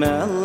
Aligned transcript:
smell 0.00 0.39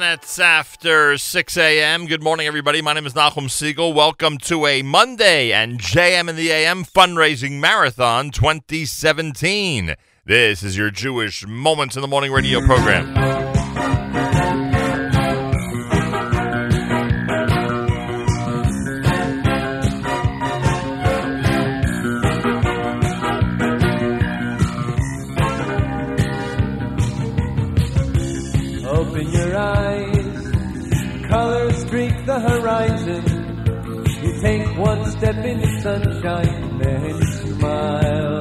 minutes 0.00 0.38
after 0.38 1.18
6 1.18 1.56
a.m. 1.58 2.06
Good 2.06 2.22
morning, 2.22 2.46
everybody. 2.46 2.80
My 2.80 2.94
name 2.94 3.04
is 3.04 3.12
Nachum 3.12 3.48
Segal. 3.48 3.92
Welcome 3.92 4.38
to 4.38 4.64
a 4.64 4.80
Monday 4.80 5.52
and 5.52 5.78
JM 5.78 6.30
in 6.30 6.36
the 6.36 6.50
AM 6.50 6.82
Fundraising 6.82 7.60
Marathon 7.60 8.30
2017. 8.30 9.94
This 10.24 10.62
is 10.62 10.78
your 10.78 10.90
Jewish 10.90 11.46
Moments 11.46 11.94
in 11.94 12.00
the 12.00 12.08
Morning 12.08 12.32
radio 12.32 12.62
program. 12.64 13.41
Open 29.12 29.30
your 29.30 29.54
eyes, 29.58 31.28
colors 31.28 31.76
streak 31.82 32.24
the 32.24 32.40
horizon. 32.40 33.24
You 34.24 34.40
take 34.40 34.78
one 34.78 35.04
step 35.10 35.36
in 35.44 35.60
the 35.60 35.80
sunshine, 35.82 36.78
then 36.78 37.22
smile. 37.22 38.40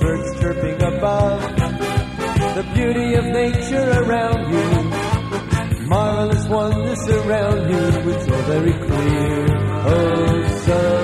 Birds 0.00 0.40
chirping 0.40 0.82
above, 0.82 1.40
the 2.56 2.64
beauty 2.74 3.14
of 3.14 3.26
nature 3.26 3.88
around 4.02 4.52
you. 4.52 5.86
Marvelous 5.86 6.48
wonders 6.48 7.00
surround 7.00 7.70
you, 7.70 8.10
it's 8.10 8.28
all 8.28 8.42
very 8.42 8.72
clear, 8.72 9.46
oh 9.86 10.42
so 10.66 11.03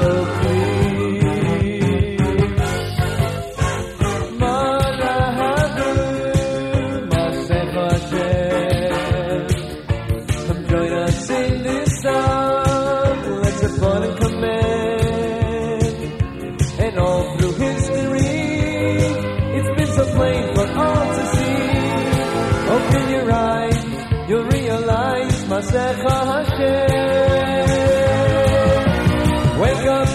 Wake 29.60 29.86
up. 29.86 30.08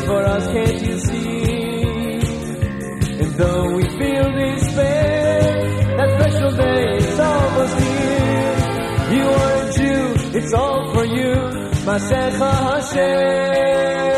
for 0.07 0.23
us, 0.25 0.47
can't 0.47 0.81
you 0.87 0.99
see? 1.01 1.43
And 3.23 3.31
though 3.35 3.75
we 3.75 3.83
feel 3.83 4.27
despair, 4.31 5.41
that 5.97 6.11
special 6.21 6.51
day 6.53 6.97
is 6.97 7.21
almost 7.21 7.77
here. 7.81 8.57
You 9.17 9.25
are 9.43 9.55
a 9.63 9.73
Jew, 9.73 10.03
it's 10.39 10.53
all 10.55 10.93
for 10.95 11.05
you, 11.05 11.33
Masecha 11.87 12.51
Hashem. 12.69 14.18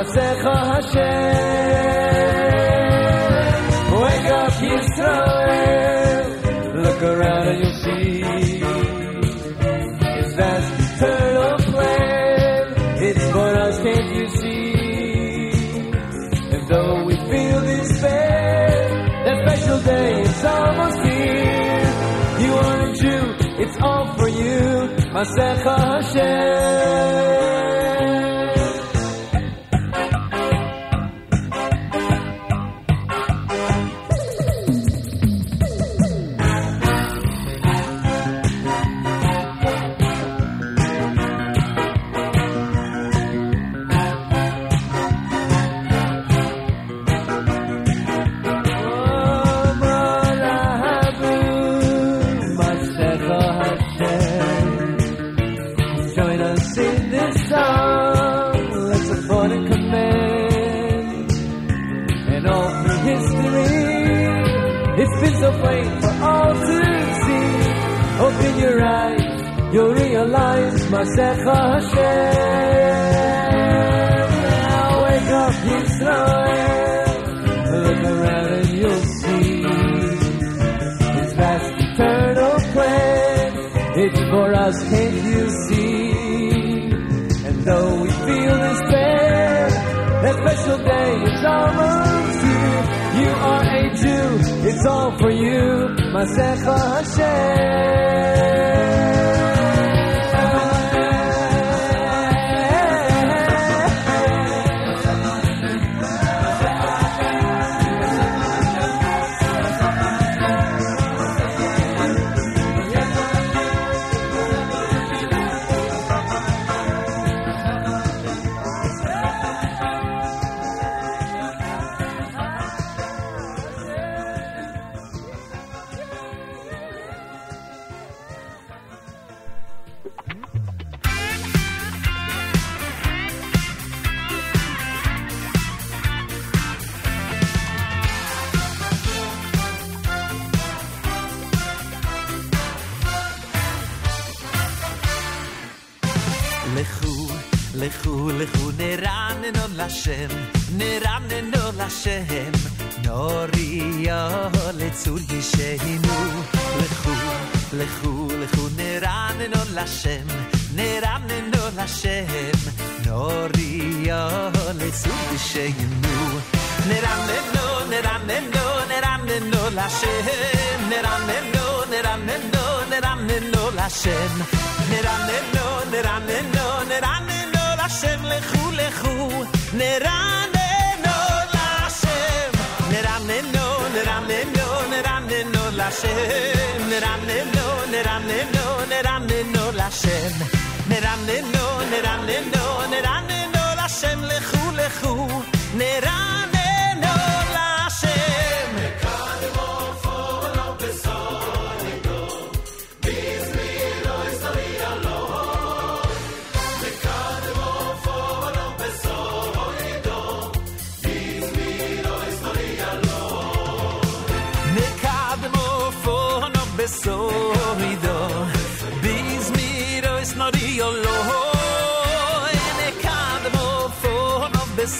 Masecha 0.00 0.56
Hashem. 0.72 1.02
Wake 4.00 4.30
up, 4.40 4.52
Yisrael. 4.68 6.24
Look 6.84 7.00
around 7.02 7.48
and 7.48 7.58
you'll 7.62 7.78
see 7.84 8.22
His 10.16 10.30
vast 10.36 10.72
eternal 10.80 11.56
plan. 11.68 12.62
It's 13.02 13.24
for 13.30 13.50
us, 13.66 13.76
can't 13.82 14.10
you 14.16 14.26
see? 14.40 15.50
And 16.54 16.62
though 16.70 17.04
we 17.04 17.16
feel 17.16 17.60
despair, 17.60 18.68
that 19.26 19.36
special 19.44 19.78
day 19.82 20.22
is 20.22 20.44
almost 20.46 21.00
here. 21.02 21.84
You 22.40 22.52
are 22.54 22.80
a 22.88 22.92
Jew, 22.94 23.34
it's 23.62 23.76
all 23.82 24.06
for 24.16 24.28
you, 24.28 24.88
Masecha 25.12 25.76
Hashem. 25.92 27.59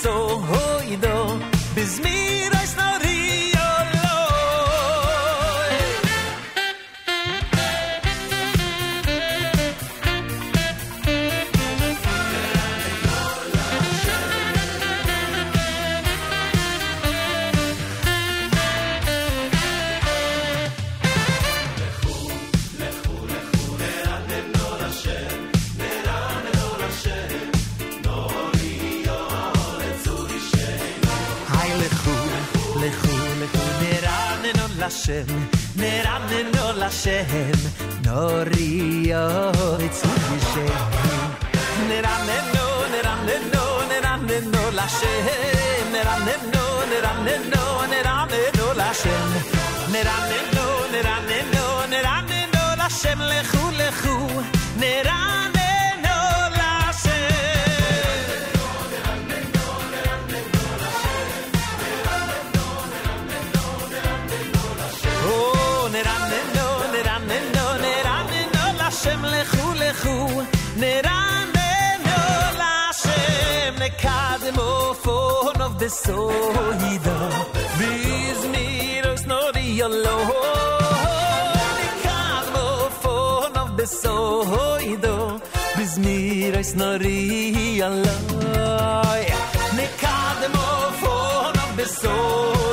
so 0.02 0.40
hoido 0.40 1.38
bez 1.74 2.00
me. 2.00 2.39
Hashem 35.00 35.26
Meramen 35.76 36.52
no 36.52 36.74
Lashem 36.80 37.60
Nori 38.04 39.06
Yoitz 39.06 40.00
Yishem 40.28 40.74
Meramen 41.88 42.46
no, 42.54 42.66
Meramen 42.92 43.44
no, 43.50 43.64
Meramen 43.88 44.44
no 44.52 44.62
Lashem 44.78 45.86
Meramen 45.94 46.42
no, 46.52 46.64
Meramen 46.92 47.42
no, 47.48 47.62
Meramen 47.92 48.52
no 48.58 48.66
Lashem. 48.80 49.30
Meramen 49.94 50.46
no, 50.56 50.66
Meramen 50.92 51.46
no, 51.54 51.64
Meramen 51.92 52.48
no 52.52 52.64
Lashem 52.80 53.20
Lechu, 53.30 53.62
Lechu, 53.80 54.16
Meramen 54.80 55.59
khu 70.02 70.16
neran 70.82 71.46
de 71.56 71.72
no 72.06 72.20
lashem 72.60 73.72
ne 73.82 73.88
kadem 74.02 74.58
o 74.68 74.72
fon 75.04 75.58
of 75.66 75.72
the 75.82 75.90
soul 76.02 76.68
hido 76.82 77.16
biz 77.78 78.40
mi 78.52 78.66
rus 79.06 79.22
no 79.32 79.40
di 79.56 79.64
yolo 79.80 80.16
ne 81.78 81.88
kadem 82.06 82.56
o 82.64 82.68
fon 83.02 83.52
of 83.62 83.70
the 83.80 83.86
soul 84.00 84.78
hido 84.86 85.16
biz 85.76 85.92
mi 86.04 86.18
rus 86.54 86.72
no 86.80 86.90
di 87.04 87.16
yolo 87.80 88.16
ne 89.78 89.86
of 91.64 91.70
the 91.80 91.86
soul 92.00 92.70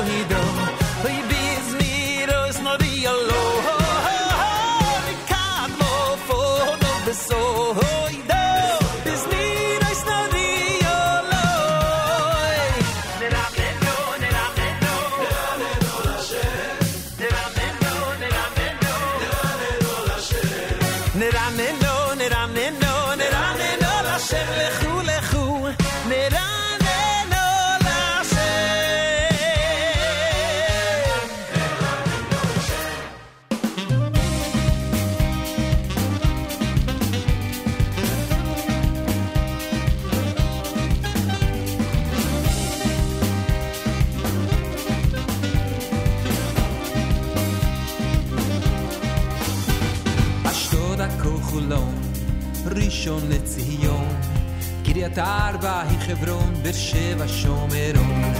את 55.17 55.21
הארבע 55.21 55.81
היא 55.89 55.99
חברון, 55.99 56.53
באר 56.63 56.71
שבע 56.71 57.27
שומרון. 57.27 58.33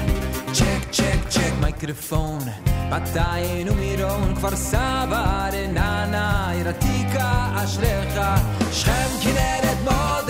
צ'ק, 0.54 0.92
צ'ק, 0.92 1.30
צ'ק 1.30 1.52
מייקרופון, 1.62 2.40
מתי 2.90 3.70
ומירון, 3.72 4.36
כפר 4.36 4.56
סבא, 4.56 5.50
רננה, 5.54 6.52
עיר 6.52 6.70
עתיקה, 6.70 7.50
אשריך, 7.56 8.20
שכם 8.72 9.08
כנרת 9.24 9.78
מוד 9.84 10.27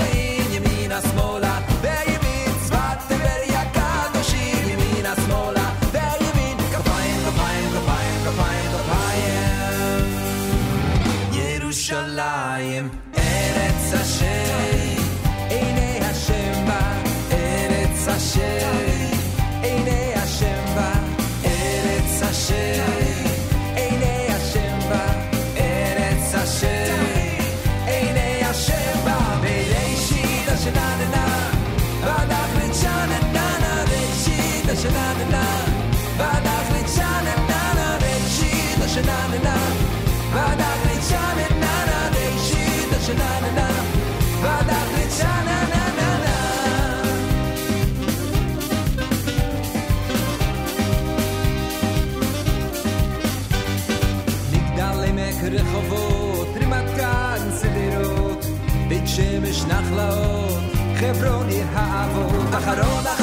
Efron 61.09 61.49
y 61.49 61.61
Jabo, 61.73 62.27
Ajarola 62.51 63.16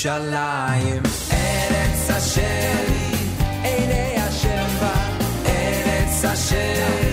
ירושלים 0.00 1.02
ארץ 1.32 2.10
אשר 2.10 2.89
share. 6.40 7.09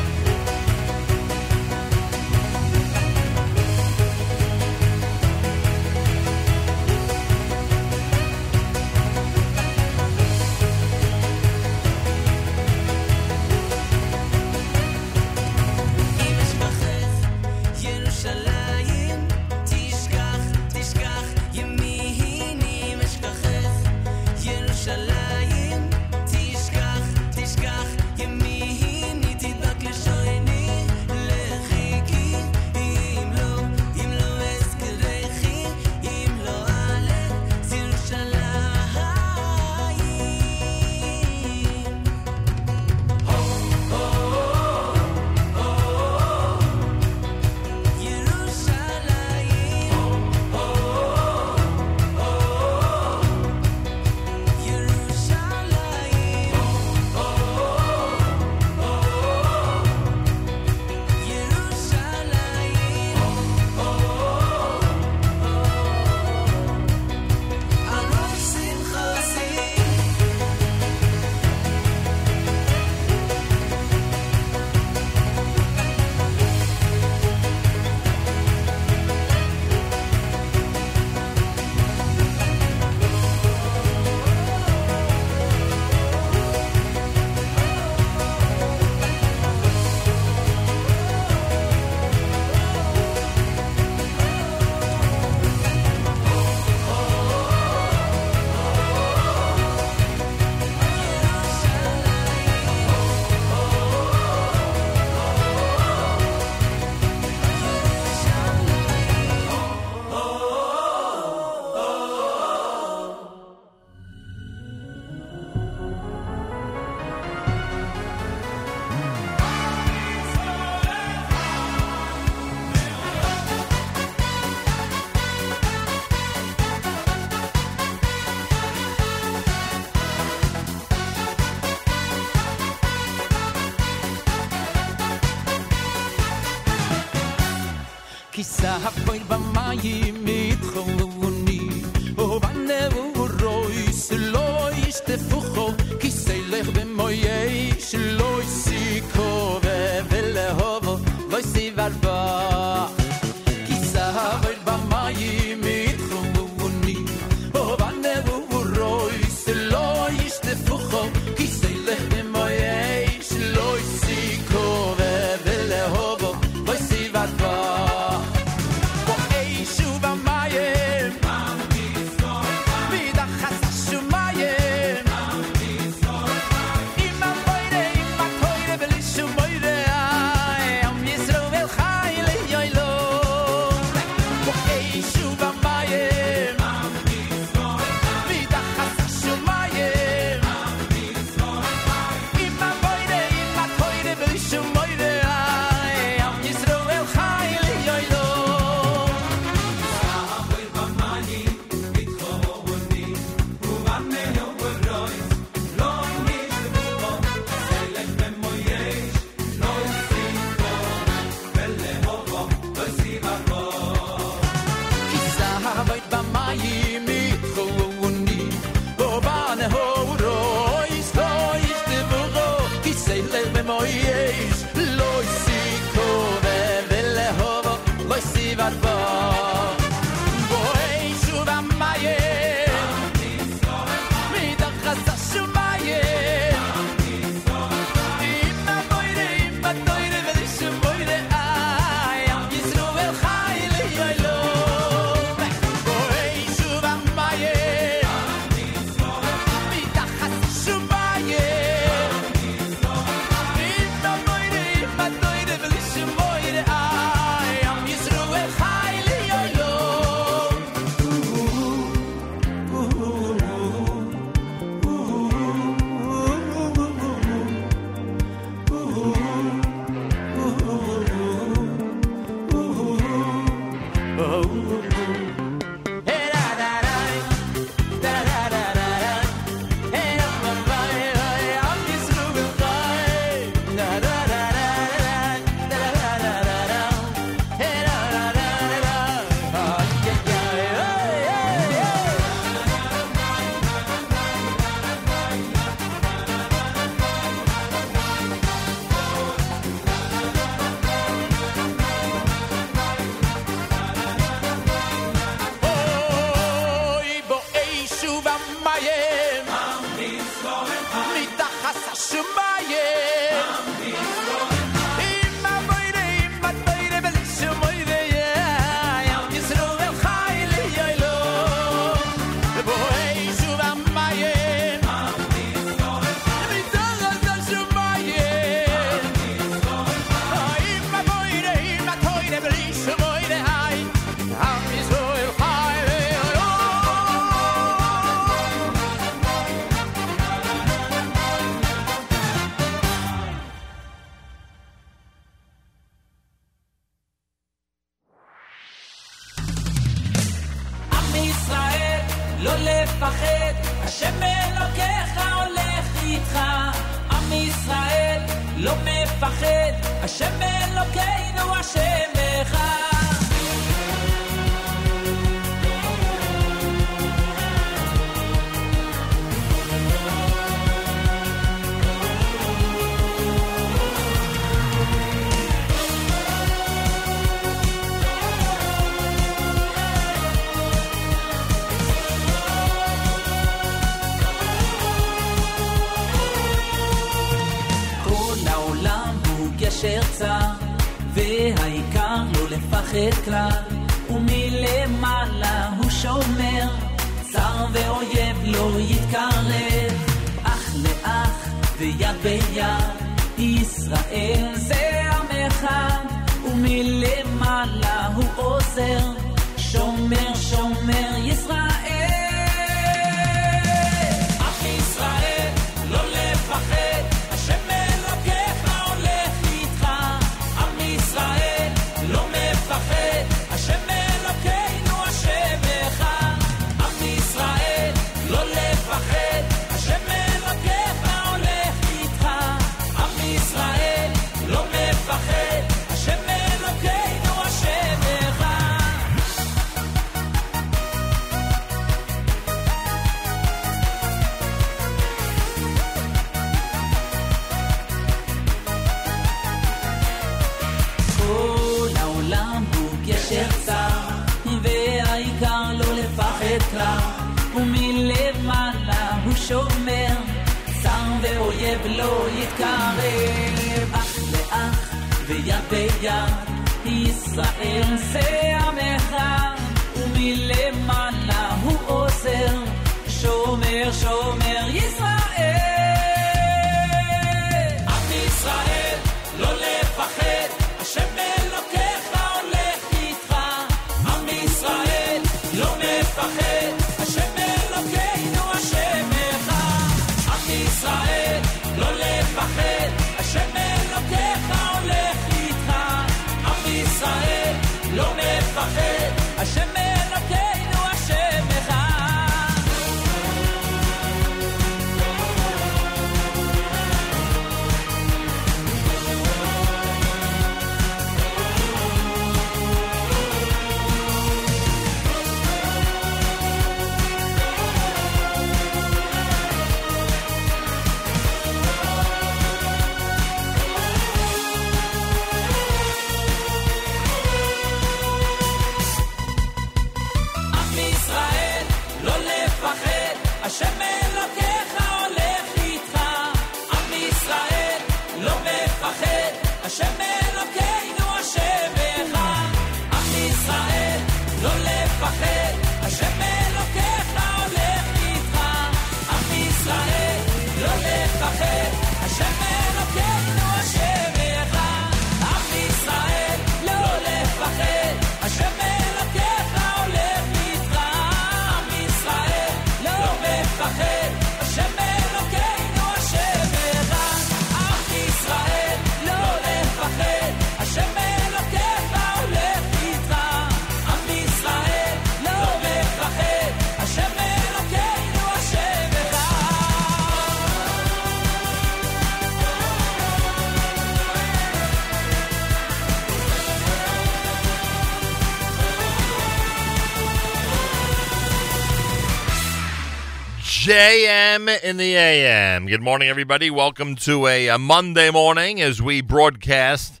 JM 593.68 594.62
in 594.62 594.78
the 594.78 594.96
AM. 594.96 595.66
Good 595.66 595.82
morning, 595.82 596.08
everybody. 596.08 596.48
Welcome 596.48 596.96
to 596.96 597.26
a, 597.26 597.48
a 597.48 597.58
Monday 597.58 598.10
morning 598.10 598.62
as 598.62 598.80
we 598.80 599.02
broadcast 599.02 600.00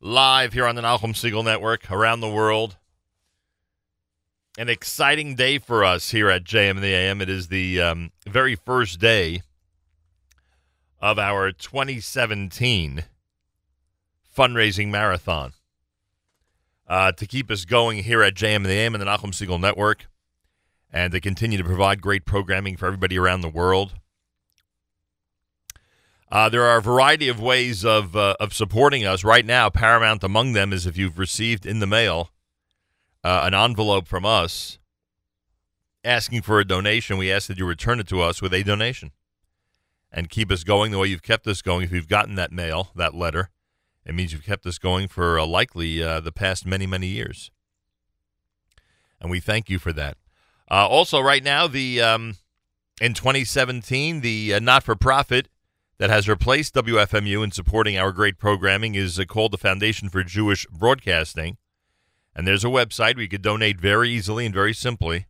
live 0.00 0.52
here 0.52 0.64
on 0.64 0.76
the 0.76 0.82
Nachum 0.82 1.12
Segal 1.12 1.44
Network 1.44 1.90
around 1.90 2.20
the 2.20 2.30
world. 2.30 2.76
An 4.56 4.68
exciting 4.68 5.34
day 5.34 5.58
for 5.58 5.82
us 5.82 6.10
here 6.10 6.30
at 6.30 6.44
JM 6.44 6.70
in 6.70 6.80
the 6.82 6.94
AM. 6.94 7.20
It 7.20 7.28
is 7.28 7.48
the 7.48 7.80
um, 7.80 8.12
very 8.28 8.54
first 8.54 9.00
day 9.00 9.42
of 11.00 11.18
our 11.18 11.50
2017 11.50 13.02
fundraising 14.38 14.88
marathon. 14.88 15.52
Uh, 16.86 17.10
to 17.10 17.26
keep 17.26 17.50
us 17.50 17.64
going 17.64 18.04
here 18.04 18.22
at 18.22 18.34
JM 18.34 18.54
in 18.54 18.62
the 18.62 18.70
AM 18.70 18.94
and 18.94 19.02
the 19.02 19.06
Nachum 19.06 19.32
Segal 19.32 19.58
Network 19.58 20.06
and 20.92 21.12
they 21.12 21.20
continue 21.20 21.58
to 21.58 21.64
provide 21.64 22.00
great 22.00 22.24
programming 22.24 22.76
for 22.76 22.86
everybody 22.86 23.18
around 23.18 23.40
the 23.40 23.48
world. 23.48 23.94
Uh, 26.30 26.48
there 26.48 26.62
are 26.62 26.78
a 26.78 26.82
variety 26.82 27.28
of 27.28 27.40
ways 27.40 27.84
of 27.84 28.14
uh, 28.14 28.36
of 28.38 28.54
supporting 28.54 29.04
us 29.04 29.24
right 29.24 29.44
now. 29.44 29.68
Paramount 29.68 30.22
among 30.22 30.52
them 30.52 30.72
is 30.72 30.86
if 30.86 30.96
you've 30.96 31.18
received 31.18 31.66
in 31.66 31.80
the 31.80 31.86
mail 31.86 32.30
uh, 33.24 33.42
an 33.44 33.54
envelope 33.54 34.06
from 34.06 34.24
us 34.24 34.78
asking 36.04 36.42
for 36.42 36.60
a 36.60 36.64
donation, 36.64 37.18
we 37.18 37.32
ask 37.32 37.48
that 37.48 37.58
you 37.58 37.66
return 37.66 38.00
it 38.00 38.08
to 38.08 38.20
us 38.20 38.40
with 38.40 38.54
a 38.54 38.62
donation 38.62 39.10
and 40.12 40.30
keep 40.30 40.50
us 40.50 40.64
going 40.64 40.92
the 40.92 40.98
way 40.98 41.08
you've 41.08 41.22
kept 41.22 41.46
us 41.46 41.62
going. 41.62 41.82
If 41.82 41.92
you've 41.92 42.08
gotten 42.08 42.36
that 42.36 42.52
mail, 42.52 42.90
that 42.96 43.14
letter, 43.14 43.50
it 44.04 44.14
means 44.14 44.32
you've 44.32 44.44
kept 44.44 44.66
us 44.66 44.78
going 44.78 45.08
for 45.08 45.38
uh, 45.38 45.46
likely 45.46 46.02
uh, 46.02 46.20
the 46.20 46.32
past 46.32 46.64
many, 46.64 46.86
many 46.86 47.08
years. 47.08 47.50
And 49.20 49.30
we 49.30 49.40
thank 49.40 49.68
you 49.68 49.78
for 49.78 49.92
that. 49.92 50.16
Uh, 50.70 50.86
also, 50.86 51.20
right 51.20 51.42
now, 51.42 51.66
the 51.66 52.00
um, 52.00 52.36
in 53.00 53.12
2017, 53.12 54.20
the 54.20 54.54
uh, 54.54 54.60
not-for-profit 54.60 55.48
that 55.98 56.10
has 56.10 56.28
replaced 56.28 56.74
WFMU 56.74 57.42
in 57.42 57.50
supporting 57.50 57.98
our 57.98 58.12
great 58.12 58.38
programming 58.38 58.94
is 58.94 59.18
uh, 59.18 59.24
called 59.24 59.52
the 59.52 59.58
Foundation 59.58 60.08
for 60.08 60.22
Jewish 60.22 60.66
Broadcasting, 60.66 61.56
and 62.36 62.46
there's 62.46 62.64
a 62.64 62.68
website 62.68 63.16
where 63.16 63.22
you 63.22 63.28
could 63.28 63.42
donate 63.42 63.80
very 63.80 64.10
easily 64.10 64.46
and 64.46 64.54
very 64.54 64.72
simply, 64.72 65.26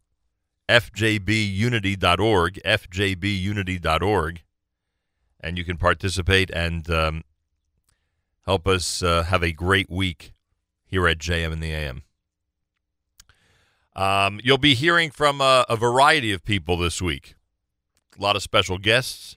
fjbunity.org, 0.68 2.60
fjbunity.org, 2.64 4.42
and 5.40 5.58
you 5.58 5.64
can 5.64 5.76
participate 5.78 6.50
and 6.50 6.90
um, 6.90 7.24
help 8.44 8.68
us 8.68 9.02
uh, 9.02 9.22
have 9.24 9.42
a 9.42 9.52
great 9.52 9.88
week 9.88 10.32
here 10.84 11.08
at 11.08 11.18
JM 11.18 11.52
in 11.52 11.60
the 11.60 11.72
AM. 11.72 12.02
Um, 13.96 14.40
you'll 14.44 14.58
be 14.58 14.74
hearing 14.74 15.10
from 15.10 15.40
a, 15.40 15.64
a 15.68 15.76
variety 15.76 16.32
of 16.32 16.44
people 16.44 16.76
this 16.76 17.02
week. 17.02 17.34
A 18.18 18.22
lot 18.22 18.36
of 18.36 18.42
special 18.42 18.78
guests, 18.78 19.36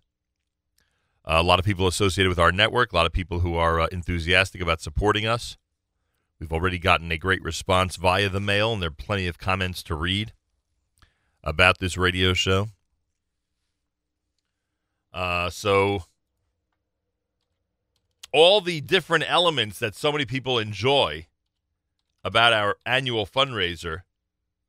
a 1.26 1.42
lot 1.42 1.60
of 1.60 1.66
people 1.66 1.88
associated 1.88 2.30
with 2.30 2.40
our 2.40 2.52
network, 2.52 2.92
a 2.92 2.96
lot 2.96 3.06
of 3.06 3.14
people 3.14 3.40
who 3.40 3.56
are 3.56 3.80
uh, 3.80 3.88
enthusiastic 3.92 4.62
about 4.62 4.82
supporting 4.82 5.26
us. 5.26 5.58
We've 6.40 6.52
already 6.52 6.80
gotten 6.80 7.12
a 7.12 7.18
great 7.18 7.42
response 7.42 7.96
via 7.96 8.30
the 8.30 8.42
mail, 8.42 8.74
and 8.74 8.82
there 8.82 8.90
are 8.90 8.92
plenty 8.92 9.28
of 9.28 9.38
comments 9.38 9.82
to 9.84 9.96
read 9.96 10.34
about 11.44 11.80
this 11.80 11.98
radio 11.98 12.34
show. 12.34 12.68
Uh, 15.14 15.50
so, 15.50 16.06
all 18.34 18.62
the 18.62 18.82
different 18.82 19.24
elements 19.28 19.80
that 19.80 19.96
so 19.96 20.12
many 20.12 20.26
people 20.26 20.60
enjoy 20.60 21.28
about 22.24 22.52
our 22.52 22.78
annual 22.86 23.26
fundraiser 23.26 24.02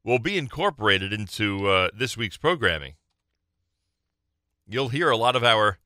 will 0.04 0.18
be 0.18 0.36
incorporated 0.36 1.12
into 1.12 1.66
uh, 1.66 1.88
this 1.96 2.16
week's 2.16 2.36
programming. 2.36 2.94
You'll 4.66 4.90
hear 4.90 5.10
a 5.10 5.16
lot 5.16 5.34
of 5.34 5.42
our 5.42 5.78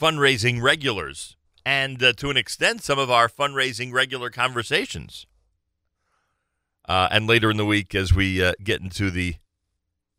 fundraising 0.00 0.60
regulars 0.60 1.36
and, 1.64 2.02
uh, 2.02 2.12
to 2.14 2.30
an 2.30 2.36
extent, 2.36 2.82
some 2.82 2.98
of 2.98 3.10
our 3.10 3.28
fundraising 3.28 3.92
regular 3.92 4.30
conversations. 4.30 5.26
Uh, 6.88 7.08
and 7.10 7.26
later 7.26 7.50
in 7.50 7.56
the 7.56 7.66
week, 7.66 7.94
as 7.94 8.12
we 8.12 8.42
uh, 8.42 8.52
get 8.64 8.80
into 8.80 9.10
the 9.10 9.36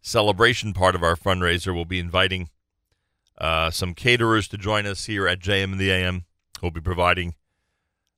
celebration 0.01 0.73
part 0.73 0.95
of 0.95 1.03
our 1.03 1.15
fundraiser, 1.15 1.73
we'll 1.73 1.85
be 1.85 1.99
inviting 1.99 2.49
uh, 3.37 3.69
some 3.71 3.93
caterers 3.93 4.47
to 4.47 4.57
join 4.57 4.85
us 4.85 5.05
here 5.05 5.27
at 5.27 5.39
JM 5.39 5.73
and 5.73 5.79
the 5.79 5.91
AM. 5.91 6.25
We'll 6.61 6.71
be 6.71 6.79
providing 6.79 7.35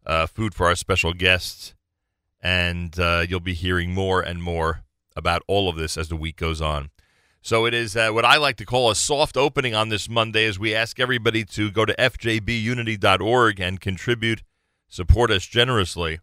uh, 0.06 0.28
food 0.28 0.54
for 0.54 0.68
our 0.68 0.76
special 0.76 1.14
guests 1.14 1.74
and 2.44 3.00
uh, 3.00 3.26
you'll 3.28 3.40
be 3.40 3.54
hearing 3.54 3.94
more 3.94 4.22
and 4.22 4.44
more 4.44 4.84
about 5.16 5.42
all 5.48 5.70
of 5.70 5.78
this 5.78 5.98
as 5.98 6.10
the 6.10 6.16
week 6.16 6.36
goes 6.36 6.62
on. 6.62 6.90
So 7.42 7.66
it 7.66 7.74
is 7.74 7.96
uh, 7.96 8.12
what 8.12 8.26
I 8.26 8.38
like 8.38 8.58
to 8.58 8.66
call 8.66 8.92
a 8.92 8.96
soft 8.96 9.38
opening 9.38 9.74
on 9.74 9.90
this 9.90 10.10
Monday 10.10 10.46
as 10.46 10.60
we 10.60 10.76
ask 10.76 11.00
everybody 11.00 11.44
to 11.46 11.72
go 11.72 11.86
to 11.86 11.96
fjbunity.org 11.96 13.60
and 13.60 13.82
contribute 13.82 14.44
support 14.90 15.32
us 15.32 15.46
generously. 15.46 16.20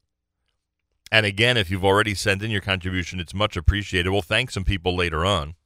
And 1.11 1.27
again, 1.27 1.57
if 1.57 1.71
you've 1.71 1.85
already 1.85 2.15
sent 2.15 2.43
in 2.43 2.51
your 2.51 2.61
contribution, 2.61 3.19
it's 3.19 3.35
much 3.35 3.57
appreciated. 3.57 4.11
We'll 4.11 4.23
thank 4.23 4.51
some 4.51 4.63
people 4.63 4.95
later 4.95 5.27
on, 5.27 5.57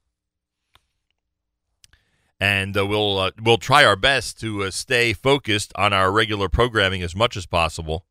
and 2.39 2.75
uh, 2.75 2.85
we'll 2.85 3.19
uh, 3.19 3.31
we'll 3.39 3.59
try 3.59 3.85
our 3.85 3.95
best 3.95 4.39
to 4.39 4.63
uh, 4.63 4.71
stay 4.71 5.13
focused 5.13 5.71
on 5.75 5.93
our 5.93 6.11
regular 6.11 6.49
programming 6.49 7.03
as 7.03 7.15
much 7.15 7.37
as 7.37 7.45
possible. 7.45 8.07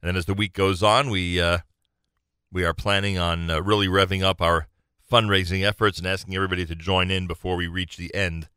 And 0.00 0.08
then 0.08 0.16
as 0.16 0.26
the 0.26 0.34
week 0.34 0.52
goes 0.52 0.80
on, 0.84 1.10
we 1.10 1.40
uh, 1.40 1.58
we 2.50 2.64
are 2.64 2.74
planning 2.74 3.18
on 3.18 3.50
uh, 3.50 3.60
really 3.60 3.88
revving 3.88 4.22
up 4.22 4.40
our 4.40 4.68
fundraising 5.10 5.66
efforts 5.66 5.98
and 5.98 6.06
asking 6.06 6.34
everybody 6.34 6.64
to 6.66 6.74
join 6.74 7.10
in 7.10 7.26
before 7.26 7.56
we 7.56 7.66
reach 7.66 7.96
the 7.96 8.14
end 8.14 8.48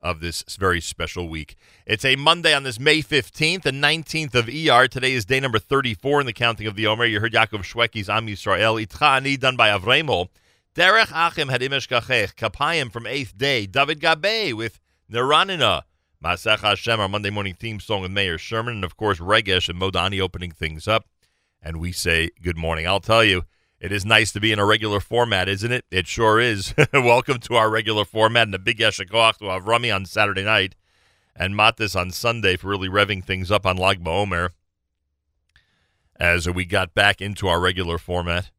of 0.00 0.20
this 0.20 0.44
very 0.58 0.80
special 0.80 1.28
week. 1.28 1.56
It's 1.86 2.04
a 2.04 2.16
Monday 2.16 2.54
on 2.54 2.62
this 2.62 2.78
May 2.78 2.98
15th, 2.98 3.62
the 3.62 3.70
19th 3.70 4.34
of 4.34 4.48
ER. 4.48 4.86
Today 4.86 5.12
is 5.12 5.24
day 5.24 5.40
number 5.40 5.58
34 5.58 6.20
in 6.20 6.26
the 6.26 6.32
counting 6.32 6.66
of 6.66 6.76
the 6.76 6.86
Omer. 6.86 7.06
You 7.06 7.20
heard 7.20 7.32
Yaakov 7.32 7.62
Shwekey's 7.62 8.10
Am 8.10 8.26
Yisrael. 8.26 8.84
Itcha 8.84 9.16
Ani, 9.16 9.38
done 9.38 9.56
by 9.56 9.70
Avremo. 9.70 10.28
Derech 10.74 11.10
Achim 11.10 11.48
had 11.48 11.62
Imesh. 11.62 11.88
Kapayim 12.34 12.92
from 12.92 13.04
8th 13.04 13.36
day. 13.38 13.66
David 13.66 14.00
Gabe 14.00 14.54
with 14.54 14.78
Neranina. 15.10 15.82
Masech 16.22 16.60
Hashem, 16.60 17.00
our 17.00 17.08
Monday 17.08 17.30
morning 17.30 17.54
theme 17.54 17.80
song 17.80 18.02
with 18.02 18.10
Mayor 18.10 18.38
Sherman. 18.38 18.76
And 18.76 18.84
of 18.84 18.96
course, 18.96 19.18
Regesh 19.18 19.68
and 19.68 19.80
Modani 19.80 20.20
opening 20.20 20.50
things 20.50 20.86
up. 20.88 21.06
And 21.64 21.78
we 21.78 21.92
say 21.92 22.28
good 22.42 22.58
morning. 22.58 22.86
I'll 22.86 23.00
tell 23.00 23.24
you, 23.24 23.44
it 23.80 23.90
is 23.90 24.04
nice 24.04 24.30
to 24.32 24.40
be 24.40 24.52
in 24.52 24.58
a 24.58 24.66
regular 24.66 25.00
format, 25.00 25.48
isn't 25.48 25.72
it? 25.72 25.86
It 25.90 26.06
sure 26.06 26.38
is. 26.38 26.74
Welcome 26.92 27.38
to 27.38 27.54
our 27.54 27.70
regular 27.70 28.04
format 28.04 28.48
and 28.48 28.54
a 28.54 28.58
big 28.58 28.78
Yeshikoach 28.78 29.38
to 29.38 29.46
have 29.46 29.66
Rami 29.66 29.90
on 29.90 30.04
Saturday 30.04 30.44
night 30.44 30.74
and 31.34 31.54
Matis 31.54 31.98
on 31.98 32.10
Sunday 32.10 32.58
for 32.58 32.68
really 32.68 32.90
revving 32.90 33.24
things 33.24 33.50
up 33.50 33.64
on 33.64 33.78
Lag 33.78 34.04
BaOmer 34.04 34.50
as 36.16 36.46
we 36.50 36.66
got 36.66 36.92
back 36.92 37.22
into 37.22 37.48
our 37.48 37.58
regular 37.58 37.96
format. 37.96 38.50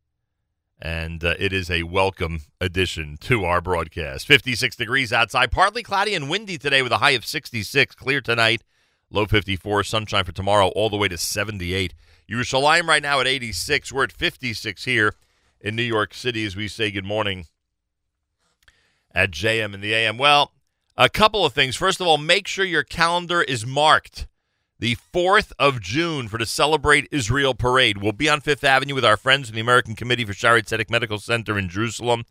And 0.81 1.23
uh, 1.23 1.35
it 1.37 1.53
is 1.53 1.69
a 1.69 1.83
welcome 1.83 2.39
addition 2.59 3.17
to 3.21 3.45
our 3.45 3.61
broadcast. 3.61 4.25
56 4.25 4.75
degrees 4.75 5.13
outside, 5.13 5.51
partly 5.51 5.83
cloudy 5.83 6.15
and 6.15 6.27
windy 6.27 6.57
today 6.57 6.81
with 6.81 6.91
a 6.91 6.97
high 6.97 7.11
of 7.11 7.23
66. 7.23 7.93
Clear 7.93 8.19
tonight, 8.19 8.63
low 9.11 9.27
54. 9.27 9.83
Sunshine 9.83 10.23
for 10.23 10.31
tomorrow, 10.31 10.69
all 10.69 10.89
the 10.89 10.97
way 10.97 11.07
to 11.07 11.19
78. 11.19 11.93
Yerushalayim 12.29 12.87
right 12.87 13.03
now 13.03 13.19
at 13.19 13.27
86. 13.27 13.91
We're 13.91 14.05
at 14.05 14.11
56 14.11 14.85
here 14.85 15.13
in 15.61 15.75
New 15.75 15.83
York 15.83 16.13
City 16.13 16.45
as 16.45 16.55
we 16.55 16.67
say 16.67 16.91
good 16.91 17.05
morning 17.05 17.45
at 19.13 19.31
JM 19.31 19.73
and 19.73 19.83
the 19.83 19.93
AM. 19.93 20.17
Well, 20.17 20.51
a 20.97 21.09
couple 21.09 21.45
of 21.45 21.53
things. 21.53 21.75
First 21.75 22.01
of 22.01 22.07
all, 22.07 22.17
make 22.17 22.47
sure 22.47 22.65
your 22.65 22.83
calendar 22.83 23.41
is 23.41 23.65
marked. 23.65 24.27
The 24.77 24.97
4th 25.13 25.53
of 25.57 25.79
June 25.79 26.27
for 26.27 26.37
the 26.37 26.45
Celebrate 26.45 27.07
Israel 27.11 27.53
Parade. 27.53 27.99
We'll 27.99 28.11
be 28.11 28.27
on 28.27 28.41
Fifth 28.41 28.63
Avenue 28.63 28.95
with 28.95 29.05
our 29.05 29.15
friends 29.17 29.47
from 29.47 29.55
the 29.55 29.61
American 29.61 29.95
Committee 29.95 30.25
for 30.25 30.33
Shaare 30.33 30.61
Zedek 30.61 30.89
Medical 30.89 31.17
Center 31.17 31.57
in 31.57 31.69
Jerusalem. 31.69 32.25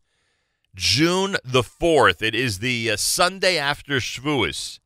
June 0.74 1.36
the 1.44 1.62
4th. 1.62 2.20
It 2.20 2.34
is 2.34 2.58
the 2.58 2.90
uh, 2.90 2.96
Sunday 2.96 3.56
after 3.56 3.94
Shavuos. 3.96 4.78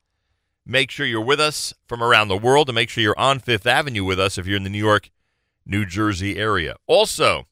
Make 0.70 0.90
sure 0.90 1.06
you're 1.06 1.22
with 1.22 1.40
us 1.40 1.72
from 1.86 2.02
around 2.02 2.28
the 2.28 2.36
world 2.36 2.68
and 2.68 2.74
make 2.74 2.90
sure 2.90 3.02
you're 3.02 3.18
on 3.18 3.38
Fifth 3.38 3.66
Avenue 3.66 4.04
with 4.04 4.20
us 4.20 4.36
if 4.36 4.46
you're 4.46 4.58
in 4.58 4.64
the 4.64 4.70
New 4.70 4.76
York, 4.76 5.08
New 5.64 5.86
Jersey 5.86 6.36
area. 6.36 6.76
Also, 6.86 7.46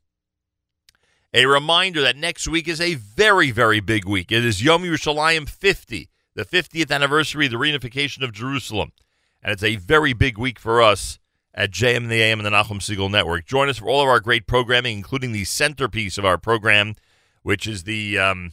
a 1.32 1.46
reminder 1.46 2.02
that 2.02 2.14
next 2.14 2.46
week 2.46 2.68
is 2.68 2.78
a 2.78 2.94
very, 2.94 3.50
very 3.50 3.80
big 3.80 4.04
week. 4.04 4.30
It 4.30 4.44
is 4.44 4.62
Yom 4.62 4.82
Yerushalayim 4.82 5.48
50, 5.48 6.10
the 6.34 6.44
50th 6.44 6.90
anniversary 6.90 7.46
of 7.46 7.52
the 7.52 7.56
reunification 7.56 8.22
of 8.22 8.32
Jerusalem. 8.32 8.92
And 9.42 9.50
it's 9.50 9.62
a 9.62 9.76
very 9.76 10.12
big 10.12 10.36
week 10.36 10.58
for 10.58 10.82
us 10.82 11.18
at 11.54 11.70
JM 11.70 11.96
and 11.96 12.10
the 12.10 12.20
AM 12.20 12.38
and 12.38 12.46
the 12.46 12.50
Nachum 12.50 12.80
Segal 12.80 13.10
Network. 13.10 13.46
Join 13.46 13.70
us 13.70 13.78
for 13.78 13.88
all 13.88 14.02
of 14.02 14.08
our 14.08 14.20
great 14.20 14.46
programming, 14.46 14.98
including 14.98 15.32
the 15.32 15.44
centerpiece 15.44 16.18
of 16.18 16.26
our 16.26 16.36
program, 16.36 16.96
which 17.42 17.66
is 17.66 17.84
the 17.84 18.18
um, 18.18 18.52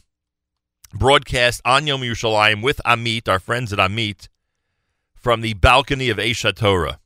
broadcast 0.94 1.60
on 1.66 1.86
Yom 1.86 2.00
Yerushalayim 2.00 2.62
with 2.62 2.80
Amit, 2.86 3.28
our 3.28 3.38
friends 3.38 3.70
at 3.70 3.78
Amit, 3.78 4.28
from 5.24 5.40
the 5.40 5.54
balcony 5.54 6.10
of 6.10 6.18
Aish 6.18 6.44
HaTorah. 6.44 6.98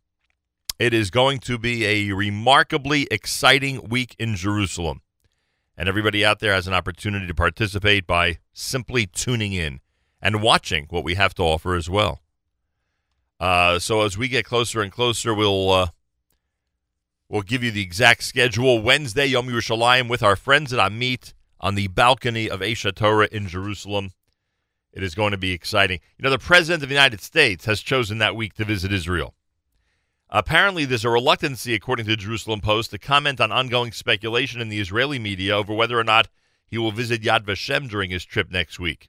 It 0.76 0.92
is 0.92 1.08
going 1.08 1.38
to 1.38 1.56
be 1.56 1.86
a 1.86 2.12
remarkably 2.12 3.06
exciting 3.12 3.88
week 3.88 4.16
in 4.18 4.34
Jerusalem. 4.34 5.02
And 5.76 5.88
everybody 5.88 6.24
out 6.24 6.40
there 6.40 6.52
has 6.52 6.66
an 6.66 6.74
opportunity 6.74 7.28
to 7.28 7.34
participate 7.34 8.08
by 8.08 8.38
simply 8.52 9.06
tuning 9.06 9.52
in 9.52 9.78
and 10.20 10.42
watching 10.42 10.88
what 10.90 11.04
we 11.04 11.14
have 11.14 11.32
to 11.34 11.44
offer 11.44 11.76
as 11.76 11.88
well. 11.88 12.20
Uh, 13.38 13.78
so 13.78 14.02
as 14.02 14.18
we 14.18 14.26
get 14.26 14.44
closer 14.44 14.82
and 14.82 14.90
closer, 14.90 15.32
we'll 15.32 15.70
uh, 15.70 15.86
we'll 17.28 17.42
give 17.42 17.62
you 17.62 17.70
the 17.70 17.82
exact 17.82 18.24
schedule. 18.24 18.82
Wednesday, 18.82 19.26
Yom 19.26 19.46
Yerushalayim 19.46 20.08
with 20.08 20.24
our 20.24 20.34
friends 20.34 20.72
at 20.72 20.80
Amit 20.80 21.34
on 21.60 21.76
the 21.76 21.86
balcony 21.86 22.50
of 22.50 22.58
Aish 22.62 22.84
HaTorah 22.84 23.28
in 23.28 23.46
Jerusalem. 23.46 24.10
It 24.98 25.04
is 25.04 25.14
going 25.14 25.30
to 25.30 25.38
be 25.38 25.52
exciting. 25.52 26.00
You 26.18 26.24
know, 26.24 26.30
the 26.30 26.40
President 26.40 26.82
of 26.82 26.88
the 26.88 26.94
United 26.96 27.20
States 27.20 27.66
has 27.66 27.82
chosen 27.82 28.18
that 28.18 28.34
week 28.34 28.54
to 28.54 28.64
visit 28.64 28.92
Israel. 28.92 29.32
Apparently, 30.28 30.84
there's 30.84 31.04
a 31.04 31.08
reluctancy, 31.08 31.72
according 31.72 32.06
to 32.06 32.10
the 32.10 32.16
Jerusalem 32.16 32.60
Post, 32.60 32.90
to 32.90 32.98
comment 32.98 33.40
on 33.40 33.52
ongoing 33.52 33.92
speculation 33.92 34.60
in 34.60 34.70
the 34.70 34.80
Israeli 34.80 35.20
media 35.20 35.56
over 35.56 35.72
whether 35.72 35.96
or 36.00 36.02
not 36.02 36.26
he 36.66 36.78
will 36.78 36.90
visit 36.90 37.22
Yad 37.22 37.44
Vashem 37.44 37.88
during 37.88 38.10
his 38.10 38.24
trip 38.24 38.50
next 38.50 38.80
week. 38.80 39.08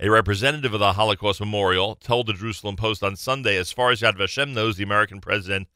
A 0.00 0.10
representative 0.10 0.74
of 0.74 0.80
the 0.80 0.94
Holocaust 0.94 1.38
Memorial 1.38 1.94
told 1.94 2.26
the 2.26 2.32
Jerusalem 2.32 2.74
Post 2.74 3.04
on 3.04 3.14
Sunday, 3.14 3.56
as 3.56 3.70
far 3.70 3.92
as 3.92 4.00
Yad 4.00 4.18
Vashem 4.18 4.52
knows, 4.52 4.76
the 4.76 4.82
American 4.82 5.20
president 5.20 5.68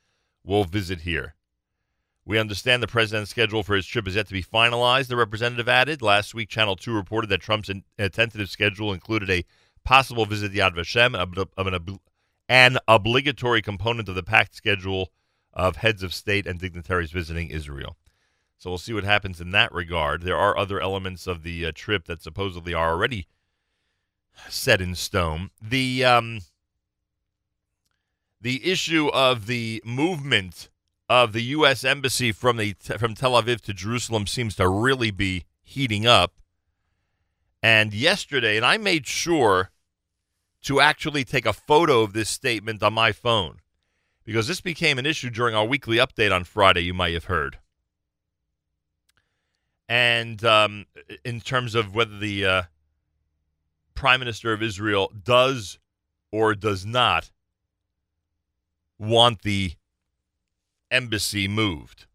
will 0.42 0.64
visit 0.64 1.02
here. 1.02 1.36
We 2.28 2.38
understand 2.38 2.82
the 2.82 2.86
president's 2.86 3.30
schedule 3.30 3.62
for 3.62 3.74
his 3.74 3.86
trip 3.86 4.06
is 4.06 4.14
yet 4.14 4.26
to 4.26 4.34
be 4.34 4.42
finalized, 4.42 5.08
the 5.08 5.16
representative 5.16 5.66
added. 5.66 6.02
Last 6.02 6.34
week, 6.34 6.50
Channel 6.50 6.76
2 6.76 6.92
reported 6.92 7.30
that 7.30 7.40
Trump's 7.40 7.70
in, 7.70 7.84
tentative 7.96 8.50
schedule 8.50 8.92
included 8.92 9.30
a 9.30 9.46
possible 9.82 10.26
visit 10.26 10.52
to 10.52 10.58
Yad 10.58 10.74
Vashem, 10.74 11.18
an, 11.18 11.74
ob- 11.74 12.00
an 12.50 12.78
obligatory 12.86 13.62
component 13.62 14.10
of 14.10 14.14
the 14.14 14.22
packed 14.22 14.54
schedule 14.54 15.10
of 15.54 15.76
heads 15.76 16.02
of 16.02 16.12
state 16.12 16.46
and 16.46 16.60
dignitaries 16.60 17.12
visiting 17.12 17.48
Israel. 17.48 17.96
So 18.58 18.68
we'll 18.68 18.76
see 18.76 18.92
what 18.92 19.04
happens 19.04 19.40
in 19.40 19.50
that 19.52 19.72
regard. 19.72 20.20
There 20.20 20.36
are 20.36 20.54
other 20.54 20.82
elements 20.82 21.26
of 21.26 21.42
the 21.44 21.64
uh, 21.64 21.72
trip 21.74 22.04
that 22.08 22.20
supposedly 22.20 22.74
are 22.74 22.90
already 22.90 23.26
set 24.50 24.82
in 24.82 24.94
stone. 24.94 25.48
The 25.62 26.04
um, 26.04 26.40
the 28.38 28.70
issue 28.70 29.08
of 29.14 29.46
the 29.46 29.82
movement 29.82 30.68
of 31.08 31.32
the 31.32 31.42
U.S. 31.42 31.84
embassy 31.84 32.32
from 32.32 32.56
the 32.56 32.74
from 32.98 33.14
Tel 33.14 33.32
Aviv 33.32 33.60
to 33.62 33.72
Jerusalem 33.72 34.26
seems 34.26 34.56
to 34.56 34.68
really 34.68 35.10
be 35.10 35.44
heating 35.62 36.06
up. 36.06 36.34
And 37.62 37.92
yesterday, 37.92 38.56
and 38.56 38.64
I 38.64 38.76
made 38.76 39.06
sure 39.06 39.70
to 40.62 40.80
actually 40.80 41.24
take 41.24 41.46
a 41.46 41.52
photo 41.52 42.02
of 42.02 42.12
this 42.12 42.28
statement 42.28 42.82
on 42.82 42.92
my 42.92 43.12
phone 43.12 43.60
because 44.24 44.46
this 44.46 44.60
became 44.60 44.98
an 44.98 45.06
issue 45.06 45.30
during 45.30 45.54
our 45.54 45.64
weekly 45.64 45.96
update 45.96 46.34
on 46.34 46.44
Friday. 46.44 46.82
You 46.82 46.94
might 46.94 47.14
have 47.14 47.24
heard. 47.24 47.58
And 49.88 50.44
um, 50.44 50.84
in 51.24 51.40
terms 51.40 51.74
of 51.74 51.94
whether 51.94 52.18
the 52.18 52.44
uh, 52.44 52.62
Prime 53.94 54.20
Minister 54.20 54.52
of 54.52 54.62
Israel 54.62 55.10
does 55.24 55.78
or 56.30 56.54
does 56.54 56.84
not 56.84 57.30
want 58.98 59.42
the 59.42 59.72
embassy 60.90 61.48
moved. 61.48 62.06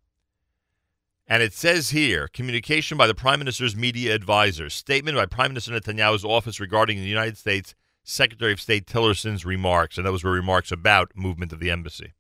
And 1.28 1.42
it 1.42 1.54
says 1.54 1.92
here 1.92 2.28
communication 2.28 2.98
by 2.98 3.08
the 3.08 3.16
Prime 3.16 3.40
Minister's 3.40 3.76
media 3.76 4.14
advisor, 4.14 4.70
statement 4.70 5.18
by 5.18 5.26
Prime 5.26 5.52
Minister 5.52 5.72
Netanyahu's 5.72 6.26
office 6.26 6.60
regarding 6.60 6.98
the 6.98 7.04
United 7.04 7.38
States 7.38 7.76
Secretary 8.04 8.52
of 8.52 8.60
State 8.62 8.86
Tillerson's 8.86 9.46
remarks. 9.46 9.98
And 9.98 10.06
those 10.06 10.24
were 10.24 10.32
remarks 10.32 10.72
about 10.72 11.16
movement 11.16 11.54
of 11.54 11.60
the 11.60 11.72
embassy. 11.72 12.14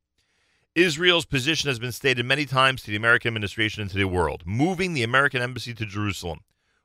Israel's 0.76 1.26
position 1.26 1.68
has 1.68 1.78
been 1.78 1.92
stated 1.92 2.26
many 2.26 2.46
times 2.46 2.82
to 2.82 2.90
the 2.90 2.98
American 2.98 3.30
administration 3.30 3.82
and 3.82 3.92
to 3.92 3.98
the 3.98 4.08
world. 4.08 4.44
Moving 4.46 4.94
the 4.94 5.04
American 5.04 5.42
embassy 5.42 5.74
to 5.76 5.86
Jerusalem 5.86 6.40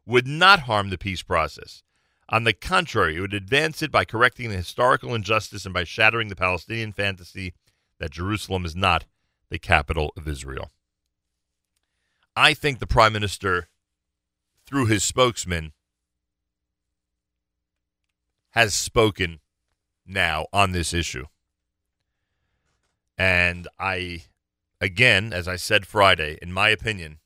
would 0.04 0.26
not 0.26 0.60
harm 0.60 0.90
the 0.90 0.98
peace 0.98 1.22
process. 1.22 1.82
On 2.28 2.44
the 2.44 2.52
contrary, 2.52 3.16
it 3.16 3.20
would 3.20 3.32
advance 3.32 3.80
it 3.80 3.90
by 3.90 4.04
correcting 4.04 4.50
the 4.50 4.56
historical 4.56 5.14
injustice 5.14 5.64
and 5.64 5.72
by 5.72 5.84
shattering 5.84 6.28
the 6.28 6.36
Palestinian 6.36 6.92
fantasy 6.92 7.54
that 7.98 8.10
Jerusalem 8.10 8.66
is 8.66 8.76
not 8.76 9.06
the 9.51 9.59
capital 9.59 10.12
of 10.16 10.28
Israel. 10.28 10.70
I 12.36 12.55
think 12.55 12.78
the 12.78 12.86
prime 12.86 13.12
minister, 13.12 13.68
through 14.66 14.86
his 14.86 15.03
spokesman, 15.03 15.72
has 18.51 18.74
spoken 18.74 19.40
now 20.07 20.46
on 20.53 20.72
this 20.72 20.94
issue. 20.94 21.26
And 23.16 23.66
I, 23.78 24.24
again, 24.80 25.32
as 25.32 25.49
I 25.49 25.57
said 25.57 25.86
Friday, 25.86 26.38
in 26.40 26.53
my 26.53 26.68
opinion, 26.68 27.18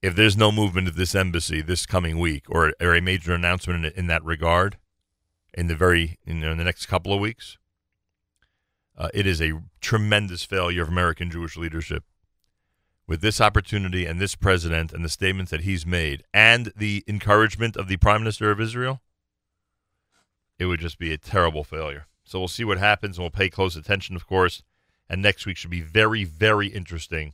if 0.00 0.16
there's 0.16 0.36
no 0.36 0.50
movement 0.50 0.88
of 0.88 0.96
this 0.96 1.14
embassy 1.14 1.60
this 1.60 1.86
coming 1.86 2.18
week 2.18 2.44
or, 2.48 2.72
or 2.80 2.94
a 2.94 3.00
major 3.00 3.34
announcement 3.34 3.84
in, 3.84 3.92
in 3.92 4.06
that 4.08 4.24
regard 4.24 4.76
in 5.54 5.66
the 5.66 5.76
very 5.76 6.18
in 6.24 6.40
the 6.40 6.54
next 6.54 6.86
couple 6.86 7.12
of 7.12 7.20
weeks, 7.20 7.58
Uh, 8.96 9.08
it 9.14 9.26
is 9.26 9.40
a 9.40 9.60
tremendous 9.80 10.44
failure 10.44 10.82
of 10.82 10.88
American 10.88 11.30
Jewish 11.30 11.56
leadership. 11.56 12.04
With 13.06 13.20
this 13.20 13.40
opportunity 13.40 14.06
and 14.06 14.20
this 14.20 14.34
president 14.34 14.92
and 14.92 15.04
the 15.04 15.08
statements 15.08 15.50
that 15.50 15.62
he's 15.62 15.84
made 15.84 16.22
and 16.32 16.72
the 16.76 17.04
encouragement 17.08 17.76
of 17.76 17.88
the 17.88 17.96
prime 17.96 18.20
minister 18.20 18.50
of 18.50 18.60
Israel, 18.60 19.00
it 20.58 20.66
would 20.66 20.80
just 20.80 20.98
be 20.98 21.12
a 21.12 21.18
terrible 21.18 21.64
failure. 21.64 22.06
So 22.24 22.38
we'll 22.38 22.48
see 22.48 22.64
what 22.64 22.78
happens 22.78 23.18
and 23.18 23.24
we'll 23.24 23.30
pay 23.30 23.50
close 23.50 23.76
attention, 23.76 24.14
of 24.14 24.26
course. 24.26 24.62
And 25.08 25.20
next 25.20 25.44
week 25.44 25.56
should 25.56 25.70
be 25.70 25.80
very, 25.80 26.24
very 26.24 26.68
interesting 26.68 27.32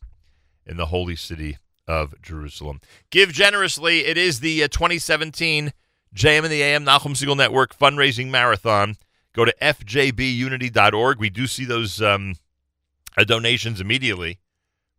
in 0.67 0.77
the 0.77 0.87
holy 0.87 1.17
city 1.17 1.59
of 1.87 2.21
Jerusalem. 2.23 2.81
Give 3.11 3.33
generously. 3.33 4.07
It 4.07 4.17
is 4.17 4.41
the 4.41 4.65
uh, 4.65 4.69
2017 4.69 5.73
JM 6.15 6.43
and 6.43 6.53
the 6.53 6.63
AM 6.63 6.85
Nachum 6.85 7.15
Segal 7.15 7.37
Network 7.37 7.77
fundraising 7.77 8.29
marathon. 8.29 8.97
Go 9.39 9.45
to 9.45 9.55
fjbunity.org. 9.63 11.21
We 11.21 11.31
do 11.31 11.47
see 11.47 11.65
those 11.65 12.03
um, 12.03 12.35
uh, 13.17 13.23
donations 13.23 13.81
immediately. 13.81 14.41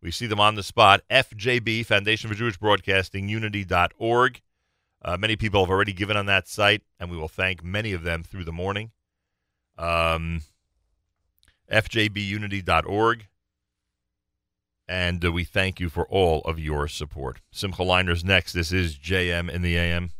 We 0.00 0.10
see 0.10 0.26
them 0.26 0.40
on 0.40 0.54
the 0.54 0.62
spot. 0.62 1.02
FJB, 1.10 1.84
Foundation 1.84 2.30
for 2.30 2.34
Jewish 2.34 2.56
Broadcasting, 2.56 3.28
unity.org. 3.28 4.40
Uh, 5.02 5.18
many 5.18 5.36
people 5.36 5.62
have 5.62 5.70
already 5.70 5.92
given 5.92 6.16
on 6.16 6.24
that 6.24 6.48
site, 6.48 6.80
and 6.98 7.10
we 7.10 7.18
will 7.18 7.28
thank 7.28 7.62
many 7.62 7.92
of 7.92 8.02
them 8.02 8.22
through 8.22 8.44
the 8.44 8.50
morning. 8.50 8.92
Um, 9.76 10.40
FJBunity.org. 11.70 13.26
And 14.88 15.22
uh, 15.22 15.32
we 15.32 15.44
thank 15.44 15.80
you 15.80 15.90
for 15.90 16.08
all 16.08 16.40
of 16.46 16.58
your 16.58 16.88
support. 16.88 17.42
Simcha 17.50 17.82
Liners 17.82 18.24
next. 18.24 18.54
This 18.54 18.72
is 18.72 18.96
JM 18.96 19.50
in 19.50 19.60
the 19.60 19.76
AM. 19.76 20.12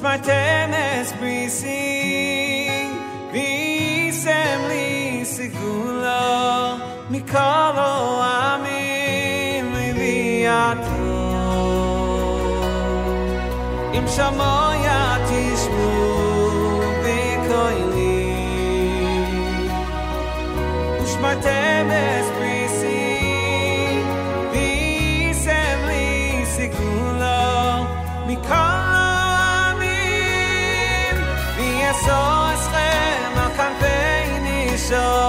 ושמרתם 0.00 0.70
אס 0.72 1.12
בריסי 1.12 2.68
ויסם 3.32 4.60
לי 4.68 5.20
סגולו 5.24 6.76
מכל 7.10 7.38
העמים 7.76 9.72
ויעתו 9.96 10.90
אם 13.94 14.04
שמויה 14.16 14.69
so 34.90 35.19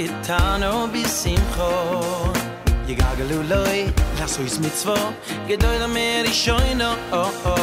gitano 0.00 0.84
oh, 0.84 0.86
bis 0.92 1.26
im 1.26 1.42
kho 1.54 1.70
ye 2.88 2.94
gagalu 3.00 3.38
loy 3.52 3.78
lass 4.18 4.38
uns 4.38 4.58
mit 4.58 4.72
zwo. 4.82 4.96
Gedoyr 5.48 5.88
mer 5.88 6.24
ich 6.24 6.38
scho 6.42 6.56
oh, 6.56 6.62
oh. 6.64 6.74
no 6.80 6.90
ho 7.42 7.54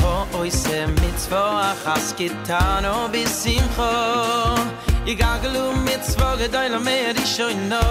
ho 0.00 0.40
oi 0.40 0.50
se 0.50 0.78
mit 0.86 1.18
zwo 1.24 1.42
has 1.84 2.08
gitano 2.18 2.94
bis 3.12 3.46
im 3.46 3.66
kho 3.76 3.92
ye 5.06 5.14
gagalu 5.14 5.64
mit 5.86 6.02
zwo 6.12 6.28
gedoyr 6.40 6.80
mer 6.88 7.14
ich 7.22 7.30
scho 7.34 7.48
no. 7.70 7.84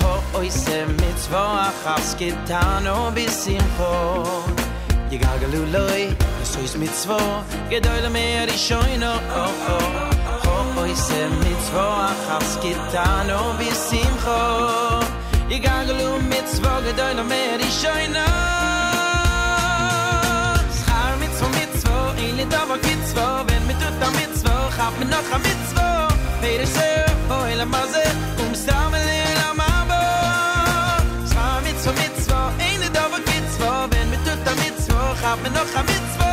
Ho 0.00 0.12
oi 0.38 0.48
se 0.62 0.78
mit 1.00 1.18
zwo 1.26 1.44
has 1.84 2.14
gitano 2.20 2.96
bis 3.14 3.46
im 3.56 3.66
kho 3.76 3.92
ye 5.10 5.18
gagalu 5.18 5.62
loy 5.76 6.16
Du 6.56 6.62
bist 6.62 6.78
mit 6.78 6.94
zwo, 6.94 7.18
gedoyle 7.68 8.08
mer 8.08 8.48
ich 8.48 8.66
scheine, 8.66 9.20
oh 9.34 9.52
oh. 9.68 9.95
se 10.96 11.28
mit 11.42 11.60
zwo 11.68 11.86
achas 12.10 12.50
gitan 12.62 13.30
o 13.30 13.38
oh, 13.38 13.50
bi 13.58 13.68
simcho 13.86 14.40
i 15.54 15.58
gaglu 15.64 16.10
mit 16.30 16.46
zwo 16.56 16.72
gedoy 16.84 17.12
no 17.18 17.24
mer 17.32 17.60
i 17.68 17.70
shoyna 17.80 18.26
schar 20.78 21.12
mit 21.22 21.32
zwo 21.38 21.48
mit 21.58 21.72
zwo 21.82 21.96
i 22.24 22.26
lit 22.38 22.54
aber 22.60 22.78
git 22.86 23.02
zwo 23.10 23.26
wenn 23.48 23.64
mit 23.68 23.78
du 23.82 23.90
da 24.00 24.08
mit 24.18 24.32
zwo 24.40 24.54
hab 24.78 24.92
mir 24.98 25.08
noch 25.14 25.30
a 25.36 25.38
mit 25.46 25.60
zwo 25.70 25.88
wer 26.42 26.60
e 26.66 26.68
se 26.76 26.90
o 27.36 27.38
el 27.52 27.62
maze 27.74 28.04
um 28.42 28.52
samel 28.64 29.06
el 29.20 29.40
mabo. 29.60 30.02
Schar 31.30 31.58
mit 31.66 31.78
zwo 31.84 31.92
mit 32.00 32.14
zwo 32.24 32.40
i 32.68 32.70
lit 32.82 32.98
git 33.28 33.46
zwo 33.56 33.70
wenn 33.92 34.08
mit 34.12 34.22
du 34.26 34.34
da 34.46 34.52
mit 34.62 34.76
zwo 34.86 35.00
hab 35.22 35.38
mir 35.42 35.52
noch 35.58 35.76
a 35.80 35.82
mit 35.90 36.04
zwo 36.14 36.30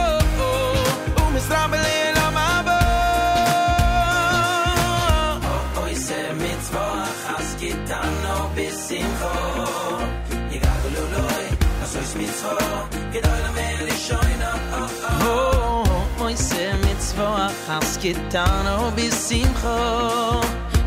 oh, 0.47 1.21
um 1.23 1.35
samel 1.49 1.85
el 1.99 2.12
chas 7.87 7.99
gitano 8.01 8.49
bisimcho 8.55 9.31
Yigagulu 10.51 11.03
loy 11.13 11.45
so 11.85 11.99
is 11.99 12.15
mitzvah 12.15 12.89
gedoy 13.11 13.39
la 13.43 13.51
mer 13.51 13.87
shoyna 14.05 14.51
oy 16.21 16.35
se 16.35 16.73
mitzvah 16.83 17.51
chas 17.65 17.97
gitano 17.97 18.91
bisimcho 18.95 20.41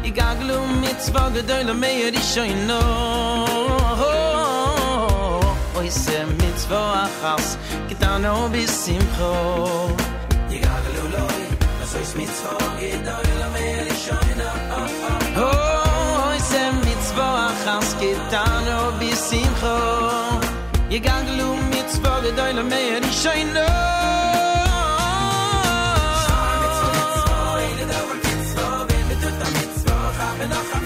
Yigagulu 0.05 0.59
mitzvah 0.81 1.31
gedoy 1.35 1.65
la 1.65 1.75
mer 1.75 2.13
shoyna 2.33 2.81
Oy 5.79 5.91
se 5.91 6.25
mitzvah 6.25 7.09
chas 7.21 7.59
gitano 7.89 8.49
bisimcho 8.49 9.33
Yigagulu 10.51 11.05
loy 11.15 11.43
so 11.91 11.99
mitzvah 12.19 12.59
gedoy 12.81 13.29
la 13.41 13.49
mer 13.55 13.87
shoyna 14.05 15.26
khans 17.67 17.91
ketano 18.01 18.79
bi 18.99 19.11
simcho 19.27 19.77
ye 20.93 20.99
ganglu 21.07 21.49
mit 21.71 21.89
zwa 21.95 22.15
de 22.25 22.31
deine 22.39 22.63
mer 22.73 23.01
ich 23.09 23.17
scheine 23.23 23.67
mit 26.07 26.21
zwa 26.27 26.41
mit 26.63 26.75
zwa 27.23 27.41
mit 28.27 28.43
zwa 28.53 28.69
mit 29.09 29.21
zwa 29.23 29.47
mit 29.57 29.73
zwa 29.83 30.86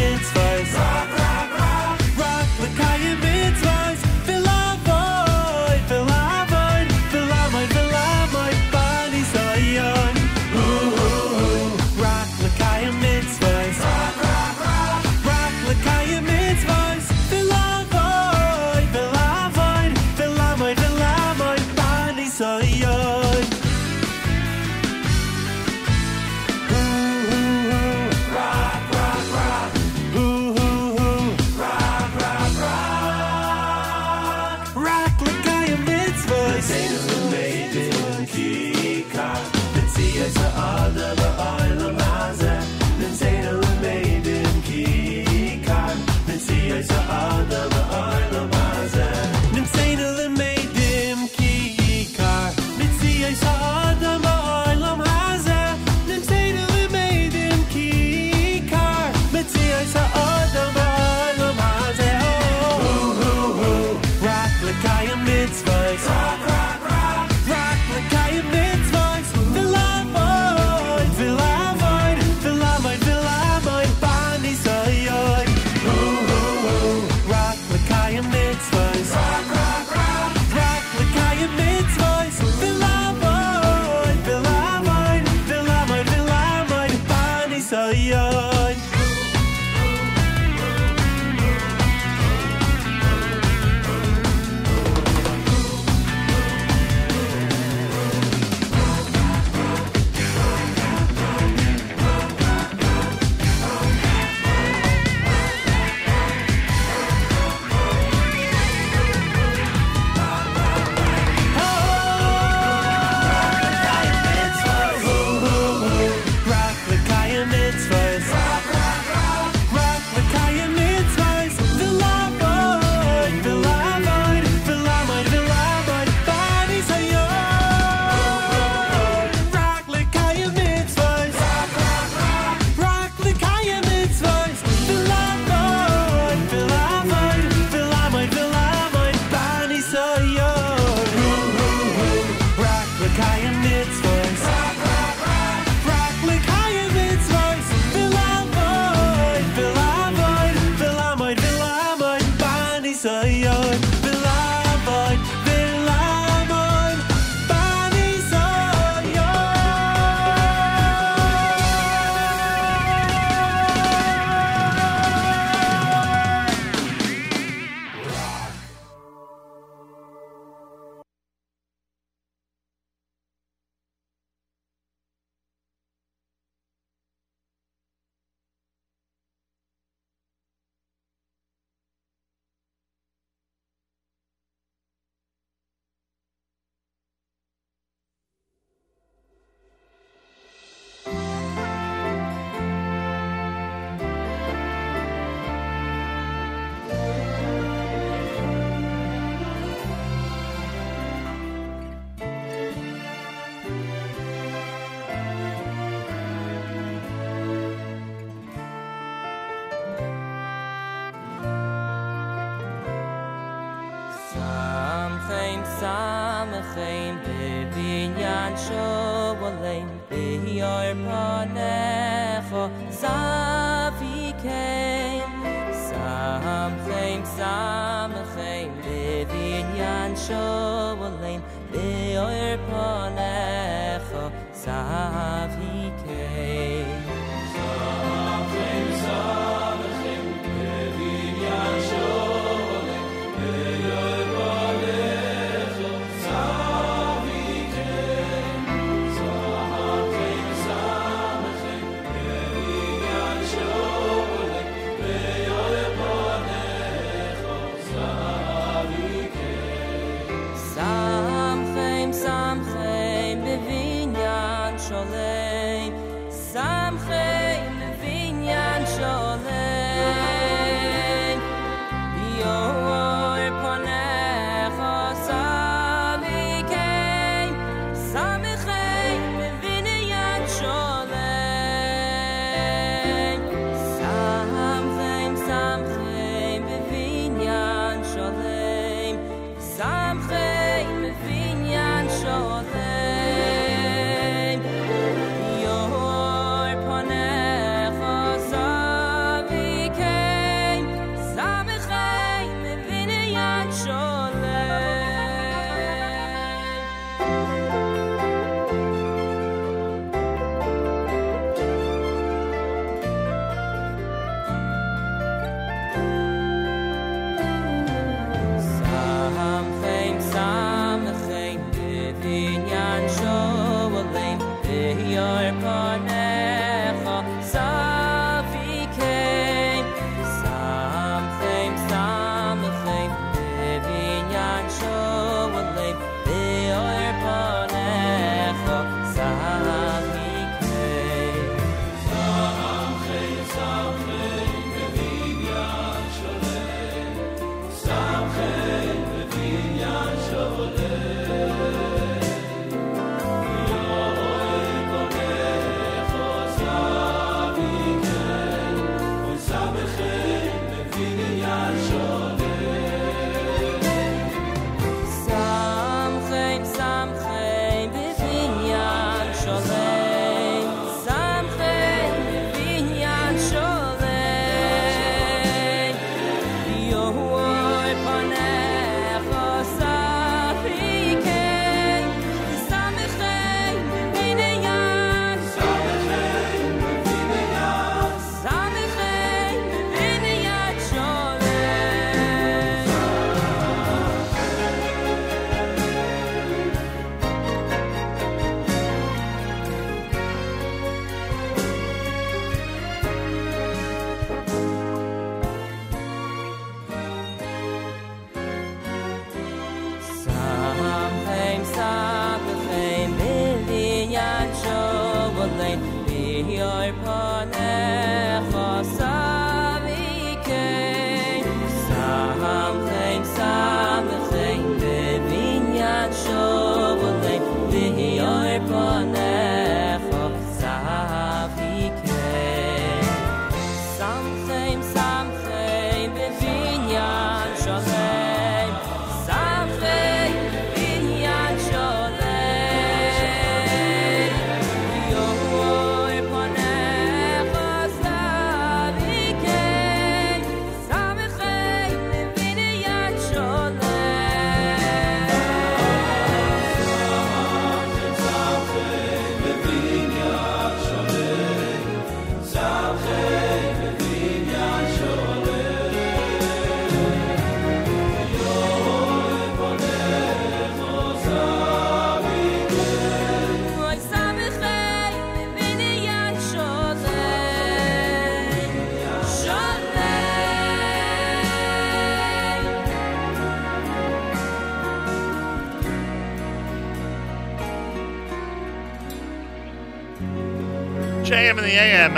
JM 491.51 491.57
in 491.57 491.63
the 491.63 491.71
AM. 491.71 492.13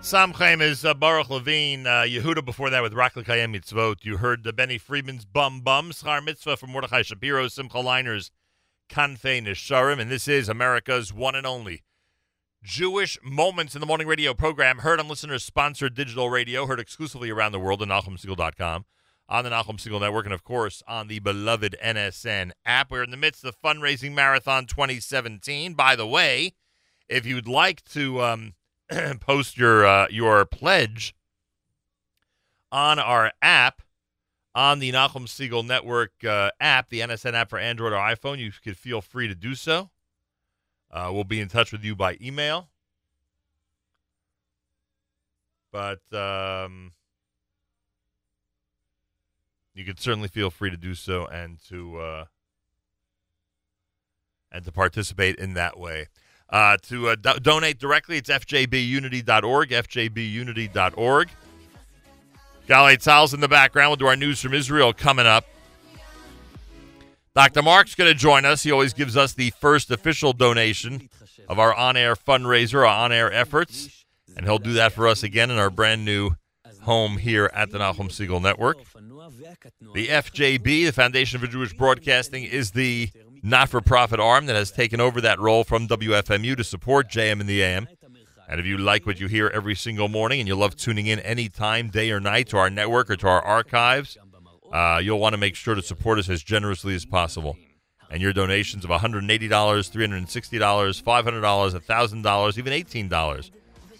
Samchem 0.00 0.60
is 0.60 0.84
uh, 0.84 0.94
Baruch 0.94 1.30
Levine. 1.30 1.86
Uh, 1.86 2.02
Yehuda 2.02 2.44
before 2.44 2.70
that 2.70 2.82
with 2.82 2.92
Rak 2.94 3.14
L'Kayem 3.14 3.54
Mitzvot. 3.54 4.04
You 4.04 4.16
heard 4.16 4.42
the 4.42 4.52
Benny 4.52 4.78
Friedman's 4.78 5.24
Bum 5.24 5.60
Bum. 5.60 5.90
Schar 5.90 6.24
Mitzvah 6.24 6.56
from 6.56 6.70
Mordechai 6.70 7.02
Shapiro. 7.02 7.46
Simcha 7.48 7.78
Liners 7.78 8.32
Kanfei 8.90 9.40
Nesharim. 9.40 10.00
And 10.00 10.10
this 10.10 10.26
is 10.26 10.48
America's 10.48 11.12
one 11.12 11.36
and 11.36 11.46
only 11.46 11.84
Jewish 12.64 13.16
Moments 13.22 13.76
in 13.76 13.80
the 13.80 13.86
Morning 13.86 14.08
radio 14.08 14.34
program. 14.34 14.78
Heard 14.78 14.98
on 14.98 15.06
listeners 15.06 15.44
sponsored 15.44 15.94
digital 15.94 16.30
radio. 16.30 16.66
Heard 16.66 16.80
exclusively 16.80 17.30
around 17.30 17.52
the 17.52 17.60
world 17.60 17.82
at 17.82 17.88
NachumSegal.com. 17.88 18.86
On 19.30 19.44
the 19.44 19.50
Nachum 19.50 19.76
Segal 19.76 20.00
Network, 20.00 20.26
and 20.26 20.34
of 20.34 20.42
course 20.42 20.82
on 20.88 21.06
the 21.06 21.20
beloved 21.20 21.76
NSN 21.82 22.50
app. 22.66 22.90
We're 22.90 23.04
in 23.04 23.12
the 23.12 23.16
midst 23.16 23.44
of 23.44 23.56
Fundraising 23.62 24.12
Marathon 24.12 24.66
2017. 24.66 25.74
By 25.74 25.94
the 25.94 26.06
way, 26.06 26.54
if 27.08 27.24
you'd 27.24 27.46
like 27.46 27.84
to 27.90 28.20
um, 28.22 28.54
post 29.20 29.56
your 29.56 29.86
uh, 29.86 30.08
your 30.10 30.44
pledge 30.44 31.14
on 32.72 32.98
our 32.98 33.32
app 33.40 33.82
on 34.54 34.78
the 34.80 34.92
Nachum 34.92 35.26
Segal 35.26 35.64
Network 35.64 36.12
uh, 36.24 36.50
app, 36.60 36.88
the 36.88 37.00
NSN 37.00 37.34
app 37.34 37.50
for 37.50 37.58
Android 37.58 37.92
or 37.92 37.96
iPhone. 37.96 38.38
You 38.38 38.50
could 38.62 38.76
feel 38.76 39.00
free 39.00 39.28
to 39.28 39.34
do 39.34 39.54
so. 39.54 39.90
Uh, 40.90 41.10
we'll 41.12 41.24
be 41.24 41.40
in 41.40 41.48
touch 41.48 41.72
with 41.72 41.84
you 41.84 41.94
by 41.94 42.16
email. 42.20 42.68
But 45.72 46.00
um, 46.12 46.92
you 49.74 49.84
could 49.84 50.00
certainly 50.00 50.28
feel 50.28 50.50
free 50.50 50.70
to 50.70 50.76
do 50.76 50.94
so 50.94 51.26
and 51.26 51.58
to 51.68 51.98
uh, 51.98 52.24
and 54.52 54.64
to 54.64 54.72
participate 54.72 55.36
in 55.36 55.54
that 55.54 55.78
way. 55.78 56.06
Uh, 56.48 56.76
to 56.82 57.10
uh, 57.10 57.14
do- 57.14 57.38
donate 57.40 57.78
directly, 57.78 58.16
it's 58.16 58.28
fjbunity.org, 58.28 59.68
fjbunity.org. 59.70 61.28
Galei 62.66 62.96
Tzahal's 62.96 63.34
in 63.34 63.40
the 63.40 63.48
background. 63.48 63.90
We'll 63.90 63.96
do 63.96 64.06
our 64.06 64.16
news 64.16 64.40
from 64.40 64.54
Israel 64.54 64.92
coming 64.92 65.26
up. 65.26 65.44
Dr. 67.34 67.62
Marc's 67.62 67.94
going 67.94 68.10
to 68.12 68.18
join 68.18 68.44
us. 68.44 68.64
He 68.64 68.72
always 68.72 68.92
gives 68.92 69.16
us 69.16 69.32
the 69.32 69.50
first 69.60 69.90
official 69.92 70.32
donation 70.32 71.08
of 71.48 71.60
our 71.60 71.72
on 71.72 71.96
air 71.96 72.16
fundraiser, 72.16 72.80
our 72.80 72.86
on 72.86 73.12
air 73.12 73.32
efforts. 73.32 74.04
And 74.36 74.44
he'll 74.44 74.58
do 74.58 74.72
that 74.74 74.92
for 74.92 75.06
us 75.06 75.22
again 75.22 75.50
in 75.50 75.58
our 75.58 75.70
brand 75.70 76.04
new 76.04 76.32
home 76.82 77.18
here 77.18 77.50
at 77.54 77.70
the 77.70 77.78
Nachum 77.78 78.08
Segal 78.08 78.42
Network. 78.42 78.78
The 79.94 80.08
FJB, 80.08 80.86
the 80.86 80.92
Foundation 80.92 81.40
for 81.40 81.46
Jewish 81.46 81.72
Broadcasting, 81.72 82.44
is 82.44 82.72
the 82.72 83.10
not 83.42 83.68
for 83.68 83.80
profit 83.80 84.20
arm 84.20 84.46
that 84.46 84.56
has 84.56 84.70
taken 84.70 85.00
over 85.00 85.20
that 85.20 85.38
role 85.38 85.64
from 85.64 85.88
WFMU 85.88 86.56
to 86.56 86.64
support 86.64 87.08
JM 87.08 87.40
in 87.40 87.46
the 87.46 87.62
AM. 87.62 87.88
And 88.48 88.58
if 88.60 88.66
you 88.66 88.78
like 88.78 89.06
what 89.06 89.20
you 89.20 89.28
hear 89.28 89.48
every 89.54 89.76
single 89.76 90.08
morning 90.08 90.40
and 90.40 90.48
you 90.48 90.56
love 90.56 90.76
tuning 90.76 91.06
in 91.06 91.20
any 91.20 91.48
time, 91.48 91.88
day 91.88 92.10
or 92.10 92.18
night, 92.18 92.48
to 92.48 92.58
our 92.58 92.68
network 92.68 93.08
or 93.08 93.16
to 93.16 93.28
our 93.28 93.42
archives, 93.42 94.18
uh, 94.72 95.00
you'll 95.02 95.20
want 95.20 95.34
to 95.34 95.38
make 95.38 95.54
sure 95.54 95.74
to 95.74 95.82
support 95.82 96.18
us 96.18 96.28
as 96.28 96.42
generously 96.42 96.94
as 96.94 97.04
possible. 97.04 97.56
And 98.10 98.20
your 98.20 98.32
donations 98.32 98.84
of 98.84 98.90
$180, 98.90 99.22
$360, 99.48 101.02
$500, 101.02 101.02
$1,000, 101.02 102.58
even 102.58 102.72
$18 102.72 103.50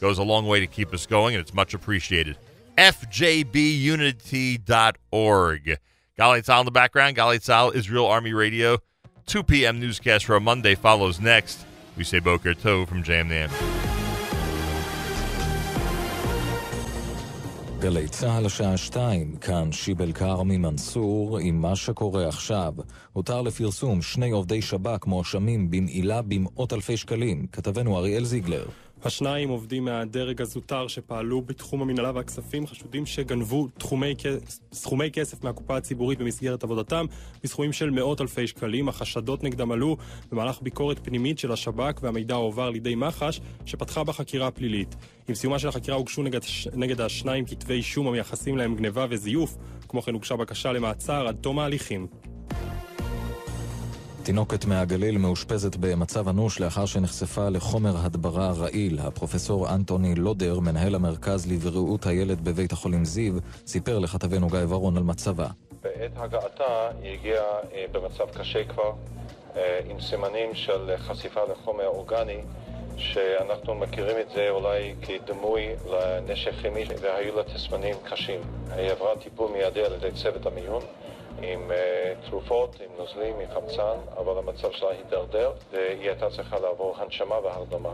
goes 0.00 0.18
a 0.18 0.22
long 0.22 0.46
way 0.46 0.58
to 0.60 0.66
keep 0.66 0.92
us 0.92 1.06
going, 1.06 1.34
and 1.34 1.42
it's 1.42 1.54
much 1.54 1.74
appreciated 1.74 2.36
fjbunity.org. 2.80 5.78
Galei 6.18 6.42
Tzahal 6.42 6.60
in 6.60 6.64
the 6.64 6.70
background. 6.70 7.14
Galei 7.16 7.38
Tzahal, 7.38 7.74
Israel 7.74 8.06
Army 8.06 8.32
Radio. 8.32 8.78
2 9.26 9.42
p.m. 9.42 9.78
newscast 9.78 10.24
for 10.24 10.40
Monday 10.40 10.74
follows 10.74 11.20
next. 11.20 11.66
We 11.96 12.04
say 12.04 12.20
Boker 12.20 12.54
Tov 12.54 12.88
from 12.88 13.02
Jam 13.02 13.28
Nam. 13.28 13.50
גלי 17.80 18.08
צה"ל 18.08 18.46
השעה 18.46 18.76
שתיים, 18.76 19.36
כאן 19.36 19.72
שיבל 19.72 20.12
כרמי 20.12 20.56
מנסור 20.56 21.38
עם 21.38 21.60
מה 21.60 21.76
שקורה 21.76 22.28
עכשיו. 22.28 22.72
הותר 23.12 23.42
לפרסום 23.42 24.02
שני 24.02 24.30
עובדי 24.30 24.62
שב"כ 24.62 25.06
מואשמים 25.06 25.70
במעילה 25.70 26.22
במאות 26.22 26.72
אלפי 26.72 26.96
שקלים. 26.96 27.46
כתבנו 27.52 27.98
אריאל 27.98 28.24
זיגלר. 28.24 28.66
השניים 29.04 29.48
עובדים 29.48 29.84
מהדרג 29.84 30.42
הזוטר 30.42 30.88
שפעלו 30.88 31.42
בתחום 31.42 31.82
המנהלה 31.82 32.12
והכספים, 32.14 32.66
חשודים 32.66 33.06
שגנבו 33.06 33.68
תחומי, 33.78 34.14
סכומי 34.72 35.10
כסף 35.10 35.44
מהקופה 35.44 35.76
הציבורית 35.76 36.18
במסגרת 36.18 36.64
עבודתם 36.64 37.06
בסכומים 37.44 37.72
של 37.72 37.90
מאות 37.90 38.20
אלפי 38.20 38.46
שקלים. 38.46 38.88
החשדות 38.88 39.44
נגדם 39.44 39.70
עלו 39.72 39.96
במהלך 40.32 40.62
ביקורת 40.62 40.98
פנימית 41.02 41.38
של 41.38 41.52
השב"כ 41.52 42.00
והמידע 42.02 42.34
הועבר 42.34 42.70
לידי 42.70 42.94
מח"ש, 42.94 43.40
שפתחה 43.66 44.04
בחקירה 44.04 44.50
פלילית. 44.50 44.96
עם 45.28 45.34
סיומה 45.34 45.58
של 45.58 45.68
החקירה 45.68 45.96
הוגשו 45.96 46.22
נגד, 46.22 46.40
נגד 46.74 47.00
השניים 47.00 47.44
כתבי 47.44 47.74
אישום 47.74 48.06
המייחסים 48.08 48.56
להם 48.56 48.74
גניבה 48.74 49.06
וזיוף. 49.10 49.56
כמו 49.88 50.02
כן 50.02 50.14
הוגשה 50.14 50.36
בקשה 50.36 50.72
למעצר 50.72 51.28
עד 51.28 51.36
תום 51.40 51.58
ההליכים. 51.58 52.06
תינוקת 54.30 54.64
מהגליל 54.64 55.18
מאושפזת 55.18 55.76
במצב 55.76 56.28
אנוש 56.28 56.60
לאחר 56.60 56.86
שנחשפה 56.86 57.48
לחומר 57.48 57.96
הדברה 57.96 58.52
רעיל. 58.52 58.98
הפרופסור 58.98 59.74
אנטוני 59.74 60.14
לודר, 60.14 60.60
מנהל 60.60 60.94
המרכז 60.94 61.52
לבריאות 61.52 62.06
הילד 62.06 62.44
בבית 62.44 62.72
החולים 62.72 63.04
זיו, 63.04 63.32
סיפר 63.66 63.98
לכתבנו 63.98 64.48
גיא 64.48 64.58
ורון 64.68 64.96
על 64.96 65.02
מצבה. 65.02 65.46
בעת 65.82 66.10
הגעתה 66.16 66.88
היא 67.02 67.12
הגיעה 67.12 67.44
אה, 67.72 67.84
במצב 67.92 68.24
קשה 68.38 68.64
כבר, 68.64 68.92
אה, 69.56 69.80
עם 69.90 70.00
סימנים 70.00 70.54
של 70.54 70.96
חשיפה 70.96 71.40
לחומר 71.52 71.86
אורגני, 71.86 72.40
שאנחנו 72.96 73.74
מכירים 73.74 74.16
את 74.20 74.30
זה 74.34 74.50
אולי 74.50 74.94
כדמוי 75.02 75.62
לנשק 75.90 76.52
כימי, 76.62 76.84
והיו 77.00 77.36
לה 77.36 77.42
תסמנים 77.42 77.96
קשים. 78.04 78.40
היא 78.70 78.90
עברה 78.90 79.16
טיפול 79.16 79.50
מיידי 79.52 79.84
על 79.84 79.92
ידי 79.92 80.10
צוות 80.22 80.46
המיון. 80.46 80.82
עם 81.42 81.70
uh, 81.70 82.30
תרופות, 82.30 82.76
עם 82.80 82.90
נוזלים, 82.98 83.34
עם 83.40 83.48
חמצן, 83.54 84.12
אבל 84.18 84.38
המצב 84.38 84.68
שלה 84.72 84.88
הידרדר 84.90 85.52
והיא 85.72 86.08
הייתה 86.10 86.30
צריכה 86.36 86.58
לעבור 86.58 86.96
הנשמה 86.98 87.34
והרדמה. 87.44 87.92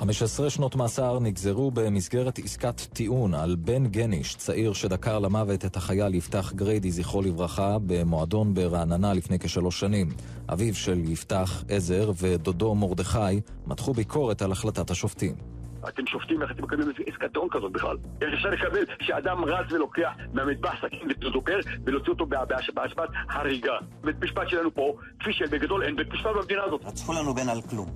15 0.00 0.50
שנות 0.50 0.76
מאסר 0.76 1.18
נגזרו 1.18 1.70
במסגרת 1.70 2.38
עסקת 2.38 2.80
טיעון 2.80 3.34
על 3.34 3.56
בן 3.56 3.86
גניש, 3.86 4.34
צעיר 4.36 4.72
שדקר 4.72 5.18
למוות 5.18 5.64
את 5.64 5.76
החייל 5.76 6.14
יפתח 6.14 6.52
גריידי, 6.52 6.90
זכרו 6.90 7.22
לברכה, 7.22 7.76
במועדון 7.86 8.54
ברעננה 8.54 9.12
לפני 9.12 9.38
כשלוש 9.38 9.80
שנים. 9.80 10.08
אביו 10.52 10.74
של 10.74 10.98
יפתח, 11.08 11.64
עזר, 11.68 12.10
ודודו 12.16 12.74
מרדכי 12.74 13.40
מתחו 13.66 13.92
ביקורת 13.92 14.42
על 14.42 14.52
החלטת 14.52 14.90
השופטים. 14.90 15.59
אתם 15.88 16.06
שופטים 16.06 16.42
איך 16.42 16.50
אתם 16.50 16.62
מקבלים 16.62 16.88
עסקת 17.06 17.32
טיעון 17.32 17.48
כזאת 17.50 17.72
בכלל? 17.72 17.96
איך 18.22 18.34
אפשר 18.34 18.50
לקבל 18.50 18.84
שאדם 19.00 19.44
רץ 19.44 19.72
ולוקח 19.72 20.10
מהמטבח 20.32 20.74
סכין 20.82 21.08
ודוקר 21.26 21.58
ולהוציא 21.84 22.12
אותו 22.12 22.26
בהשפעת 22.26 23.08
הריגה? 23.30 23.72
בית 24.04 24.16
משפט 24.24 24.48
שלנו 24.48 24.74
פה, 24.74 24.94
כפי 25.20 25.32
שבגדול 25.32 25.82
אין 25.82 25.96
בית 25.96 26.12
משפט 26.12 26.30
במדינה 26.36 26.62
הזאת. 26.64 26.80
רצחו 26.84 27.12
לנו 27.12 27.34
בן 27.34 27.48
על 27.48 27.62
כלום. 27.62 27.88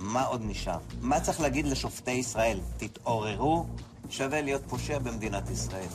מה 0.00 0.22
עוד 0.22 0.40
נשאר? 0.44 0.78
מה 1.00 1.20
צריך 1.20 1.40
להגיד 1.40 1.66
לשופטי 1.66 2.10
ישראל? 2.10 2.58
תתעוררו, 2.76 3.66
שווה 4.10 4.42
להיות 4.42 4.62
פושע 4.62 4.98
במדינת 4.98 5.50
ישראל. 5.50 5.88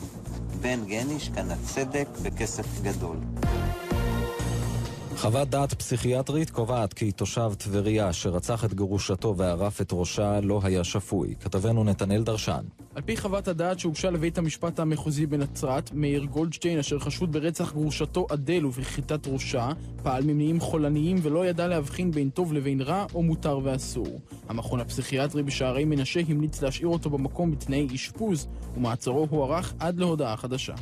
בן 0.60 0.84
גניש, 0.84 1.28
כאן 1.28 1.50
הצדק 1.50 2.08
בכסף 2.24 2.82
גדול. 2.82 3.16
חוות 5.16 5.48
דעת 5.48 5.74
פסיכיאטרית 5.74 6.50
קובעת 6.50 6.92
כי 6.92 7.12
תושב 7.12 7.52
טבריה 7.58 8.12
שרצח 8.12 8.64
את 8.64 8.74
גרושתו 8.74 9.34
וערף 9.36 9.80
את 9.80 9.88
ראשה 9.92 10.40
לא 10.40 10.60
היה 10.62 10.84
שפוי. 10.84 11.34
כתבנו 11.40 11.84
נתנאל 11.84 12.22
דרשן. 12.22 12.64
על 12.94 13.02
פי 13.02 13.16
חוות 13.16 13.48
הדעת 13.48 13.78
שהוגשה 13.78 14.10
לבית 14.10 14.38
המשפט 14.38 14.78
המחוזי 14.78 15.26
בנצרת, 15.26 15.90
מאיר 15.92 16.24
גולדשטיין, 16.24 16.78
אשר 16.78 16.98
חשוד 16.98 17.32
ברצח 17.32 17.72
גרושתו 17.72 18.26
אדל 18.32 18.66
ובכריתת 18.66 19.26
ראשה, 19.26 19.68
פעל 20.02 20.22
ממניעים 20.22 20.60
חולניים 20.60 21.18
ולא 21.22 21.46
ידע 21.46 21.66
להבחין 21.68 22.10
בין 22.10 22.30
טוב 22.30 22.52
לבין 22.52 22.80
רע 22.80 23.06
או 23.14 23.22
מותר 23.22 23.58
ואסור. 23.62 24.20
המכון 24.48 24.80
הפסיכיאטרי 24.80 25.42
בשערי 25.42 25.84
מנשה 25.84 26.20
המליץ 26.28 26.62
להשאיר 26.62 26.88
אותו 26.88 27.10
במקום 27.10 27.50
בתנאי 27.50 27.88
אשפוז, 27.94 28.48
ומעצרו 28.76 29.26
הוארך 29.30 29.74
עד 29.78 29.98
להודעה 29.98 30.36
חדשה. 30.36 30.74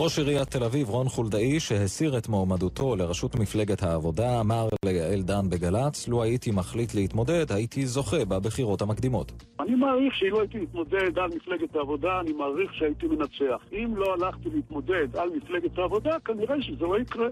ראש 0.00 0.18
עיריית 0.18 0.48
תל 0.50 0.64
אביב 0.64 0.88
רון 0.88 1.08
חולדאי, 1.08 1.60
שהסיר 1.60 2.18
את 2.18 2.28
מועמדותו 2.28 2.96
לראשות 2.96 3.34
מפלגת 3.34 3.82
העבודה, 3.82 4.40
אמר 4.40 4.68
ליעל 4.84 5.22
דן 5.22 5.50
בגל"צ, 5.50 6.08
לו 6.08 6.22
הייתי 6.22 6.50
מחליט 6.50 6.94
להתמודד, 6.94 7.52
הייתי 7.52 7.86
זוכה 7.86 8.24
בבחירות 8.24 8.82
המקדימות. 8.82 9.32
אני 9.60 9.74
מעריך 9.74 10.14
שאם 10.14 10.32
לא 10.32 10.40
הייתי 10.40 10.58
מתמודד 10.58 11.18
על 11.18 11.30
מפלגת 11.36 11.76
העבודה, 11.76 12.20
אני 12.20 12.32
מעריך 12.32 12.74
שהייתי 12.74 13.06
מנצח. 13.06 13.62
אם 13.72 13.94
לא 13.96 14.14
הלכתי 14.14 14.48
להתמודד 14.54 15.16
על 15.16 15.28
מפלגת 15.36 15.78
העבודה, 15.78 16.16
כנראה 16.24 16.62
שזה 16.62 16.84
לא 16.84 17.00
יקרה. 17.00 17.26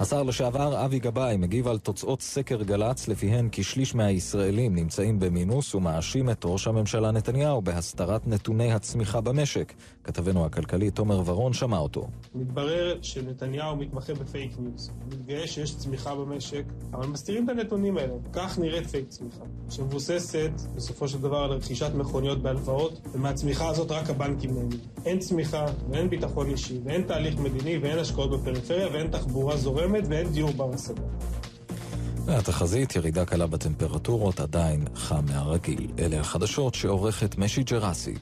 השר 0.00 0.22
לשעבר 0.22 0.84
אבי 0.84 0.98
גבאי 0.98 1.36
מגיב 1.36 1.68
על 1.68 1.78
תוצאות 1.78 2.22
סקר 2.22 2.62
גל"צ, 2.62 3.08
לפיהן 3.08 3.48
כשליש 3.52 3.94
מהישראלים 3.94 4.74
נמצאים 4.74 5.20
במינוס 5.20 5.74
ומאשים 5.74 6.30
את 6.30 6.42
ראש 6.44 6.66
הממשלה 6.66 7.10
נתניהו 7.10 7.62
בהסתרת 7.62 8.26
נתוני 8.26 8.72
הצמיחה 8.72 9.20
במשק. 9.20 9.72
כתבנו 10.04 10.44
הכלכלי 10.46 10.90
תומר 10.90 11.22
ורון 11.24 11.52
שמע 11.52 11.78
אותו. 11.78 12.08
מתברר 12.34 12.98
שנתניהו 13.02 13.76
מתמחה 13.76 14.14
בפייק 14.14 14.52
ניוז. 14.58 14.90
מתגאה 15.08 15.46
שיש 15.46 15.76
צמיחה 15.76 16.14
במשק, 16.14 16.64
אבל 16.92 17.06
מסתירים 17.06 17.44
את 17.44 17.48
הנתונים 17.48 17.96
האלה. 17.96 18.14
כך 18.32 18.58
נראית 18.58 18.86
פייק 18.86 19.08
צמיחה, 19.08 19.44
שמבוססת 19.70 20.50
בסופו 20.76 21.08
של 21.08 21.20
דבר 21.20 21.38
על 21.38 21.50
רכישת 21.50 21.90
מכוניות 21.94 22.42
בהלוואות, 22.42 23.00
ומהצמיחה 23.12 23.68
הזאת 23.68 23.90
רק 23.90 24.10
הבנקים 24.10 24.54
נהנים. 24.54 24.78
אין 25.06 25.18
צמיחה, 25.18 25.66
ואין 25.90 26.10
ביטחון 26.10 26.50
אישי, 26.50 26.78
ואין 26.84 27.02
תהליך 27.02 27.38
מדיני, 27.38 27.78
ואין 27.78 27.98
השקעות 27.98 28.30
בפריפריה, 28.30 28.88
ואין 28.92 29.10
תחבורה 29.10 29.56
זורמת, 29.56 30.04
ואין 30.08 30.32
דיור 30.32 30.50
בר 30.52 30.74
הסדר. 30.74 31.02
והתחזית, 32.24 32.96
ירידה 32.96 33.24
קלה 33.24 33.46
בטמפרטורות, 33.46 34.40
עדיין 34.40 34.84
חם 34.94 35.24
מהרגיל. 35.28 35.90
אלה 35.98 36.20
החדשות 36.20 36.74
שעורכת 36.74 37.38
משי 37.38 37.62
ג'רסי. 37.62 38.14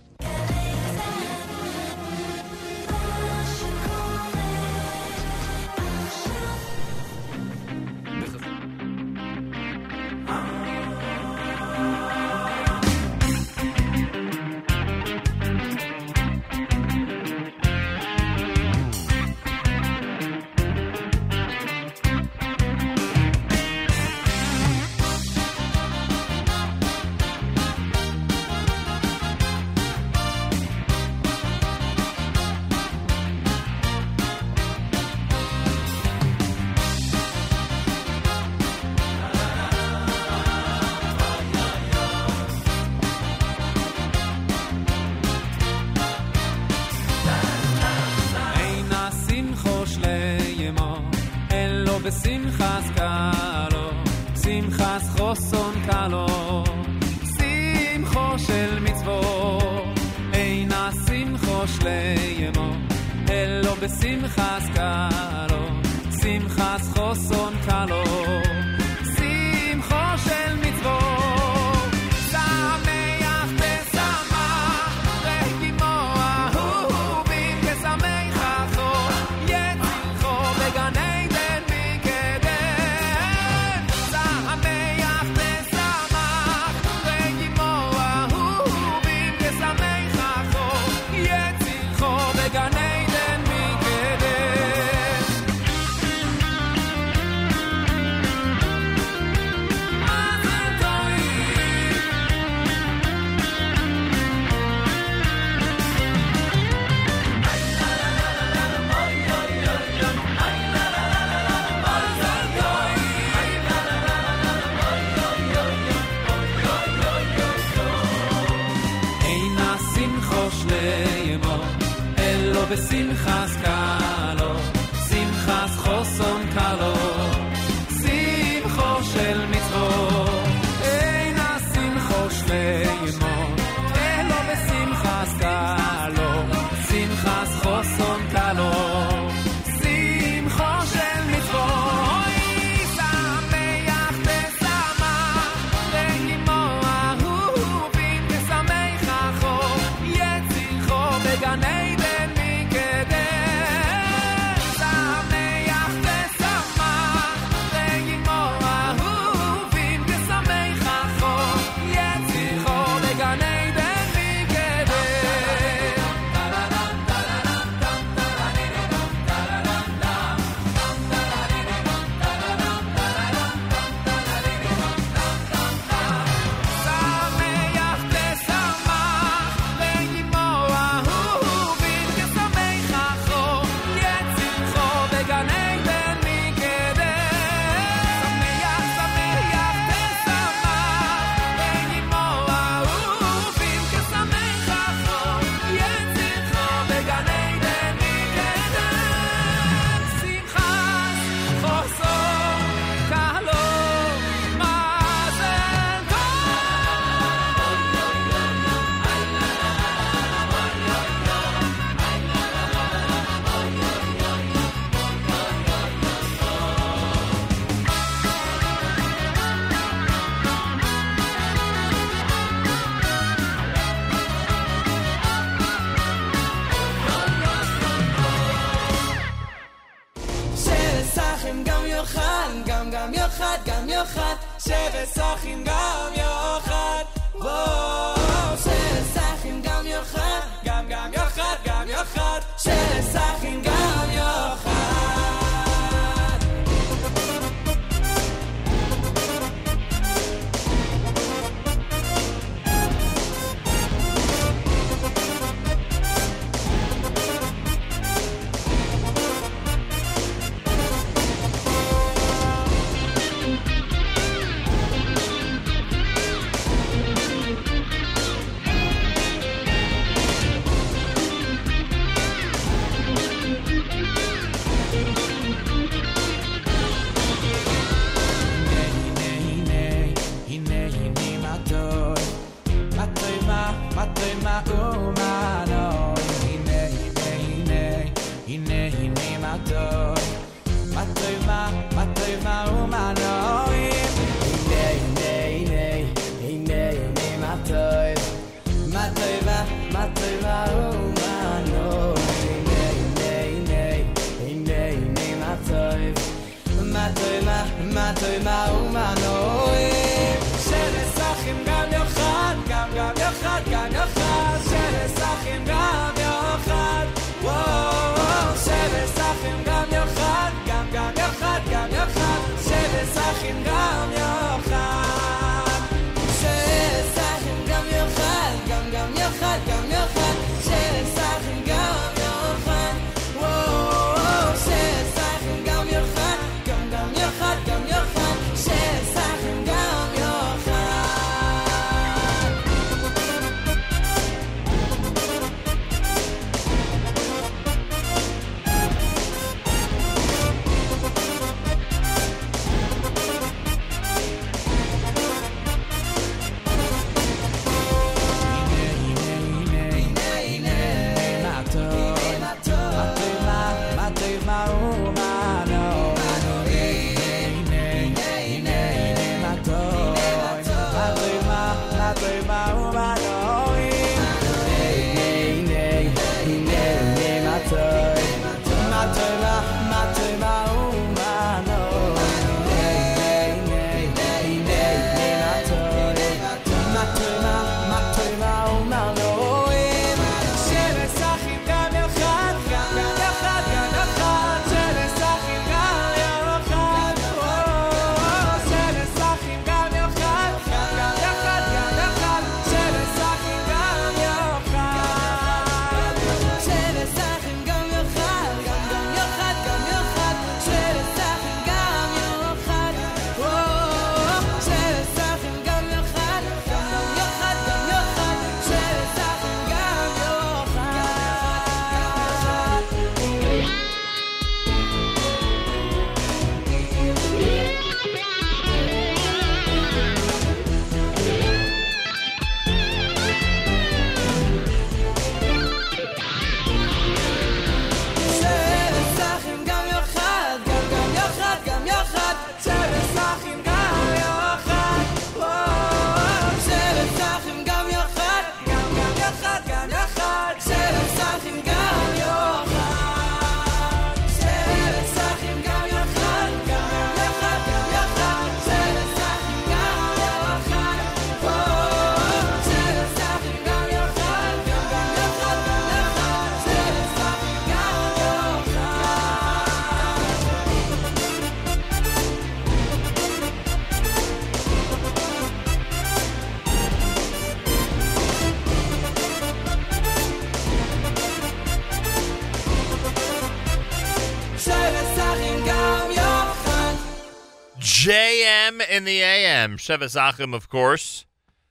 In 488.98 489.04
the 489.04 489.22
AM. 489.22 489.76
Shevis 489.76 490.16
Achim, 490.16 490.52
of 490.52 490.68
course, 490.68 491.24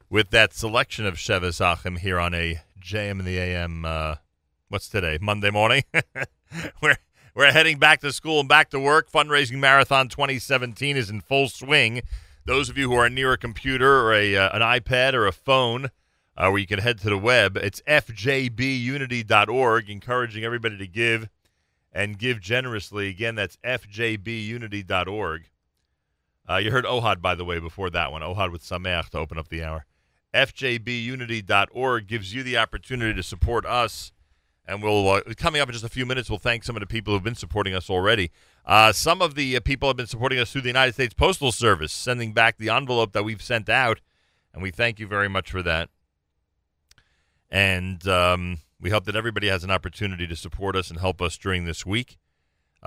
with 0.10 0.30
that 0.30 0.54
selection 0.54 1.06
of 1.06 1.16
Shevis 1.16 1.60
Achim 1.60 1.98
here 1.98 2.18
on 2.18 2.34
a 2.34 2.62
JM 2.82 3.20
in 3.20 3.26
the 3.26 3.38
AM. 3.38 3.84
Uh, 3.84 4.16
what's 4.70 4.88
today? 4.88 5.18
Monday 5.22 5.52
morning. 5.52 5.84
we're 6.82 6.96
we're 7.36 7.52
heading 7.52 7.80
back 7.80 8.00
to 8.00 8.14
school 8.14 8.40
and 8.40 8.48
back 8.48 8.70
to 8.70 8.80
work. 8.80 9.12
Fundraising 9.12 9.58
Marathon 9.58 10.08
2017 10.08 10.96
is 10.96 11.10
in 11.10 11.20
full 11.20 11.50
swing. 11.50 12.02
Those 12.46 12.70
of 12.70 12.78
you 12.78 12.90
who 12.90 12.96
are 12.96 13.10
near 13.10 13.34
a 13.34 13.38
computer 13.38 14.06
or 14.06 14.14
a 14.14 14.38
uh, 14.38 14.56
an 14.56 14.62
iPad 14.62 15.14
or 15.14 15.28
a 15.28 15.34
phone, 15.34 15.88
uh, 16.38 16.48
where 16.48 16.60
you 16.60 16.68
can 16.68 16.80
head 16.80 16.98
to 17.00 17.10
the 17.10 17.18
web, 17.18 17.58
it's 17.58 17.82
fjbunity.org. 17.82 19.90
Encouraging 19.90 20.46
everybody 20.46 20.78
to 20.78 20.88
give 20.88 21.28
and 21.92 22.18
give 22.18 22.40
generously. 22.40 23.10
Again, 23.10 23.36
that's 23.36 23.58
fjbunity.org. 23.66 25.50
Uh, 26.50 26.58
you 26.58 26.72
heard 26.72 26.86
Ohad, 26.86 27.22
by 27.22 27.36
the 27.36 27.46
way, 27.46 27.60
before 27.60 27.90
that 27.90 28.12
one. 28.12 28.22
Ohad 28.22 28.52
with 28.52 28.64
Sameach 28.64 29.10
to 29.10 29.18
open 29.18 29.38
up 29.38 29.50
the 29.50 29.64
hour. 29.64 29.86
FJBunity.org 30.34 32.08
gives 32.08 32.34
you 32.34 32.44
the 32.44 32.58
opportunity 32.58 33.14
to 33.14 33.24
support 33.24 33.66
us. 33.66 34.12
And 34.66 34.84
we'll, 34.84 35.08
uh, 35.10 35.22
coming 35.38 35.62
up 35.62 35.70
in 35.70 35.74
just 35.74 35.86
a 35.86 35.90
few 35.90 36.06
minutes, 36.06 36.30
we'll 36.30 36.40
thank 36.40 36.64
some 36.64 36.76
of 36.76 36.82
the 36.82 36.88
people 36.88 37.14
who've 37.14 37.24
been 37.24 37.36
supporting 37.36 37.74
us 37.74 37.90
already. 37.90 38.32
Uh, 38.66 38.92
some 38.92 39.22
of 39.22 39.36
the 39.36 39.56
uh, 39.56 39.60
people 39.62 39.88
have 39.88 39.96
been 39.96 40.08
supporting 40.08 40.40
us 40.40 40.52
through 40.52 40.62
the 40.62 40.68
United 40.68 40.94
States 40.94 41.14
Postal 41.14 41.54
Service, 41.54 41.94
sending 41.94 42.34
back 42.34 42.58
the 42.58 42.70
envelope 42.70 43.14
that 43.14 43.24
we've 43.24 43.42
sent 43.42 43.70
out. 43.70 44.02
And 44.54 44.62
we 44.62 44.72
thank 44.72 45.00
you 45.00 45.08
very 45.08 45.30
much 45.30 45.52
for 45.52 45.64
that. 45.64 45.90
And 47.50 48.06
um, 48.08 48.60
we 48.80 48.90
hope 48.90 49.06
that 49.06 49.16
everybody 49.16 49.48
has 49.48 49.64
an 49.64 49.72
opportunity 49.72 50.28
to 50.28 50.36
support 50.36 50.76
us 50.76 50.90
and 50.90 51.00
help 51.00 51.22
us 51.22 51.38
during 51.38 51.66
this 51.66 51.86
week. 51.86 52.18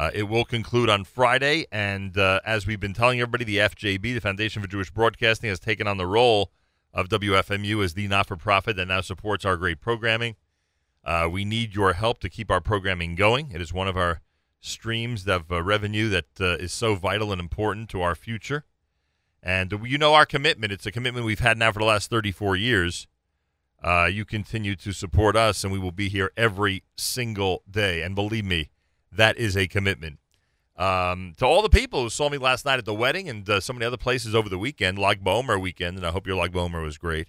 Uh, 0.00 0.10
it 0.14 0.22
will 0.22 0.46
conclude 0.46 0.88
on 0.88 1.04
Friday, 1.04 1.66
and 1.70 2.16
uh, 2.16 2.40
as 2.42 2.66
we've 2.66 2.80
been 2.80 2.94
telling 2.94 3.20
everybody, 3.20 3.44
the 3.44 3.58
FJB, 3.58 4.00
the 4.00 4.18
Foundation 4.18 4.62
for 4.62 4.66
Jewish 4.66 4.90
Broadcasting, 4.90 5.50
has 5.50 5.60
taken 5.60 5.86
on 5.86 5.98
the 5.98 6.06
role 6.06 6.52
of 6.94 7.10
WFMU 7.10 7.84
as 7.84 7.92
the 7.92 8.08
not-for-profit 8.08 8.76
that 8.76 8.88
now 8.88 9.02
supports 9.02 9.44
our 9.44 9.58
great 9.58 9.78
programming. 9.78 10.36
Uh, 11.04 11.28
we 11.30 11.44
need 11.44 11.74
your 11.74 11.92
help 11.92 12.18
to 12.20 12.30
keep 12.30 12.50
our 12.50 12.62
programming 12.62 13.14
going. 13.14 13.50
It 13.52 13.60
is 13.60 13.74
one 13.74 13.88
of 13.88 13.98
our 13.98 14.22
streams 14.58 15.28
of 15.28 15.52
uh, 15.52 15.62
revenue 15.62 16.08
that 16.08 16.40
uh, 16.40 16.56
is 16.56 16.72
so 16.72 16.94
vital 16.94 17.30
and 17.30 17.38
important 17.38 17.90
to 17.90 18.00
our 18.00 18.14
future. 18.14 18.64
And 19.42 19.70
you 19.84 19.98
know 19.98 20.14
our 20.14 20.24
commitment. 20.24 20.72
It's 20.72 20.86
a 20.86 20.92
commitment 20.92 21.26
we've 21.26 21.40
had 21.40 21.58
now 21.58 21.72
for 21.72 21.80
the 21.80 21.84
last 21.84 22.08
34 22.08 22.56
years. 22.56 23.06
Uh, 23.84 24.08
you 24.10 24.24
continue 24.24 24.76
to 24.76 24.92
support 24.92 25.36
us, 25.36 25.62
and 25.62 25.70
we 25.70 25.78
will 25.78 25.92
be 25.92 26.08
here 26.08 26.32
every 26.38 26.84
single 26.96 27.64
day. 27.70 28.00
And 28.00 28.14
believe 28.14 28.46
me, 28.46 28.70
that 29.12 29.36
is 29.36 29.56
a 29.56 29.66
commitment. 29.66 30.18
Um, 30.76 31.34
to 31.36 31.44
all 31.44 31.62
the 31.62 31.68
people 31.68 32.02
who 32.02 32.08
saw 32.08 32.30
me 32.30 32.38
last 32.38 32.64
night 32.64 32.78
at 32.78 32.86
the 32.86 32.94
wedding 32.94 33.28
and 33.28 33.48
uh, 33.48 33.60
so 33.60 33.72
many 33.72 33.84
other 33.84 33.98
places 33.98 34.34
over 34.34 34.48
the 34.48 34.58
weekend, 34.58 34.98
Lag 34.98 35.22
Bomer 35.22 35.60
weekend, 35.60 35.98
and 35.98 36.06
I 36.06 36.10
hope 36.10 36.26
your 36.26 36.36
Lag 36.36 36.52
Bomer 36.52 36.82
was 36.82 36.96
great. 36.96 37.28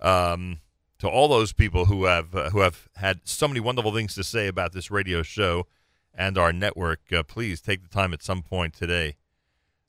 Um, 0.00 0.58
to 0.98 1.08
all 1.08 1.28
those 1.28 1.52
people 1.52 1.86
who 1.86 2.04
have 2.04 2.34
uh, 2.34 2.50
who 2.50 2.60
have 2.60 2.88
had 2.96 3.20
so 3.24 3.46
many 3.46 3.60
wonderful 3.60 3.94
things 3.94 4.14
to 4.14 4.24
say 4.24 4.48
about 4.48 4.72
this 4.72 4.90
radio 4.90 5.22
show 5.22 5.66
and 6.14 6.36
our 6.36 6.52
network, 6.52 7.00
uh, 7.12 7.22
please 7.22 7.60
take 7.60 7.82
the 7.82 7.88
time 7.88 8.12
at 8.12 8.22
some 8.22 8.42
point 8.42 8.74
today 8.74 9.16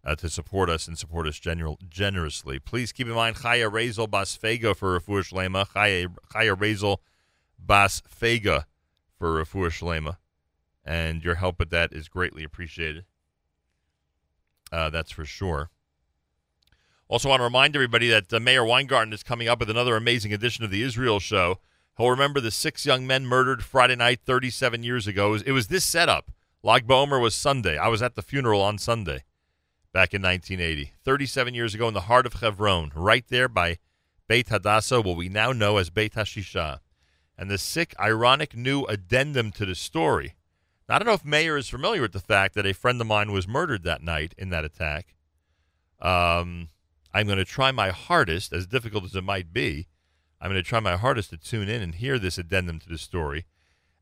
uh, 0.03 0.15
to 0.15 0.29
support 0.29 0.69
us 0.69 0.87
and 0.87 0.97
support 0.97 1.27
us 1.27 1.39
general, 1.39 1.77
generously. 1.87 2.59
Please 2.59 2.91
keep 2.91 3.07
in 3.07 3.13
mind 3.13 3.37
Chaya 3.37 3.71
Razel 3.71 4.09
Bas 4.09 4.37
Fega 4.37 4.75
for 4.75 4.99
Refuah 4.99 5.31
Shlema, 5.31 5.67
Chaya, 5.69 6.13
Chaya 6.33 6.97
Bas 7.59 8.01
Fega 8.01 8.65
for 9.17 9.43
Refuah 9.43 9.69
Shlema, 9.69 10.17
and 10.85 11.23
your 11.23 11.35
help 11.35 11.59
with 11.59 11.69
that 11.69 11.93
is 11.93 12.07
greatly 12.07 12.43
appreciated. 12.43 13.05
Uh, 14.71 14.89
that's 14.89 15.11
for 15.11 15.25
sure. 15.25 15.69
Also, 17.07 17.27
want 17.27 17.41
to 17.41 17.43
remind 17.43 17.75
everybody 17.75 18.07
that 18.07 18.31
uh, 18.31 18.39
Meir 18.39 18.63
Weingarten 18.63 19.11
is 19.11 19.21
coming 19.21 19.49
up 19.49 19.59
with 19.59 19.69
another 19.69 19.97
amazing 19.97 20.33
edition 20.33 20.63
of 20.63 20.71
the 20.71 20.81
Israel 20.81 21.19
Show. 21.19 21.59
He'll 21.97 22.09
remember 22.09 22.39
the 22.39 22.51
six 22.51 22.85
young 22.85 23.05
men 23.05 23.25
murdered 23.25 23.63
Friday 23.63 23.97
night 23.97 24.21
37 24.25 24.81
years 24.83 25.07
ago. 25.07 25.27
It 25.27 25.31
was, 25.31 25.41
it 25.43 25.51
was 25.51 25.67
this 25.67 25.83
setup. 25.83 26.31
Lag 26.63 26.87
BaOmer 26.87 27.21
was 27.21 27.35
Sunday. 27.35 27.77
I 27.77 27.89
was 27.89 28.01
at 28.01 28.15
the 28.15 28.21
funeral 28.21 28.61
on 28.61 28.77
Sunday 28.77 29.23
back 29.91 30.13
in 30.13 30.21
1980. 30.21 30.93
37 31.03 31.53
years 31.53 31.75
ago 31.75 31.87
in 31.87 31.93
the 31.93 32.01
heart 32.01 32.25
of 32.25 32.33
Hebron, 32.35 32.91
right 32.95 33.25
there 33.27 33.49
by 33.49 33.77
Beit 34.27 34.47
Hadassah, 34.47 35.01
what 35.01 35.17
we 35.17 35.27
now 35.27 35.51
know 35.51 35.77
as 35.77 35.89
Beit 35.89 36.13
Hashisha. 36.13 36.79
And 37.37 37.49
the 37.51 37.57
sick, 37.57 37.93
ironic 37.99 38.55
new 38.55 38.85
addendum 38.85 39.51
to 39.53 39.65
the 39.65 39.75
story. 39.75 40.35
I 40.91 40.99
don't 40.99 41.07
know 41.07 41.13
if 41.13 41.25
Meir 41.25 41.57
is 41.57 41.69
familiar 41.69 42.01
with 42.01 42.11
the 42.11 42.19
fact 42.19 42.53
that 42.55 42.65
a 42.65 42.73
friend 42.73 42.99
of 42.99 43.07
mine 43.07 43.31
was 43.31 43.47
murdered 43.47 43.83
that 43.83 44.03
night 44.03 44.35
in 44.37 44.49
that 44.49 44.65
attack. 44.65 45.15
Um, 46.01 46.67
I'm 47.13 47.27
going 47.27 47.37
to 47.37 47.45
try 47.45 47.71
my 47.71 47.89
hardest, 47.89 48.51
as 48.51 48.67
difficult 48.67 49.05
as 49.05 49.15
it 49.15 49.23
might 49.23 49.53
be, 49.53 49.87
I'm 50.41 50.49
going 50.49 50.61
to 50.61 50.67
try 50.67 50.79
my 50.79 50.97
hardest 50.97 51.29
to 51.29 51.37
tune 51.37 51.69
in 51.69 51.81
and 51.81 51.95
hear 51.95 52.17
this 52.17 52.37
addendum 52.37 52.79
to 52.79 52.89
the 52.89 52.97
story. 52.97 53.45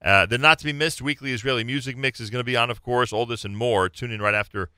Uh, 0.02 0.26
the 0.26 0.38
not 0.38 0.58
to 0.60 0.66
be 0.66 0.72
missed 0.74 1.02
weekly 1.02 1.34
Israeli 1.34 1.66
music 1.66 1.98
mix 1.98 2.22
is 2.22 2.30
going 2.30 2.40
to 2.40 2.46
be 2.46 2.56
on, 2.56 2.70
of 2.70 2.82
course. 2.82 3.12
All 3.12 3.26
this 3.26 3.44
and 3.44 3.58
more. 3.58 3.90
Tune 3.90 4.12
in 4.12 4.22
right 4.22 4.34
after 4.34 4.70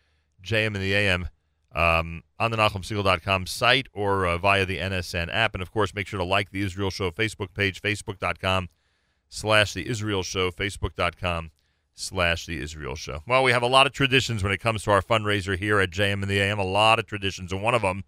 JM 0.43 0.67
and 0.67 0.77
the 0.77 0.95
AM 0.95 1.29
um, 1.73 2.23
on 2.39 2.49
the 2.49 2.57
NachumSegal.com 2.57 3.45
site 3.45 3.87
or 3.93 4.25
uh, 4.25 4.37
via 4.39 4.65
the 4.65 4.79
NSN 4.79 5.29
app. 5.31 5.53
And, 5.53 5.61
of 5.61 5.71
course, 5.71 5.93
make 5.93 6.07
sure 6.07 6.17
to 6.17 6.25
like 6.25 6.49
the 6.49 6.63
Israel 6.63 6.89
Show 6.89 7.11
Facebook 7.11 7.53
page, 7.53 7.79
facebook.com 7.81 8.69
slash 9.29 9.73
the 9.73 9.87
Israel 9.87 10.23
Show, 10.23 10.49
facebook.com 10.49 11.51
slash 12.01 12.45
the 12.45 12.61
Israel 12.61 12.95
Show. 12.95 13.23
Well, 13.27 13.43
we 13.43 13.51
have 13.51 13.63
a 13.63 13.67
lot 13.67 13.87
of 13.87 13.93
traditions 13.93 14.43
when 14.43 14.51
it 14.51 14.59
comes 14.59 14.83
to 14.83 14.91
our 14.91 15.01
fundraiser 15.01 15.57
here 15.57 15.79
at 15.79 15.91
JM 15.91 16.21
and 16.21 16.29
the 16.29 16.39
AM, 16.39 16.59
a 16.59 16.63
lot 16.63 16.99
of 16.99 17.05
traditions. 17.05 17.51
And 17.51 17.61
one 17.61 17.75
of 17.75 17.81
them 17.81 18.03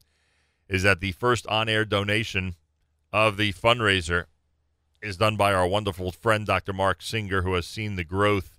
is 0.67 0.83
that 0.83 0.99
the 0.99 1.11
first 1.13 1.45
on-air 1.47 1.85
donation 1.85 2.55
of 3.11 3.37
the 3.37 3.53
fundraiser 3.53 4.25
is 5.01 5.17
done 5.17 5.35
by 5.35 5.53
our 5.53 5.67
wonderful 5.67 6.11
friend, 6.11 6.45
Dr. 6.45 6.73
Marc 6.73 7.01
Singer, 7.01 7.41
who 7.43 7.53
has 7.53 7.67
seen 7.67 7.95
the 7.95 8.03
growth 8.03 8.57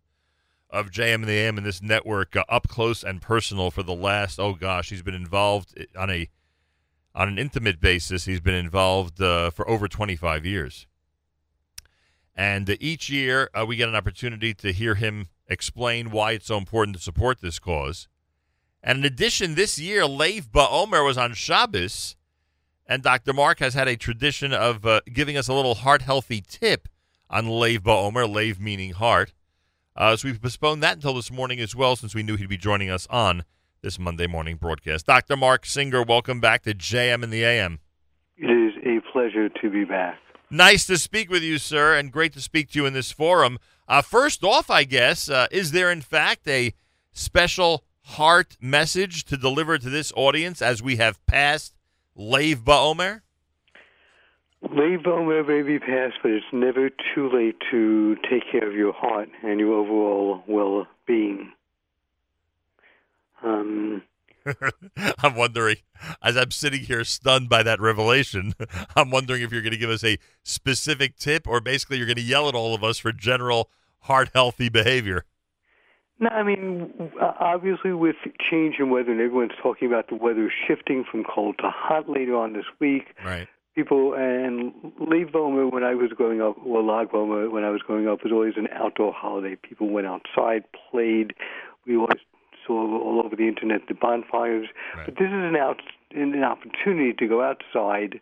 of 0.70 0.90
JM 0.90 1.14
and 1.14 1.24
the 1.24 1.32
AM 1.32 1.56
and 1.56 1.66
this 1.66 1.80
network 1.80 2.36
uh, 2.36 2.44
up 2.48 2.68
close 2.68 3.02
and 3.02 3.22
personal 3.22 3.70
for 3.70 3.82
the 3.82 3.94
last, 3.94 4.40
oh 4.40 4.54
gosh, 4.54 4.90
he's 4.90 5.02
been 5.02 5.14
involved 5.14 5.74
on 5.96 6.10
a 6.10 6.28
on 7.14 7.28
an 7.28 7.38
intimate 7.38 7.80
basis. 7.80 8.24
He's 8.24 8.40
been 8.40 8.54
involved 8.54 9.22
uh, 9.22 9.50
for 9.50 9.68
over 9.70 9.86
25 9.86 10.44
years. 10.44 10.88
And 12.34 12.68
uh, 12.68 12.76
each 12.80 13.08
year, 13.08 13.48
uh, 13.54 13.64
we 13.66 13.76
get 13.76 13.88
an 13.88 13.94
opportunity 13.94 14.54
to 14.54 14.72
hear 14.72 14.96
him 14.96 15.28
explain 15.46 16.10
why 16.10 16.32
it's 16.32 16.46
so 16.46 16.56
important 16.56 16.96
to 16.96 17.02
support 17.02 17.40
this 17.40 17.58
cause. 17.58 18.08
And 18.82 18.98
in 18.98 19.04
addition, 19.04 19.54
this 19.54 19.78
year, 19.78 20.06
Lev 20.06 20.50
Ba'omer 20.52 21.04
was 21.04 21.16
on 21.16 21.32
Shabbos, 21.34 22.16
and 22.86 23.02
Dr. 23.02 23.32
Marc 23.32 23.60
has 23.60 23.74
had 23.74 23.88
a 23.88 23.96
tradition 23.96 24.52
of 24.52 24.84
uh, 24.84 25.00
giving 25.12 25.36
us 25.36 25.48
a 25.48 25.54
little 25.54 25.76
heart 25.76 26.02
healthy 26.02 26.42
tip 26.46 26.88
on 27.30 27.48
Lev 27.48 27.82
Ba'omer, 27.82 28.28
Lev 28.28 28.60
meaning 28.60 28.92
heart. 28.92 29.32
Uh, 29.96 30.16
so 30.16 30.28
we've 30.28 30.42
postponed 30.42 30.82
that 30.82 30.96
until 30.96 31.14
this 31.14 31.30
morning 31.30 31.60
as 31.60 31.74
well, 31.74 31.96
since 31.96 32.14
we 32.14 32.22
knew 32.22 32.36
he'd 32.36 32.48
be 32.48 32.56
joining 32.56 32.90
us 32.90 33.06
on 33.08 33.44
this 33.80 33.98
Monday 33.98 34.26
morning 34.26 34.56
broadcast. 34.56 35.06
Dr. 35.06 35.36
Marc 35.36 35.64
Singer, 35.64 36.02
welcome 36.02 36.40
back 36.40 36.62
to 36.64 36.74
JM 36.74 37.22
and 37.22 37.32
the 37.32 37.44
AM. 37.44 37.78
It 38.36 38.50
is 38.50 38.72
a 38.84 39.00
pleasure 39.12 39.48
to 39.48 39.70
be 39.70 39.84
back. 39.84 40.18
Nice 40.54 40.86
to 40.86 40.96
speak 40.98 41.30
with 41.30 41.42
you, 41.42 41.58
sir, 41.58 41.96
and 41.96 42.12
great 42.12 42.32
to 42.34 42.40
speak 42.40 42.70
to 42.70 42.78
you 42.78 42.86
in 42.86 42.92
this 42.92 43.10
forum. 43.10 43.58
Uh, 43.88 44.00
first 44.02 44.44
off, 44.44 44.70
I 44.70 44.84
guess, 44.84 45.28
uh, 45.28 45.48
is 45.50 45.72
there 45.72 45.90
in 45.90 46.00
fact 46.00 46.46
a 46.46 46.72
special 47.12 47.82
heart 48.02 48.56
message 48.60 49.24
to 49.24 49.36
deliver 49.36 49.78
to 49.78 49.90
this 49.90 50.12
audience 50.14 50.62
as 50.62 50.80
we 50.80 50.94
have 50.94 51.18
passed 51.26 51.74
Lev 52.14 52.60
Ba'omer? 52.60 53.22
Leave 54.62 55.04
Omer 55.08 55.42
may 55.42 55.62
be 55.62 55.80
past, 55.80 56.18
but 56.22 56.30
it's 56.30 56.46
never 56.52 56.88
too 56.88 57.28
late 57.34 57.56
to 57.72 58.14
take 58.30 58.44
care 58.52 58.68
of 58.68 58.76
your 58.76 58.92
heart 58.92 59.28
and 59.42 59.58
your 59.58 59.74
overall 59.74 60.44
well 60.46 60.86
being. 61.04 61.50
Um, 63.42 64.04
I'm 65.22 65.34
wondering, 65.34 65.76
as 66.22 66.36
I'm 66.36 66.50
sitting 66.50 66.80
here 66.80 67.04
stunned 67.04 67.48
by 67.48 67.62
that 67.62 67.80
revelation, 67.80 68.54
I'm 68.96 69.10
wondering 69.10 69.42
if 69.42 69.52
you're 69.52 69.62
going 69.62 69.72
to 69.72 69.78
give 69.78 69.90
us 69.90 70.04
a 70.04 70.18
specific 70.42 71.16
tip 71.16 71.46
or 71.46 71.60
basically 71.60 71.98
you're 71.98 72.06
going 72.06 72.16
to 72.16 72.22
yell 72.22 72.48
at 72.48 72.54
all 72.54 72.74
of 72.74 72.84
us 72.84 72.98
for 72.98 73.12
general 73.12 73.70
heart 74.00 74.30
healthy 74.34 74.68
behavior. 74.68 75.24
No, 76.20 76.28
I 76.28 76.42
mean, 76.44 77.10
uh, 77.20 77.32
obviously, 77.40 77.92
with 77.92 78.16
change 78.38 78.76
in 78.78 78.90
weather, 78.90 79.10
and 79.10 79.20
everyone's 79.20 79.58
talking 79.60 79.88
about 79.88 80.08
the 80.08 80.14
weather 80.14 80.50
shifting 80.66 81.04
from 81.10 81.24
cold 81.24 81.56
to 81.58 81.70
hot 81.70 82.08
later 82.08 82.36
on 82.36 82.52
this 82.52 82.66
week. 82.80 83.14
Right. 83.24 83.48
People 83.74 84.14
and 84.14 84.72
Leave 85.00 85.32
Boma, 85.32 85.66
when 85.66 85.82
I 85.82 85.96
was 85.96 86.12
growing 86.16 86.40
up, 86.40 86.54
well, 86.64 86.86
Lag 86.86 87.10
Boma, 87.10 87.50
when 87.50 87.64
I 87.64 87.70
was 87.70 87.82
growing 87.82 88.06
up, 88.06 88.22
was 88.22 88.32
always 88.32 88.54
an 88.56 88.68
outdoor 88.72 89.12
holiday. 89.12 89.56
People 89.56 89.88
went 89.88 90.06
outside, 90.06 90.62
played. 90.90 91.34
We 91.84 91.96
always 91.96 92.20
saw 92.66 92.74
all 92.74 93.22
over 93.24 93.36
the 93.36 93.48
internet 93.48 93.82
the 93.88 93.94
bonfires. 93.94 94.68
But 95.04 95.14
this 95.16 95.28
is 95.28 95.32
an 95.32 95.56
out 95.56 95.80
an 96.14 96.44
opportunity 96.44 97.12
to 97.12 97.26
go 97.26 97.42
outside, 97.42 98.20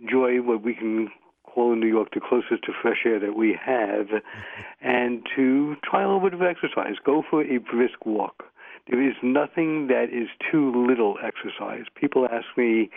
enjoy 0.00 0.40
what 0.42 0.62
we 0.62 0.74
can 0.74 1.08
call 1.42 1.72
in 1.72 1.80
New 1.80 1.88
York 1.88 2.08
the 2.14 2.20
closest 2.20 2.62
to 2.64 2.72
fresh 2.80 3.02
air 3.04 3.18
that 3.18 3.36
we 3.36 3.58
have, 3.60 4.06
and 4.80 5.26
to 5.34 5.76
try 5.82 6.02
a 6.02 6.06
little 6.06 6.20
bit 6.20 6.34
of 6.34 6.42
exercise. 6.42 6.94
Go 7.04 7.22
for 7.28 7.42
a 7.42 7.58
brisk 7.58 8.06
walk. 8.06 8.44
There 8.88 9.02
is 9.02 9.14
nothing 9.22 9.88
that 9.88 10.06
is 10.12 10.28
too 10.50 10.72
little 10.86 11.16
exercise. 11.22 11.84
People 11.94 12.26
ask 12.26 12.46
me, 12.56 12.90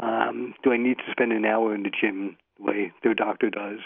um, 0.00 0.54
do 0.62 0.72
I 0.72 0.76
need 0.76 0.98
to 0.98 1.10
spend 1.10 1.32
an 1.32 1.44
hour 1.44 1.74
in 1.74 1.82
the 1.82 1.90
gym 1.90 2.36
way 2.60 2.92
their 3.02 3.14
doctor 3.14 3.50
does? 3.50 3.78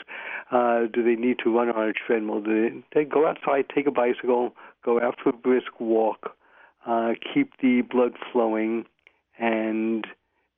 Uh, 0.50 0.86
do 0.92 1.02
they 1.02 1.20
need 1.20 1.38
to 1.44 1.54
run 1.54 1.70
on 1.70 1.88
a 1.88 1.92
treadmill? 1.92 2.40
Do 2.40 2.70
they, 2.70 3.00
they 3.00 3.04
go 3.04 3.26
outside, 3.26 3.66
take 3.74 3.86
a 3.86 3.90
bicycle, 3.90 4.54
go 4.84 5.00
out 5.00 5.16
for 5.22 5.30
a 5.30 5.32
brisk 5.32 5.80
walk, 5.80 6.36
uh, 6.86 7.12
keep 7.32 7.52
the 7.60 7.82
blood 7.82 8.12
flowing, 8.32 8.84
and 9.38 10.06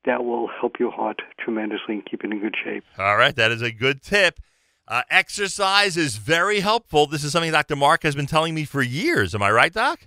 that 0.05 0.25
will 0.25 0.49
help 0.49 0.79
your 0.79 0.93
heart 0.93 1.21
tremendously 1.39 1.95
and 1.95 2.07
keep 2.07 2.25
it 2.25 2.33
in 2.33 2.41
good 2.41 2.55
shape. 2.63 2.85
All 2.99 3.17
right, 3.17 3.35
that 3.37 3.51
is 3.51 3.61
a 3.61 3.73
good 3.73 4.03
tip. 4.03 4.41
Uh, 4.89 5.03
exercise 5.11 5.97
is 5.97 6.17
very 6.17 6.61
helpful. 6.61 7.07
This 7.07 7.25
is 7.25 7.33
something 7.33 7.51
Dr. 7.51 7.75
Marc 7.75 8.05
has 8.05 8.15
been 8.15 8.27
telling 8.27 8.55
me 8.55 8.65
for 8.65 8.83
years. 8.83 9.35
Am 9.35 9.43
I 9.43 9.51
right, 9.51 9.73
Doc? 9.73 10.07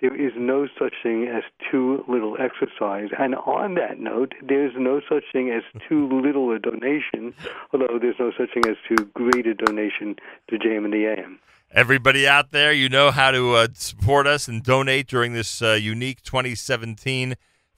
There 0.00 0.16
is 0.16 0.32
no 0.36 0.66
such 0.78 0.94
thing 1.02 1.28
as 1.28 1.42
too 1.70 2.04
little 2.08 2.36
exercise. 2.38 3.08
And 3.18 3.34
on 3.34 3.74
that 3.74 4.00
note, 4.00 4.32
there's 4.42 4.72
no 4.78 5.00
such 5.06 5.24
thing 5.32 5.50
as 5.50 5.62
too 5.88 6.08
little 6.08 6.50
a 6.52 6.58
donation, 6.58 7.34
although 7.72 7.98
there's 8.00 8.18
no 8.18 8.32
such 8.38 8.54
thing 8.54 8.64
as 8.66 8.76
too 8.88 9.10
great 9.14 9.46
a 9.46 9.54
donation 9.54 10.16
to 10.48 10.58
JM 10.58 10.84
and 10.84 10.92
the 10.92 11.06
AM. 11.06 11.38
Everybody 11.72 12.26
out 12.26 12.50
there, 12.50 12.72
you 12.72 12.88
know 12.88 13.10
how 13.10 13.30
to 13.30 13.54
uh, 13.54 13.68
support 13.74 14.26
us 14.26 14.48
and 14.48 14.62
donate 14.62 15.06
during 15.06 15.34
this 15.34 15.62
uh, 15.62 15.72
unique 15.72 16.22
2017 16.22 17.36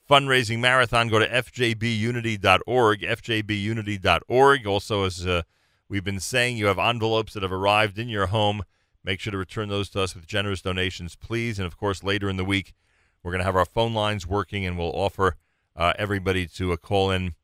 fundraising 0.08 0.60
marathon. 0.60 1.08
Go 1.08 1.18
to 1.18 1.28
fjbunity.org, 1.28 3.00
fjbunity.org. 3.00 4.66
Also, 4.66 5.04
as 5.04 5.26
uh, 5.26 5.42
we've 5.88 6.04
been 6.04 6.20
saying, 6.20 6.56
you 6.56 6.66
have 6.66 6.78
envelopes 6.78 7.34
that 7.34 7.42
have 7.42 7.52
arrived 7.52 7.98
in 7.98 8.08
your 8.08 8.28
home. 8.28 8.62
Make 9.04 9.20
sure 9.20 9.32
to 9.32 9.38
return 9.38 9.68
those 9.68 9.88
to 9.90 10.02
us 10.02 10.14
with 10.14 10.26
generous 10.26 10.62
donations, 10.62 11.16
please. 11.16 11.58
And 11.58 11.66
of 11.66 11.76
course, 11.76 12.04
later 12.04 12.28
in 12.28 12.36
the 12.36 12.44
week, 12.44 12.74
we're 13.22 13.32
going 13.32 13.40
to 13.40 13.44
have 13.44 13.56
our 13.56 13.64
phone 13.64 13.94
lines 13.94 14.26
working 14.26 14.64
and 14.64 14.78
we'll 14.78 14.92
offer 14.94 15.36
uh, 15.76 15.92
everybody 15.98 16.46
to 16.46 16.72
uh, 16.72 16.76
call 16.76 17.10
in 17.10 17.34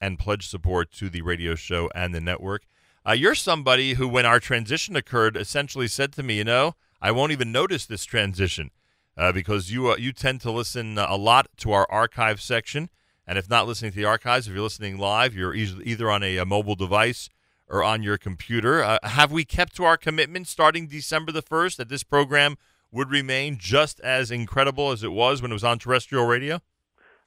and 0.00 0.18
pledge 0.18 0.46
support 0.46 0.92
to 0.92 1.08
the 1.08 1.22
radio 1.22 1.54
show 1.54 1.90
and 1.94 2.14
the 2.14 2.20
network. 2.20 2.62
Uh, 3.06 3.12
you're 3.12 3.34
somebody 3.34 3.94
who, 3.94 4.06
when 4.06 4.26
our 4.26 4.38
transition 4.38 4.94
occurred, 4.94 5.36
essentially 5.36 5.88
said 5.88 6.12
to 6.12 6.22
me, 6.22 6.38
you 6.38 6.44
know, 6.44 6.74
I 7.00 7.10
won't 7.10 7.32
even 7.32 7.50
notice 7.52 7.86
this 7.86 8.04
transition 8.04 8.70
uh, 9.16 9.32
because 9.32 9.72
you 9.72 9.90
uh, 9.90 9.96
you 9.96 10.12
tend 10.12 10.40
to 10.42 10.50
listen 10.50 10.98
uh, 10.98 11.06
a 11.08 11.16
lot 11.16 11.48
to 11.58 11.72
our 11.72 11.90
archive 11.90 12.40
section. 12.40 12.90
And 13.26 13.38
if 13.38 13.48
not 13.50 13.66
listening 13.66 13.92
to 13.92 13.96
the 13.96 14.04
archives, 14.04 14.46
if 14.46 14.54
you're 14.54 14.62
listening 14.62 14.98
live, 14.98 15.34
you're 15.34 15.54
either 15.54 16.10
on 16.10 16.22
a, 16.22 16.38
a 16.38 16.46
mobile 16.46 16.74
device 16.74 17.28
or 17.68 17.82
on 17.82 18.02
your 18.02 18.18
computer. 18.18 18.82
Uh, 18.82 18.98
have 19.02 19.30
we 19.30 19.44
kept 19.44 19.76
to 19.76 19.84
our 19.84 19.96
commitment 19.96 20.46
starting 20.46 20.86
December 20.86 21.32
the 21.32 21.42
1st 21.42 21.76
that 21.76 21.88
this 21.88 22.02
program 22.02 22.56
would 22.90 23.10
remain 23.10 23.58
just 23.58 24.00
as 24.00 24.30
incredible 24.30 24.90
as 24.90 25.02
it 25.02 25.12
was 25.12 25.42
when 25.42 25.50
it 25.50 25.54
was 25.54 25.64
on 25.64 25.78
terrestrial 25.78 26.26
radio? 26.26 26.60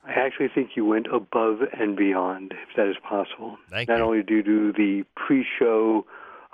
I 0.03 0.13
actually 0.13 0.49
think 0.53 0.71
you 0.75 0.85
went 0.85 1.07
above 1.07 1.59
and 1.77 1.95
beyond, 1.95 2.53
if 2.53 2.75
that 2.75 2.87
is 2.87 2.95
possible. 3.07 3.57
Thank 3.69 3.87
Not 3.89 3.97
you. 3.97 4.03
only 4.03 4.23
due 4.23 4.41
to 4.41 4.71
the 4.71 5.03
pre-show, 5.15 6.05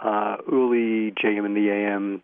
uh, 0.04 0.38
early 0.52 1.12
JM 1.12 1.46
and 1.46 1.56
the 1.56 1.70
AM, 1.70 2.22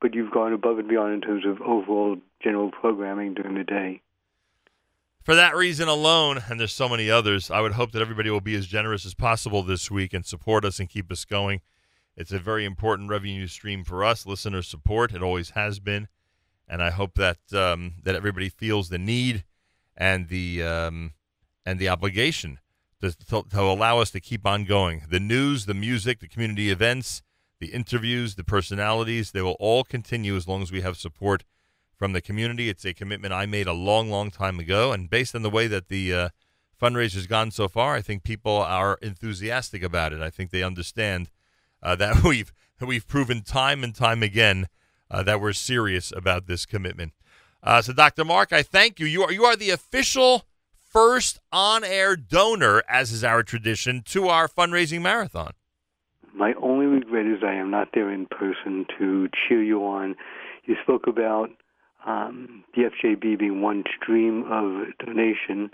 but 0.00 0.14
you've 0.14 0.30
gone 0.30 0.52
above 0.52 0.78
and 0.78 0.88
beyond 0.88 1.14
in 1.14 1.20
terms 1.22 1.44
of 1.46 1.62
overall 1.62 2.18
general 2.42 2.70
programming 2.70 3.32
during 3.32 3.54
the 3.54 3.64
day. 3.64 4.02
For 5.26 5.34
that 5.34 5.56
reason 5.56 5.88
alone, 5.88 6.40
and 6.48 6.60
there's 6.60 6.72
so 6.72 6.88
many 6.88 7.10
others, 7.10 7.50
I 7.50 7.60
would 7.60 7.72
hope 7.72 7.90
that 7.90 8.00
everybody 8.00 8.30
will 8.30 8.40
be 8.40 8.54
as 8.54 8.68
generous 8.68 9.04
as 9.04 9.12
possible 9.12 9.64
this 9.64 9.90
week 9.90 10.14
and 10.14 10.24
support 10.24 10.64
us 10.64 10.78
and 10.78 10.88
keep 10.88 11.10
us 11.10 11.24
going. 11.24 11.62
It's 12.16 12.30
a 12.30 12.38
very 12.38 12.64
important 12.64 13.10
revenue 13.10 13.48
stream 13.48 13.82
for 13.82 14.04
us, 14.04 14.24
listener 14.24 14.62
support. 14.62 15.12
It 15.12 15.24
always 15.24 15.50
has 15.50 15.80
been. 15.80 16.06
and 16.68 16.80
I 16.80 16.90
hope 16.90 17.16
that 17.16 17.38
um, 17.52 17.94
that 18.04 18.14
everybody 18.14 18.48
feels 18.48 18.88
the 18.88 18.98
need 18.98 19.42
and 19.96 20.28
the 20.28 20.62
um, 20.62 21.14
and 21.64 21.80
the 21.80 21.88
obligation 21.88 22.60
to, 23.00 23.10
to, 23.10 23.42
to 23.50 23.60
allow 23.60 23.98
us 23.98 24.12
to 24.12 24.20
keep 24.20 24.46
on 24.46 24.64
going. 24.64 25.06
The 25.10 25.18
news, 25.18 25.66
the 25.66 25.74
music, 25.74 26.20
the 26.20 26.28
community 26.28 26.70
events, 26.70 27.20
the 27.58 27.72
interviews, 27.72 28.36
the 28.36 28.44
personalities, 28.44 29.32
they 29.32 29.42
will 29.42 29.56
all 29.58 29.82
continue 29.82 30.36
as 30.36 30.46
long 30.46 30.62
as 30.62 30.70
we 30.70 30.82
have 30.82 30.96
support 30.96 31.42
from 31.96 32.12
the 32.12 32.20
community. 32.20 32.68
It's 32.68 32.84
a 32.84 32.94
commitment 32.94 33.32
I 33.32 33.46
made 33.46 33.66
a 33.66 33.72
long, 33.72 34.10
long 34.10 34.30
time 34.30 34.58
ago, 34.58 34.92
and 34.92 35.08
based 35.08 35.34
on 35.34 35.42
the 35.42 35.50
way 35.50 35.66
that 35.66 35.88
the 35.88 36.12
uh, 36.12 36.28
fundraiser's 36.80 37.26
gone 37.26 37.50
so 37.50 37.68
far, 37.68 37.94
I 37.94 38.02
think 38.02 38.22
people 38.22 38.56
are 38.56 38.98
enthusiastic 39.02 39.82
about 39.82 40.12
it. 40.12 40.20
I 40.20 40.30
think 40.30 40.50
they 40.50 40.62
understand 40.62 41.30
uh, 41.82 41.96
that 41.96 42.22
we've 42.24 42.52
we've 42.80 43.06
proven 43.06 43.42
time 43.42 43.82
and 43.82 43.94
time 43.94 44.22
again 44.22 44.68
uh, 45.10 45.22
that 45.22 45.40
we're 45.40 45.52
serious 45.52 46.12
about 46.14 46.46
this 46.46 46.66
commitment. 46.66 47.12
Uh, 47.62 47.82
so, 47.82 47.92
Dr. 47.92 48.24
Marc, 48.24 48.52
I 48.52 48.62
thank 48.62 49.00
you. 49.00 49.06
You 49.06 49.24
are 49.24 49.32
you 49.32 49.44
are 49.44 49.56
the 49.56 49.70
official 49.70 50.44
first 50.78 51.40
on-air 51.52 52.16
donor, 52.16 52.82
as 52.88 53.12
is 53.12 53.24
our 53.24 53.42
tradition, 53.42 54.02
to 54.06 54.28
our 54.28 54.48
fundraising 54.48 55.02
marathon. 55.02 55.52
My 56.34 56.52
only 56.60 56.86
regret 56.86 57.26
is 57.26 57.42
I 57.42 57.54
am 57.54 57.70
not 57.70 57.88
there 57.94 58.12
in 58.12 58.26
person 58.26 58.86
to 58.98 59.28
cheer 59.28 59.62
you 59.62 59.84
on. 59.84 60.14
You 60.64 60.76
spoke 60.82 61.06
about 61.06 61.50
um, 62.06 62.64
the 62.74 62.82
FJB 62.82 63.38
being 63.38 63.60
one 63.60 63.84
stream 64.00 64.44
of 64.50 64.86
donation, 65.04 65.70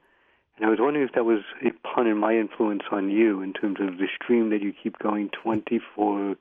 and 0.56 0.66
I 0.66 0.68
was 0.68 0.78
wondering 0.80 1.06
if 1.06 1.14
that 1.14 1.24
was 1.24 1.40
a 1.64 1.70
pun 1.86 2.06
in 2.06 2.18
my 2.18 2.34
influence 2.34 2.82
on 2.90 3.10
you 3.10 3.42
in 3.42 3.52
terms 3.52 3.78
of 3.80 3.98
the 3.98 4.06
stream 4.22 4.50
that 4.50 4.62
you 4.62 4.72
keep 4.72 4.98
going 4.98 5.30
24, 5.42 6.36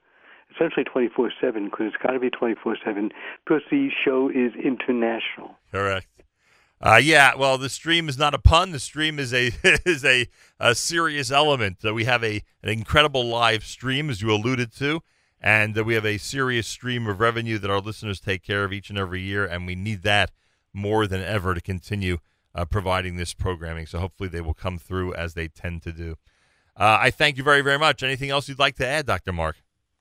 essentially 0.55 0.83
24 0.83 1.31
7, 1.39 1.65
because 1.65 1.87
it's 1.87 2.03
got 2.03 2.11
to 2.11 2.19
be 2.19 2.29
24 2.29 2.77
7 2.83 3.11
because 3.45 3.61
the 3.69 3.89
show 4.03 4.29
is 4.29 4.53
international. 4.63 5.57
Correct. 5.71 6.07
Uh, 6.83 6.99
yeah, 7.01 7.35
well, 7.35 7.59
the 7.59 7.69
stream 7.69 8.09
is 8.09 8.17
not 8.17 8.33
a 8.33 8.39
pun. 8.39 8.71
The 8.71 8.79
stream 8.79 9.19
is 9.19 9.33
a 9.33 9.51
is 9.85 10.03
a, 10.03 10.27
a 10.59 10.73
serious 10.73 11.31
element. 11.31 11.77
Uh, 11.85 11.93
we 11.93 12.05
have 12.05 12.23
a 12.23 12.41
an 12.63 12.69
incredible 12.69 13.25
live 13.25 13.63
stream, 13.63 14.09
as 14.09 14.21
you 14.21 14.31
alluded 14.31 14.73
to, 14.77 15.01
and 15.41 15.77
uh, 15.77 15.83
we 15.83 15.95
have 15.95 16.05
a 16.05 16.17
serious 16.17 16.67
stream 16.67 17.07
of 17.07 17.19
revenue 17.19 17.57
that 17.57 17.71
our 17.71 17.79
listeners 17.79 18.19
take 18.19 18.43
care 18.43 18.63
of 18.63 18.71
each 18.71 18.89
and 18.89 18.99
every 18.99 19.21
year, 19.21 19.45
and 19.45 19.65
we 19.65 19.75
need 19.75 20.03
that 20.03 20.31
more 20.73 21.07
than 21.07 21.21
ever 21.21 21.53
to 21.53 21.61
continue 21.61 22.19
uh, 22.53 22.65
providing 22.65 23.15
this 23.15 23.33
programming. 23.33 23.85
So 23.85 23.99
hopefully 23.99 24.29
they 24.29 24.41
will 24.41 24.53
come 24.53 24.77
through 24.77 25.13
as 25.15 25.33
they 25.33 25.47
tend 25.47 25.81
to 25.83 25.91
do. 25.91 26.15
Uh, 26.77 26.97
I 27.01 27.11
thank 27.11 27.37
you 27.37 27.43
very 27.43 27.61
very 27.61 27.79
much. 27.79 28.03
Anything 28.03 28.29
else 28.29 28.47
you'd 28.47 28.59
like 28.59 28.75
to 28.77 28.87
add, 28.87 29.05
Doctor 29.05 29.33
Marc? 29.33 29.57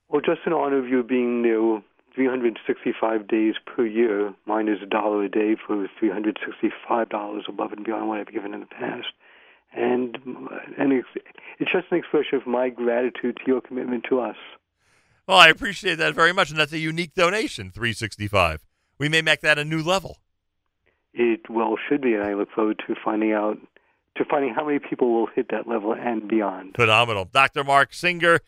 Well, 0.08 0.20
just 0.20 0.40
in 0.46 0.52
honor 0.52 0.78
of 0.78 0.88
you 0.88 1.02
being 1.02 1.42
there 1.42 1.82
365 2.14 3.28
days 3.28 3.54
per 3.64 3.86
year, 3.86 4.34
mine 4.46 4.68
is 4.68 4.82
a 4.82 4.86
dollar 4.86 5.24
a 5.24 5.28
day 5.28 5.56
for 5.66 5.86
$365 6.02 7.48
above 7.48 7.72
and 7.72 7.84
beyond 7.84 8.08
what 8.08 8.18
I've 8.18 8.32
given 8.32 8.52
in 8.54 8.60
the 8.60 8.66
past. 8.66 9.06
And, 9.72 10.18
and 10.76 10.92
it's, 10.92 11.08
it's 11.60 11.70
just 11.70 11.86
an 11.92 11.98
expression 11.98 12.36
of 12.38 12.46
my 12.46 12.70
gratitude 12.70 13.36
to 13.36 13.42
your 13.46 13.60
commitment 13.60 14.04
to 14.08 14.20
us. 14.20 14.36
Well, 15.30 15.38
I 15.38 15.46
appreciate 15.46 15.94
that 15.98 16.16
very 16.16 16.32
much, 16.32 16.50
and 16.50 16.58
that's 16.58 16.72
a 16.72 16.78
unique 16.78 17.14
donation, 17.14 17.70
365. 17.70 18.66
We 18.98 19.08
may 19.08 19.22
make 19.22 19.42
that 19.42 19.60
a 19.60 19.64
new 19.64 19.80
level. 19.80 20.16
It 21.14 21.48
well 21.48 21.76
should 21.88 22.00
be, 22.00 22.14
and 22.14 22.24
I 22.24 22.34
look 22.34 22.50
forward 22.50 22.82
to 22.88 22.96
finding 23.04 23.32
out, 23.32 23.56
to 24.16 24.24
finding 24.24 24.52
how 24.52 24.66
many 24.66 24.80
people 24.80 25.14
will 25.14 25.28
hit 25.28 25.46
that 25.52 25.68
level 25.68 25.94
and 25.94 26.26
beyond. 26.26 26.74
Phenomenal. 26.74 27.26
Dr. 27.26 27.62
Marc 27.62 27.94
Singer, 27.94 28.40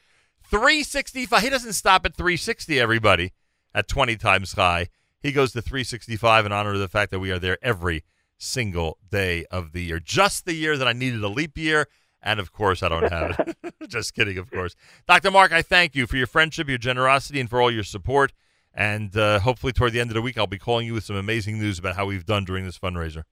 365. 0.43 1.41
He 1.41 1.51
doesn't 1.51 1.75
stop 1.75 2.05
at 2.05 2.17
360, 2.17 2.81
everybody, 2.81 3.31
at 3.73 3.87
20 3.87 4.17
times 4.17 4.55
high. 4.55 4.89
He 5.21 5.31
goes 5.31 5.53
to 5.53 5.63
365 5.63 6.47
in 6.47 6.51
honor 6.51 6.73
of 6.73 6.81
the 6.81 6.89
fact 6.89 7.13
that 7.13 7.21
we 7.21 7.31
are 7.31 7.39
there 7.39 7.59
every 7.63 8.03
single 8.39 8.99
day 9.09 9.45
of 9.53 9.71
the 9.71 9.85
year. 9.85 10.01
Just 10.01 10.47
the 10.47 10.55
year 10.55 10.77
that 10.77 10.89
I 10.89 10.95
needed 10.95 11.23
a 11.23 11.29
leap 11.29 11.57
year. 11.57 11.87
And 12.23 12.39
of 12.39 12.53
course, 12.53 12.83
I 12.83 12.89
don't 12.89 13.11
have 13.11 13.37
it. 13.41 13.75
Just 13.89 14.15
kidding, 14.15 14.39
of 14.39 14.51
course. 14.51 14.77
Dr. 15.09 15.31
Marc, 15.31 15.53
I 15.53 15.63
thank 15.63 15.95
you 15.95 16.07
for 16.07 16.17
your 16.17 16.27
friendship, 16.27 16.69
your 16.69 16.79
generosity, 16.79 17.41
and 17.41 17.51
for 17.51 17.61
all 17.61 17.71
your 17.71 17.85
support. 17.85 18.33
And 18.75 19.15
uh, 19.17 19.41
hopefully, 19.41 19.73
toward 19.73 19.93
the 19.93 20.01
end 20.01 20.11
of 20.11 20.15
the 20.15 20.23
week, 20.23 20.39
I'll 20.39 20.47
be 20.47 20.59
calling 20.59 20.87
you 20.87 20.95
with 20.95 21.05
some 21.05 21.17
amazing 21.17 21.59
news 21.59 21.79
about 21.79 21.97
how 21.97 22.07
we've 22.07 22.25
done 22.25 22.45
during 22.45 22.65
this 22.65 22.79
fundraiser. 22.79 23.25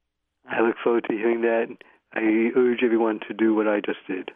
I 0.47 0.61
look 0.61 0.77
forward 0.83 1.07
to 1.09 1.17
hearing 1.17 1.41
that. 1.43 1.69
I 2.13 2.51
urge 2.59 2.83
everyone 2.83 3.21
to 3.29 3.35
do 3.35 3.55
what 3.55 3.69
I 3.69 3.81
just 3.81 3.99
did. 4.07 4.31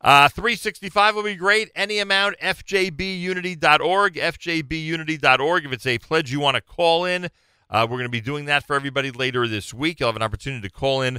Uh, 0.00 0.28
365 0.28 1.14
will 1.14 1.22
be 1.22 1.34
great. 1.34 1.70
Any 1.74 1.98
amount, 1.98 2.38
fjbunity.org, 2.40 4.14
fjbunity.org. 4.14 5.64
If 5.64 5.72
it's 5.72 5.86
a 5.86 5.98
pledge 5.98 6.32
you 6.32 6.40
want 6.40 6.54
to 6.54 6.60
call 6.60 7.04
in, 7.04 7.28
uh, 7.68 7.86
we're 7.88 7.98
going 7.98 8.04
to 8.04 8.08
be 8.08 8.20
doing 8.20 8.46
that 8.46 8.66
for 8.66 8.74
everybody 8.74 9.10
later 9.10 9.46
this 9.46 9.74
week. 9.74 10.00
You'll 10.00 10.08
have 10.08 10.16
an 10.16 10.22
opportunity 10.22 10.66
to 10.66 10.72
call 10.72 11.02
in 11.02 11.18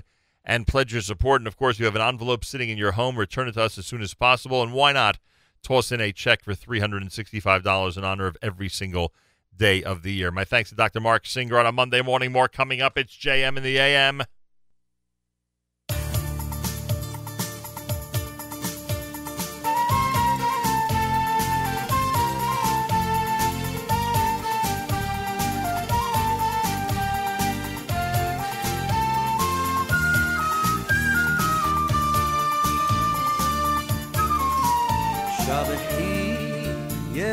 and 0.49 0.65
pledge 0.65 0.91
your 0.91 1.03
support. 1.03 1.41
And 1.41 1.47
of 1.47 1.55
course, 1.55 1.77
you 1.77 1.85
have 1.85 1.95
an 1.95 2.01
envelope 2.01 2.43
sitting 2.43 2.69
in 2.69 2.77
your 2.77 2.93
home. 2.93 3.17
Return 3.17 3.47
it 3.47 3.51
to 3.51 3.61
us 3.61 3.77
as 3.77 3.85
soon 3.85 4.01
as 4.01 4.15
possible. 4.15 4.63
And 4.63 4.73
why 4.73 4.91
not 4.91 5.19
toss 5.61 5.91
in 5.91 6.01
a 6.01 6.11
check 6.11 6.43
for 6.43 6.55
$365 6.55 7.97
in 7.97 8.03
honor 8.03 8.25
of 8.25 8.35
every 8.41 8.67
single 8.67 9.13
day 9.55 9.83
of 9.83 10.01
the 10.01 10.11
year? 10.11 10.31
My 10.31 10.43
thanks 10.43 10.69
to 10.71 10.75
Dr. 10.75 11.01
Marc 11.01 11.27
Singer 11.27 11.59
on 11.59 11.67
a 11.67 11.71
Monday 11.71 12.01
morning. 12.01 12.31
More 12.31 12.47
coming 12.47 12.81
up. 12.81 12.97
It's 12.97 13.15
JM 13.15 13.57
in 13.57 13.63
the 13.63 13.77
AM. 13.77 14.23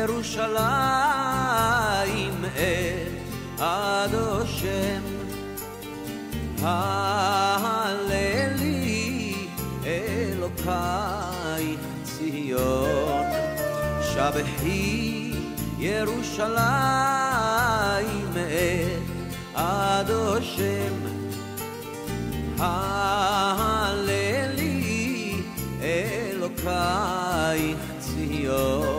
ירושלים 0.06 0.62
את 2.44 3.60
אדושם 3.60 5.02
הללי 6.62 7.74
אלוקייך 9.86 11.80
ציון 12.02 13.24
שבחי 14.02 15.32
ירושלים 15.78 16.52
את 18.34 19.02
אדושם 19.54 20.94
הללי 22.58 24.12
אלוקייך 25.82 27.78
ציון 27.98 28.95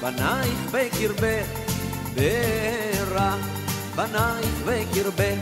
בנייך 0.00 0.58
בקרבך 0.72 1.46
ברך 2.14 3.22
בנייך 3.96 4.54
בקרבך 4.64 5.38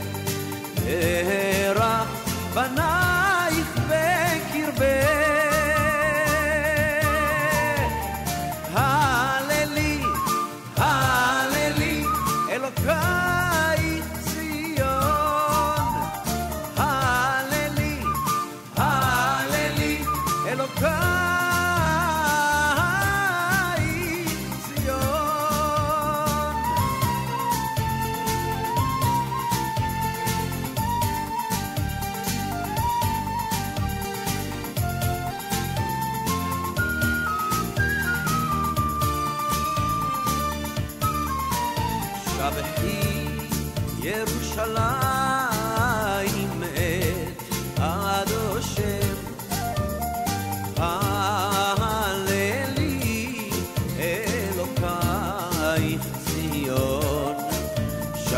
ברך 0.85 1.83
בנייך 2.53 3.67
בקרבך 3.89 5.56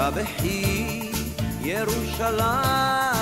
אבחי 0.10 1.12
ירושלים. 1.62 3.19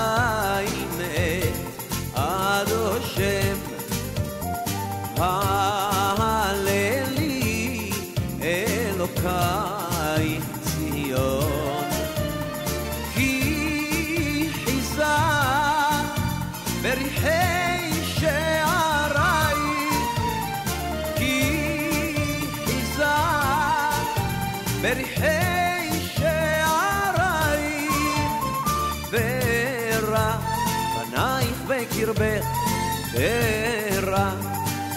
ורע 33.28 34.30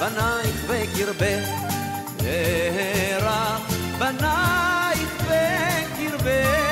בנייך 0.01 0.65
בקרבך 0.69 1.49
ורע 2.23 3.57
בנייך 3.99 5.23
בקרבך 5.29 6.70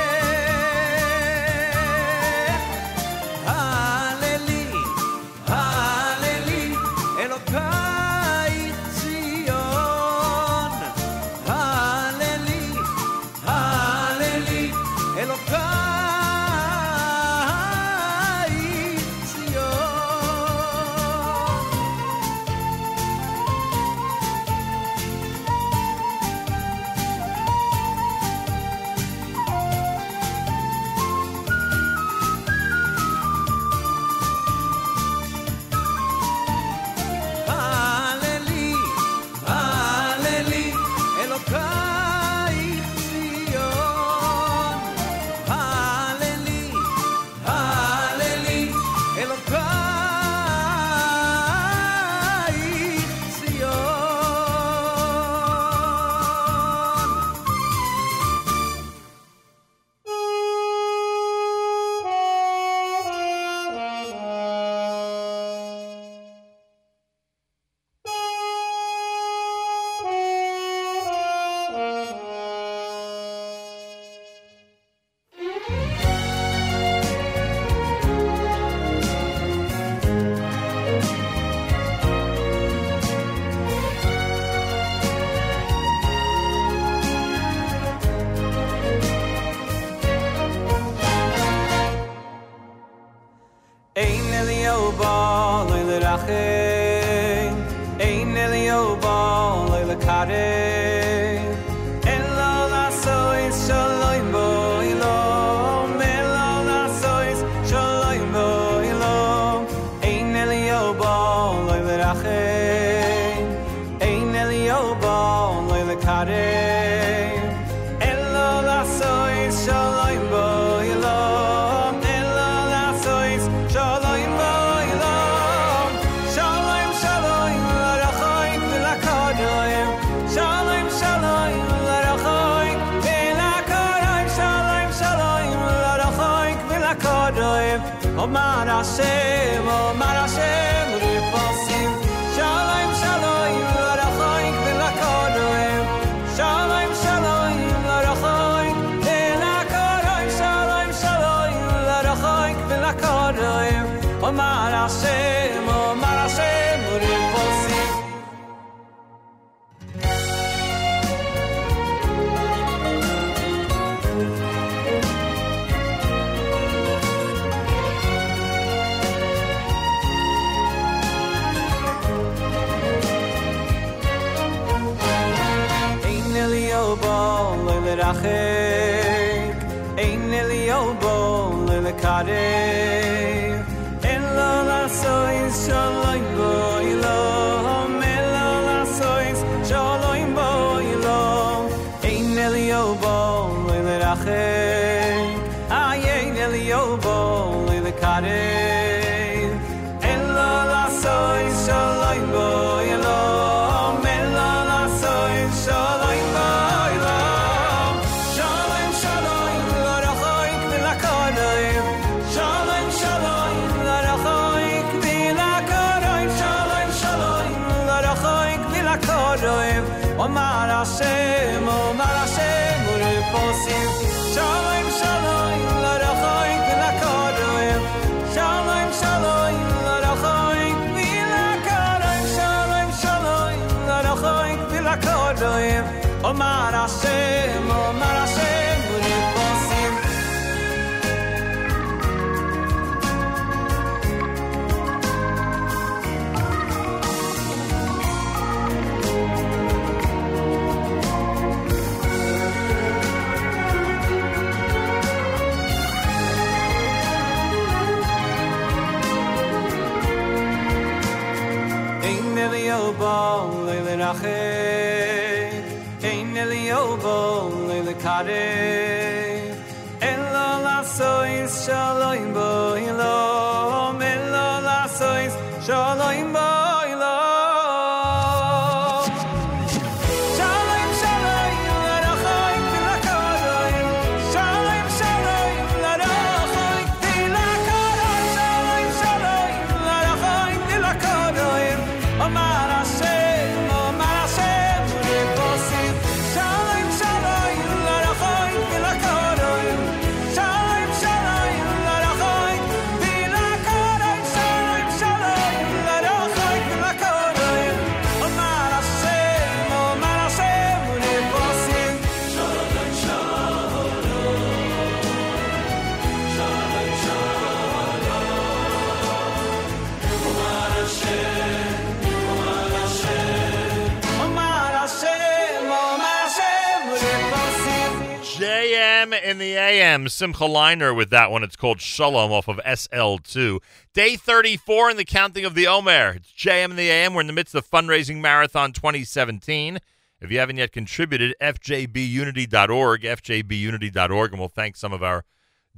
the 329.48 329.58
AM. 329.58 330.08
Simcha 330.08 330.44
Leiner 330.44 330.94
with 330.94 331.08
that 331.10 331.30
one. 331.30 331.42
It's 331.42 331.56
called 331.56 331.80
Shalom 331.80 332.32
off 332.32 332.48
of 332.48 332.60
SL2. 332.66 333.60
Day 333.94 334.16
34 334.16 334.90
in 334.90 334.96
the 334.98 335.06
counting 335.06 335.46
of 335.46 335.54
the 335.54 335.66
Omer. 335.66 336.16
It's 336.16 336.30
JM 336.32 336.70
in 336.70 336.76
the 336.76 336.90
AM. 336.90 337.14
We're 337.14 337.22
in 337.22 337.28
the 337.28 337.32
midst 337.32 337.54
of 337.54 337.68
Fundraising 337.68 338.20
Marathon 338.20 338.72
2017. 338.72 339.78
If 340.20 340.30
you 340.30 340.38
haven't 340.38 340.58
yet 340.58 340.72
contributed, 340.72 341.34
fjbunity.org, 341.40 343.02
fjbunity.org, 343.02 344.30
and 344.32 344.38
we'll 344.38 344.48
thank 344.48 344.76
some 344.76 344.92
of 344.92 345.02
our 345.02 345.24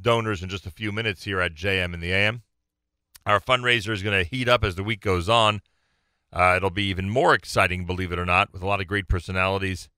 donors 0.01 0.43
in 0.43 0.49
just 0.49 0.67
a 0.67 0.71
few 0.71 0.91
minutes 0.91 1.25
here 1.25 1.41
at 1.41 1.55
JM 1.55 1.95
in 1.95 2.01
the 2.01 2.13
AM. 2.13 2.43
Our 3.25 3.39
fundraiser 3.39 3.91
is 3.91 4.03
going 4.03 4.19
to 4.19 4.29
heat 4.29 4.49
up 4.49 4.65
as 4.65 4.75
the 4.75 4.83
week 4.83 5.01
goes 5.01 5.29
on. 5.29 5.61
Uh, 6.33 6.55
it'll 6.57 6.71
be 6.71 6.89
even 6.89 7.09
more 7.09 7.35
exciting, 7.35 7.85
believe 7.87 8.11
it 8.11 8.19
or 8.19 8.27
not, 8.27 8.53
with 8.53 8.63
a 8.63 8.67
lot 8.67 8.81
of 8.81 8.89
great 8.89 9.09
personalities 9.09 9.89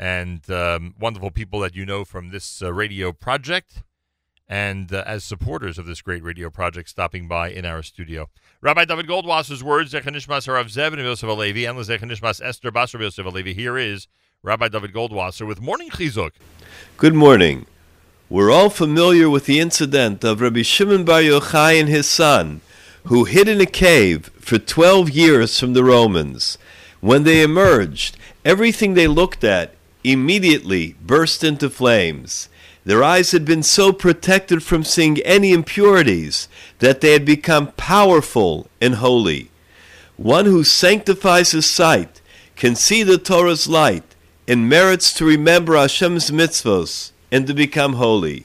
and 0.00 0.50
um, 0.50 0.94
wonderful 0.98 1.30
people 1.30 1.60
that 1.60 1.76
you 1.76 1.84
know 1.84 2.06
from 2.06 2.30
this 2.30 2.62
uh, 2.62 2.72
radio 2.72 3.12
project 3.12 3.82
and 4.48 4.94
uh, 4.94 5.04
as 5.06 5.22
supporters 5.22 5.76
of 5.76 5.84
this 5.84 6.00
great 6.00 6.24
radio 6.24 6.48
project 6.48 6.88
stopping 6.88 7.28
by 7.28 7.50
in 7.50 7.66
our 7.66 7.82
studio. 7.82 8.30
Rabbi 8.62 8.86
David 8.86 9.06
Goldwasser's 9.06 9.62
words, 9.62 9.92
Zechanishmas 9.92 10.48
Harav 10.48 10.70
Zeb 10.70 10.94
and 10.94 11.02
Yosef 11.02 11.28
Alevi, 11.28 11.68
and 11.68 11.78
Zechanishmas 11.78 12.40
Esther 12.42 12.72
Basar 12.72 12.98
Yosef 12.98 13.26
Alevi. 13.26 13.54
Here 13.54 13.76
is 13.76 14.08
Rabbi 14.42 14.68
David 14.68 14.94
Goldwasser 14.94 15.46
with 15.46 15.60
Morning 15.60 15.90
Chizuk. 15.90 16.32
Good 16.96 17.14
morning. 17.14 17.66
We're 18.30 18.50
all 18.50 18.70
familiar 18.70 19.28
with 19.28 19.44
the 19.44 19.60
incident 19.60 20.24
of 20.24 20.40
Rabbi 20.40 20.62
Shimon 20.62 21.04
Bar 21.04 21.20
Yochai 21.20 21.78
and 21.78 21.90
his 21.90 22.08
son, 22.08 22.62
who 23.04 23.24
hid 23.24 23.48
in 23.48 23.60
a 23.60 23.66
cave 23.66 24.30
for 24.40 24.58
12 24.58 25.10
years 25.10 25.60
from 25.60 25.74
the 25.74 25.84
Romans. 25.84 26.56
When 27.00 27.24
they 27.24 27.42
emerged, 27.42 28.16
everything 28.46 28.94
they 28.94 29.06
looked 29.06 29.44
at 29.44 29.74
immediately 30.04 30.96
burst 31.04 31.44
into 31.44 31.70
flames. 31.70 32.48
Their 32.84 33.04
eyes 33.04 33.32
had 33.32 33.44
been 33.44 33.62
so 33.62 33.92
protected 33.92 34.62
from 34.62 34.84
seeing 34.84 35.18
any 35.20 35.52
impurities 35.52 36.48
that 36.78 37.00
they 37.00 37.12
had 37.12 37.24
become 37.24 37.72
powerful 37.72 38.68
and 38.80 38.96
holy. 38.96 39.50
One 40.16 40.46
who 40.46 40.64
sanctifies 40.64 41.52
his 41.52 41.66
sight 41.66 42.20
can 42.56 42.74
see 42.74 43.02
the 43.02 43.18
Torah's 43.18 43.68
light 43.68 44.04
and 44.48 44.68
merits 44.68 45.12
to 45.14 45.24
remember 45.24 45.76
Hashem's 45.76 46.30
mitzvos 46.30 47.12
and 47.30 47.46
to 47.46 47.54
become 47.54 47.94
holy. 47.94 48.44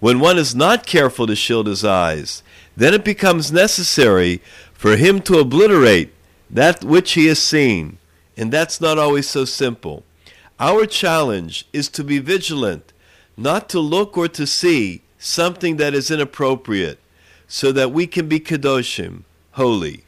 When 0.00 0.20
one 0.20 0.38
is 0.38 0.54
not 0.54 0.86
careful 0.86 1.26
to 1.26 1.36
shield 1.36 1.66
his 1.66 1.84
eyes, 1.84 2.42
then 2.76 2.94
it 2.94 3.04
becomes 3.04 3.52
necessary 3.52 4.40
for 4.72 4.96
him 4.96 5.20
to 5.22 5.38
obliterate 5.38 6.12
that 6.50 6.84
which 6.84 7.12
he 7.12 7.26
has 7.26 7.38
seen, 7.38 7.98
and 8.36 8.52
that's 8.52 8.80
not 8.80 8.98
always 8.98 9.28
so 9.28 9.44
simple. 9.44 10.04
Our 10.62 10.86
challenge 10.86 11.66
is 11.72 11.88
to 11.88 12.04
be 12.04 12.20
vigilant, 12.20 12.92
not 13.36 13.68
to 13.70 13.80
look 13.80 14.16
or 14.16 14.28
to 14.28 14.46
see 14.46 15.02
something 15.18 15.76
that 15.78 15.92
is 15.92 16.08
inappropriate, 16.08 17.00
so 17.48 17.72
that 17.72 17.90
we 17.90 18.06
can 18.06 18.28
be 18.28 18.38
kadoshim, 18.38 19.24
holy. 19.54 20.04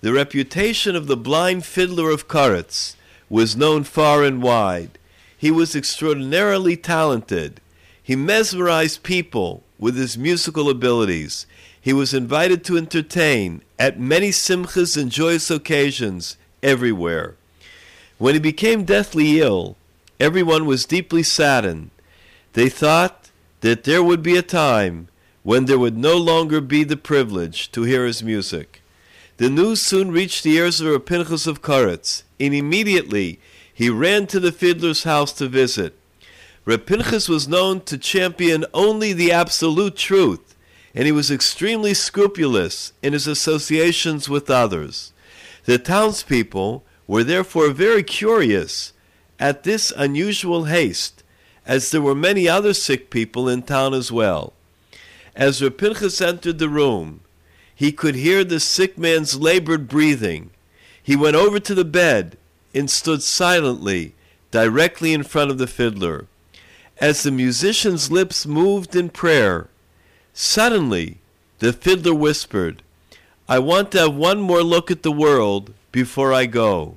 The 0.00 0.12
reputation 0.12 0.94
of 0.94 1.08
the 1.08 1.16
blind 1.16 1.64
fiddler 1.64 2.10
of 2.10 2.28
Koretz 2.28 2.94
was 3.28 3.56
known 3.56 3.82
far 3.82 4.22
and 4.22 4.40
wide. 4.40 5.00
He 5.36 5.50
was 5.50 5.74
extraordinarily 5.74 6.76
talented. 6.76 7.60
He 8.00 8.14
mesmerized 8.14 9.02
people 9.02 9.64
with 9.80 9.96
his 9.96 10.16
musical 10.16 10.70
abilities. 10.70 11.44
He 11.80 11.92
was 11.92 12.14
invited 12.14 12.62
to 12.66 12.76
entertain 12.76 13.62
at 13.80 13.98
many 13.98 14.30
simchas 14.30 14.96
and 14.96 15.10
joyous 15.10 15.50
occasions 15.50 16.36
everywhere. 16.62 17.34
When 18.22 18.34
he 18.34 18.40
became 18.40 18.84
deathly 18.84 19.40
ill, 19.40 19.76
everyone 20.20 20.64
was 20.64 20.86
deeply 20.86 21.24
saddened. 21.24 21.90
They 22.52 22.68
thought 22.68 23.32
that 23.62 23.82
there 23.82 24.00
would 24.00 24.22
be 24.22 24.36
a 24.36 24.42
time 24.42 25.08
when 25.42 25.64
there 25.64 25.76
would 25.76 25.98
no 25.98 26.18
longer 26.18 26.60
be 26.60 26.84
the 26.84 26.96
privilege 26.96 27.72
to 27.72 27.82
hear 27.82 28.06
his 28.06 28.22
music. 28.22 28.80
The 29.38 29.50
news 29.50 29.82
soon 29.82 30.12
reached 30.12 30.44
the 30.44 30.54
ears 30.54 30.80
of 30.80 30.86
Rav 30.86 31.04
Pinchas 31.04 31.48
of 31.48 31.62
Koretz, 31.62 32.22
and 32.38 32.54
immediately 32.54 33.40
he 33.74 33.90
ran 33.90 34.28
to 34.28 34.38
the 34.38 34.52
fiddler's 34.52 35.02
house 35.02 35.32
to 35.32 35.48
visit. 35.48 35.98
Rav 36.64 36.86
Pinchas 36.86 37.28
was 37.28 37.48
known 37.48 37.80
to 37.80 37.98
champion 37.98 38.64
only 38.72 39.12
the 39.12 39.32
absolute 39.32 39.96
truth, 39.96 40.54
and 40.94 41.06
he 41.06 41.12
was 41.12 41.32
extremely 41.32 41.92
scrupulous 41.92 42.92
in 43.02 43.14
his 43.14 43.26
associations 43.26 44.28
with 44.28 44.48
others. 44.48 45.12
The 45.64 45.78
townspeople 45.78 46.84
were 47.06 47.24
therefore 47.24 47.70
very 47.70 48.02
curious 48.02 48.92
at 49.38 49.64
this 49.64 49.92
unusual 49.96 50.64
haste, 50.64 51.22
as 51.66 51.90
there 51.90 52.00
were 52.00 52.14
many 52.14 52.48
other 52.48 52.74
sick 52.74 53.10
people 53.10 53.48
in 53.48 53.62
town 53.62 53.94
as 53.94 54.12
well. 54.12 54.52
As 55.34 55.62
Rav 55.62 55.76
Pinchas 55.76 56.20
entered 56.20 56.58
the 56.58 56.68
room, 56.68 57.20
he 57.74 57.90
could 57.90 58.14
hear 58.14 58.44
the 58.44 58.60
sick 58.60 58.96
man's 58.98 59.40
labored 59.40 59.88
breathing. 59.88 60.50
He 61.02 61.16
went 61.16 61.36
over 61.36 61.58
to 61.58 61.74
the 61.74 61.84
bed 61.84 62.36
and 62.74 62.90
stood 62.90 63.22
silently 63.22 64.14
directly 64.50 65.12
in 65.12 65.22
front 65.22 65.50
of 65.50 65.58
the 65.58 65.66
fiddler. 65.66 66.26
As 66.98 67.22
the 67.22 67.32
musician's 67.32 68.10
lips 68.10 68.46
moved 68.46 68.94
in 68.94 69.08
prayer, 69.08 69.68
suddenly 70.32 71.18
the 71.58 71.72
fiddler 71.72 72.14
whispered, 72.14 72.82
I 73.48 73.58
want 73.58 73.90
to 73.92 73.98
have 73.98 74.14
one 74.14 74.40
more 74.40 74.62
look 74.62 74.90
at 74.90 75.02
the 75.02 75.10
world 75.10 75.74
before 75.92 76.32
I 76.32 76.46
go. 76.46 76.96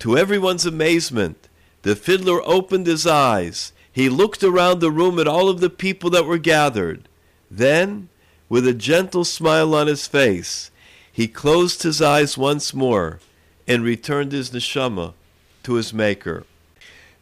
To 0.00 0.16
everyone's 0.16 0.66
amazement, 0.66 1.48
the 1.82 1.96
fiddler 1.96 2.40
opened 2.46 2.86
his 2.86 3.06
eyes. 3.06 3.72
He 3.92 4.08
looked 4.08 4.42
around 4.42 4.78
the 4.78 4.90
room 4.90 5.18
at 5.18 5.26
all 5.26 5.48
of 5.48 5.60
the 5.60 5.70
people 5.70 6.10
that 6.10 6.26
were 6.26 6.38
gathered. 6.38 7.08
Then, 7.50 8.08
with 8.48 8.66
a 8.66 8.74
gentle 8.74 9.24
smile 9.24 9.74
on 9.74 9.86
his 9.86 10.06
face, 10.06 10.70
he 11.12 11.26
closed 11.26 11.82
his 11.82 12.00
eyes 12.00 12.38
once 12.38 12.72
more 12.72 13.18
and 13.66 13.82
returned 13.82 14.32
his 14.32 14.50
neshama 14.50 15.14
to 15.62 15.74
his 15.74 15.92
maker. 15.92 16.44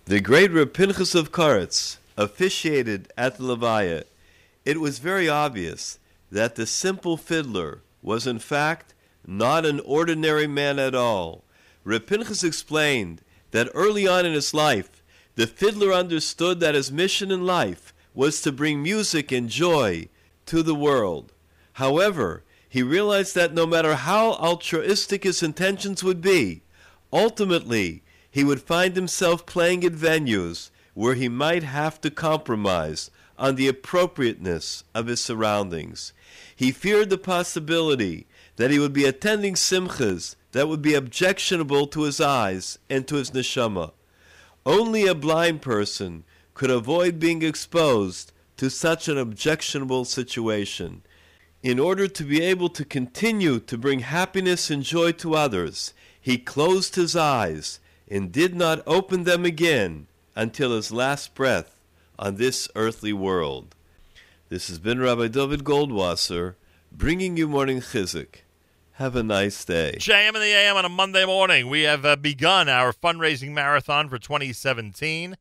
The 0.05 0.21
great 0.21 0.53
Reb 0.53 0.73
Pinchas 0.73 1.15
of 1.15 1.33
Koretz 1.33 1.99
officiated 2.17 3.13
at 3.17 3.39
the 3.39 3.45
Levaya. 3.45 4.05
It 4.65 4.81
was 4.81 4.99
very 4.99 5.29
obvious 5.29 5.99
that 6.31 6.57
the 6.57 6.67
simple 6.67 7.17
fiddler 7.17 7.81
was 8.03 8.27
in 8.27 8.39
fact 8.39 8.95
not 9.29 9.67
an 9.67 9.79
ordinary 9.81 10.47
man 10.47 10.79
at 10.79 10.95
all. 10.95 11.45
Reb 11.85 12.07
Pinchas 12.07 12.43
explained 12.43 13.21
that 13.51 13.69
early 13.75 14.09
on 14.09 14.25
in 14.25 14.33
his 14.33 14.55
life, 14.55 15.03
the 15.35 15.47
fiddler 15.47 15.93
understood 15.93 16.61
that 16.61 16.75
his 16.75 16.91
mission 16.91 17.31
in 17.31 17.45
life 17.45 17.93
was 18.15 18.41
to 18.41 18.51
bring 18.51 18.83
music 18.83 19.31
and 19.31 19.51
joy 19.51 20.09
to 20.47 20.63
the 20.63 20.75
world. 20.75 21.33
However, 21.75 22.43
he 22.69 22.83
realized 22.83 23.35
that 23.35 23.53
no 23.53 23.67
matter 23.67 23.95
how 23.97 24.33
altruistic 24.33 25.25
his 25.25 25.43
intentions 25.43 26.03
would 26.03 26.23
be, 26.23 26.63
ultimately 27.13 28.03
he 28.31 28.45
would 28.45 28.63
find 28.63 28.97
himself 28.97 29.45
playing 29.45 29.85
at 29.85 29.93
venues 29.93 30.71
where 30.95 31.15
he 31.15 31.29
might 31.29 31.63
have 31.63 32.01
to 32.01 32.11
compromise 32.11 33.11
on 33.39 33.55
the 33.55 33.69
appropriateness 33.69 34.85
of 34.95 35.07
his 35.07 35.21
surroundings. 35.21 36.13
He 36.55 36.73
feared 36.73 37.11
the 37.11 37.19
possibility 37.19 38.27
that 38.59 38.73
he 38.73 38.79
would 38.79 38.93
be 38.93 39.05
attending 39.05 39.55
simchas 39.55 40.35
that 40.51 40.69
would 40.69 40.83
be 40.83 40.95
objectionable 40.95 41.87
to 41.87 42.03
his 42.03 42.21
eyes 42.21 42.79
and 42.91 43.07
to 43.07 43.15
his 43.15 43.31
neshama. 43.31 43.93
Only 44.67 45.07
a 45.07 45.15
blind 45.15 45.63
person 45.63 46.25
could 46.55 46.71
avoid 46.71 47.21
being 47.21 47.43
exposed 47.43 48.33
to 48.57 48.69
such 48.69 49.07
an 49.07 49.17
objectionable 49.17 50.05
situation. 50.05 51.03
In 51.63 51.79
order 51.79 52.09
to 52.09 52.25
be 52.25 52.43
able 52.43 52.69
to 52.71 52.85
continue 52.85 53.61
to 53.61 53.79
bring 53.79 54.01
happiness 54.01 54.71
and 54.71 54.83
joy 54.83 55.13
to 55.13 55.37
others, 55.37 55.95
he 56.21 56.37
closed 56.37 56.97
his 56.97 57.15
eyes 57.15 57.79
and 58.11 58.33
did 58.33 58.57
not 58.57 58.83
open 58.89 59.23
them 59.23 59.45
again 59.45 60.09
until 60.35 60.75
his 60.75 60.91
last 60.91 61.35
breath 61.37 61.81
on 62.19 62.35
this 62.35 62.69
earthly 62.75 63.13
world. 63.13 63.77
This 64.49 64.67
has 64.67 64.81
been 64.81 64.99
Rabbi 64.99 65.29
David 65.29 65.63
Goldwasser 65.63 66.57
bringing 66.91 67.37
you 67.37 67.47
morning 67.47 67.81
chizuk. 67.81 68.43
Have 68.99 69.15
a 69.15 69.23
nice 69.23 69.65
day. 69.65 69.95
JM 69.97 70.35
in 70.35 70.41
the 70.41 70.53
AM 70.53 70.77
on 70.77 70.85
a 70.85 70.89
Monday 70.89 71.25
morning. 71.25 71.69
We 71.69 71.83
have 71.83 72.05
uh, 72.05 72.17
begun 72.17 72.69
our 72.69 72.93
fundraising 72.93 73.53
marathon 73.53 74.09
for 74.09 74.19
2017. 74.19 75.37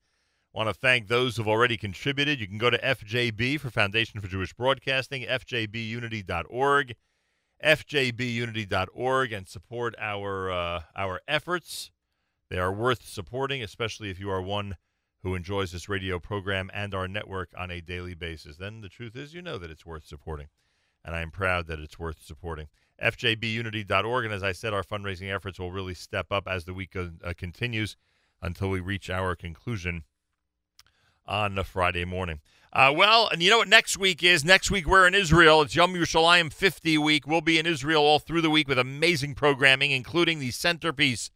Want 0.54 0.70
to 0.70 0.76
thank 0.76 1.08
those 1.08 1.38
who've 1.38 1.48
already 1.48 1.76
contributed. 1.76 2.40
You 2.40 2.46
can 2.46 2.60
go 2.60 2.70
to 2.70 2.78
FJB 2.78 3.60
for 3.60 3.72
Foundation 3.72 4.22
for 4.22 4.28
Jewish 4.28 4.54
Broadcasting, 4.54 5.24
fjbunity.org, 5.24 6.96
fjbunity.org, 7.66 9.32
and 9.32 9.48
support 9.48 9.96
our 9.98 10.52
uh, 10.52 10.82
our 10.96 11.22
efforts. 11.28 11.90
They 12.52 12.60
are 12.60 12.72
worth 12.72 13.08
supporting, 13.08 13.64
especially 13.64 14.12
if 14.12 14.20
you 14.20 14.30
are 14.30 14.40
one 14.40 14.76
who 15.24 15.34
enjoys 15.34 15.72
this 15.72 15.90
radio 15.90 16.20
program 16.20 16.70
and 16.76 16.94
our 16.94 17.08
network 17.08 17.50
on 17.58 17.72
a 17.72 17.82
daily 17.82 18.14
basis. 18.14 18.58
Then 18.58 18.82
the 18.82 18.90
truth 18.90 19.16
is, 19.16 19.34
you 19.34 19.42
know 19.42 19.58
that 19.58 19.72
it's 19.72 19.84
worth 19.84 20.06
supporting, 20.06 20.50
and 21.04 21.16
I 21.16 21.22
am 21.22 21.32
proud 21.32 21.66
that 21.66 21.80
it's 21.80 21.98
worth 21.98 22.22
supporting. 22.24 22.68
FJBUnity.org, 23.02 24.26
and 24.26 24.34
as 24.34 24.44
I 24.44 24.52
said, 24.52 24.74
our 24.74 24.84
fundraising 24.84 25.34
efforts 25.34 25.60
will 25.60 25.72
really 25.72 25.94
step 25.94 26.32
up 26.32 26.48
as 26.48 26.66
the 26.66 26.74
week 26.74 26.96
uh, 26.96 27.08
uh, 27.24 27.34
continues 27.38 27.96
until 28.42 28.70
we 28.70 28.80
reach 28.80 29.10
our 29.10 29.36
conclusion 29.36 30.04
on 31.26 31.58
a 31.58 31.64
Friday 31.64 32.06
morning. 32.06 32.40
Uh, 32.74 32.92
well, 32.96 33.28
and 33.30 33.42
you 33.42 33.50
know 33.50 33.58
what 33.60 33.68
next 33.68 33.98
week 33.98 34.24
is? 34.24 34.44
Next 34.44 34.70
week 34.70 34.88
we're 34.88 35.08
in 35.08 35.16
Israel. 35.16 35.62
It's 35.62 35.76
Yom 35.76 35.94
Yerushalayim 35.94 36.52
50 36.52 36.98
week. 36.98 37.28
We'll 37.28 37.42
be 37.42 37.60
in 37.60 37.66
Israel 37.66 38.04
all 38.04 38.20
through 38.20 38.42
the 38.42 38.50
week 38.50 38.68
with 38.68 38.78
amazing 38.78 39.36
programming, 39.36 39.92
including 39.92 40.40
the 40.40 40.52
centerpiece 40.52 41.32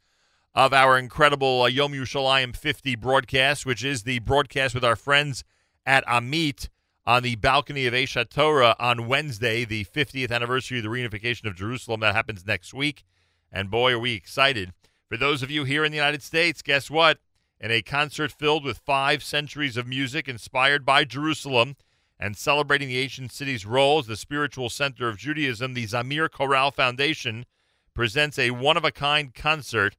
of 0.54 0.74
our 0.74 0.98
incredible 0.98 1.64
uh, 1.64 1.68
Yom 1.68 1.94
Yerushalayim 1.94 2.56
50 2.56 2.96
broadcast, 2.96 3.66
which 3.66 3.84
is 3.84 4.04
the 4.04 4.20
broadcast 4.20 4.76
with 4.76 4.84
our 4.84 4.96
friends 4.96 5.44
at 5.86 6.06
Amit 6.06 6.68
on 7.06 7.24
the 7.24 7.36
balcony 7.36 7.88
of 7.88 7.94
Aish 7.94 8.16
HaTorah 8.16 8.76
on 8.80 9.08
Wednesday, 9.08 9.66
the 9.66 9.86
50th 9.86 10.32
anniversary 10.32 10.78
of 10.78 10.84
the 10.84 10.90
reunification 10.90 11.46
of 11.46 11.56
Jerusalem. 11.56 12.02
That 12.02 12.16
happens 12.16 12.46
next 12.46 12.74
week. 12.74 13.04
And 13.52 13.72
boy, 13.72 13.94
are 13.94 14.00
we 14.00 14.14
excited. 14.14 14.74
For 15.10 15.18
those 15.18 15.44
of 15.44 15.52
you 15.52 15.64
here 15.64 15.84
in 15.84 15.92
the 15.92 15.98
United 15.98 16.24
States, 16.24 16.62
guess 16.62 16.90
what? 16.90 17.18
In 17.60 17.72
a 17.72 17.82
concert 17.82 18.32
filled 18.32 18.64
with 18.64 18.78
five 18.78 19.24
centuries 19.24 19.78
of 19.78 19.88
music 19.88 20.28
inspired 20.28 20.86
by 20.86 21.04
Jerusalem 21.04 21.76
and 22.20 22.38
celebrating 22.38 22.88
the 22.88 23.00
ancient 23.00 23.32
city's 23.32 23.66
role 23.66 24.00
as 24.00 24.08
the 24.08 24.16
spiritual 24.16 24.70
center 24.70 25.10
of 25.10 25.18
Judaism, 25.18 25.74
the 25.74 25.88
Zamir 25.88 26.30
Choral 26.30 26.72
Foundation 26.72 27.46
presents 27.94 28.40
a 28.40 28.52
one 28.52 28.78
of 28.78 28.86
a 28.86 28.92
kind 28.92 29.34
concert 29.34 29.98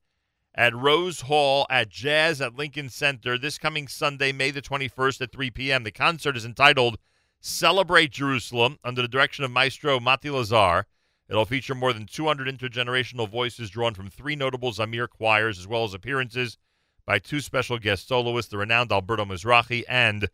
at 0.54 0.74
Rose 0.74 1.22
Hall 1.22 1.66
at 1.70 1.88
Jazz 1.88 2.40
at 2.40 2.56
Lincoln 2.56 2.88
Center 2.88 3.38
this 3.38 3.58
coming 3.58 3.88
Sunday, 3.88 4.32
May 4.32 4.50
the 4.50 4.62
21st 4.62 5.22
at 5.22 5.32
3 5.32 5.50
p.m. 5.50 5.84
The 5.84 5.90
concert 5.90 6.36
is 6.36 6.44
entitled 6.44 6.98
Celebrate 7.40 8.10
Jerusalem 8.10 8.78
under 8.84 9.02
the 9.02 9.08
direction 9.08 9.44
of 9.44 9.50
Maestro 9.50 9.98
Mati 9.98 10.30
Lazar. 10.30 10.86
It'll 11.28 11.46
feature 11.46 11.74
more 11.74 11.92
than 11.92 12.06
200 12.06 12.46
intergenerational 12.46 13.28
voices 13.28 13.70
drawn 13.70 13.94
from 13.94 14.10
three 14.10 14.36
notable 14.36 14.72
Zamir 14.72 15.08
choirs, 15.08 15.58
as 15.58 15.66
well 15.66 15.84
as 15.84 15.94
appearances 15.94 16.58
by 17.06 17.18
two 17.18 17.40
special 17.40 17.78
guest 17.78 18.06
soloists, 18.06 18.50
the 18.50 18.58
renowned 18.58 18.92
Alberto 18.92 19.24
Mizrahi 19.24 19.84
and 19.88 20.28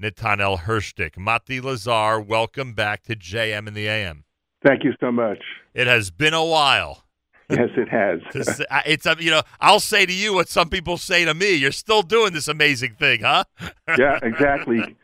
Netanel 0.00 0.60
Hershtik. 0.60 1.18
Mati 1.18 1.60
Lazar, 1.60 2.20
welcome 2.20 2.72
back 2.72 3.02
to 3.04 3.14
JM 3.14 3.68
in 3.68 3.74
the 3.74 3.86
AM. 3.86 4.24
Thank 4.64 4.84
you 4.84 4.94
so 5.00 5.12
much. 5.12 5.38
It 5.74 5.86
has 5.86 6.10
been 6.10 6.34
a 6.34 6.44
while. 6.44 7.04
Yes, 7.58 7.70
it 7.78 7.88
has. 7.88 8.20
It's 8.84 9.06
a, 9.06 9.16
you 9.18 9.30
know 9.30 9.40
I'll 9.58 9.80
say 9.80 10.04
to 10.04 10.12
you 10.12 10.34
what 10.34 10.50
some 10.50 10.68
people 10.68 10.98
say 10.98 11.24
to 11.24 11.32
me. 11.32 11.54
You're 11.54 11.72
still 11.72 12.02
doing 12.02 12.34
this 12.34 12.46
amazing 12.46 12.96
thing, 12.96 13.22
huh? 13.22 13.44
Yeah, 13.98 14.18
exactly. 14.22 14.96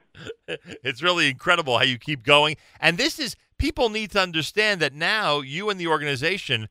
it's 0.47 1.03
really 1.03 1.31
incredible 1.31 1.79
how 1.79 1.85
you 1.85 1.99
keep 1.99 2.23
going. 2.23 2.57
And 2.81 2.99
this 2.99 3.19
is 3.19 3.35
people 3.57 3.89
need 3.89 4.11
to 4.11 4.21
understand 4.21 4.81
that 4.83 4.93
now 4.93 5.41
you 5.41 5.71
and 5.71 5.81
the 5.81 5.87
organization 5.87 6.69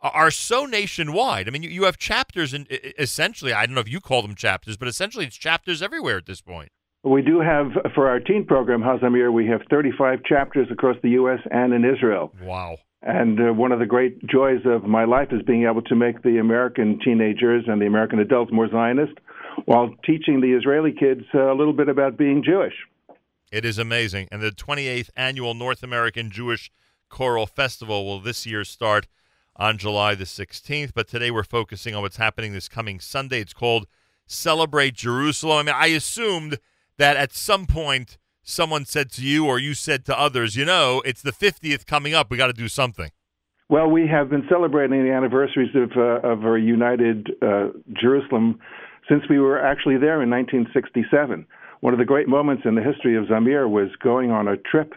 are, 0.00 0.10
are 0.10 0.30
so 0.32 0.66
nationwide. 0.66 1.46
I 1.46 1.52
mean, 1.52 1.62
you, 1.62 1.70
you 1.70 1.84
have 1.84 1.98
chapters 1.98 2.52
and 2.52 2.66
essentially, 2.98 3.52
I 3.52 3.64
don't 3.64 3.76
know 3.76 3.80
if 3.80 3.88
you 3.88 4.00
call 4.00 4.22
them 4.22 4.34
chapters, 4.34 4.76
but 4.76 4.88
essentially 4.88 5.24
it's 5.24 5.36
chapters 5.36 5.82
everywhere 5.82 6.16
at 6.16 6.26
this 6.26 6.40
point. 6.40 6.70
We 7.04 7.22
do 7.22 7.40
have, 7.40 7.72
for 7.94 8.08
our 8.08 8.20
teen 8.20 8.44
program, 8.44 8.80
HaZamir, 8.80 9.32
we 9.32 9.46
have 9.46 9.62
35 9.70 10.24
chapters 10.24 10.68
across 10.70 10.96
the 11.02 11.10
U.S. 11.10 11.40
and 11.50 11.72
in 11.72 11.84
Israel. 11.84 12.32
Wow. 12.42 12.78
And 13.02 13.40
uh, 13.40 13.52
one 13.52 13.72
of 13.72 13.80
the 13.80 13.86
great 13.86 14.24
joys 14.26 14.60
of 14.64 14.84
my 14.84 15.04
life 15.04 15.28
is 15.32 15.42
being 15.42 15.64
able 15.64 15.82
to 15.82 15.96
make 15.96 16.22
the 16.22 16.38
American 16.38 17.00
teenagers 17.04 17.64
and 17.66 17.82
the 17.82 17.86
American 17.86 18.20
adults 18.20 18.52
more 18.52 18.68
Zionist 18.68 19.14
while 19.64 19.94
teaching 20.06 20.40
the 20.40 20.52
Israeli 20.52 20.92
kids 20.92 21.22
uh, 21.34 21.52
a 21.52 21.54
little 21.54 21.72
bit 21.72 21.88
about 21.88 22.16
being 22.16 22.42
Jewish. 22.44 22.74
It 23.50 23.64
is 23.64 23.76
amazing. 23.76 24.28
And 24.30 24.40
the 24.40 24.50
28th 24.50 25.10
annual 25.16 25.54
North 25.54 25.82
American 25.82 26.30
Jewish 26.30 26.70
Choral 27.08 27.46
Festival 27.46 28.06
will 28.06 28.20
this 28.20 28.46
year 28.46 28.64
start 28.64 29.08
on 29.56 29.78
July 29.78 30.14
the 30.14 30.24
16th. 30.24 30.92
But 30.94 31.08
today 31.08 31.30
we're 31.30 31.44
focusing 31.44 31.94
on 31.94 32.02
what's 32.02 32.16
happening 32.16 32.52
this 32.52 32.68
coming 32.68 33.00
Sunday. 33.00 33.40
It's 33.40 33.52
called 33.52 33.86
Celebrate 34.26 34.94
Jerusalem. 34.94 35.58
I 35.58 35.62
mean, 35.64 35.74
I 35.76 35.86
assumed 35.88 36.58
that 36.98 37.16
at 37.16 37.32
some 37.32 37.66
point 37.66 38.16
someone 38.42 38.84
said 38.84 39.10
to 39.12 39.22
you 39.22 39.46
or 39.46 39.58
you 39.58 39.74
said 39.74 40.04
to 40.06 40.18
others, 40.18 40.56
you 40.56 40.64
know, 40.64 41.02
it's 41.04 41.22
the 41.22 41.32
50th 41.32 41.86
coming 41.86 42.14
up. 42.14 42.30
We 42.30 42.36
got 42.36 42.48
to 42.48 42.52
do 42.52 42.68
something. 42.68 43.10
Well, 43.68 43.90
we 43.90 44.06
have 44.08 44.28
been 44.28 44.44
celebrating 44.50 45.02
the 45.02 45.12
anniversaries 45.12 45.70
of, 45.74 45.92
uh, 45.96 46.28
of 46.28 46.44
our 46.44 46.58
united 46.58 47.30
uh, 47.40 47.68
Jerusalem 47.98 48.58
since 49.08 49.22
we 49.30 49.38
were 49.38 49.58
actually 49.58 49.96
there 49.96 50.22
in 50.22 50.30
1967. 50.30 51.46
One 51.80 51.92
of 51.92 51.98
the 51.98 52.04
great 52.04 52.28
moments 52.28 52.62
in 52.64 52.74
the 52.74 52.82
history 52.82 53.16
of 53.16 53.24
Zamir 53.24 53.68
was 53.68 53.88
going 54.02 54.30
on 54.30 54.46
a 54.46 54.56
trip, 54.56 54.94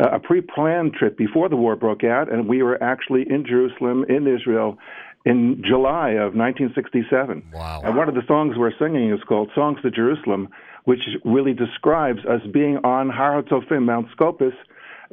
uh, 0.00 0.10
a 0.12 0.20
pre 0.20 0.40
planned 0.40 0.92
trip 0.92 1.16
before 1.16 1.48
the 1.48 1.56
war 1.56 1.74
broke 1.74 2.04
out, 2.04 2.32
and 2.32 2.48
we 2.48 2.62
were 2.62 2.80
actually 2.82 3.24
in 3.28 3.44
Jerusalem, 3.46 4.04
in 4.08 4.26
Israel, 4.26 4.78
in 5.24 5.62
July 5.66 6.10
of 6.10 6.34
1967. 6.34 7.42
Wow. 7.52 7.82
And 7.84 7.96
one 7.96 8.08
of 8.08 8.14
the 8.14 8.22
songs 8.28 8.56
we're 8.56 8.76
singing 8.78 9.10
is 9.10 9.20
called 9.26 9.50
Songs 9.54 9.80
to 9.82 9.90
Jerusalem, 9.90 10.48
which 10.84 11.00
really 11.24 11.52
describes 11.52 12.20
us 12.24 12.40
being 12.52 12.78
on 12.78 13.10
Har 13.10 13.42
HaTzofim, 13.42 13.84
Mount 13.84 14.06
Scopus, 14.12 14.54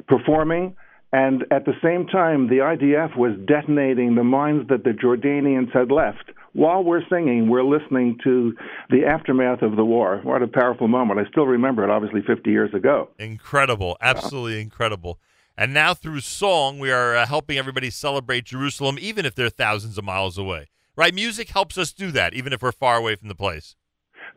performing. 0.06 0.74
And 1.12 1.44
at 1.50 1.64
the 1.64 1.74
same 1.82 2.06
time, 2.06 2.48
the 2.48 2.56
IDF 2.56 3.16
was 3.16 3.32
detonating 3.46 4.16
the 4.16 4.24
mines 4.24 4.68
that 4.68 4.84
the 4.84 4.90
Jordanians 4.90 5.72
had 5.72 5.90
left. 5.90 6.30
While 6.52 6.84
we're 6.84 7.02
singing, 7.10 7.48
we're 7.48 7.64
listening 7.64 8.18
to 8.24 8.54
the 8.90 9.04
aftermath 9.04 9.62
of 9.62 9.76
the 9.76 9.84
war. 9.84 10.20
What 10.24 10.42
a 10.42 10.48
powerful 10.48 10.88
moment. 10.88 11.20
I 11.20 11.28
still 11.30 11.46
remember 11.46 11.84
it, 11.84 11.90
obviously, 11.90 12.22
50 12.26 12.50
years 12.50 12.72
ago. 12.74 13.10
Incredible. 13.18 13.96
Absolutely 14.00 14.60
incredible. 14.60 15.18
And 15.58 15.72
now 15.72 15.94
through 15.94 16.20
song, 16.20 16.78
we 16.78 16.90
are 16.90 17.16
uh, 17.16 17.26
helping 17.26 17.56
everybody 17.56 17.90
celebrate 17.90 18.44
Jerusalem, 18.44 18.98
even 19.00 19.24
if 19.24 19.34
they're 19.34 19.48
thousands 19.48 19.96
of 19.96 20.04
miles 20.04 20.36
away. 20.36 20.68
Right? 20.96 21.14
Music 21.14 21.50
helps 21.50 21.78
us 21.78 21.92
do 21.92 22.10
that, 22.12 22.34
even 22.34 22.52
if 22.52 22.62
we're 22.62 22.72
far 22.72 22.96
away 22.96 23.16
from 23.16 23.28
the 23.28 23.34
place. 23.34 23.76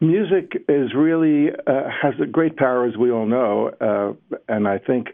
Music 0.02 0.54
is 0.70 0.94
really 0.96 1.50
uh, 1.68 1.90
has 2.02 2.14
a 2.22 2.26
great 2.26 2.56
power, 2.56 2.86
as 2.86 2.96
we 2.96 3.12
all 3.12 3.26
know, 3.26 3.70
uh, 3.82 4.38
and 4.48 4.66
I 4.66 4.78
think 4.78 5.08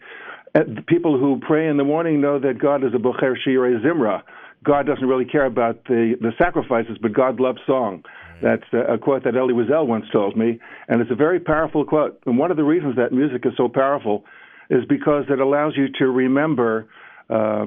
uh, 0.53 0.60
people 0.88 1.20
who 1.20 1.40
pray 1.45 1.68
in 1.68 1.78
the 1.78 1.84
morning 1.84 2.22
know 2.22 2.40
that 2.40 2.60
God 2.60 2.84
is 2.84 2.94
a 2.94 2.98
bocher 2.98 3.34
shirei 3.45 3.84
zimra. 3.84 4.22
God 4.64 4.86
doesn't 4.86 5.07
really 5.07 5.26
care 5.26 5.45
about 5.45 5.84
the 5.86 6.16
the 6.22 6.32
sacrifices, 6.38 6.98
but 7.02 7.14
God 7.14 7.40
loves 7.40 7.57
song. 7.66 8.03
That's 8.44 8.64
a, 8.74 8.94
a 8.94 8.98
quote 8.99 9.24
that 9.24 9.36
Elie 9.36 9.56
Wiesel 9.56 9.88
once 9.88 10.06
told 10.14 10.38
me, 10.38 10.60
and 10.88 11.02
it's 11.02 11.12
a 11.12 11.16
very 11.16 11.40
powerful 11.40 11.84
quote. 11.84 12.20
And 12.28 12.38
one 12.38 12.52
of 12.52 12.57
the 12.57 12.64
reasons 12.64 12.95
that 12.98 13.12
music 13.12 13.44
is 13.45 13.53
so 13.57 13.68
powerful 13.68 14.24
is 14.70 14.86
because 14.88 15.26
it 15.30 15.40
allows 15.40 15.74
you 15.76 15.88
to 15.98 16.06
remember 16.07 16.88
uh, 17.30 17.66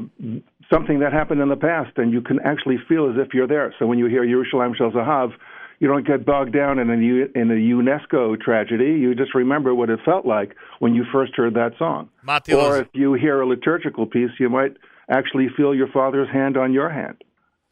something 0.73 1.01
that 1.01 1.13
happened 1.13 1.41
in 1.41 1.49
the 1.49 1.57
past, 1.57 1.97
and 1.97 2.13
you 2.13 2.21
can 2.21 2.39
actually 2.45 2.77
feel 2.89 3.11
as 3.11 3.17
if 3.17 3.35
you're 3.35 3.49
there. 3.49 3.75
So 3.81 3.87
when 3.87 3.99
you 3.99 4.07
hear 4.07 4.25
Yerushalayim 4.25 4.77
Shel 4.77 4.93
Zahav, 4.93 5.33
you 5.81 5.89
don't 5.89 6.07
get 6.07 6.27
bogged 6.27 6.53
down 6.53 6.79
in 6.79 6.91
a, 6.91 6.97
U- 6.97 7.31
in 7.35 7.51
a 7.51 7.55
UNESCO 7.55 8.41
tragedy. 8.41 8.99
You 8.99 9.15
just 9.15 9.35
remember 9.35 9.75
what 9.75 9.91
it 9.91 10.01
felt 10.05 10.27
like 10.27 10.57
when 10.81 10.95
you 10.95 11.05
first 11.13 11.35
heard 11.37 11.55
that 11.55 11.73
song. 11.79 12.09
Or 12.57 12.79
if 12.79 12.89
you 12.93 13.15
hear 13.15 13.41
a 13.41 13.47
liturgical 13.47 14.07
piece, 14.07 14.31
you 14.39 14.49
might 14.49 14.77
actually 15.11 15.49
feel 15.57 15.75
your 15.75 15.89
father's 15.89 16.29
hand 16.31 16.57
on 16.57 16.73
your 16.73 16.91
hand. 16.91 17.23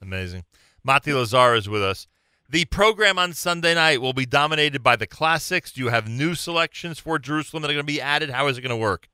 Amazing. 0.01 0.45
Mati 0.85 1.13
Lazar 1.13 1.55
is 1.55 1.69
with 1.69 1.83
us. 1.83 2.07
The 2.49 2.65
program 2.67 3.19
on 3.19 3.33
Sunday 3.33 3.75
night 3.75 4.01
will 4.01 4.13
be 4.13 4.25
dominated 4.25 4.83
by 4.83 4.95
the 4.95 5.07
classics. 5.07 5.73
Do 5.73 5.81
you 5.83 5.89
have 5.89 6.09
new 6.09 6.37
selections 6.37 7.01
for 7.01 7.19
Jerusalem 7.19 7.63
that 7.63 7.71
are 7.71 7.75
going 7.75 7.85
to 7.87 7.93
be 7.93 8.01
added? 8.01 8.31
How 8.31 8.47
is 8.47 8.57
it 8.57 8.61
going 8.61 8.71
to 8.71 8.77
work? 8.77 9.09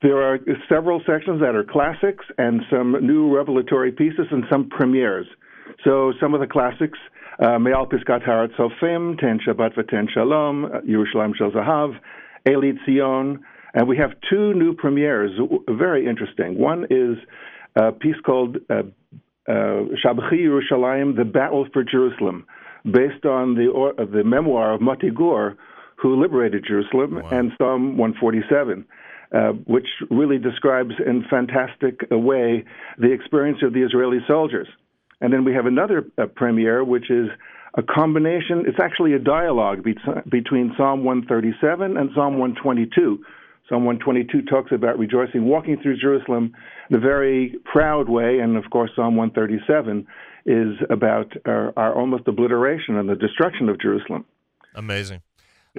There 0.00 0.22
are 0.22 0.38
several 0.68 1.02
sections 1.06 1.40
that 1.40 1.54
are 1.54 1.64
classics 1.64 2.24
and 2.38 2.62
some 2.70 2.96
new 3.04 3.34
revelatory 3.36 3.92
pieces 3.92 4.28
and 4.30 4.44
some 4.50 4.70
premieres. 4.70 5.26
So 5.84 6.14
some 6.20 6.32
of 6.34 6.40
the 6.40 6.46
classics, 6.46 6.98
uh, 7.38 7.58
Me'al 7.58 7.86
Pisgat 7.86 8.24
Har 8.24 8.48
HaTzofim, 8.48 9.18
Ten 9.18 9.38
Shabbat 9.46 9.74
V'Ten 9.74 10.08
Shalom, 10.12 10.64
uh, 10.64 10.80
Yerushalayim 10.80 11.36
Shel 11.36 11.50
Zahav, 11.50 11.94
Eli 12.48 12.72
Tzion, 12.86 13.38
and 13.74 13.88
we 13.88 13.96
have 13.96 14.10
two 14.28 14.54
new 14.54 14.74
premieres, 14.74 15.30
very 15.68 16.06
interesting. 16.06 16.58
One 16.58 16.86
is 16.90 17.16
a 17.76 17.92
piece 17.92 18.16
called 18.24 18.56
uh, 18.70 18.82
uh, 19.48 19.52
Shabchi 20.04 20.40
Yerushalayim, 20.40 21.16
The 21.16 21.24
Battle 21.24 21.66
for 21.72 21.84
Jerusalem, 21.84 22.46
based 22.84 23.24
on 23.24 23.54
the, 23.54 23.68
or, 23.68 23.98
uh, 24.00 24.04
the 24.04 24.24
memoir 24.24 24.74
of 24.74 24.80
Motta 24.80 25.14
Gur, 25.14 25.56
who 25.96 26.20
liberated 26.20 26.64
Jerusalem, 26.66 27.18
and 27.30 27.52
Psalm 27.58 27.98
147 27.98 28.86
uh, 29.32 29.52
which 29.66 29.86
really 30.10 30.38
describes 30.38 30.94
in 31.06 31.24
fantastic 31.28 32.00
a 32.10 32.18
way 32.18 32.64
the 32.98 33.12
experience 33.12 33.58
of 33.62 33.72
the 33.74 33.82
Israeli 33.82 34.18
soldiers. 34.26 34.68
And 35.20 35.32
then 35.32 35.44
we 35.44 35.52
have 35.54 35.66
another 35.66 36.06
uh, 36.16 36.26
premiere, 36.26 36.84
which 36.84 37.10
is 37.10 37.28
a 37.76 37.82
combination. 37.82 38.64
It's 38.66 38.78
actually 38.80 39.14
a 39.14 39.18
dialogue 39.18 39.82
be- 39.82 39.96
between 40.30 40.74
Psalm 40.76 41.04
137 41.04 41.96
and 41.96 42.10
Psalm 42.14 42.38
122. 42.38 43.24
Psalm 43.68 43.84
122 43.84 44.42
talks 44.50 44.72
about 44.72 44.98
rejoicing, 44.98 45.44
walking 45.44 45.76
through 45.82 45.98
Jerusalem 45.98 46.54
the 46.90 46.98
very 46.98 47.56
proud 47.64 48.08
way, 48.08 48.38
and 48.38 48.56
of 48.56 48.64
course, 48.70 48.90
Psalm 48.96 49.16
137 49.16 50.06
is 50.46 50.76
about 50.88 51.30
our, 51.44 51.74
our 51.76 51.94
almost 51.94 52.26
obliteration 52.26 52.96
and 52.96 53.08
the 53.08 53.14
destruction 53.14 53.68
of 53.68 53.78
Jerusalem. 53.78 54.24
Amazing. 54.74 55.20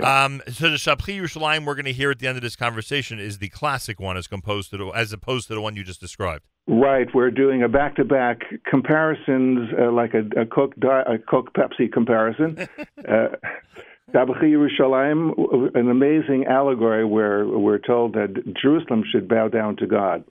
Um, 0.04 0.42
so 0.48 0.70
the 0.70 0.78
Shabchi 0.78 1.20
Yerushalayim 1.20 1.66
we're 1.66 1.76
going 1.76 1.86
to 1.86 1.94
hear 1.94 2.12
at 2.12 2.20
the 2.20 2.28
end 2.28 2.38
of 2.38 2.42
this 2.42 2.56
conversation 2.56 3.20
is 3.20 3.40
the 3.40 3.50
classic 3.50 4.00
one 4.00 4.16
as 4.16 4.28
composed 4.28 4.70
to 4.70 4.78
the, 4.78 4.86
as 4.88 5.12
opposed 5.12 5.48
to 5.48 5.56
the 5.56 5.62
one 5.62 5.76
you 5.76 5.84
just 5.84 6.00
described. 6.00 6.46
Right, 6.72 7.08
we're 7.16 7.32
doing 7.32 7.64
a 7.64 7.68
back-to-back 7.68 8.44
comparisons, 8.64 9.70
uh, 9.76 9.92
like 9.92 10.14
a, 10.14 10.20
a 10.40 10.46
Coke 10.46 10.76
di- 10.76 11.04
a 11.08 11.18
Coke 11.18 11.52
Pepsi 11.56 11.92
comparison. 11.92 12.60
uh, 13.08 13.30
Yerushalayim, 14.14 15.76
an 15.76 15.90
amazing 15.90 16.46
allegory 16.46 17.06
where 17.06 17.48
we're 17.48 17.80
told 17.80 18.14
that 18.14 18.54
Jerusalem 18.62 19.04
should 19.12 19.28
bow 19.28 19.48
down 19.48 19.78
to 19.78 19.88
God. 19.88 20.24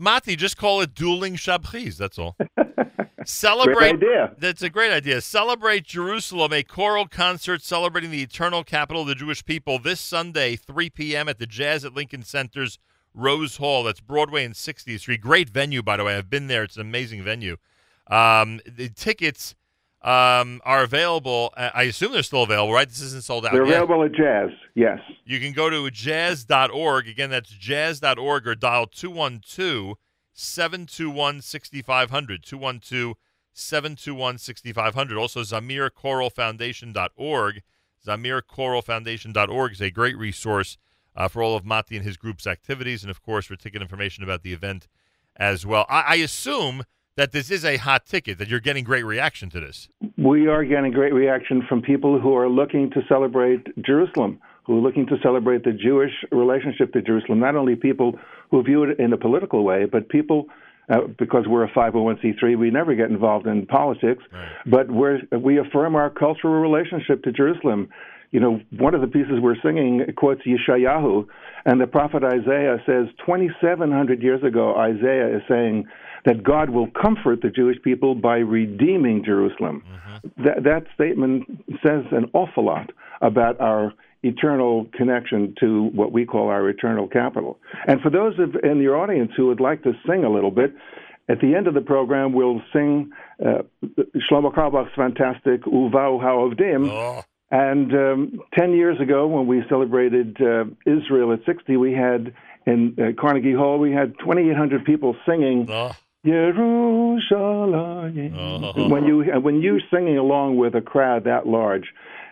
Mati, 0.00 0.34
just 0.34 0.56
call 0.56 0.80
it 0.80 0.94
dueling 0.94 1.36
Shabchis. 1.36 1.96
That's 1.96 2.18
all. 2.18 2.36
Celebrate. 3.24 3.74
Great 3.74 3.94
idea. 3.94 4.34
That's 4.38 4.62
a 4.62 4.70
great 4.70 4.90
idea. 4.90 5.20
Celebrate 5.20 5.84
Jerusalem, 5.84 6.52
a 6.52 6.64
choral 6.64 7.06
concert 7.06 7.62
celebrating 7.62 8.10
the 8.10 8.22
eternal 8.22 8.64
capital 8.64 9.02
of 9.02 9.08
the 9.08 9.14
Jewish 9.14 9.44
people 9.44 9.78
this 9.78 10.00
Sunday, 10.00 10.56
3 10.56 10.90
p.m. 10.90 11.28
at 11.28 11.38
the 11.38 11.46
Jazz 11.46 11.84
at 11.84 11.94
Lincoln 11.94 12.24
Center's 12.24 12.80
Rose 13.16 13.56
Hall. 13.56 13.82
That's 13.82 14.00
Broadway 14.00 14.44
and 14.44 14.54
60th 14.54 15.00
Street. 15.00 15.20
Great 15.20 15.48
venue, 15.48 15.82
by 15.82 15.96
the 15.96 16.04
way. 16.04 16.16
I've 16.16 16.30
been 16.30 16.46
there. 16.46 16.62
It's 16.62 16.76
an 16.76 16.82
amazing 16.82 17.22
venue. 17.22 17.56
Um, 18.08 18.60
the 18.66 18.88
tickets 18.88 19.56
um, 20.02 20.60
are 20.64 20.84
available. 20.84 21.52
I 21.56 21.82
assume 21.84 22.12
they're 22.12 22.22
still 22.22 22.44
available, 22.44 22.72
right? 22.72 22.88
This 22.88 23.00
isn't 23.00 23.24
sold 23.24 23.44
out 23.44 23.52
They're 23.52 23.66
yet. 23.66 23.82
available 23.82 24.04
at 24.04 24.12
Jazz, 24.12 24.50
yes. 24.74 25.00
You 25.24 25.40
can 25.40 25.52
go 25.52 25.68
to 25.68 25.90
jazz.org. 25.90 27.08
Again, 27.08 27.30
that's 27.30 27.50
jazz.org 27.50 28.46
or 28.46 28.54
dial 28.54 28.86
212 28.86 29.96
721 30.32 31.40
6500. 31.40 32.44
212 32.44 33.16
721 33.52 34.38
6500. 34.38 35.18
Also, 35.18 35.40
ZamirChoralFoundation.org. 35.40 37.62
ZamirChoralFoundation.org 38.06 39.72
is 39.72 39.80
a 39.80 39.90
great 39.90 40.16
resource 40.16 40.78
uh, 41.16 41.28
for 41.28 41.42
all 41.42 41.56
of 41.56 41.64
Mati 41.64 41.96
and 41.96 42.04
his 42.04 42.16
group's 42.16 42.46
activities, 42.46 43.02
and 43.02 43.10
of 43.10 43.22
course, 43.22 43.46
for 43.46 43.56
ticket 43.56 43.82
information 43.82 44.22
about 44.22 44.42
the 44.42 44.52
event 44.52 44.86
as 45.36 45.66
well. 45.66 45.86
I, 45.88 46.00
I 46.00 46.14
assume 46.16 46.84
that 47.16 47.32
this 47.32 47.50
is 47.50 47.64
a 47.64 47.78
hot 47.78 48.06
ticket, 48.06 48.38
that 48.38 48.48
you're 48.48 48.60
getting 48.60 48.84
great 48.84 49.04
reaction 49.04 49.48
to 49.50 49.60
this. 49.60 49.88
We 50.18 50.48
are 50.48 50.64
getting 50.64 50.92
great 50.92 51.14
reaction 51.14 51.62
from 51.66 51.80
people 51.80 52.20
who 52.20 52.36
are 52.36 52.48
looking 52.48 52.90
to 52.90 53.00
celebrate 53.08 53.66
Jerusalem, 53.82 54.38
who 54.64 54.78
are 54.78 54.80
looking 54.80 55.06
to 55.06 55.16
celebrate 55.22 55.64
the 55.64 55.72
Jewish 55.72 56.12
relationship 56.30 56.92
to 56.92 57.00
Jerusalem. 57.00 57.40
Not 57.40 57.56
only 57.56 57.74
people 57.74 58.18
who 58.50 58.62
view 58.62 58.84
it 58.84 59.00
in 59.00 59.12
a 59.12 59.16
political 59.16 59.64
way, 59.64 59.86
but 59.86 60.10
people, 60.10 60.46
uh, 60.90 61.02
because 61.18 61.46
we're 61.48 61.64
a 61.64 61.70
501c3, 61.70 62.58
we 62.58 62.70
never 62.70 62.94
get 62.94 63.08
involved 63.08 63.46
in 63.46 63.64
politics, 63.66 64.22
but 64.66 64.90
we're, 64.90 65.20
we 65.38 65.58
affirm 65.58 65.96
our 65.96 66.10
cultural 66.10 66.60
relationship 66.60 67.22
to 67.24 67.32
Jerusalem. 67.32 67.88
You 68.30 68.40
know, 68.40 68.60
one 68.78 68.94
of 68.94 69.00
the 69.00 69.06
pieces 69.06 69.40
we're 69.40 69.60
singing 69.62 70.04
quotes 70.16 70.42
Yeshayahu, 70.42 71.26
and 71.64 71.80
the 71.80 71.86
prophet 71.86 72.22
Isaiah 72.24 72.78
says 72.86 73.06
2,700 73.24 74.22
years 74.22 74.42
ago, 74.42 74.76
Isaiah 74.76 75.36
is 75.36 75.42
saying 75.48 75.86
that 76.24 76.42
God 76.42 76.70
will 76.70 76.88
comfort 77.00 77.40
the 77.42 77.50
Jewish 77.50 77.80
people 77.82 78.14
by 78.14 78.38
redeeming 78.38 79.24
Jerusalem. 79.24 79.82
That, 80.38 80.64
that 80.64 80.84
statement 80.94 81.44
says 81.82 82.04
an 82.10 82.30
awful 82.32 82.64
lot 82.64 82.90
about 83.20 83.60
our 83.60 83.92
eternal 84.22 84.86
connection 84.92 85.54
to 85.60 85.84
what 85.94 86.10
we 86.12 86.24
call 86.26 86.48
our 86.48 86.68
eternal 86.68 87.06
capital. 87.06 87.58
And 87.86 88.00
for 88.00 88.10
those 88.10 88.38
of, 88.38 88.56
in 88.64 88.80
your 88.80 88.96
audience 88.96 89.32
who 89.36 89.46
would 89.46 89.60
like 89.60 89.82
to 89.84 89.92
sing 90.06 90.24
a 90.24 90.30
little 90.30 90.50
bit, 90.50 90.74
at 91.28 91.40
the 91.40 91.54
end 91.54 91.66
of 91.66 91.74
the 91.74 91.80
program, 91.80 92.32
we'll 92.32 92.62
sing 92.72 93.10
uh, 93.44 93.62
Shlomo 94.30 94.54
Carlebach's 94.54 94.92
fantastic 94.94 95.62
Uvau 95.62 96.20
Ha'ovdim. 96.20 97.22
And 97.50 97.92
um, 97.92 98.40
10 98.58 98.72
years 98.72 99.00
ago, 99.00 99.28
when 99.28 99.46
we 99.46 99.62
celebrated 99.68 100.36
uh, 100.40 100.64
Israel 100.84 101.32
at 101.32 101.44
60, 101.46 101.76
we 101.76 101.92
had 101.92 102.34
in 102.66 102.96
uh, 102.98 103.20
Carnegie 103.20 103.54
Hall, 103.54 103.78
we 103.78 103.92
had 103.92 104.18
2,800 104.18 104.84
people 104.84 105.14
singing. 105.24 105.66
Yerushalayim. 106.26 108.90
When 108.90 109.04
you 109.04 109.22
and 109.32 109.44
when 109.44 109.62
you 109.62 109.78
singing 109.92 110.18
along 110.18 110.56
with 110.56 110.74
a 110.74 110.80
crowd 110.80 111.22
that 111.24 111.46
large, 111.46 111.84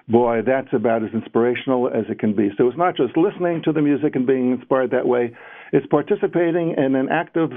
boy, 0.08 0.42
that's 0.44 0.72
about 0.72 1.04
as 1.04 1.10
inspirational 1.14 1.88
as 1.88 2.04
it 2.08 2.18
can 2.18 2.34
be. 2.34 2.50
So 2.58 2.66
it's 2.66 2.76
not 2.76 2.96
just 2.96 3.16
listening 3.16 3.62
to 3.64 3.72
the 3.72 3.80
music 3.80 4.16
and 4.16 4.26
being 4.26 4.50
inspired 4.50 4.90
that 4.90 5.06
way; 5.06 5.32
it's 5.72 5.86
participating 5.86 6.74
in 6.76 6.96
an 6.96 7.08
active, 7.08 7.52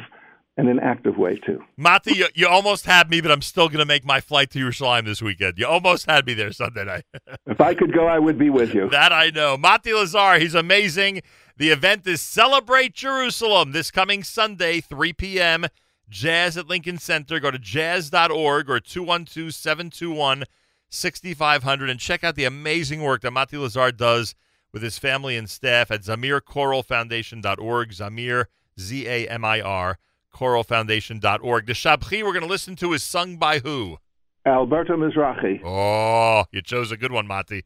in 0.57 0.67
an 0.67 0.79
active 0.79 1.17
way 1.17 1.37
too. 1.37 1.63
Mati, 1.77 2.15
you, 2.15 2.27
you 2.33 2.47
almost 2.47 2.85
had 2.85 3.09
me, 3.09 3.21
but 3.21 3.31
I'm 3.31 3.41
still 3.43 3.67
going 3.67 3.79
to 3.79 3.85
make 3.85 4.03
my 4.05 4.19
flight 4.19 4.49
to 4.51 4.59
Yerushalayim 4.59 5.05
this 5.05 5.21
weekend. 5.21 5.53
You 5.57 5.67
almost 5.67 6.07
had 6.07 6.25
me 6.25 6.33
there 6.33 6.51
Sunday 6.51 6.83
night. 6.85 7.03
If 7.45 7.61
I 7.61 7.73
could 7.73 7.93
go, 7.93 8.07
I 8.07 8.19
would 8.19 8.37
be 8.37 8.49
with 8.49 8.73
you. 8.73 8.89
that 8.89 9.13
I 9.13 9.29
know. 9.29 9.57
Mati 9.57 9.93
Lazar, 9.93 10.37
he's 10.37 10.53
amazing. 10.53 11.21
The 11.55 11.69
event 11.69 12.05
is 12.05 12.21
Celebrate 12.21 12.93
Jerusalem 12.93 13.71
this 13.71 13.89
coming 13.89 14.23
Sunday, 14.23 14.81
3 14.81 15.13
p.m. 15.13 15.65
Jazz 16.09 16.57
at 16.57 16.67
Lincoln 16.67 16.97
Center. 16.97 17.39
Go 17.39 17.49
to 17.51 17.57
jazz.org 17.57 18.69
or 18.69 18.79
212 18.79 19.53
721 19.53 20.43
6500 20.89 21.89
and 21.89 21.99
check 21.99 22.23
out 22.23 22.35
the 22.35 22.45
amazing 22.45 23.01
work 23.01 23.21
that 23.21 23.31
Mati 23.31 23.57
Lazar 23.57 23.91
does 23.91 24.35
with 24.71 24.81
his 24.83 24.99
family 24.99 25.35
and 25.37 25.49
staff 25.49 25.89
at 25.89 26.01
ZamirChoralFoundation.org. 26.01 27.89
Zamir, 27.91 28.45
Z 28.79 29.07
A 29.07 29.27
M 29.27 29.43
I 29.45 29.61
R, 29.61 29.97
ChoralFoundation.org. 30.37 31.65
The 31.65 31.73
Shabchi 31.73 32.23
we're 32.23 32.33
going 32.33 32.41
to 32.41 32.47
listen 32.47 32.75
to 32.77 32.93
is 32.93 33.03
sung 33.03 33.37
by 33.37 33.59
who? 33.59 33.97
Alberto 34.45 34.95
Mizrahi. 34.95 35.61
Oh, 35.65 36.45
you 36.51 36.61
chose 36.61 36.91
a 36.91 36.97
good 36.97 37.11
one, 37.11 37.27
Mati. 37.27 37.65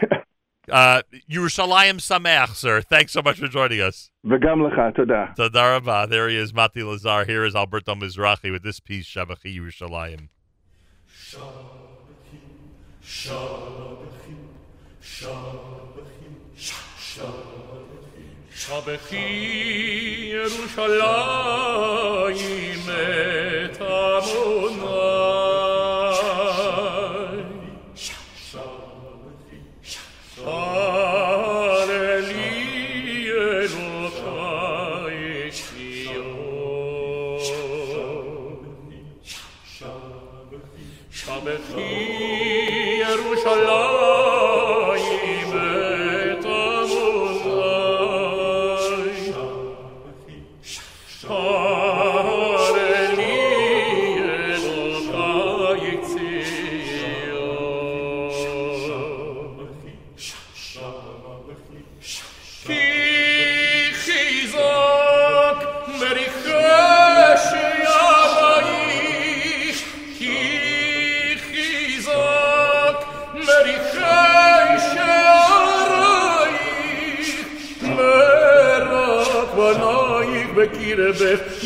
uh, 0.70 1.02
Yerushalayim 1.28 1.96
Sameach, 1.98 2.54
sir. 2.54 2.80
Thanks 2.80 3.12
so 3.12 3.22
much 3.22 3.38
for 3.38 3.48
joining 3.48 3.80
us. 3.80 4.10
V'gam 4.24 4.68
lecha, 4.68 4.94
toda. 4.94 5.34
Toda 5.36 5.58
rabah. 5.58 6.06
There 6.08 6.28
he 6.28 6.36
is, 6.36 6.54
Mati 6.54 6.82
Lazar. 6.82 7.24
Here 7.24 7.44
is 7.44 7.56
Alberto 7.56 7.94
Mizrahi 7.94 8.52
with 8.52 8.62
this 8.62 8.78
piece, 8.78 9.06
Shabchi 9.06 9.58
Yerushalayim. 9.58 10.28
Shabchi, 11.12 12.38
Shabchi, 13.02 14.36
Shabchi, 15.02 16.06
Shabchi. 16.56 17.71
Yerushalayim 20.32 22.88
et 22.88 23.80
Amonai. 23.80 25.71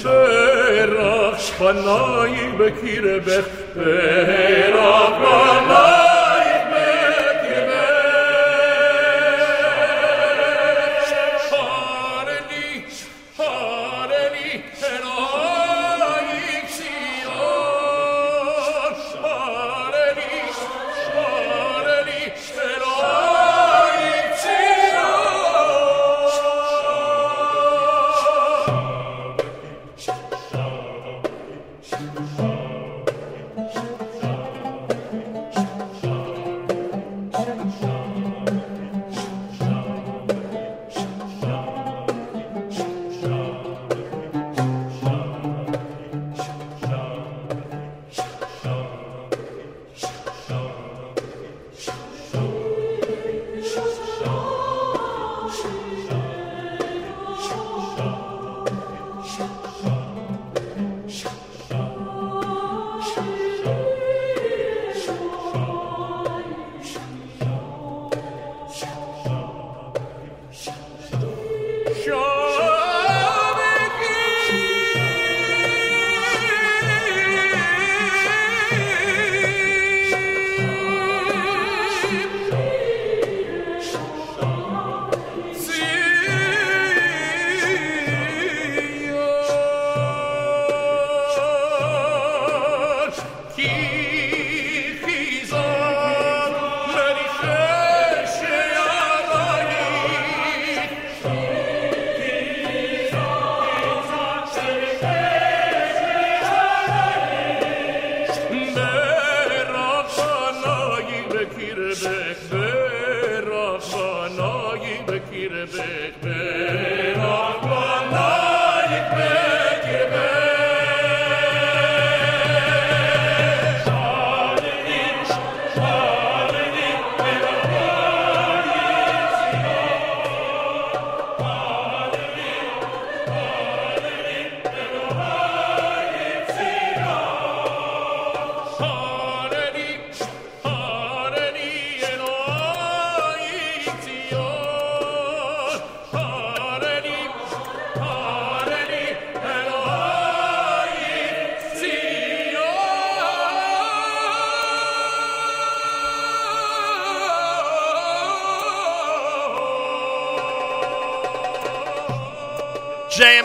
Perach 0.03 1.39
Shpanai 1.39 2.57
Bekirabech 2.59 3.49
Perach 3.75 5.21
Shpanai 5.21 6.06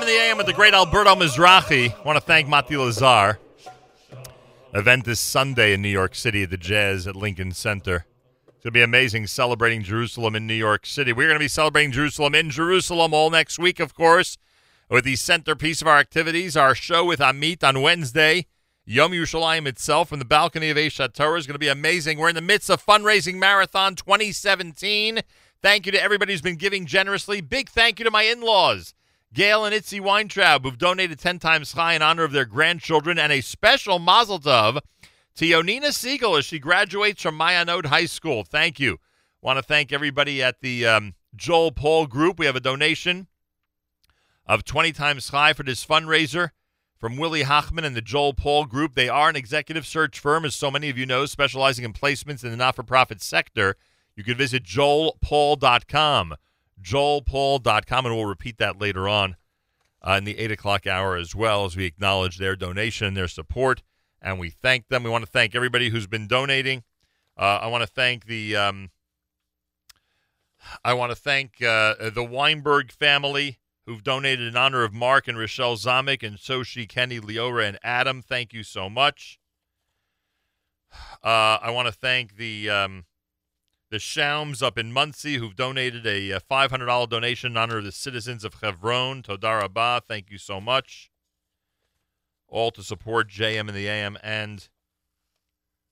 In 0.02 0.08
the 0.08 0.14
AM 0.14 0.38
with 0.38 0.48
the 0.48 0.54
great 0.54 0.74
Alberto 0.74 1.14
Mizrahi. 1.14 2.04
want 2.04 2.18
to 2.18 2.26
thank 2.26 2.48
Mati 2.48 2.76
Lazar. 2.76 3.38
Event 4.74 5.06
this 5.06 5.20
Sunday 5.20 5.74
in 5.74 5.84
New 5.84 5.90
York 5.90 6.16
City 6.16 6.42
at 6.42 6.50
the 6.50 6.58
Jazz 6.58 7.06
at 7.06 7.16
Lincoln 7.16 7.52
Center. 7.52 8.08
It's 8.48 8.64
going 8.64 8.72
to 8.72 8.72
be 8.72 8.82
amazing 8.82 9.28
celebrating 9.28 9.84
Jerusalem 9.84 10.36
in 10.36 10.48
New 10.48 10.56
York 10.56 10.88
City. 10.88 11.14
We're 11.14 11.28
going 11.28 11.36
to 11.36 11.44
be 11.44 11.48
celebrating 11.48 11.92
Jerusalem 11.92 12.34
in 12.34 12.50
Jerusalem 12.50 13.14
all 13.14 13.30
next 13.30 13.60
week, 13.60 13.80
of 13.80 13.94
course, 13.94 14.40
with 14.90 15.04
the 15.04 15.18
centerpiece 15.18 15.84
of 15.84 15.88
our 15.88 16.00
activities, 16.00 16.58
our 16.58 16.74
show 16.74 17.06
with 17.06 17.20
Amit 17.20 17.64
on 17.64 17.84
Wednesday. 17.84 18.48
Yom 18.86 19.12
Yerushalayim 19.12 19.68
itself 19.68 20.10
from 20.10 20.18
the 20.18 20.26
balcony 20.26 20.72
of 20.72 20.78
Aish 20.78 20.98
HaTorah 20.98 21.38
is 21.38 21.46
going 21.46 21.54
to 21.54 21.60
be 21.60 21.68
amazing. 21.68 22.18
We're 22.18 22.30
in 22.30 22.36
the 22.36 22.42
midst 22.42 22.72
of 22.72 22.84
Fundraising 22.84 23.36
Marathon 23.36 23.94
2017. 23.94 25.20
Thank 25.62 25.86
you 25.86 25.92
to 25.92 26.02
everybody 26.02 26.34
who's 26.34 26.42
been 26.42 26.56
giving 26.56 26.88
generously. 26.88 27.40
Big 27.40 27.70
thank 27.70 28.00
you 28.00 28.06
to 28.06 28.10
my 28.10 28.24
in-laws. 28.24 28.96
Gail 29.34 29.64
and 29.64 29.74
Itzy 29.74 30.02
Weintraub, 30.02 30.64
who've 30.64 30.78
donated 30.78 31.18
10 31.18 31.40
times 31.40 31.72
high 31.72 31.94
in 31.94 32.02
honor 32.02 32.24
of 32.24 32.34
their 32.34 32.46
grandchildren, 32.46 33.18
and 33.18 33.32
a 33.32 33.40
special 33.40 33.98
mazel 33.98 34.40
tov 34.40 34.82
to 35.36 35.46
Yonina 35.46 35.94
Siegel 35.94 36.36
as 36.36 36.44
she 36.44 36.60
graduates 36.60 37.22
from 37.22 37.40
Mayanot 37.40 37.86
High 37.86 38.08
School. 38.08 38.44
Thank 38.44 38.80
you. 38.80 38.98
Want 39.42 39.58
to 39.58 39.64
thank 39.64 39.94
everybody 39.94 40.44
at 40.44 40.60
the 40.60 40.86
um, 40.86 41.16
Joel 41.36 41.72
Paul 41.72 42.08
Group. 42.08 42.40
We 42.40 42.46
have 42.46 42.58
a 42.58 42.62
donation 42.62 43.28
of 44.46 44.66
20 44.66 44.92
times 44.92 45.30
high 45.30 45.54
for 45.54 45.64
this 45.64 45.86
fundraiser 45.86 46.50
from 47.00 47.16
Willie 47.16 47.44
Hochman 47.44 47.86
and 47.86 47.96
the 47.96 48.02
Joel 48.02 48.34
Paul 48.34 48.66
Group. 48.66 48.96
They 48.96 49.08
are 49.08 49.30
an 49.30 49.38
executive 49.38 49.88
search 49.88 50.20
firm, 50.20 50.44
as 50.44 50.56
so 50.56 50.70
many 50.70 50.90
of 50.90 50.98
you 50.98 51.06
know, 51.06 51.26
specializing 51.26 51.86
in 51.86 51.94
placements 51.94 52.44
in 52.44 52.52
the 52.52 52.58
not 52.58 52.76
for 52.76 52.84
profit 52.84 53.22
sector. 53.22 53.78
You 54.16 54.26
can 54.26 54.36
visit 54.36 54.64
joelpaul.com 54.64 56.36
joelpaul.com, 56.82 58.06
and 58.06 58.16
we'll 58.16 58.26
repeat 58.26 58.58
that 58.58 58.80
later 58.80 59.08
on 59.08 59.36
uh, 60.06 60.14
in 60.14 60.24
the 60.24 60.38
8 60.38 60.52
o'clock 60.52 60.88
hour 60.88 61.16
as 61.16 61.36
well 61.36 61.66
as 61.66 61.76
we 61.76 61.86
acknowledge 61.86 62.38
their 62.38 62.56
donation, 62.56 63.14
their 63.14 63.28
support, 63.28 63.84
and 64.22 64.40
we 64.40 64.50
thank 64.50 64.88
them. 64.88 65.04
We 65.04 65.10
want 65.10 65.26
to 65.26 65.32
thank 65.32 65.56
everybody 65.56 65.90
who's 65.90 66.08
been 66.08 66.28
donating. 66.28 66.84
Uh, 67.38 67.60
I 67.62 67.68
want 67.68 67.82
to 67.82 67.88
thank 67.88 68.26
the 68.26 68.56
um, 68.56 68.92
I 70.84 70.94
want 70.94 71.12
to 71.12 71.16
thank 71.16 71.62
uh, 71.62 72.10
the 72.10 72.24
Weinberg 72.24 72.92
family 72.92 73.60
who've 73.86 74.04
donated 74.04 74.48
in 74.48 74.56
honor 74.56 74.84
of 74.84 74.94
Mark 74.94 75.28
and 75.28 75.38
Rochelle 75.38 75.76
Zamek 75.76 76.24
and 76.24 76.38
Soshi, 76.38 76.88
Kenny, 76.88 77.20
Leora, 77.20 77.68
and 77.68 77.80
Adam. 77.84 78.22
Thank 78.22 78.54
you 78.54 78.64
so 78.64 78.90
much. 78.90 79.40
Uh, 81.24 81.58
I 81.62 81.72
want 81.72 81.88
to 81.88 81.94
thank 81.94 82.36
the 82.36 82.70
um, 82.70 83.06
the 83.92 83.98
Shaums 83.98 84.64
up 84.64 84.78
in 84.78 84.94
Monsey 84.94 85.36
who've 85.36 85.56
donated 85.56 86.08
a, 86.08 86.32
uh 86.32 86.40
$500 86.50 87.10
donation 87.10 87.52
in 87.52 87.58
honor 87.58 87.80
of 87.80 87.84
the 87.84 87.92
citizens 87.92 88.44
of 88.44 88.56
Hebron. 88.56 89.22
Todar 89.22 89.62
Rabah, 89.62 90.02
thank 90.08 90.32
you 90.32 90.38
so 90.38 90.60
much. 90.60 91.12
All 92.48 92.72
to 92.72 92.84
support 92.84 93.30
JM 93.30 93.68
and 93.68 93.76
the 93.76 93.88
AM 93.88 94.18
and 94.24 94.68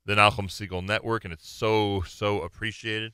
the 0.06 0.16
Nachum 0.16 0.48
Segal 0.48 0.84
Network, 0.84 1.24
and 1.24 1.34
it's 1.34 1.48
so, 1.48 2.02
so 2.02 2.42
appreciated. 2.42 3.14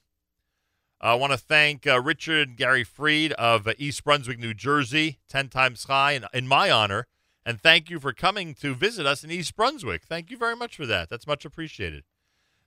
I 1.01 1.15
want 1.15 1.33
to 1.33 1.37
thank 1.37 1.85
uh, 1.85 1.99
Richard 1.99 2.55
Gary 2.55 2.83
Freed 2.83 3.33
of 3.33 3.67
uh, 3.67 3.73
East 3.77 4.03
Brunswick, 4.03 4.39
New 4.39 4.53
Jersey, 4.53 5.19
10 5.29 5.49
times 5.49 5.83
high, 5.83 6.13
in, 6.13 6.25
in 6.33 6.47
my 6.47 6.71
honor. 6.71 7.07
And 7.45 7.59
thank 7.59 7.89
you 7.89 7.99
for 7.99 8.13
coming 8.13 8.55
to 8.55 8.73
visit 8.73 9.05
us 9.05 9.23
in 9.23 9.29
East 9.29 9.55
Brunswick. 9.55 10.03
Thank 10.05 10.31
you 10.31 10.37
very 10.37 10.55
much 10.55 10.77
for 10.77 10.85
that. 10.85 11.09
That's 11.09 11.27
much 11.27 11.43
appreciated. 11.43 12.03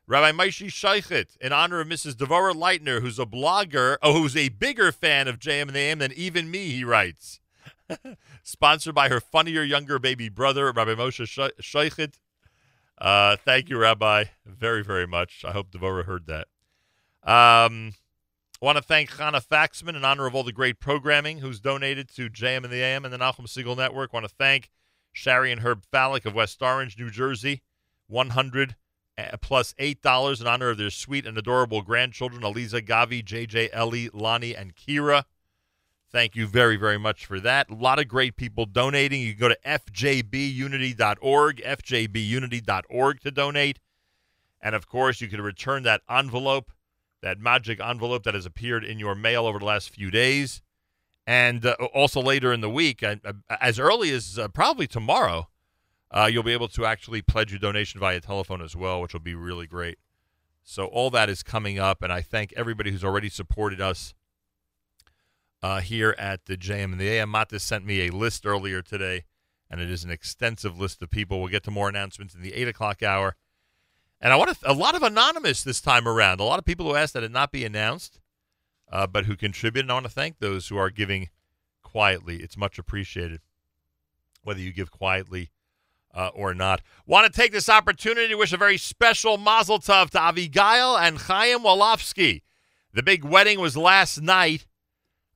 Rabbi 0.08 0.32
Maishi 0.32 0.68
Sheichet, 0.68 1.36
in 1.36 1.52
honor 1.52 1.80
of 1.80 1.86
Mrs. 1.86 2.14
Devorah 2.14 2.54
Leitner, 2.54 3.02
who's 3.02 3.18
a 3.18 3.26
blogger, 3.26 3.98
oh, 4.02 4.14
who's 4.14 4.34
a 4.34 4.48
bigger 4.48 4.90
fan 4.90 5.28
of 5.28 5.38
JM 5.38 5.62
and 5.62 5.74
the 5.74 5.80
AM 5.80 5.98
than 5.98 6.14
even 6.14 6.50
me, 6.50 6.70
he 6.70 6.82
writes. 6.82 7.40
Sponsored 8.42 8.94
by 8.94 9.10
her 9.10 9.20
funnier 9.20 9.62
younger 9.62 9.98
baby 9.98 10.30
brother, 10.30 10.72
Rabbi 10.72 10.94
Moshe 10.94 11.52
She-. 11.60 12.08
Uh, 12.96 13.36
thank 13.36 13.68
you, 13.68 13.76
Rabbi, 13.76 14.24
very, 14.46 14.82
very 14.82 15.06
much. 15.06 15.44
I 15.46 15.52
hope 15.52 15.70
Devorah 15.70 16.06
heard 16.06 16.26
that. 16.26 16.46
Um, 17.22 17.92
I 18.62 18.64
want 18.64 18.78
to 18.78 18.82
thank 18.82 19.10
Chana 19.10 19.46
Faxman 19.46 19.94
in 19.94 20.06
honor 20.06 20.24
of 20.24 20.34
all 20.34 20.42
the 20.42 20.52
great 20.52 20.80
programming 20.80 21.40
who's 21.40 21.60
donated 21.60 22.08
to 22.16 22.30
JM 22.30 22.64
and 22.64 22.72
the 22.72 22.82
AM 22.82 23.04
and 23.04 23.12
the 23.12 23.18
Nachum 23.18 23.46
Segal 23.46 23.76
Network. 23.76 24.14
I 24.14 24.16
want 24.16 24.26
to 24.26 24.34
thank 24.34 24.70
Shari 25.12 25.52
and 25.52 25.60
Herb 25.60 25.84
Fallick 25.92 26.24
of 26.24 26.34
West 26.34 26.62
Orange, 26.62 26.98
New 26.98 27.10
Jersey, 27.10 27.60
100 28.06 28.70
uh, 28.70 28.74
plus 29.40 29.74
$8 29.74 30.40
in 30.40 30.46
honor 30.46 30.70
of 30.70 30.78
their 30.78 30.90
sweet 30.90 31.26
and 31.26 31.36
adorable 31.36 31.82
grandchildren, 31.82 32.42
Aliza, 32.42 32.80
Gavi, 32.86 33.24
JJ, 33.24 33.70
Ellie, 33.72 34.10
Lonnie, 34.12 34.54
and 34.54 34.76
Kira. 34.76 35.24
Thank 36.10 36.36
you 36.36 36.46
very, 36.46 36.76
very 36.76 36.98
much 36.98 37.26
for 37.26 37.38
that. 37.40 37.68
A 37.68 37.74
lot 37.74 37.98
of 37.98 38.08
great 38.08 38.36
people 38.36 38.64
donating. 38.64 39.20
You 39.20 39.34
can 39.34 39.40
go 39.40 39.48
to 39.48 39.58
fjbunity.org, 39.66 41.56
fjbunity.org 41.62 43.20
to 43.20 43.30
donate. 43.30 43.78
And 44.60 44.74
of 44.74 44.88
course, 44.88 45.20
you 45.20 45.28
can 45.28 45.40
return 45.40 45.82
that 45.82 46.00
envelope, 46.08 46.72
that 47.22 47.38
magic 47.38 47.80
envelope 47.80 48.22
that 48.24 48.34
has 48.34 48.46
appeared 48.46 48.84
in 48.84 48.98
your 48.98 49.14
mail 49.14 49.46
over 49.46 49.58
the 49.58 49.64
last 49.66 49.90
few 49.90 50.10
days. 50.10 50.62
And 51.26 51.66
uh, 51.66 51.74
also 51.92 52.22
later 52.22 52.54
in 52.54 52.62
the 52.62 52.70
week, 52.70 53.02
uh, 53.02 53.16
uh, 53.22 53.32
as 53.60 53.78
early 53.78 54.10
as 54.10 54.38
uh, 54.38 54.48
probably 54.48 54.86
tomorrow, 54.86 55.48
uh, 56.10 56.28
you'll 56.30 56.42
be 56.42 56.52
able 56.52 56.68
to 56.68 56.86
actually 56.86 57.22
pledge 57.22 57.50
your 57.50 57.58
donation 57.58 58.00
via 58.00 58.20
telephone 58.20 58.62
as 58.62 58.74
well, 58.74 59.00
which 59.00 59.12
will 59.12 59.20
be 59.20 59.34
really 59.34 59.66
great. 59.66 59.98
So 60.62 60.86
all 60.86 61.10
that 61.10 61.30
is 61.30 61.42
coming 61.42 61.78
up, 61.78 62.02
and 62.02 62.12
I 62.12 62.20
thank 62.20 62.52
everybody 62.54 62.90
who's 62.90 63.04
already 63.04 63.28
supported 63.28 63.80
us 63.80 64.14
uh, 65.62 65.80
here 65.80 66.14
at 66.18 66.46
the 66.46 66.56
JM 66.56 66.92
and 66.92 67.00
the 67.00 67.08
AM. 67.08 67.34
Sent 67.58 67.84
me 67.84 68.06
a 68.06 68.12
list 68.12 68.46
earlier 68.46 68.82
today, 68.82 69.24
and 69.70 69.80
it 69.80 69.90
is 69.90 70.04
an 70.04 70.10
extensive 70.10 70.78
list 70.78 71.02
of 71.02 71.10
people. 71.10 71.40
We'll 71.40 71.48
get 71.48 71.64
to 71.64 71.70
more 71.70 71.88
announcements 71.88 72.34
in 72.34 72.42
the 72.42 72.54
eight 72.54 72.68
o'clock 72.68 73.02
hour. 73.02 73.36
And 74.20 74.32
I 74.32 74.36
want 74.36 74.58
to, 74.58 74.70
a 74.70 74.72
lot 74.72 74.94
of 74.94 75.02
anonymous 75.02 75.62
this 75.62 75.80
time 75.80 76.08
around. 76.08 76.40
A 76.40 76.44
lot 76.44 76.58
of 76.58 76.64
people 76.64 76.86
who 76.86 76.96
asked 76.96 77.14
that 77.14 77.22
it 77.22 77.30
not 77.30 77.52
be 77.52 77.64
announced, 77.64 78.20
uh, 78.90 79.06
but 79.06 79.26
who 79.26 79.36
contributed. 79.36 79.84
And 79.84 79.92
I 79.92 79.94
want 79.94 80.06
to 80.06 80.12
thank 80.12 80.38
those 80.38 80.68
who 80.68 80.76
are 80.76 80.90
giving 80.90 81.28
quietly. 81.82 82.36
It's 82.36 82.56
much 82.56 82.78
appreciated, 82.78 83.40
whether 84.42 84.60
you 84.60 84.72
give 84.72 84.90
quietly 84.90 85.50
uh, 86.18 86.30
or 86.34 86.52
not. 86.52 86.82
Want 87.06 87.32
to 87.32 87.40
take 87.40 87.52
this 87.52 87.68
opportunity 87.68 88.26
to 88.28 88.34
wish 88.34 88.52
a 88.52 88.56
very 88.56 88.76
special 88.76 89.38
mazel 89.38 89.78
tov 89.78 90.10
to 90.10 90.18
Avigail 90.18 91.00
and 91.00 91.16
Chaim 91.16 91.60
Wolofsky. 91.60 92.42
The 92.92 93.04
big 93.04 93.24
wedding 93.24 93.60
was 93.60 93.76
last 93.76 94.20
night. 94.20 94.66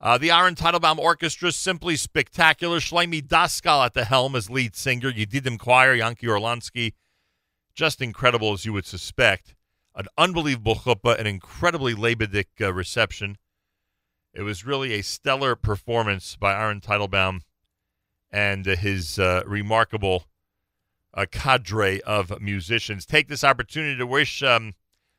Uh, 0.01 0.19
the 0.19 0.33
Aaron 0.33 0.57
Teitelbaum 0.57 0.99
Orchestra, 0.99 1.53
simply 1.53 1.95
spectacular. 1.95 2.81
Shlomi 2.81 3.23
Daskal 3.23 3.87
at 3.87 3.95
the 3.95 4.05
helm 4.05 4.35
as 4.35 4.51
lead 4.51 4.75
singer. 4.75 5.13
Yedidim 5.13 5.57
Choir, 5.57 5.97
Yanki 5.97 6.25
Orlansky. 6.25 6.95
Just 7.77 8.03
incredible 8.03 8.53
as 8.53 8.65
you 8.65 8.73
would 8.73 8.85
suspect. 8.85 9.55
An 9.95 10.07
unbelievable 10.19 10.75
chuppah, 10.75 11.17
an 11.21 11.29
incredibly 11.29 11.95
Lebedik 11.95 12.61
uh, 12.61 12.73
reception. 12.73 13.39
It 14.35 14.43
was 14.43 14.67
really 14.67 14.95
a 14.95 15.03
stellar 15.03 15.55
performance 15.55 16.35
by 16.35 16.61
Aaron 16.61 16.81
Teitelbaum 16.81 17.43
and 18.33 18.67
uh, 18.67 18.75
his 18.75 19.21
uh, 19.21 19.45
remarkable 19.47 20.25
uh, 21.15 21.27
cadre 21.31 22.01
of 22.03 22.41
musicians. 22.41 23.07
Take 23.07 23.29
this 23.29 23.45
opportunity 23.45 23.97
to 23.97 24.07
wish 24.07 24.43
um, 24.43 24.75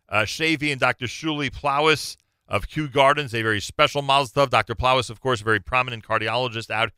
uh, 0.09 0.21
Shavy 0.21 0.71
and 0.71 0.79
Dr. 0.79 1.05
Shuli 1.05 1.49
Plowis 1.49 2.17
of 2.47 2.67
Kew 2.67 2.87
Gardens 2.87 3.33
a 3.33 3.41
very 3.41 3.59
special 3.59 4.01
mazel 4.01 4.45
tov. 4.45 4.49
Dr. 4.49 4.75
Plowis, 4.75 5.09
of 5.09 5.19
course, 5.19 5.41
a 5.41 5.43
very 5.43 5.59
prominent 5.59 6.05
cardiologist 6.05 6.69
out 6.69 6.91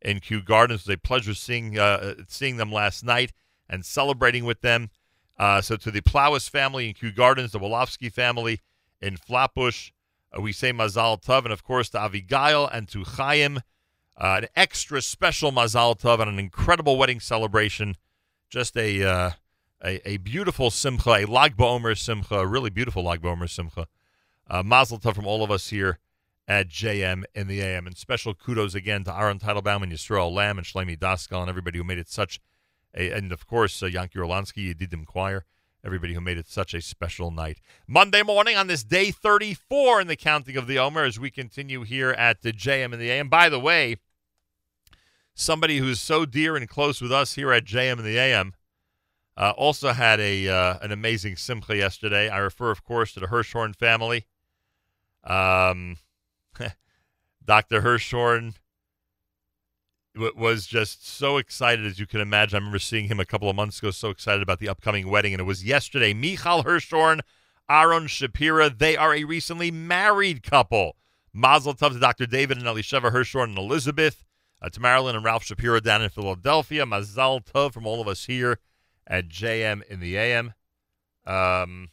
in 0.00 0.20
Kew 0.20 0.42
Gardens. 0.42 0.82
It 0.82 0.88
was 0.88 0.94
a 0.94 0.98
pleasure 0.98 1.34
seeing 1.34 1.78
uh, 1.78 2.14
seeing 2.28 2.56
them 2.56 2.72
last 2.72 3.04
night 3.04 3.32
and 3.68 3.84
celebrating 3.84 4.44
with 4.44 4.60
them. 4.60 4.90
Uh, 5.38 5.60
so 5.60 5.76
to 5.76 5.90
the 5.90 6.02
Plowis 6.02 6.48
family 6.48 6.88
in 6.88 6.94
Kew 6.94 7.10
Gardens, 7.10 7.52
the 7.52 7.58
Wolofsky 7.58 8.12
family 8.12 8.60
in 9.00 9.16
Flatbush, 9.16 9.90
uh, 10.36 10.40
we 10.40 10.52
say 10.52 10.72
Mazal 10.72 11.22
Tov, 11.22 11.44
and 11.44 11.52
of 11.52 11.64
course 11.64 11.88
to 11.90 11.98
Avigail 11.98 12.68
and 12.72 12.88
to 12.88 13.02
Chaim, 13.04 13.58
uh, 14.16 14.40
an 14.42 14.46
extra 14.54 15.02
special 15.02 15.50
Mazal 15.50 15.98
Tov 15.98 16.20
and 16.20 16.30
an 16.30 16.38
incredible 16.38 16.96
wedding 16.96 17.20
celebration. 17.20 17.96
Just 18.52 18.76
a 18.76 19.02
uh, 19.02 19.30
a, 19.82 20.06
a 20.06 20.16
beautiful 20.18 20.70
simcha, 20.70 21.10
a 21.10 21.24
Lag 21.24 21.56
BaOmer 21.56 21.98
simcha, 21.98 22.34
a 22.34 22.46
really 22.46 22.68
beautiful 22.68 23.02
Lag 23.02 23.22
BaOmer 23.22 23.48
simcha. 23.48 23.86
Uh, 24.46 24.62
Mazel 24.62 24.98
Tov 24.98 25.14
from 25.14 25.26
all 25.26 25.42
of 25.42 25.50
us 25.50 25.70
here 25.70 26.00
at 26.46 26.68
JM 26.68 27.24
in 27.34 27.46
the 27.46 27.62
AM. 27.62 27.86
And 27.86 27.96
special 27.96 28.34
kudos 28.34 28.74
again 28.74 29.04
to 29.04 29.18
Aaron 29.18 29.38
Teitelbaum 29.38 29.82
and 29.84 29.90
Yisrael 29.90 30.30
Lamm 30.30 30.58
and 30.58 30.66
Shlomi 30.66 30.98
Daskal 30.98 31.40
and 31.40 31.48
everybody 31.48 31.78
who 31.78 31.84
made 31.84 31.96
it 31.96 32.10
such 32.10 32.40
a, 32.94 33.10
and 33.10 33.32
of 33.32 33.46
course, 33.46 33.82
uh, 33.82 33.86
Yanki 33.86 34.16
Orlansky, 34.16 34.74
Yedidim 34.74 35.06
Choir, 35.06 35.46
everybody 35.82 36.12
who 36.12 36.20
made 36.20 36.36
it 36.36 36.46
such 36.46 36.74
a 36.74 36.82
special 36.82 37.30
night. 37.30 37.58
Monday 37.88 38.22
morning 38.22 38.58
on 38.58 38.66
this 38.66 38.84
day 38.84 39.10
34 39.10 40.02
in 40.02 40.08
the 40.08 40.16
counting 40.16 40.58
of 40.58 40.66
the 40.66 40.78
Omer 40.78 41.04
as 41.04 41.18
we 41.18 41.30
continue 41.30 41.84
here 41.84 42.10
at 42.10 42.42
the 42.42 42.52
JM 42.52 42.92
and 42.92 43.00
the 43.00 43.10
AM. 43.10 43.30
By 43.30 43.48
the 43.48 43.58
way, 43.58 43.96
somebody 45.34 45.78
who's 45.78 46.00
so 46.00 46.24
dear 46.24 46.56
and 46.56 46.68
close 46.68 47.00
with 47.00 47.12
us 47.12 47.34
here 47.34 47.52
at 47.52 47.64
JM 47.64 47.92
and 47.92 48.04
the 48.04 48.18
AM 48.18 48.54
uh, 49.36 49.52
also 49.56 49.92
had 49.92 50.20
a 50.20 50.48
uh, 50.48 50.78
an 50.82 50.92
amazing 50.92 51.36
simcha 51.36 51.76
yesterday. 51.76 52.28
I 52.28 52.38
refer, 52.38 52.70
of 52.70 52.84
course, 52.84 53.12
to 53.14 53.20
the 53.20 53.26
Hirschhorn 53.26 53.74
family. 53.74 54.26
Um, 55.24 55.96
Dr. 57.44 57.80
Hirschhorn 57.80 58.54
w- 60.14 60.34
was 60.36 60.66
just 60.66 61.08
so 61.08 61.38
excited, 61.38 61.86
as 61.86 61.98
you 61.98 62.06
can 62.06 62.20
imagine. 62.20 62.56
I 62.56 62.58
remember 62.58 62.78
seeing 62.78 63.08
him 63.08 63.20
a 63.20 63.24
couple 63.24 63.48
of 63.48 63.56
months 63.56 63.78
ago, 63.78 63.90
so 63.90 64.10
excited 64.10 64.42
about 64.42 64.58
the 64.58 64.68
upcoming 64.68 65.08
wedding, 65.08 65.32
and 65.32 65.40
it 65.40 65.44
was 65.44 65.64
yesterday. 65.64 66.12
Michal 66.12 66.64
Hirschhorn, 66.64 67.20
Aaron 67.70 68.06
Shapira, 68.06 68.76
they 68.76 68.96
are 68.96 69.14
a 69.14 69.24
recently 69.24 69.70
married 69.70 70.42
couple. 70.42 70.96
Mazel 71.32 71.74
tov 71.74 71.92
to 71.94 71.98
Dr. 71.98 72.26
David 72.26 72.58
and 72.58 72.66
Elisheva 72.66 73.10
Hirschhorn 73.10 73.44
and 73.44 73.58
Elizabeth, 73.58 74.24
uh, 74.62 74.68
to 74.70 74.80
Marilyn 74.80 75.16
and 75.16 75.24
Ralph 75.24 75.44
Shapiro 75.44 75.80
down 75.80 76.02
in 76.02 76.08
Philadelphia. 76.08 76.86
Mazel 76.86 77.40
tov 77.40 77.72
from 77.72 77.86
all 77.86 78.00
of 78.00 78.08
us 78.08 78.26
here 78.26 78.58
at 79.06 79.28
JM 79.28 79.82
in 79.88 80.00
the 80.00 80.16
AM. 80.16 80.54
Um, 81.26 81.88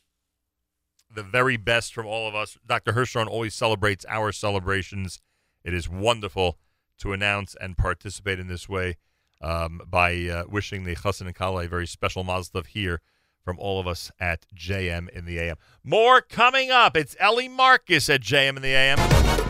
the 1.14 1.24
very 1.24 1.58
best 1.58 1.94
from 1.94 2.06
all 2.06 2.28
of 2.28 2.36
us. 2.36 2.58
Dr. 2.66 2.94
Hirschhorn 2.94 3.28
always 3.28 3.56
celebrates 3.56 4.06
our 4.08 4.32
celebrations. 4.32 5.20
It 5.64 5.74
is 5.74 5.90
wonderful 5.90 6.58
to 7.00 7.14
announce 7.14 7.56
and 7.60 7.78
participate 7.78 8.40
in 8.40 8.48
this 8.48 8.70
way 8.70 8.98
um, 9.42 9.82
by 9.88 10.28
uh, 10.28 10.44
wishing 10.48 10.84
the 10.84 10.96
Chassan 10.96 11.26
and 11.26 11.36
Kala 11.36 11.66
a 11.66 11.68
very 11.68 11.88
special 11.88 12.24
mazel 12.24 12.62
tov 12.62 12.68
here 12.68 13.02
from 13.44 13.58
all 13.58 13.80
of 13.80 13.88
us 13.88 14.12
at 14.20 14.46
JM 14.56 15.10
in 15.10 15.26
the 15.26 15.40
AM. 15.40 15.56
More 15.84 16.22
coming 16.22 16.70
up. 16.70 16.96
It's 16.96 17.16
Ellie 17.20 17.48
Marcus 17.48 18.10
at 18.10 18.22
JM 18.22 18.58
in 18.58 18.62
the 18.62 18.70
AM. 18.70 19.49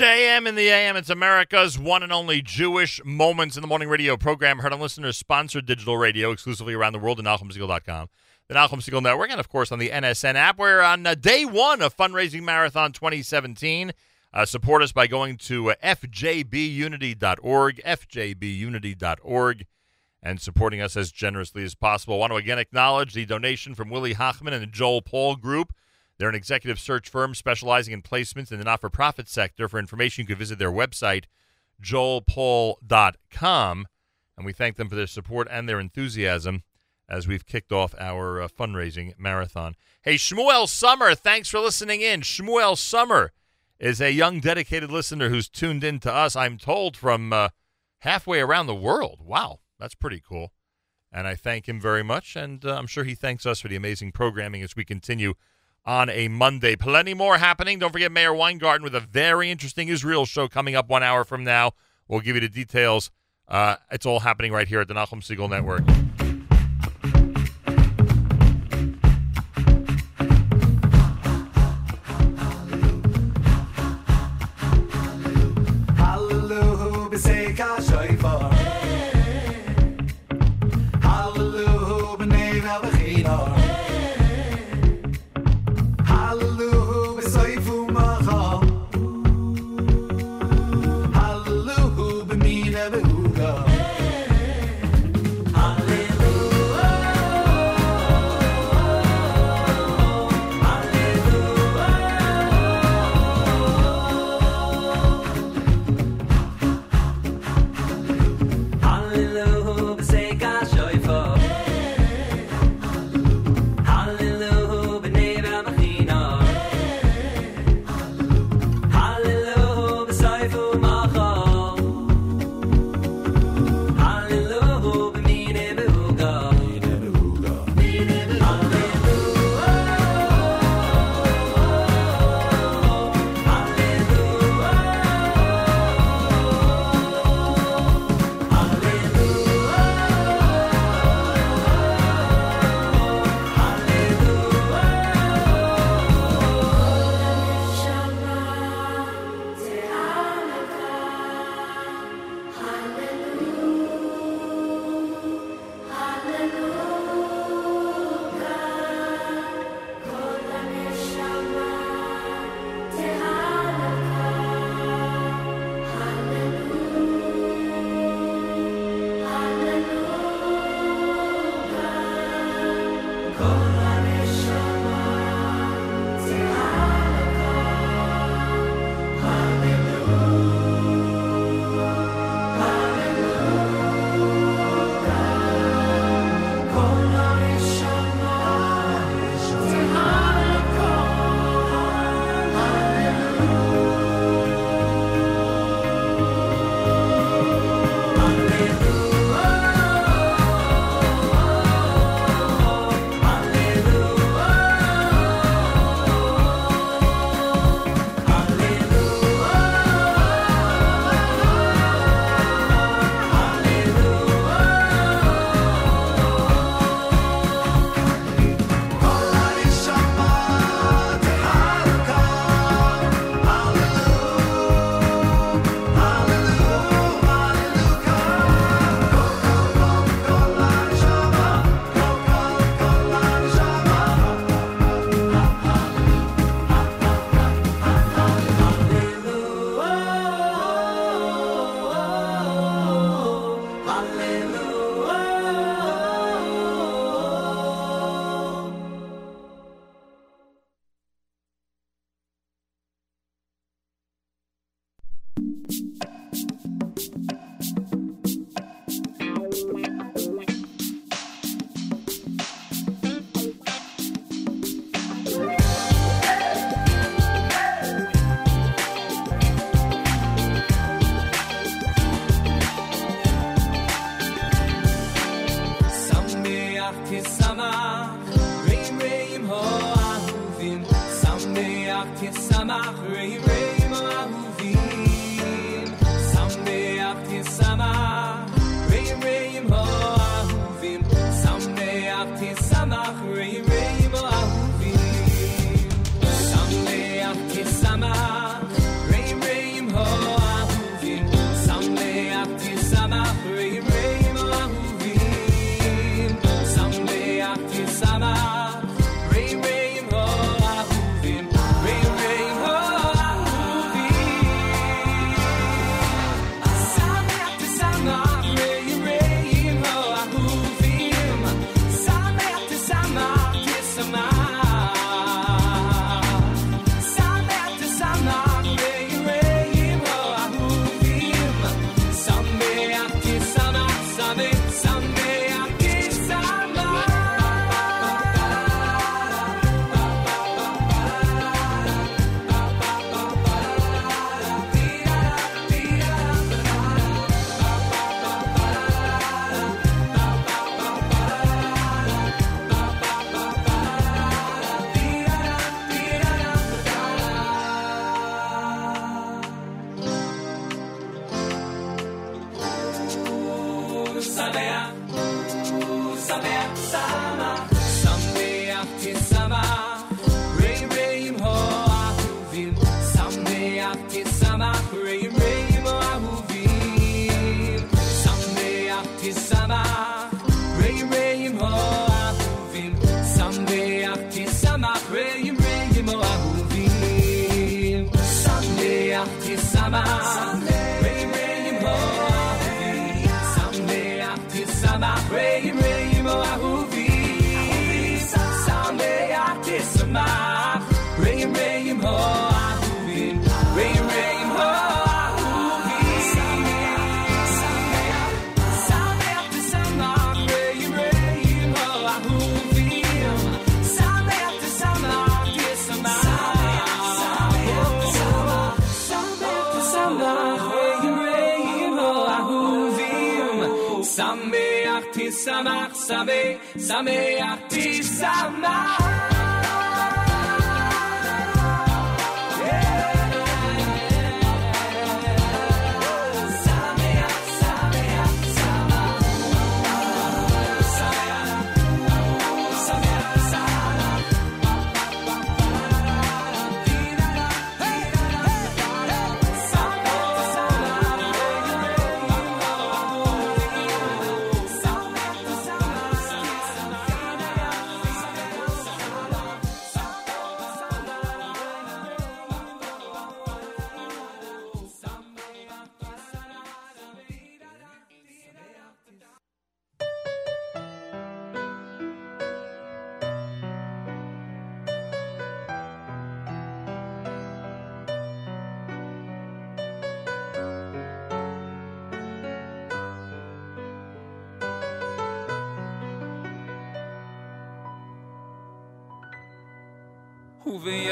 JM 0.00 0.48
in 0.48 0.54
the 0.54 0.70
AM. 0.70 0.96
It's 0.96 1.10
America's 1.10 1.78
one 1.78 2.02
and 2.02 2.10
only 2.10 2.40
Jewish 2.40 3.04
Moments 3.04 3.58
in 3.58 3.60
the 3.60 3.66
Morning 3.66 3.90
radio 3.90 4.16
program. 4.16 4.60
Heard 4.60 4.72
on 4.72 4.80
listeners 4.80 5.18
sponsored 5.18 5.66
digital 5.66 5.98
radio 5.98 6.30
exclusively 6.30 6.72
around 6.72 6.94
the 6.94 6.98
world 6.98 7.18
at 7.18 7.26
NachumSegal.com, 7.26 8.08
the 8.48 8.54
Nachum 8.54 8.80
Segal 8.80 9.02
Network, 9.02 9.28
and 9.28 9.38
of 9.38 9.50
course 9.50 9.70
on 9.70 9.78
the 9.78 9.90
NSN 9.90 10.36
app. 10.36 10.56
We're 10.58 10.80
on 10.80 11.06
uh, 11.06 11.14
day 11.16 11.44
one 11.44 11.82
of 11.82 11.94
Fundraising 11.94 12.40
Marathon 12.44 12.92
2017. 12.92 13.92
Uh, 14.32 14.46
support 14.46 14.82
us 14.82 14.90
by 14.90 15.06
going 15.06 15.36
to 15.36 15.72
uh, 15.72 15.74
fjbunity.org, 15.84 17.82
fjbunity.org, 17.84 19.66
and 20.22 20.40
supporting 20.40 20.80
us 20.80 20.96
as 20.96 21.12
generously 21.12 21.62
as 21.62 21.74
possible. 21.74 22.14
I 22.14 22.18
want 22.20 22.32
to 22.32 22.36
again 22.36 22.58
acknowledge 22.58 23.12
the 23.12 23.26
donation 23.26 23.74
from 23.74 23.90
Willie 23.90 24.14
Hochman 24.14 24.54
and 24.54 24.62
the 24.62 24.66
Joel 24.66 25.02
Paul 25.02 25.36
Group. 25.36 25.74
They're 26.20 26.28
an 26.28 26.34
executive 26.34 26.78
search 26.78 27.08
firm 27.08 27.34
specializing 27.34 27.94
in 27.94 28.02
placements 28.02 28.52
in 28.52 28.58
the 28.58 28.64
not 28.66 28.82
for 28.82 28.90
profit 28.90 29.26
sector. 29.26 29.70
For 29.70 29.78
information, 29.78 30.20
you 30.20 30.26
can 30.26 30.36
visit 30.36 30.58
their 30.58 30.70
website, 30.70 31.24
joelpaul.com. 31.82 33.88
And 34.36 34.44
we 34.44 34.52
thank 34.52 34.76
them 34.76 34.90
for 34.90 34.96
their 34.96 35.06
support 35.06 35.48
and 35.50 35.66
their 35.66 35.80
enthusiasm 35.80 36.62
as 37.08 37.26
we've 37.26 37.46
kicked 37.46 37.72
off 37.72 37.94
our 37.98 38.42
uh, 38.42 38.48
fundraising 38.48 39.18
marathon. 39.18 39.76
Hey, 40.02 40.16
Shmuel 40.16 40.68
Summer, 40.68 41.14
thanks 41.14 41.48
for 41.48 41.58
listening 41.58 42.02
in. 42.02 42.20
Shmuel 42.20 42.76
Summer 42.76 43.32
is 43.78 44.02
a 44.02 44.12
young, 44.12 44.40
dedicated 44.40 44.92
listener 44.92 45.30
who's 45.30 45.48
tuned 45.48 45.82
in 45.82 46.00
to 46.00 46.12
us, 46.12 46.36
I'm 46.36 46.58
told, 46.58 46.98
from 46.98 47.32
uh, 47.32 47.48
halfway 48.00 48.40
around 48.40 48.66
the 48.66 48.74
world. 48.74 49.20
Wow, 49.24 49.60
that's 49.78 49.94
pretty 49.94 50.20
cool. 50.20 50.52
And 51.10 51.26
I 51.26 51.34
thank 51.34 51.66
him 51.66 51.80
very 51.80 52.02
much, 52.02 52.36
and 52.36 52.62
uh, 52.62 52.76
I'm 52.76 52.86
sure 52.86 53.04
he 53.04 53.14
thanks 53.14 53.46
us 53.46 53.60
for 53.60 53.68
the 53.68 53.76
amazing 53.76 54.12
programming 54.12 54.62
as 54.62 54.76
we 54.76 54.84
continue 54.84 55.32
on 55.90 56.08
a 56.08 56.28
Monday. 56.28 56.76
Plenty 56.76 57.14
more 57.14 57.38
happening. 57.38 57.80
Don't 57.80 57.90
forget 57.90 58.12
Meir 58.12 58.32
Weingarten 58.32 58.84
with 58.84 58.94
a 58.94 59.00
very 59.00 59.50
interesting 59.50 59.88
Israel 59.88 60.24
show 60.24 60.46
coming 60.46 60.76
up 60.76 60.88
one 60.88 61.02
hour 61.02 61.24
from 61.24 61.42
now. 61.42 61.72
We'll 62.06 62.20
give 62.20 62.36
you 62.36 62.40
the 62.40 62.48
details. 62.48 63.10
Uh, 63.48 63.74
it's 63.90 64.06
all 64.06 64.20
happening 64.20 64.52
right 64.52 64.68
here 64.68 64.80
at 64.80 64.86
the 64.86 64.94
Nachum 64.94 65.20
Segal 65.20 65.50
Network. 65.50 65.82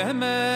Emel 0.09 0.48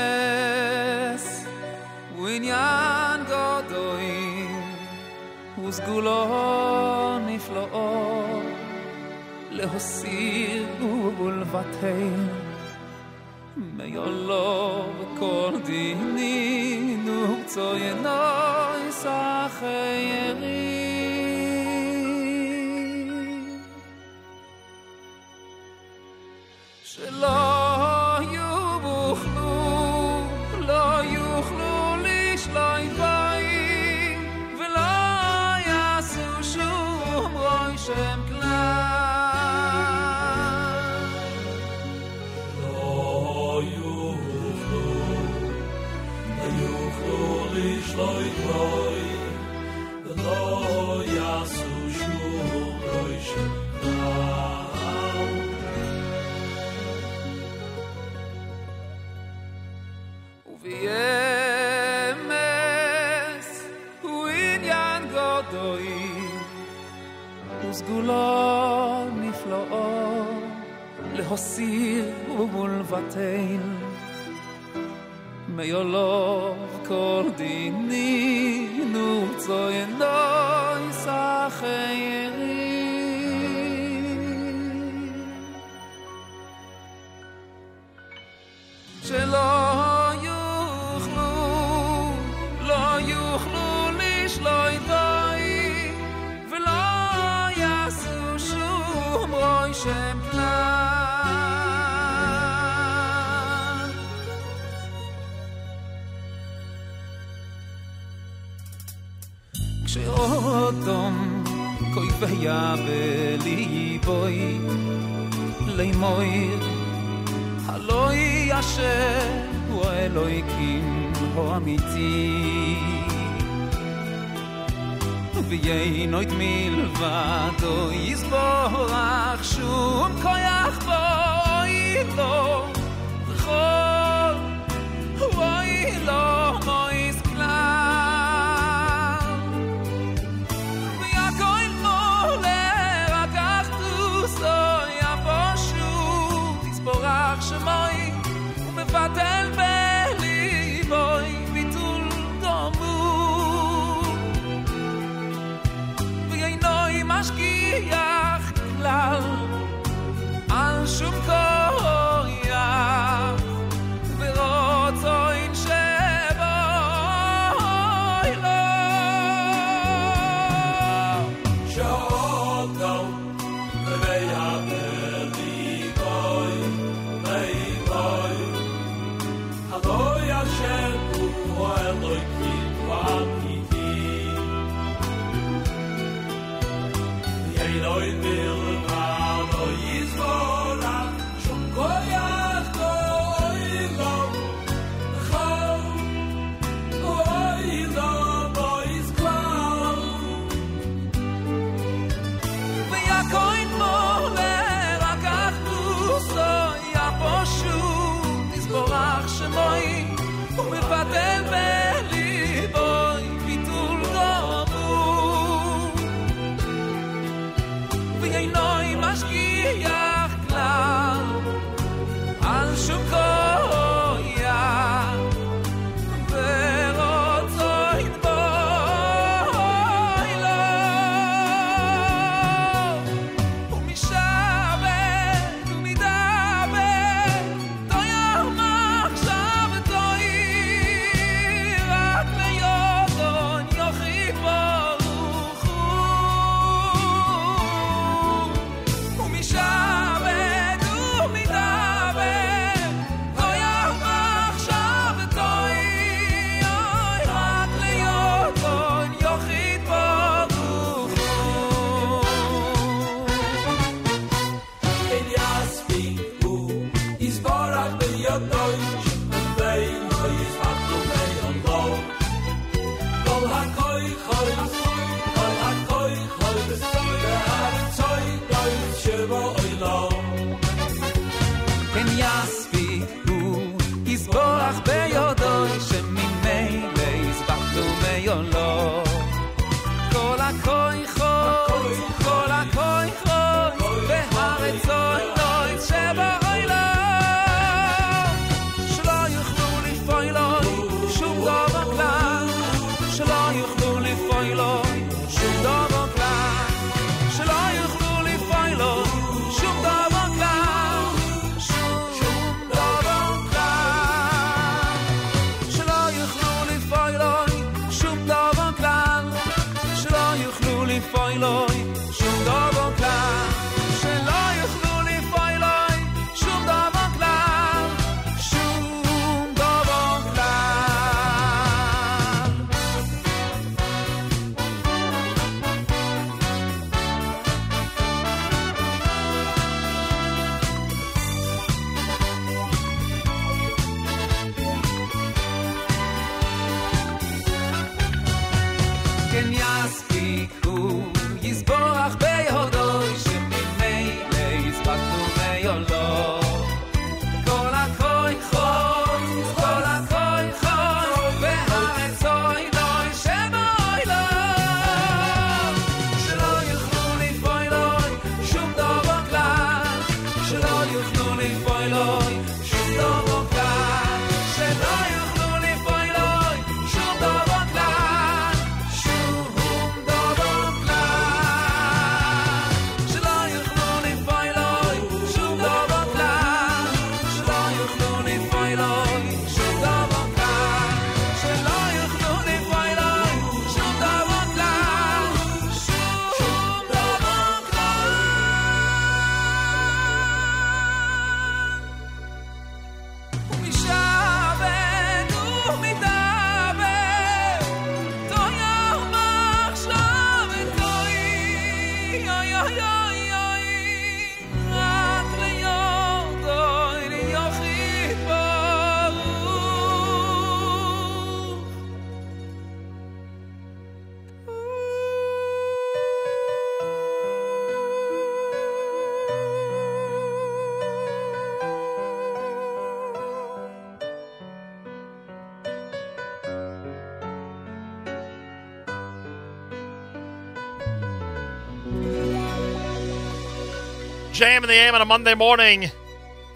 JM 444.42 444.56
in 444.56 444.68
the 444.68 444.74
AM 444.74 444.96
on 444.96 445.00
a 445.00 445.04
Monday 445.04 445.36
morning. 445.36 445.88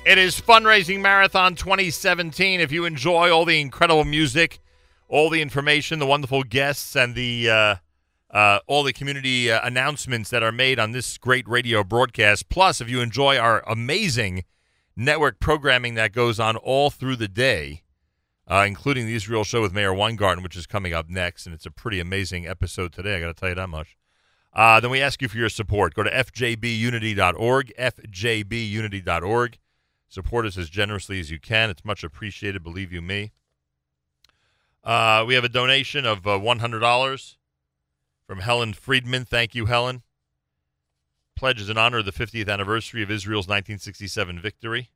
It 0.04 0.18
is 0.18 0.40
Fundraising 0.40 1.00
Marathon 1.00 1.54
2017. 1.54 2.58
If 2.58 2.72
you 2.72 2.84
enjoy 2.84 3.30
all 3.30 3.44
the 3.44 3.60
incredible 3.60 4.04
music, 4.04 4.58
all 5.06 5.30
the 5.30 5.40
information, 5.40 6.00
the 6.00 6.06
wonderful 6.06 6.42
guests, 6.42 6.96
and 6.96 7.14
the 7.14 7.48
uh, 7.48 7.76
uh, 8.36 8.58
all 8.66 8.82
the 8.82 8.92
community 8.92 9.52
uh, 9.52 9.64
announcements 9.64 10.30
that 10.30 10.42
are 10.42 10.50
made 10.50 10.80
on 10.80 10.90
this 10.90 11.16
great 11.16 11.46
radio 11.46 11.84
broadcast, 11.84 12.48
plus 12.48 12.80
if 12.80 12.90
you 12.90 13.00
enjoy 13.00 13.38
our 13.38 13.62
amazing 13.68 14.42
network 14.96 15.38
programming 15.38 15.94
that 15.94 16.10
goes 16.10 16.40
on 16.40 16.56
all 16.56 16.90
through 16.90 17.14
the 17.14 17.28
day, 17.28 17.82
uh, 18.50 18.64
including 18.66 19.06
the 19.06 19.14
Israel 19.14 19.44
show 19.44 19.62
with 19.62 19.72
Meir 19.72 19.94
Weingarten, 19.94 20.42
which 20.42 20.56
is 20.56 20.66
coming 20.66 20.92
up 20.92 21.08
next, 21.08 21.46
and 21.46 21.54
it's 21.54 21.66
a 21.66 21.70
pretty 21.70 22.00
amazing 22.00 22.48
episode 22.48 22.92
today. 22.92 23.16
I 23.16 23.20
got 23.20 23.28
to 23.28 23.34
tell 23.34 23.50
you 23.50 23.54
that 23.54 23.68
much. 23.68 23.96
Uh, 24.56 24.80
then 24.80 24.90
we 24.90 25.02
ask 25.02 25.20
you 25.20 25.28
for 25.28 25.36
your 25.36 25.50
support. 25.50 25.92
Go 25.92 26.02
to 26.02 26.10
fjbunity.org, 26.10 27.74
fjbunity.org. 27.78 29.58
Support 30.08 30.46
us 30.46 30.56
as 30.56 30.70
generously 30.70 31.20
as 31.20 31.30
you 31.30 31.38
can. 31.38 31.68
It's 31.68 31.84
much 31.84 32.02
appreciated, 32.02 32.62
believe 32.62 32.90
you 32.90 33.02
me. 33.02 33.32
Uh, 34.82 35.24
we 35.26 35.34
have 35.34 35.44
a 35.44 35.50
donation 35.50 36.06
of 36.06 36.26
uh, 36.26 36.38
$100 36.38 37.36
from 38.26 38.38
Helen 38.38 38.72
Friedman. 38.72 39.26
Thank 39.26 39.54
you, 39.54 39.66
Helen. 39.66 40.02
pledge 41.34 41.60
is 41.60 41.68
in 41.68 41.76
honor 41.76 41.98
of 41.98 42.06
the 42.06 42.12
50th 42.12 42.48
anniversary 42.48 43.02
of 43.02 43.10
Israel's 43.10 43.46
1967 43.46 44.40
victory. 44.40 44.88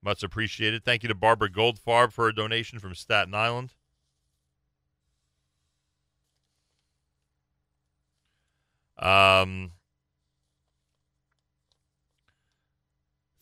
Much 0.00 0.22
appreciated. 0.22 0.84
Thank 0.84 1.02
you 1.02 1.08
to 1.08 1.14
Barbara 1.16 1.50
Goldfarb 1.50 2.12
for 2.12 2.28
a 2.28 2.34
donation 2.34 2.78
from 2.78 2.94
Staten 2.94 3.34
Island. 3.34 3.72
Um, 8.98 9.72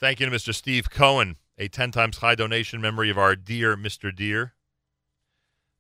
thank 0.01 0.21
you 0.21 0.27
to 0.29 0.35
Mr. 0.35 0.55
Steve 0.55 0.91
Cohen, 0.91 1.37
a 1.59 1.69
10 1.69 1.91
times 1.91 2.19
high 2.19 2.35
donation 2.35 2.81
memory 2.81 3.11
of 3.11 3.19
our 3.19 3.37
dear 3.37 3.77
Mr. 3.77 4.15
Deer. 4.15 4.55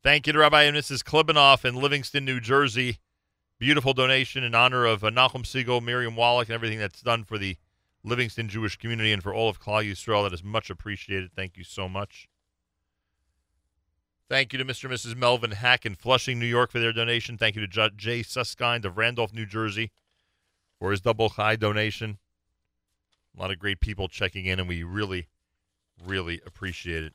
Thank 0.02 0.26
you 0.26 0.32
to 0.32 0.38
Rabbi 0.40 0.64
and 0.64 0.76
Mrs. 0.76 1.04
Klibanoff 1.04 1.64
in 1.64 1.76
Livingston, 1.76 2.24
New 2.24 2.40
Jersey. 2.40 2.98
Beautiful 3.58 3.94
donation 3.94 4.42
in 4.42 4.54
honor 4.54 4.84
of 4.84 5.04
uh, 5.04 5.10
Nachum 5.10 5.44
Segal, 5.44 5.80
Miriam 5.80 6.16
Wallach, 6.16 6.48
and 6.48 6.54
everything 6.54 6.80
that's 6.80 7.00
done 7.00 7.22
for 7.22 7.38
the 7.38 7.56
Livingston 8.02 8.48
Jewish 8.48 8.76
community 8.76 9.12
and 9.12 9.22
for 9.22 9.32
all 9.32 9.48
of 9.48 9.60
Klal 9.60 9.88
Yisrael. 9.88 10.24
That 10.24 10.34
is 10.34 10.42
much 10.42 10.70
appreciated. 10.70 11.30
Thank 11.32 11.56
you 11.56 11.62
so 11.62 11.88
much. 11.88 12.28
Thank 14.32 14.54
you 14.54 14.58
to 14.58 14.64
Mr. 14.64 14.84
and 14.84 14.94
Mrs. 14.94 15.14
Melvin 15.14 15.50
Hack 15.50 15.84
in 15.84 15.94
Flushing, 15.94 16.38
New 16.38 16.46
York 16.46 16.70
for 16.72 16.78
their 16.78 16.94
donation. 16.94 17.36
Thank 17.36 17.54
you 17.54 17.66
to 17.66 17.90
Jay 17.90 18.22
Suskind 18.22 18.86
of 18.86 18.96
Randolph, 18.96 19.34
New 19.34 19.44
Jersey 19.44 19.90
for 20.78 20.90
his 20.90 21.02
double 21.02 21.28
high 21.28 21.54
donation. 21.54 22.16
A 23.36 23.42
lot 23.42 23.50
of 23.50 23.58
great 23.58 23.78
people 23.78 24.08
checking 24.08 24.46
in, 24.46 24.58
and 24.58 24.66
we 24.66 24.84
really, 24.84 25.28
really 26.02 26.40
appreciate 26.46 27.04
it. 27.04 27.12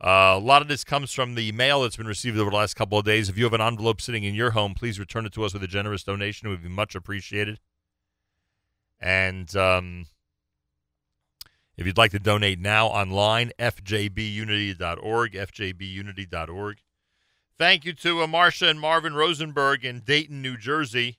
Uh, 0.00 0.36
a 0.36 0.38
lot 0.38 0.62
of 0.62 0.68
this 0.68 0.84
comes 0.84 1.12
from 1.12 1.34
the 1.34 1.50
mail 1.50 1.82
that's 1.82 1.96
been 1.96 2.06
received 2.06 2.38
over 2.38 2.50
the 2.50 2.56
last 2.56 2.74
couple 2.74 2.96
of 2.96 3.04
days. 3.04 3.28
If 3.28 3.36
you 3.36 3.42
have 3.42 3.52
an 3.52 3.60
envelope 3.60 4.00
sitting 4.00 4.22
in 4.22 4.36
your 4.36 4.52
home, 4.52 4.74
please 4.74 5.00
return 5.00 5.26
it 5.26 5.32
to 5.32 5.42
us 5.42 5.52
with 5.52 5.64
a 5.64 5.66
generous 5.66 6.04
donation. 6.04 6.46
It 6.46 6.50
would 6.50 6.62
be 6.62 6.68
much 6.68 6.94
appreciated. 6.94 7.58
And 9.00 9.56
um, 9.56 10.06
if 11.78 11.86
you'd 11.86 11.96
like 11.96 12.10
to 12.10 12.18
donate 12.18 12.58
now 12.58 12.88
online, 12.88 13.52
fjbunity.org, 13.58 15.32
fjbunity.org. 15.32 16.78
Thank 17.56 17.84
you 17.84 17.92
to 17.92 18.22
uh, 18.22 18.26
Marcia 18.26 18.68
and 18.68 18.80
Marvin 18.80 19.14
Rosenberg 19.14 19.84
in 19.84 20.00
Dayton, 20.00 20.42
New 20.42 20.56
Jersey. 20.56 21.18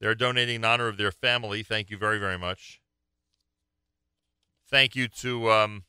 They're 0.00 0.14
donating 0.14 0.56
in 0.56 0.64
honor 0.64 0.86
of 0.86 0.96
their 0.96 1.10
family. 1.10 1.64
Thank 1.64 1.90
you 1.90 1.98
very, 1.98 2.18
very 2.18 2.38
much. 2.38 2.80
Thank 4.70 4.94
you 4.94 5.08
to 5.08 5.50
um, 5.50 5.84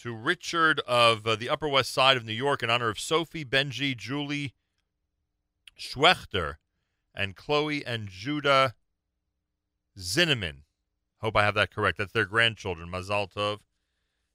to 0.00 0.14
Richard 0.14 0.80
of 0.86 1.26
uh, 1.26 1.34
the 1.34 1.50
Upper 1.50 1.68
West 1.68 1.92
Side 1.92 2.16
of 2.16 2.24
New 2.24 2.32
York 2.32 2.62
in 2.62 2.70
honor 2.70 2.88
of 2.88 3.00
Sophie, 3.00 3.44
Benji, 3.44 3.96
Julie 3.96 4.54
Schwechter, 5.78 6.54
and 7.16 7.34
Chloe 7.34 7.84
and 7.84 8.08
Judah 8.08 8.74
Zinneman. 9.98 10.58
Hope 11.20 11.36
I 11.36 11.44
have 11.44 11.54
that 11.54 11.74
correct. 11.74 11.98
That's 11.98 12.12
their 12.12 12.26
grandchildren. 12.26 12.90
Mazal 12.90 13.32
Tov. 13.32 13.60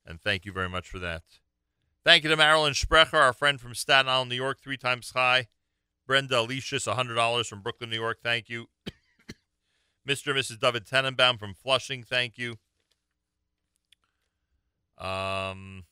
And 0.05 0.19
thank 0.19 0.45
you 0.45 0.51
very 0.51 0.67
much 0.67 0.89
for 0.89 0.97
that. 0.99 1.21
Thank 2.03 2.23
you 2.23 2.29
to 2.31 2.35
Marilyn 2.35 2.73
Sprecher, 2.73 3.17
our 3.17 3.33
friend 3.33 3.61
from 3.61 3.75
Staten 3.75 4.09
Island, 4.09 4.31
New 4.31 4.35
York, 4.35 4.59
three 4.59 4.77
times 4.77 5.11
high. 5.11 5.47
Brenda 6.07 6.39
Alicius, 6.39 6.87
$100 6.87 7.45
from 7.45 7.61
Brooklyn, 7.61 7.91
New 7.91 7.99
York. 7.99 8.17
Thank 8.23 8.49
you. 8.49 8.65
Mr. 10.07 10.31
and 10.31 10.39
Mrs. 10.39 10.59
David 10.59 10.87
Tenenbaum 10.87 11.37
from 11.37 11.53
Flushing. 11.53 12.01
Thank 12.01 12.39
you. 12.39 12.55
Um, 14.97 15.85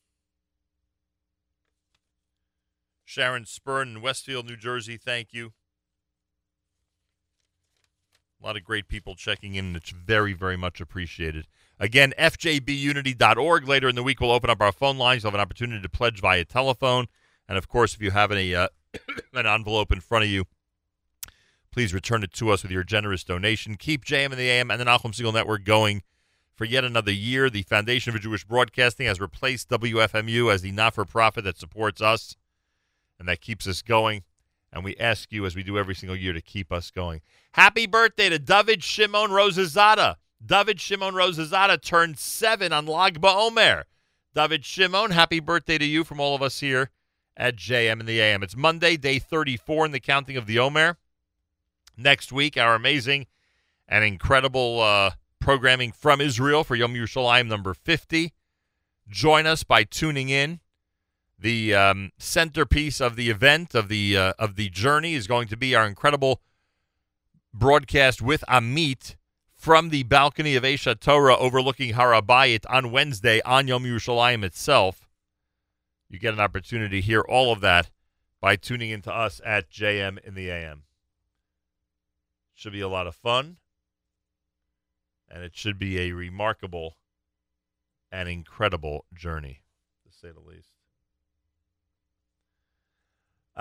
Sharon 3.06 3.46
Spurn 3.46 3.90
in 3.90 4.02
Westfield, 4.02 4.48
New 4.48 4.58
Jersey. 4.58 4.98
Thank 4.98 5.30
you. 5.32 5.54
A 8.42 8.46
lot 8.46 8.56
of 8.56 8.64
great 8.64 8.88
people 8.88 9.16
checking 9.16 9.56
in, 9.56 9.66
and 9.66 9.76
it's 9.76 9.90
very, 9.90 10.32
very 10.34 10.56
much 10.56 10.80
appreciated. 10.80 11.46
Again, 11.78 12.14
fjbunity.org. 12.18 13.68
Later 13.68 13.90
in 13.90 13.96
the 13.96 14.04
week, 14.04 14.22
we'll 14.22 14.32
open 14.32 14.50
up 14.50 14.62
our 14.62 14.72
phone 14.72 14.98
lines. 14.98 15.24
You'll 15.24 15.32
have 15.32 15.40
an 15.40 15.42
opportunity 15.42 15.82
to 15.82 15.90
pledge 15.90 16.22
via 16.22 16.46
telephone. 16.46 17.08
And 17.50 17.58
of 17.58 17.68
course, 17.68 17.96
if 17.96 18.02
you 18.02 18.12
have 18.12 18.32
any 18.32 18.56
uh, 18.56 18.70
an 19.34 19.46
envelope 19.46 19.92
in 19.92 20.00
front 20.00 20.24
of 20.24 20.30
you, 20.30 20.46
please 21.72 21.94
return 21.94 22.24
it 22.24 22.32
to 22.34 22.50
us 22.50 22.64
with 22.64 22.72
your 22.72 22.84
generous 22.84 23.26
donation. 23.26 23.76
Keep 23.76 24.06
JM 24.06 24.26
and 24.26 24.34
the 24.40 24.50
AM 24.50 24.72
and 24.72 24.80
the 24.80 24.86
Nachum 24.86 25.14
Segal 25.14 25.34
Network 25.34 25.66
going 25.66 26.04
for 26.54 26.66
yet 26.66 26.84
another 26.86 27.12
year. 27.12 27.50
The 27.50 27.64
Foundation 27.64 28.14
for 28.14 28.20
Jewish 28.20 28.46
Broadcasting 28.46 29.06
has 29.08 29.20
replaced 29.20 29.70
WFMU 29.70 30.54
as 30.54 30.62
the 30.62 30.72
not 30.72 30.96
for 30.96 31.06
profit 31.06 31.44
that 31.44 31.58
supports 31.58 32.02
us 32.02 32.36
and 33.18 33.28
that 33.28 33.42
keeps 33.42 33.68
us 33.68 33.82
going. 33.82 34.24
And 34.72 34.84
we 34.84 34.96
ask 34.98 35.32
you, 35.32 35.46
as 35.46 35.56
we 35.56 35.64
do 35.64 35.78
every 35.78 35.96
single 35.96 36.16
year, 36.16 36.34
to 36.34 36.42
keep 36.42 36.72
us 36.72 36.92
going. 36.92 37.22
Happy 37.54 37.88
birthday 37.88 38.30
to 38.30 38.38
David 38.38 38.84
Shimon 38.84 39.32
Rosazada. 39.32 40.16
David 40.46 40.80
Shimon 40.80 41.14
Rosazada 41.16 41.82
turned 41.82 42.20
seven 42.20 42.72
on 42.72 42.86
Lag 42.86 43.20
BaOmer. 43.20 43.84
David 44.36 44.64
Shimon, 44.64 45.12
happy 45.12 45.40
birthday 45.40 45.78
to 45.78 45.86
you 45.86 46.04
from 46.04 46.20
all 46.20 46.36
of 46.36 46.42
us 46.42 46.60
here 46.60 46.92
at 47.36 47.56
JM 47.56 48.00
and 48.00 48.08
the 48.08 48.22
AM. 48.22 48.44
It's 48.44 48.56
Monday, 48.56 48.96
day 48.96 49.18
34 49.18 49.88
in 49.88 49.92
the 49.92 50.00
counting 50.00 50.38
of 50.38 50.46
the 50.46 50.60
Omer. 50.60 50.98
Next 51.98 52.32
week, 52.32 52.56
our 52.56 52.76
amazing 52.76 53.28
and 53.88 54.04
incredible 54.04 54.82
uh, 54.82 55.12
programming 55.40 55.92
from 55.92 56.22
Israel 56.22 56.64
for 56.64 56.76
Yom 56.76 56.94
Yerushalayim 56.94 57.48
number 57.48 57.74
50. 57.74 58.34
Join 59.10 59.48
us 59.48 59.64
by 59.64 59.84
tuning 59.84 60.30
in. 60.30 60.60
The 61.42 61.74
um, 61.74 62.12
centerpiece 62.18 63.00
of 63.00 63.16
the 63.16 63.30
event 63.30 63.74
of 63.74 63.88
the 63.88 64.18
uh, 64.18 64.34
of 64.38 64.58
the 64.58 64.70
journey 64.70 65.14
is 65.14 65.26
going 65.26 65.48
to 65.48 65.56
be 65.56 65.74
our 65.74 65.88
incredible 65.88 66.42
broadcast 67.54 68.22
with 68.22 68.44
Amit 68.50 69.16
from 69.56 69.90
the 69.90 70.04
balcony 70.04 70.56
of 70.56 70.64
Aish 70.64 70.94
HaTorah 70.94 71.38
overlooking 71.38 71.94
Har 71.94 72.12
HaBayit 72.12 72.66
on 72.70 72.92
Wednesday 72.92 73.42
on 73.46 73.68
Yom 73.70 73.86
Yerushalayim 73.86 74.44
itself. 74.44 75.08
You 76.10 76.20
get 76.20 76.34
an 76.34 76.42
opportunity 76.42 77.00
to 77.00 77.06
hear 77.06 77.22
all 77.22 77.54
of 77.54 77.62
that 77.62 77.90
by 78.42 78.58
tuning 78.58 78.90
into 78.90 79.14
us 79.14 79.40
at 79.46 79.70
JM 79.70 80.18
in 80.26 80.34
the 80.34 80.50
AM. 80.50 80.84
Should 82.54 82.74
be 82.74 82.82
a 82.82 82.90
lot 82.90 83.08
of 83.08 83.16
fun, 83.16 83.58
and 85.30 85.44
it 85.44 85.56
should 85.56 85.80
be 85.80 86.00
a 86.00 86.12
remarkable 86.12 86.98
and 88.12 88.28
incredible 88.28 89.06
journey, 89.14 89.62
to 90.06 90.12
say 90.12 90.32
the 90.34 90.42
least. 90.42 90.79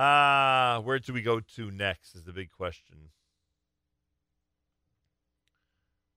Ah, 0.01 0.81
where 0.85 1.01
do 1.01 1.13
we 1.13 1.23
go 1.23 1.41
to 1.41 1.73
next 1.73 2.15
is 2.15 2.23
the 2.23 2.33
big 2.33 2.53
question. 2.53 3.09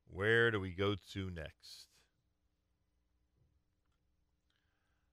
Where 0.08 0.52
do 0.52 0.60
we 0.60 0.70
go 0.70 0.96
to 1.14 1.32
next? 1.32 1.88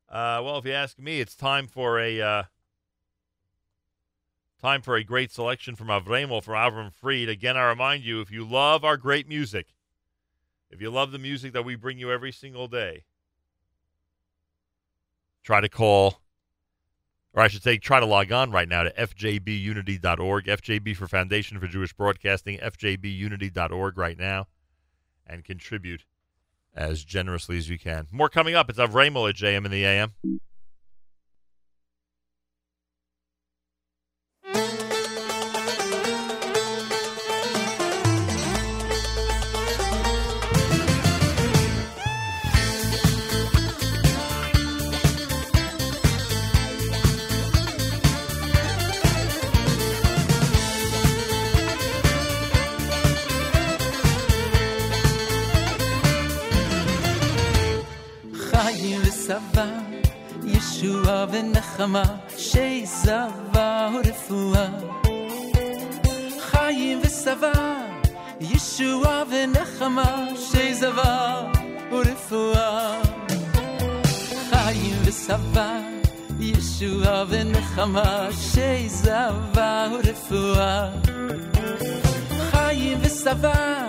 Uh, 0.07 0.43
well, 0.45 0.59
if 0.59 0.67
you 0.67 0.73
ask 0.73 0.99
me, 0.99 1.19
it's 1.19 1.35
time 1.35 1.67
for 1.67 1.99
a 1.99 2.21
uh, 2.21 2.43
time 4.61 4.83
for 4.83 4.97
a 4.97 5.05
great 5.05 5.33
selection 5.33 5.75
from 5.75 5.89
Avremel 5.89 6.43
from 6.43 6.55
Avram 6.57 6.93
Fried. 6.93 7.31
Again, 7.31 7.57
I 7.57 7.67
remind 7.71 8.05
you, 8.05 8.21
if 8.21 8.31
you 8.31 8.45
love 8.45 8.85
our 8.85 8.99
great 8.99 9.27
music, 9.27 9.69
if 10.71 10.83
you 10.83 10.91
love 10.91 11.11
the 11.11 11.19
music 11.19 11.55
that 11.55 11.65
we 11.65 11.75
bring 11.75 11.99
you 11.99 12.13
every 12.13 12.33
single 12.33 12.69
day, 12.69 13.05
try 15.43 15.63
to 15.63 15.71
call, 15.71 16.21
or 17.35 17.43
I 17.43 17.49
should 17.49 17.63
say, 17.63 17.79
try 17.79 18.01
to 18.01 18.07
log 18.07 18.33
on 18.33 18.51
right 18.51 18.69
now 18.69 18.85
to 18.85 18.91
fjbunity.org, 18.91 20.47
FJB 20.47 20.97
for 20.97 21.07
Foundation 21.07 21.61
for 21.61 21.67
Jewish 21.67 21.93
Broadcasting, 21.93 22.59
fjbunity.org 22.59 23.99
right 23.99 24.19
now, 24.19 24.47
and 25.27 25.45
contribute 25.45 26.05
as 26.75 27.05
generously 27.05 27.59
as 27.59 27.69
you 27.69 27.79
can. 27.79 28.07
More 28.11 28.29
coming 28.29 28.55
up. 28.55 28.71
It's 28.71 28.79
Avremel 28.79 29.29
at 29.29 29.37
JM 29.37 29.65
in 29.65 29.71
the 29.71 29.85
AM. 29.85 30.15
ונחמה, 61.31 62.03
שזבה 62.37 63.89
ורפואה. 63.95 64.69
חיים 66.41 67.01
וסבה, 67.03 67.77
ישועה 68.41 69.23
ונחמה, 69.31 70.27
שזבה 70.37 71.43
ורפואה. 71.93 73.01
חיים 74.51 74.95
וסבה, 75.05 75.79
ישועה 76.41 77.25
ונחמה, 77.29 78.29
שזבה 78.33 79.89
ורפואה. 79.93 80.91
חיים 82.51 82.99
וסבה, 83.01 83.87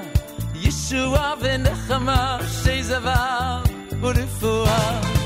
ישועה 0.55 1.33
ונחמה, 1.41 2.37
שזבה 2.63 3.59
ורפואה. 4.01 5.18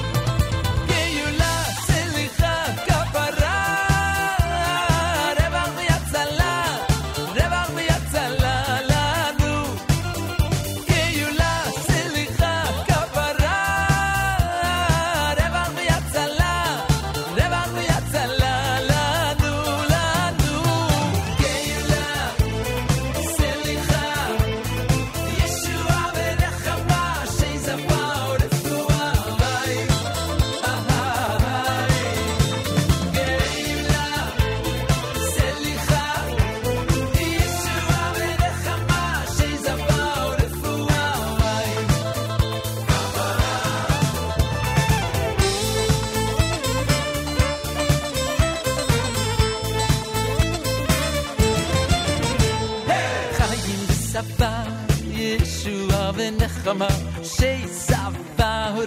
Sommer, 56.74 56.88
chez 57.22 57.68
ça 57.72 58.12
va 58.36 58.74
au. 58.76 58.84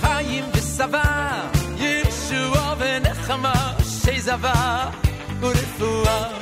Chaim 0.00 0.44
de 0.52 0.58
Sava, 0.58 1.02
Venechama, 2.76 3.52
chez 4.02 4.28
ça. 5.78 6.37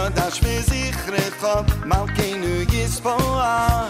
yadash 0.00 0.38
vezichrecha 0.44 1.54
malkeinu 1.90 2.52
yisboah 2.72 3.88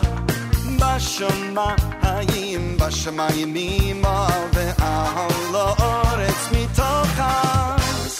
bashama 0.81 1.67
hayim 2.05 2.65
bashamayim 2.81 3.55
imal 3.67 4.43
ve'ahala 4.57 5.67
oretz 5.91 6.45
mitochas 6.55 8.15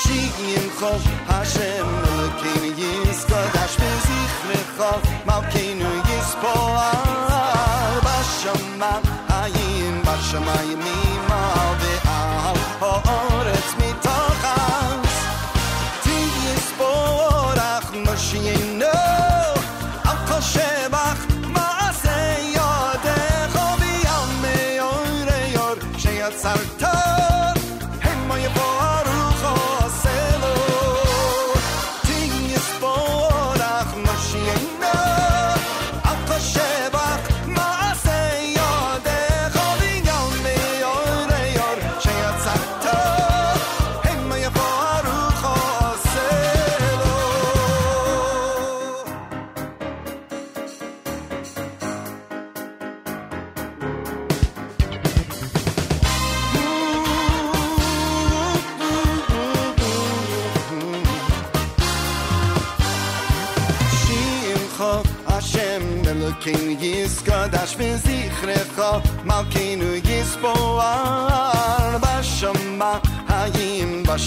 shiimcha 0.00 0.92
Hashem 1.30 1.88
malkeinu 2.04 2.70
yisgadash 2.82 3.76
vezichrecha 3.82 4.90
malkeinu 5.28 5.90
yisboah 6.08 6.96
bashama 8.06 8.92
hayim 9.32 9.94
bashamayim 10.08 10.84
imal 11.02 11.70
ve'ahala 11.82 13.05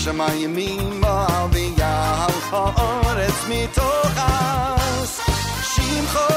Hayim 0.09 0.55
Bashamayimim 0.55 1.01
V'yal 1.53 2.35
Ha'oretz 2.49 3.41
mitochas 3.49 5.11
Shimcho 5.69 6.29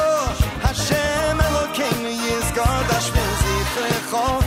Hashem 0.64 1.38
Elokeinu 1.46 2.10
Yiskodash 2.24 3.08
v'zichrecha 3.14 4.24
Malkeinu 4.24 4.41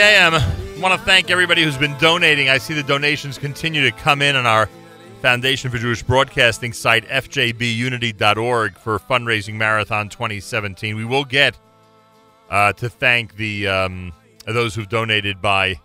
AM. 0.00 0.80
want 0.80 0.98
to 0.98 1.04
thank 1.04 1.30
everybody 1.30 1.62
who's 1.62 1.76
been 1.76 1.96
donating. 1.98 2.48
I 2.48 2.58
see 2.58 2.74
the 2.74 2.82
donations 2.82 3.36
continue 3.36 3.82
to 3.82 3.90
come 3.90 4.22
in 4.22 4.36
on 4.36 4.46
our 4.46 4.68
Foundation 5.22 5.70
for 5.70 5.78
Jewish 5.78 6.02
Broadcasting 6.02 6.72
site, 6.72 7.04
fjbunity.org, 7.08 8.78
for 8.78 8.98
Fundraising 9.00 9.54
Marathon 9.54 10.08
2017. 10.08 10.94
We 10.94 11.04
will 11.04 11.24
get 11.24 11.58
uh, 12.48 12.72
to 12.74 12.88
thank 12.88 13.36
the 13.36 13.66
um, 13.66 14.12
those 14.46 14.74
who've 14.74 14.88
donated 14.88 15.42
by 15.42 15.80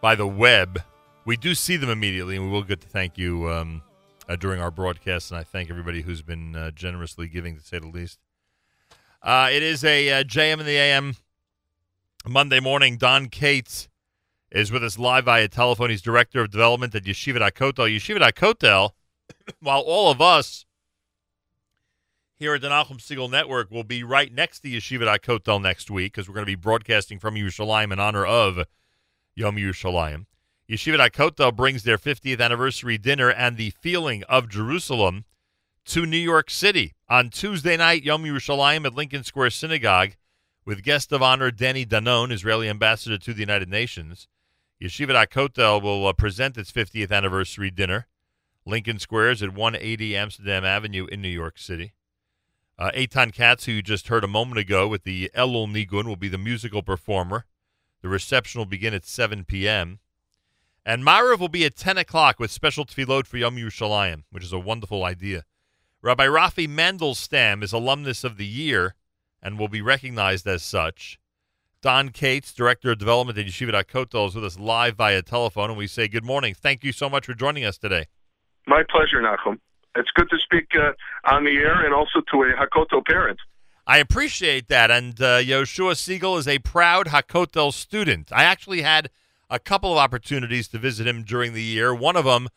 by 0.00 0.16
the 0.16 0.26
web. 0.26 0.82
We 1.24 1.36
do 1.36 1.54
see 1.54 1.76
them 1.76 1.90
immediately, 1.90 2.36
and 2.36 2.44
we 2.44 2.50
will 2.50 2.64
get 2.64 2.80
to 2.80 2.88
thank 2.88 3.16
you 3.18 3.48
um, 3.50 3.82
uh, 4.28 4.34
during 4.36 4.60
our 4.60 4.72
broadcast. 4.72 5.30
And 5.30 5.38
I 5.38 5.44
thank 5.44 5.70
everybody 5.70 6.02
who's 6.02 6.22
been 6.22 6.56
uh, 6.56 6.72
generously 6.72 7.28
giving, 7.28 7.56
to 7.56 7.62
say 7.62 7.78
the 7.78 7.86
least. 7.86 8.18
Uh, 9.22 9.48
it 9.52 9.62
is 9.62 9.84
a 9.84 10.10
uh, 10.10 10.24
JM 10.24 10.60
in 10.60 10.66
the 10.66 10.76
AM 10.76 11.14
Monday 12.28 12.60
morning. 12.60 12.96
Don 12.98 13.28
Kates 13.28 13.88
is 14.50 14.70
with 14.70 14.84
us 14.84 14.98
live 14.98 15.24
via 15.24 15.48
telephone. 15.48 15.90
He's 15.90 16.02
director 16.02 16.42
of 16.42 16.50
development 16.50 16.94
at 16.94 17.04
Yeshiva 17.04 17.38
HaKotel. 17.50 17.96
Yeshiva 17.96 18.30
HaKotel, 18.30 18.90
while 19.60 19.80
all 19.80 20.10
of 20.10 20.20
us 20.20 20.66
here 22.36 22.54
at 22.54 22.60
the 22.60 22.68
Nachum 22.68 22.98
Segal 22.98 23.30
Network 23.30 23.70
will 23.70 23.82
be 23.82 24.02
right 24.04 24.32
next 24.32 24.60
to 24.60 24.68
Yeshiva 24.68 25.18
HaKotel 25.18 25.60
next 25.60 25.90
week 25.90 26.12
because 26.12 26.28
we're 26.28 26.34
going 26.34 26.46
to 26.46 26.50
be 26.50 26.54
broadcasting 26.54 27.18
from 27.18 27.34
Yerushalayim 27.34 27.92
in 27.92 27.98
honor 27.98 28.26
of 28.26 28.64
Yom 29.34 29.56
Yerushalayim. 29.56 30.26
Yeshiva 30.70 31.08
HaKotel 31.08 31.56
brings 31.56 31.82
their 31.82 31.98
50th 31.98 32.40
anniversary 32.40 32.98
dinner 32.98 33.30
and 33.30 33.56
the 33.56 33.70
feeling 33.70 34.22
of 34.24 34.50
Jerusalem 34.50 35.24
to 35.86 36.04
New 36.04 36.18
York 36.18 36.50
City 36.50 36.92
on 37.08 37.30
Tuesday 37.30 37.78
night, 37.78 38.02
Yom 38.02 38.24
Yerushalayim 38.24 38.84
at 38.84 38.94
Lincoln 38.94 39.24
Square 39.24 39.50
Synagogue 39.50 40.10
with 40.68 40.82
guest 40.82 41.12
of 41.12 41.22
honor 41.22 41.50
Danny 41.50 41.86
Danon, 41.86 42.30
Israeli 42.30 42.68
ambassador 42.68 43.16
to 43.16 43.32
the 43.32 43.40
United 43.40 43.70
Nations. 43.70 44.28
Yeshiva 44.78 45.26
Kotel 45.26 45.80
will 45.80 46.06
uh, 46.06 46.12
present 46.12 46.58
its 46.58 46.70
50th 46.70 47.10
anniversary 47.10 47.70
dinner. 47.70 48.06
Lincoln 48.66 48.98
Squares 48.98 49.42
at 49.42 49.54
180 49.54 50.14
Amsterdam 50.14 50.66
Avenue 50.66 51.06
in 51.06 51.22
New 51.22 51.30
York 51.30 51.56
City. 51.58 51.94
Uh, 52.78 52.90
Eitan 52.94 53.32
Katz, 53.32 53.64
who 53.64 53.72
you 53.72 53.80
just 53.80 54.08
heard 54.08 54.22
a 54.22 54.28
moment 54.28 54.58
ago 54.58 54.86
with 54.86 55.04
the 55.04 55.30
Elul 55.34 55.72
Nigun, 55.72 56.04
will 56.04 56.16
be 56.16 56.28
the 56.28 56.36
musical 56.36 56.82
performer. 56.82 57.46
The 58.02 58.10
reception 58.10 58.58
will 58.58 58.66
begin 58.66 58.92
at 58.92 59.06
7 59.06 59.46
p.m. 59.46 60.00
And 60.84 61.02
Maariv 61.02 61.38
will 61.38 61.48
be 61.48 61.64
at 61.64 61.76
10 61.76 61.96
o'clock 61.96 62.38
with 62.38 62.50
special 62.50 62.84
tefillot 62.84 63.26
for 63.26 63.38
Yom 63.38 63.56
Yerushalayim, 63.56 64.24
which 64.30 64.44
is 64.44 64.52
a 64.52 64.58
wonderful 64.58 65.02
idea. 65.02 65.44
Rabbi 66.02 66.26
Rafi 66.26 66.68
Mandelstam 66.68 67.62
is 67.62 67.72
Alumnus 67.72 68.22
of 68.22 68.36
the 68.36 68.44
Year 68.46 68.96
and 69.42 69.58
will 69.58 69.68
be 69.68 69.82
recognized 69.82 70.46
as 70.46 70.62
such. 70.62 71.18
Don 71.80 72.08
Kates, 72.08 72.52
Director 72.52 72.90
of 72.90 72.98
Development 72.98 73.38
at 73.38 73.46
Yeshiva 73.46 73.84
Kotel, 73.84 74.28
is 74.28 74.34
with 74.34 74.44
us 74.44 74.58
live 74.58 74.96
via 74.96 75.22
telephone, 75.22 75.70
and 75.70 75.78
we 75.78 75.86
say 75.86 76.08
good 76.08 76.24
morning. 76.24 76.54
Thank 76.54 76.82
you 76.82 76.92
so 76.92 77.08
much 77.08 77.26
for 77.26 77.34
joining 77.34 77.64
us 77.64 77.78
today. 77.78 78.06
My 78.66 78.82
pleasure, 78.90 79.22
Nachum. 79.22 79.58
It's 79.94 80.10
good 80.14 80.28
to 80.30 80.38
speak 80.38 80.68
uh, 80.78 80.92
on 81.24 81.44
the 81.44 81.56
air 81.56 81.84
and 81.84 81.94
also 81.94 82.20
to 82.32 82.42
a 82.42 82.52
Hakotel 82.52 83.04
parent. 83.06 83.38
I 83.86 83.98
appreciate 83.98 84.68
that. 84.68 84.90
And 84.90 85.20
uh, 85.20 85.38
Yoshua 85.38 85.92
Segal 85.94 86.38
is 86.38 86.46
a 86.46 86.58
proud 86.58 87.06
Hakotel 87.06 87.72
student. 87.72 88.30
I 88.30 88.44
actually 88.44 88.82
had 88.82 89.08
a 89.48 89.58
couple 89.58 89.90
of 89.90 89.98
opportunities 89.98 90.68
to 90.68 90.78
visit 90.78 91.06
him 91.06 91.22
during 91.22 91.54
the 91.54 91.62
year. 91.62 91.94
One 91.94 92.16
of 92.16 92.26
them, 92.26 92.48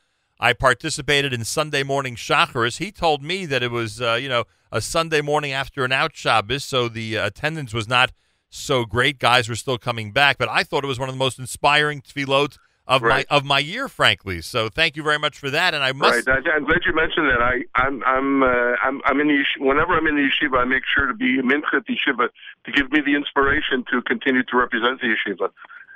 I 0.43 0.53
participated 0.53 1.33
in 1.33 1.45
Sunday 1.45 1.83
morning 1.83 2.15
Shacharis. 2.15 2.79
He 2.79 2.91
told 2.91 3.21
me 3.21 3.45
that 3.45 3.61
it 3.61 3.69
was, 3.69 4.01
uh, 4.01 4.15
you 4.15 4.27
know, 4.27 4.45
a 4.71 4.81
Sunday 4.81 5.21
morning 5.21 5.51
after 5.51 5.85
an 5.85 5.91
out 5.91 6.15
Shabbos, 6.15 6.63
so 6.63 6.89
the 6.89 7.17
uh, 7.17 7.27
attendance 7.27 7.73
was 7.75 7.87
not 7.87 8.11
so 8.49 8.83
great. 8.85 9.19
Guys 9.19 9.47
were 9.47 9.55
still 9.55 9.77
coming 9.77 10.11
back, 10.11 10.37
but 10.39 10.49
I 10.49 10.63
thought 10.63 10.83
it 10.83 10.87
was 10.87 10.97
one 10.99 11.09
of 11.09 11.13
the 11.15 11.19
most 11.19 11.37
inspiring 11.37 12.01
tefillot 12.01 12.57
of 12.87 13.03
Right. 13.03 13.25
my 13.29 13.37
of 13.37 13.45
my 13.45 13.59
year, 13.59 13.87
frankly. 13.87 14.41
So 14.41 14.67
thank 14.67 14.97
you 14.97 15.03
very 15.03 15.19
much 15.19 15.37
for 15.37 15.51
that. 15.51 15.75
And 15.75 15.83
I 15.83 15.91
must 15.91 16.25
Right. 16.27 16.43
I, 16.47 16.49
I'm 16.55 16.65
glad 16.65 16.79
you 16.85 16.93
mentioned 16.95 17.27
that. 17.29 17.41
I, 17.41 17.63
I'm, 17.75 18.03
I'm, 18.03 18.41
uh, 18.43 18.47
I'm, 18.83 18.99
I'm 19.05 19.19
in 19.21 19.27
the 19.27 19.35
yesh- 19.35 19.57
whenever 19.59 19.93
I'm 19.95 20.07
in 20.07 20.15
the 20.15 20.23
yeshiva, 20.27 20.57
I 20.59 20.65
make 20.65 20.83
sure 20.93 21.05
to 21.05 21.13
be 21.13 21.39
minchet 21.43 21.85
yeshiva 21.87 22.29
to 22.65 22.71
give 22.71 22.91
me 22.91 22.99
the 23.01 23.13
inspiration 23.15 23.85
to 23.91 24.01
continue 24.01 24.41
to 24.43 24.57
represent 24.57 24.99
the 25.01 25.07
yeshiva 25.15 25.51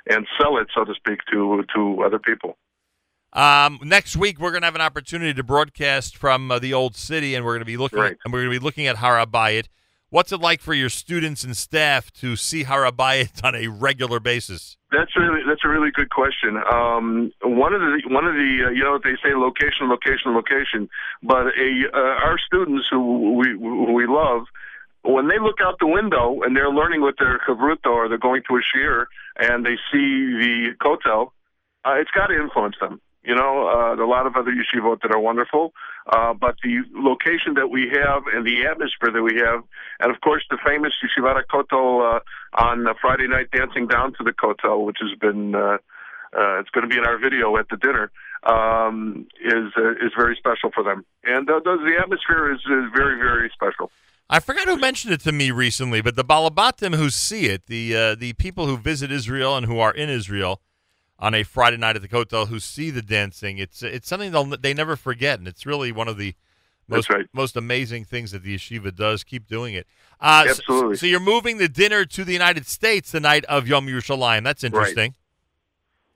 and 0.08 0.26
sell 0.40 0.56
it, 0.58 0.68
so 0.72 0.84
to 0.84 0.94
speak, 0.94 1.20
to 1.32 1.64
to 1.74 2.02
other 2.04 2.20
people. 2.20 2.56
Um, 3.36 3.78
next 3.82 4.16
week 4.16 4.40
we're 4.40 4.50
going 4.50 4.62
to 4.62 4.66
have 4.66 4.74
an 4.74 4.80
opportunity 4.80 5.34
to 5.34 5.42
broadcast 5.44 6.16
from 6.16 6.50
uh, 6.50 6.58
the 6.58 6.72
old 6.72 6.96
city, 6.96 7.34
and 7.34 7.44
we're 7.44 7.52
going 7.52 7.60
to 7.60 7.66
be 7.66 7.76
looking 7.76 7.98
Right. 7.98 8.16
and 8.24 8.32
we're 8.32 8.40
going 8.40 8.54
to 8.54 8.60
be 8.60 8.64
looking 8.64 8.86
at 8.86 8.96
Har 8.96 9.18
HaBayit. 9.24 9.66
What's 10.08 10.32
it 10.32 10.40
like 10.40 10.62
for 10.62 10.72
your 10.72 10.88
students 10.88 11.44
and 11.44 11.54
staff 11.54 12.10
to 12.14 12.36
see 12.36 12.62
Har 12.62 12.90
HaBayit 12.90 13.44
on 13.44 13.54
a 13.54 13.68
regular 13.68 14.20
basis? 14.20 14.78
That's 14.90 15.14
really 15.16 15.40
that's 15.46 15.60
a 15.64 15.68
really 15.68 15.90
good 15.90 16.08
question. 16.08 16.56
Um, 16.56 17.30
one 17.42 17.74
of 17.74 17.80
the 17.82 18.00
one 18.08 18.24
of 18.24 18.32
the 18.34 18.66
uh, 18.68 18.70
you 18.70 18.82
know 18.82 18.98
they 19.02 19.16
say 19.22 19.34
location, 19.34 19.90
location, 19.90 20.32
location, 20.34 20.88
but 21.22 21.48
a 21.48 21.82
uh, 21.92 21.98
our 22.24 22.38
students 22.38 22.86
who 22.90 23.34
we 23.34 23.50
who 23.50 23.92
we 23.92 24.06
love. 24.06 24.44
When 25.02 25.28
they 25.28 25.38
look 25.38 25.60
out 25.60 25.78
the 25.78 25.86
window 25.86 26.40
and 26.42 26.56
they're 26.56 26.70
learning 26.70 27.00
with 27.02 27.16
their 27.18 27.38
chavruta 27.46 27.86
or 27.86 28.08
they're 28.08 28.18
going 28.18 28.42
to 28.48 28.56
a 28.56 28.60
shiur 28.60 29.04
and 29.36 29.64
they 29.64 29.76
see 29.92 30.32
the 30.40 30.74
kotel, 30.80 31.30
uh, 31.84 31.94
it's 32.00 32.10
got 32.10 32.26
to 32.28 32.34
influence 32.34 32.74
them. 32.80 33.00
You 33.26 33.34
know, 33.34 33.66
uh, 33.66 34.00
a 34.00 34.06
lot 34.06 34.28
of 34.28 34.36
other 34.36 34.52
yeshivot 34.52 35.02
that 35.02 35.10
are 35.10 35.18
wonderful, 35.18 35.72
uh, 36.06 36.32
but 36.32 36.54
the 36.62 36.82
location 36.94 37.54
that 37.54 37.70
we 37.70 37.90
have 37.92 38.22
and 38.32 38.46
the 38.46 38.64
atmosphere 38.66 39.10
that 39.12 39.22
we 39.22 39.34
have, 39.44 39.64
and 39.98 40.14
of 40.14 40.20
course 40.20 40.44
the 40.48 40.58
famous 40.64 40.92
Yeshivat 41.02 41.42
Kotel 41.52 42.18
uh, 42.18 42.20
on 42.54 42.86
Friday 43.00 43.26
night 43.26 43.50
dancing 43.50 43.88
down 43.88 44.12
to 44.18 44.22
the 44.22 44.30
Kotel, 44.30 44.86
which 44.86 44.98
has 45.00 45.18
been, 45.18 45.56
uh, 45.56 45.78
uh, 46.38 46.60
it's 46.60 46.70
going 46.70 46.88
to 46.88 46.88
be 46.88 46.98
in 46.98 47.04
our 47.04 47.18
video 47.18 47.56
at 47.56 47.68
the 47.68 47.76
dinner, 47.76 48.12
um, 48.44 49.26
is 49.44 49.72
uh, 49.76 49.90
is 50.06 50.12
very 50.16 50.36
special 50.36 50.70
for 50.72 50.84
them. 50.84 51.04
And 51.24 51.50
uh, 51.50 51.58
the 51.64 51.78
the 51.78 51.96
atmosphere 52.00 52.52
is, 52.52 52.60
is 52.60 52.92
very, 52.94 53.18
very 53.18 53.50
special. 53.52 53.90
I 54.30 54.38
forgot 54.38 54.66
who 54.68 54.76
mentioned 54.76 55.14
it 55.14 55.20
to 55.22 55.32
me 55.32 55.50
recently, 55.50 56.00
but 56.00 56.14
the 56.14 56.24
Balabatim 56.24 56.94
who 56.94 57.10
see 57.10 57.46
it, 57.46 57.66
the 57.66 57.96
uh, 57.96 58.14
the 58.14 58.34
people 58.34 58.66
who 58.66 58.76
visit 58.76 59.10
Israel 59.10 59.56
and 59.56 59.66
who 59.66 59.80
are 59.80 59.92
in 59.92 60.08
Israel 60.08 60.60
on 61.18 61.34
a 61.34 61.42
Friday 61.42 61.76
night 61.76 61.96
at 61.96 62.02
the 62.02 62.08
hotel 62.08 62.46
who 62.46 62.60
see 62.60 62.90
the 62.90 63.02
dancing, 63.02 63.58
it's 63.58 63.82
it's 63.82 64.08
something 64.08 64.32
they'll 64.32 64.44
they 64.44 64.74
never 64.74 64.96
forget, 64.96 65.38
and 65.38 65.48
it's 65.48 65.64
really 65.66 65.92
one 65.92 66.08
of 66.08 66.18
the 66.18 66.34
most 66.88 67.10
most 67.32 67.56
amazing 67.56 68.04
things 68.04 68.32
that 68.32 68.42
the 68.42 68.54
yeshiva 68.54 68.94
does. 68.94 69.24
Keep 69.24 69.46
doing 69.46 69.74
it. 69.74 69.86
Uh, 70.20 70.46
Absolutely. 70.48 70.96
So, 70.96 71.06
you're 71.06 71.20
moving 71.20 71.58
the 71.58 71.68
dinner 71.68 72.04
to 72.06 72.24
the 72.24 72.32
United 72.32 72.66
States 72.66 73.12
the 73.12 73.20
night 73.20 73.44
of 73.46 73.68
Yom 73.68 73.86
Yerushalayim. 73.86 74.44
That's 74.44 74.64
interesting. 74.64 75.14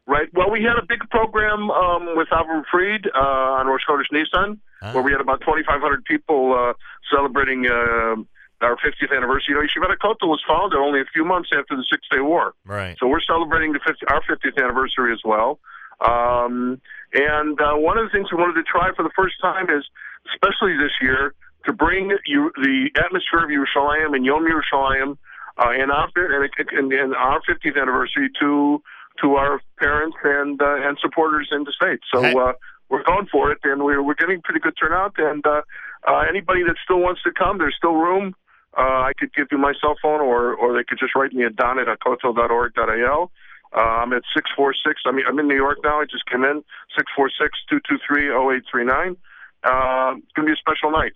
Right. 0.07 0.29
Well, 0.35 0.51
we 0.51 0.63
had 0.63 0.77
a 0.77 0.85
big 0.87 1.09
program 1.11 1.71
um, 1.71 2.17
with 2.17 2.29
Avram 2.29 2.65
Fried 2.71 3.07
uh, 3.15 3.19
on 3.19 3.67
Rosh 3.67 3.83
Chodesh 3.89 4.11
Nissan, 4.13 4.59
where 4.93 5.03
we 5.03 5.13
had 5.13 5.21
about 5.21 5.41
2,500 5.41 6.05
people 6.05 6.55
uh, 6.55 6.73
celebrating 7.15 7.67
uh, 7.67 8.17
our 8.61 8.77
50th 8.77 9.15
anniversary. 9.15 9.55
You 9.55 9.55
know, 9.55 9.67
Yeshivat 9.67 9.97
Kotel 9.99 10.29
was 10.29 10.43
founded 10.47 10.79
only 10.79 11.01
a 11.01 11.09
few 11.13 11.25
months 11.25 11.51
after 11.57 11.77
the 11.77 11.85
Six 11.91 12.07
Day 12.11 12.21
War. 12.21 12.55
Right. 12.65 12.97
So 12.99 13.07
we're 13.07 13.23
celebrating 13.23 13.73
the 13.73 13.81
50, 13.87 14.07
our 14.07 14.23
50th 14.23 14.63
anniversary 14.63 15.13
as 15.13 15.21
well. 15.25 15.59
Um, 16.01 16.81
and 17.13 17.61
uh, 17.61 17.75
one 17.75 17.99
of 17.99 18.05
the 18.05 18.11
things 18.11 18.29
we 18.33 18.39
wanted 18.39 18.55
to 18.55 18.65
try 18.65 18.91
for 18.97 19.03
the 19.03 19.13
first 19.17 19.35
time 19.41 19.69
is, 19.69 19.85
especially 20.33 20.77
this 20.77 20.93
year, 21.01 21.35
to 21.67 21.73
bring 21.73 22.11
you, 22.27 22.51
the 22.57 22.91
atmosphere 22.97 23.45
of 23.45 23.51
Yerushalayim 23.51 24.15
and 24.15 24.25
Yom 24.25 24.47
Yerushalayim 24.47 25.19
uh, 25.59 25.71
and, 25.71 25.93
our, 25.93 26.09
and, 26.17 26.93
and, 26.93 27.15
our 27.15 27.41
50th 27.49 27.81
anniversary 27.81 28.31
to 28.41 28.83
to 29.21 29.35
our 29.35 29.61
parents 29.79 30.17
and 30.25 30.61
uh, 30.63 30.77
and 30.89 30.97
supporters 31.01 31.49
in 31.53 31.65
the 31.65 31.73
states. 31.73 32.05
So 32.15 32.25
uh, 32.25 32.53
we're 32.89 33.03
going 33.03 33.27
for 33.31 33.53
it, 33.53 33.59
and 33.65 33.83
we're 33.83 34.03
we're 34.03 34.15
getting 34.15 34.41
pretty 34.41 34.61
good 34.61 34.75
turnout. 34.81 35.15
And 35.19 35.45
uh, 35.47 35.63
uh, 36.07 36.25
anybody 36.29 36.63
that 36.65 36.77
still 36.83 37.01
wants 37.01 37.23
to 37.25 37.31
come, 37.33 37.59
there's 37.59 37.75
still 37.77 37.95
room. 37.95 38.35
Uh, 38.77 39.03
I 39.09 39.13
could 39.19 39.35
give 39.35 39.49
you 39.51 39.59
my 39.59 39.73
cell 39.81 39.97
phone, 40.01 40.21
or 40.21 40.55
or 40.55 40.73
they 40.77 40.85
could 40.85 40.99
just 40.99 41.15
write 41.15 41.33
me 41.33 41.45
at 41.45 41.57
don 41.57 41.79
at 41.79 41.87
kotel.org.il. 42.01 43.33
Uh, 43.73 43.79
I'm 43.79 44.13
at 44.13 44.23
six 44.35 44.51
four 44.57 44.75
six. 44.75 45.03
I 45.07 45.13
mean, 45.13 45.25
I'm 45.29 45.39
in 45.39 45.49
New 45.49 45.57
York 45.57 45.79
now. 45.83 46.01
I 46.01 46.05
just 46.05 46.27
came 46.27 46.45
in 46.45 46.63
six 46.97 47.11
four 47.15 47.31
six 47.31 47.59
two 47.69 47.81
two 47.89 47.99
three 48.07 48.23
zero 48.23 48.51
eight 48.53 48.63
three 48.71 48.85
nine. 48.85 49.17
Uh, 49.63 50.15
It's 50.19 50.33
going 50.35 50.47
to 50.47 50.53
be 50.53 50.53
a 50.53 50.57
special 50.57 50.91
night. 50.91 51.13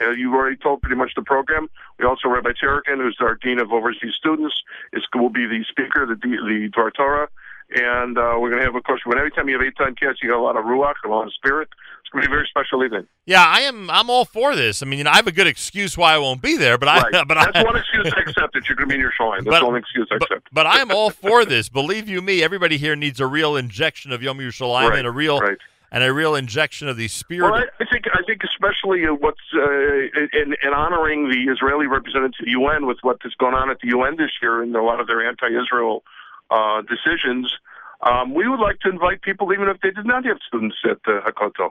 Uh, 0.00 0.10
you've 0.10 0.34
already 0.34 0.56
told 0.56 0.82
pretty 0.82 0.96
much 0.96 1.12
the 1.14 1.22
program. 1.22 1.68
We 1.98 2.04
also 2.04 2.28
Rabbi 2.28 2.50
Terrigan, 2.60 2.96
who's 2.96 3.16
our 3.20 3.36
dean 3.36 3.60
of 3.60 3.70
overseas 3.72 4.14
students, 4.18 4.54
is 4.92 5.04
will 5.14 5.30
be 5.30 5.46
the 5.46 5.64
speaker, 5.68 6.04
the 6.06 6.16
the 6.16 6.68
Dvar 6.70 6.92
Torah, 6.92 7.28
and 7.74 8.16
uh, 8.16 8.36
we're 8.38 8.50
going 8.50 8.60
to 8.60 8.64
have, 8.66 8.74
of 8.74 8.84
course, 8.84 9.00
when 9.04 9.18
every 9.18 9.30
time 9.30 9.48
you 9.48 9.58
have 9.58 9.66
Eitan 9.66 9.98
Katz, 9.98 10.20
you 10.22 10.30
got 10.30 10.38
a 10.38 10.42
lot 10.42 10.56
of 10.56 10.64
ruach, 10.64 10.94
a 11.04 11.08
lot 11.08 11.26
of 11.26 11.32
spirit. 11.34 11.68
It's 12.00 12.10
going 12.10 12.22
to 12.22 12.28
be 12.28 12.32
a 12.32 12.36
very 12.36 12.46
special 12.48 12.84
evening. 12.84 13.06
Yeah, 13.26 13.44
I 13.44 13.60
am. 13.62 13.90
I'm 13.90 14.08
all 14.10 14.24
for 14.24 14.54
this. 14.54 14.82
I 14.82 14.86
mean, 14.86 14.98
you 14.98 15.04
know, 15.04 15.10
I 15.10 15.16
have 15.16 15.26
a 15.26 15.32
good 15.32 15.46
excuse 15.46 15.96
why 15.98 16.14
I 16.14 16.18
won't 16.18 16.40
be 16.42 16.56
there, 16.56 16.78
but 16.78 16.88
I. 16.88 17.02
But 17.26 17.34
that's 17.34 17.56
I, 17.56 17.62
one 17.64 17.76
excuse 17.76 18.12
I 18.14 18.20
accept 18.20 18.54
that 18.54 18.68
you're 18.68 18.76
going 18.76 18.88
to 18.88 18.92
be 18.92 18.94
in 18.96 19.00
your 19.00 19.12
showing. 19.16 19.44
That's 19.44 19.54
But- 19.54 19.60
the 19.60 19.66
only 19.66 19.80
excuse 19.80 20.08
I 20.10 20.16
accept. 20.16 20.48
But 20.52 20.66
I 20.66 20.78
am 20.80 20.90
all 20.90 21.10
for 21.10 21.44
this. 21.44 21.68
Believe 21.68 22.08
you 22.08 22.20
me, 22.22 22.42
everybody 22.42 22.76
here 22.76 22.94
needs 22.96 23.18
a 23.20 23.26
real 23.26 23.56
injection 23.56 24.12
of 24.12 24.22
Yom 24.22 24.38
Yerushalayim 24.38 24.90
Right, 24.90 24.98
and 24.98 25.06
a 25.06 25.10
real 25.10 25.40
right. 25.40 25.56
and 25.90 26.04
a 26.04 26.12
real 26.12 26.34
injection 26.34 26.88
of 26.88 26.96
the 26.96 27.08
spirit. 27.08 27.50
Well, 27.50 27.60
I, 27.60 27.82
I 27.82 27.86
think 27.90 28.04
I 28.12 28.22
think 28.26 28.42
especially 28.44 29.04
what's 29.08 29.40
uh, 29.54 29.60
in, 29.62 30.54
in 30.62 30.74
honoring 30.74 31.30
the 31.30 31.50
Israeli 31.52 31.86
representative 31.86 32.34
to 32.38 32.44
the 32.44 32.50
UN 32.52 32.86
with 32.86 32.98
what 33.02 33.18
has 33.22 33.32
gone 33.38 33.54
on 33.54 33.70
at 33.70 33.78
the 33.80 33.88
UN 33.88 34.16
this 34.16 34.30
year 34.42 34.62
and 34.62 34.74
a 34.76 34.82
lot 34.82 35.00
of 35.00 35.06
their 35.06 35.26
anti-Israel 35.26 36.02
uh, 36.50 36.82
decisions. 36.82 37.52
Um, 38.00 38.34
we 38.34 38.48
would 38.48 38.60
like 38.60 38.80
to 38.80 38.90
invite 38.90 39.22
people, 39.22 39.52
even 39.52 39.68
if 39.68 39.80
they 39.80 39.90
did 39.90 40.06
not 40.06 40.24
have 40.24 40.38
students 40.46 40.76
at 40.84 40.98
uh, 41.06 41.20
Hakotel. 41.22 41.70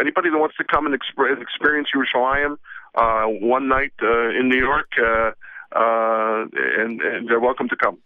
Anybody 0.00 0.30
that 0.30 0.38
wants 0.38 0.56
to 0.56 0.64
come 0.64 0.86
and 0.86 0.94
exp- 0.94 1.40
experience 1.40 1.88
Yerushalayim 1.94 2.56
uh, 2.94 3.24
one 3.26 3.68
night 3.68 3.92
uh, 4.02 4.30
in 4.30 4.48
New 4.48 4.58
York, 4.58 4.88
uh, 4.98 5.30
uh, 5.76 6.44
and, 6.52 7.00
and 7.00 7.28
they're 7.28 7.40
welcome 7.40 7.68
to 7.68 7.76
come. 7.76 7.98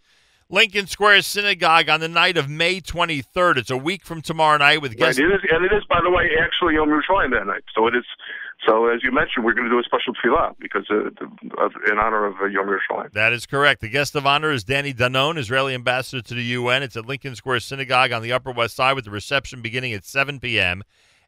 Lincoln 0.49 0.85
Square 0.85 1.21
Synagogue 1.21 1.87
on 1.87 2.01
the 2.01 2.09
night 2.09 2.35
of 2.35 2.49
May 2.49 2.81
23rd. 2.81 3.57
It's 3.57 3.69
a 3.69 3.77
week 3.77 4.03
from 4.03 4.21
tomorrow 4.21 4.57
night 4.57 4.81
with 4.81 4.99
Right. 4.99 5.17
It 5.17 5.23
is, 5.23 5.39
and 5.49 5.63
it 5.63 5.71
is, 5.71 5.83
by 5.89 6.01
the 6.03 6.09
way, 6.09 6.31
actually 6.43 6.73
Yom 6.73 6.89
Yerushalayim 6.89 7.31
that 7.31 7.47
night. 7.47 7.63
So 7.73 7.87
it 7.87 7.95
is. 7.95 8.03
So 8.67 8.87
as 8.87 9.03
you 9.03 9.11
mentioned, 9.11 9.43
we're 9.43 9.53
going 9.53 9.69
to 9.69 9.71
do 9.71 9.79
a 9.79 9.83
special 9.83 10.13
tefillah 10.13 10.55
because 10.59 10.85
uh, 10.91 11.07
of, 11.63 11.71
in 11.89 11.97
honor 11.97 12.25
of 12.25 12.35
uh, 12.41 12.45
Yom 12.45 12.67
Yerushalayim. 12.67 13.11
That 13.13 13.33
is 13.33 13.45
correct. 13.45 13.81
The 13.81 13.89
guest 13.89 14.15
of 14.15 14.27
honor 14.27 14.51
is 14.51 14.63
Danny 14.63 14.93
Danon, 14.93 15.37
Israeli 15.37 15.73
ambassador 15.73 16.21
to 16.21 16.33
the 16.33 16.43
UN. 16.43 16.83
It's 16.83 16.95
at 16.95 17.07
Lincoln 17.07 17.35
Square 17.35 17.61
Synagogue 17.61 18.11
on 18.11 18.21
the 18.21 18.31
Upper 18.31 18.51
West 18.51 18.75
Side 18.75 18.93
with 18.93 19.05
the 19.05 19.11
reception 19.11 19.61
beginning 19.61 19.93
at 19.93 20.05
7 20.05 20.39
p.m. 20.39 20.83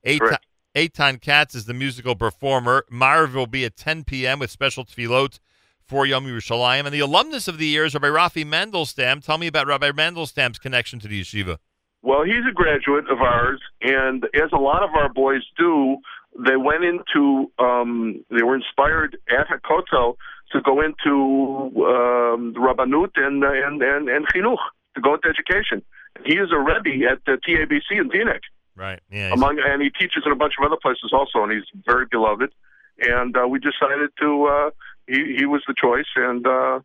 Eitan, 0.05 0.37
Eitan 0.75 1.21
Katz 1.21 1.55
is 1.55 1.65
the 1.65 1.73
musical 1.73 2.15
performer. 2.15 2.85
Marv 2.89 3.33
will 3.33 3.47
be 3.47 3.65
at 3.65 3.75
10 3.77 4.03
p.m. 4.03 4.39
with 4.39 4.51
special 4.51 4.85
tefillot 4.85 5.39
for 5.81 6.05
Yom 6.05 6.25
Yerushalayim. 6.25 6.85
And 6.85 6.93
the 6.93 6.99
alumnus 6.99 7.47
of 7.47 7.57
the 7.57 7.65
year 7.65 7.85
is 7.85 7.95
Rabbi 7.95 8.07
Rafi 8.07 8.45
Mandelstam. 8.45 9.23
Tell 9.23 9.39
me 9.39 9.47
about 9.47 9.65
Rabbi 9.67 9.91
Mandelstam's 9.91 10.59
connection 10.59 10.99
to 10.99 11.07
the 11.07 11.21
yeshiva. 11.21 11.57
Well, 12.03 12.23
he's 12.23 12.45
a 12.49 12.53
graduate 12.53 13.09
of 13.09 13.21
ours, 13.21 13.61
and 13.81 14.25
as 14.35 14.51
a 14.51 14.57
lot 14.57 14.83
of 14.83 14.89
our 14.93 15.07
boys 15.07 15.41
do, 15.57 15.97
they 16.37 16.57
went 16.57 16.83
into, 16.83 17.51
um, 17.59 18.23
they 18.29 18.43
were 18.43 18.55
inspired 18.55 19.17
at 19.29 19.47
Hakotel 19.47 20.15
to 20.51 20.61
go 20.61 20.81
into 20.81 21.71
um, 21.85 22.53
Rabbanut 22.55 23.11
and, 23.15 23.43
and, 23.43 23.81
and, 23.81 24.09
and 24.09 24.27
Chinuch, 24.27 24.57
to 24.95 25.01
go 25.01 25.15
into 25.15 25.29
education. 25.29 25.81
He 26.25 26.35
is 26.35 26.49
a 26.51 26.59
rebbe 26.59 27.05
at 27.11 27.19
the 27.25 27.37
TABC 27.47 27.99
in 27.99 28.09
Teaneck. 28.09 28.41
Right. 28.75 28.99
Yeah. 29.11 29.31
among 29.31 29.59
and 29.63 29.81
he 29.81 29.89
teaches 29.91 30.23
in 30.25 30.31
a 30.31 30.35
bunch 30.35 30.53
of 30.59 30.65
other 30.65 30.79
places 30.81 31.11
also, 31.13 31.43
and 31.43 31.51
he's 31.51 31.83
very 31.85 32.05
beloved. 32.09 32.51
And 32.99 33.35
uh, 33.37 33.47
we 33.47 33.59
decided 33.59 34.09
to 34.19 34.45
uh, 34.45 34.69
he 35.07 35.35
he 35.37 35.45
was 35.45 35.63
the 35.67 35.75
choice, 35.79 36.07
and 36.15 36.45
uh, 36.45 36.79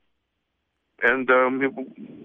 and 1.03 1.31
um, 1.31 1.61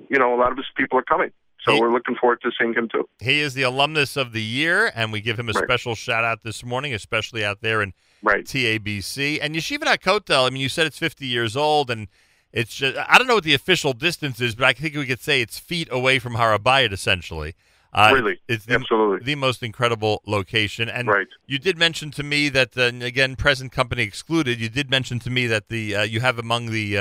you 0.09 0.19
know 0.19 0.33
a 0.33 0.37
lot 0.37 0.51
of 0.51 0.57
his 0.57 0.65
people 0.75 0.99
are 0.99 1.03
coming, 1.03 1.31
so 1.65 1.79
we're 1.79 1.91
looking 1.91 2.15
forward 2.15 2.41
to 2.41 2.51
seeing 2.59 2.73
him 2.73 2.87
too. 2.89 3.07
He 3.19 3.39
is 3.39 3.53
the 3.53 3.63
alumnus 3.63 4.15
of 4.17 4.31
the 4.33 4.41
year, 4.41 4.91
and 4.95 5.11
we 5.11 5.21
give 5.21 5.37
him 5.39 5.49
a 5.49 5.53
Right. 5.53 5.63
special 5.63 5.95
shout 5.95 6.23
out 6.23 6.43
this 6.43 6.63
morning, 6.63 6.93
especially 6.93 7.43
out 7.45 7.61
there 7.61 7.81
in 7.81 7.93
right. 8.21 8.45
TABC. 8.45 9.39
And 9.41 9.55
Yeshiva 9.55 9.97
Kotel, 9.99 10.47
I 10.47 10.49
mean, 10.49 10.61
you 10.61 10.69
said 10.69 10.85
it's 10.87 10.97
50 10.99 11.25
years 11.25 11.55
old, 11.55 11.89
and 11.89 12.07
it's 12.51 12.75
just, 12.75 12.97
I 13.09 13.17
don't 13.17 13.27
know 13.27 13.35
what 13.35 13.43
the 13.43 13.53
official 13.53 13.93
distance 13.93 14.39
is, 14.41 14.55
but 14.55 14.65
I 14.65 14.73
think 14.73 14.95
we 14.95 15.05
could 15.05 15.21
say 15.21 15.41
it's 15.41 15.59
feet 15.59 15.87
away 15.91 16.19
from 16.19 16.35
Har 16.35 16.57
HaBayit, 16.57 16.91
essentially. 16.91 17.55
Uh, 17.93 18.09
Really? 18.13 18.39
It's 18.47 18.65
the, 18.65 18.73
Absolutely. 18.73 19.23
the 19.23 19.35
most 19.35 19.61
incredible 19.61 20.21
location. 20.25 20.89
And 20.89 21.07
Right. 21.07 21.27
you 21.45 21.59
did 21.59 21.77
mention 21.77 22.09
to 22.11 22.23
me 22.23 22.49
that, 22.49 22.75
uh, 22.75 22.91
again, 23.05 23.35
present 23.35 23.71
company 23.71 24.01
excluded, 24.03 24.59
you 24.59 24.67
did 24.69 24.89
mention 24.89 25.19
to 25.19 25.29
me 25.29 25.45
that 25.47 25.69
the 25.69 25.95
uh, 25.95 26.01
you 26.01 26.19
have 26.21 26.39
among 26.39 26.71
the 26.71 26.97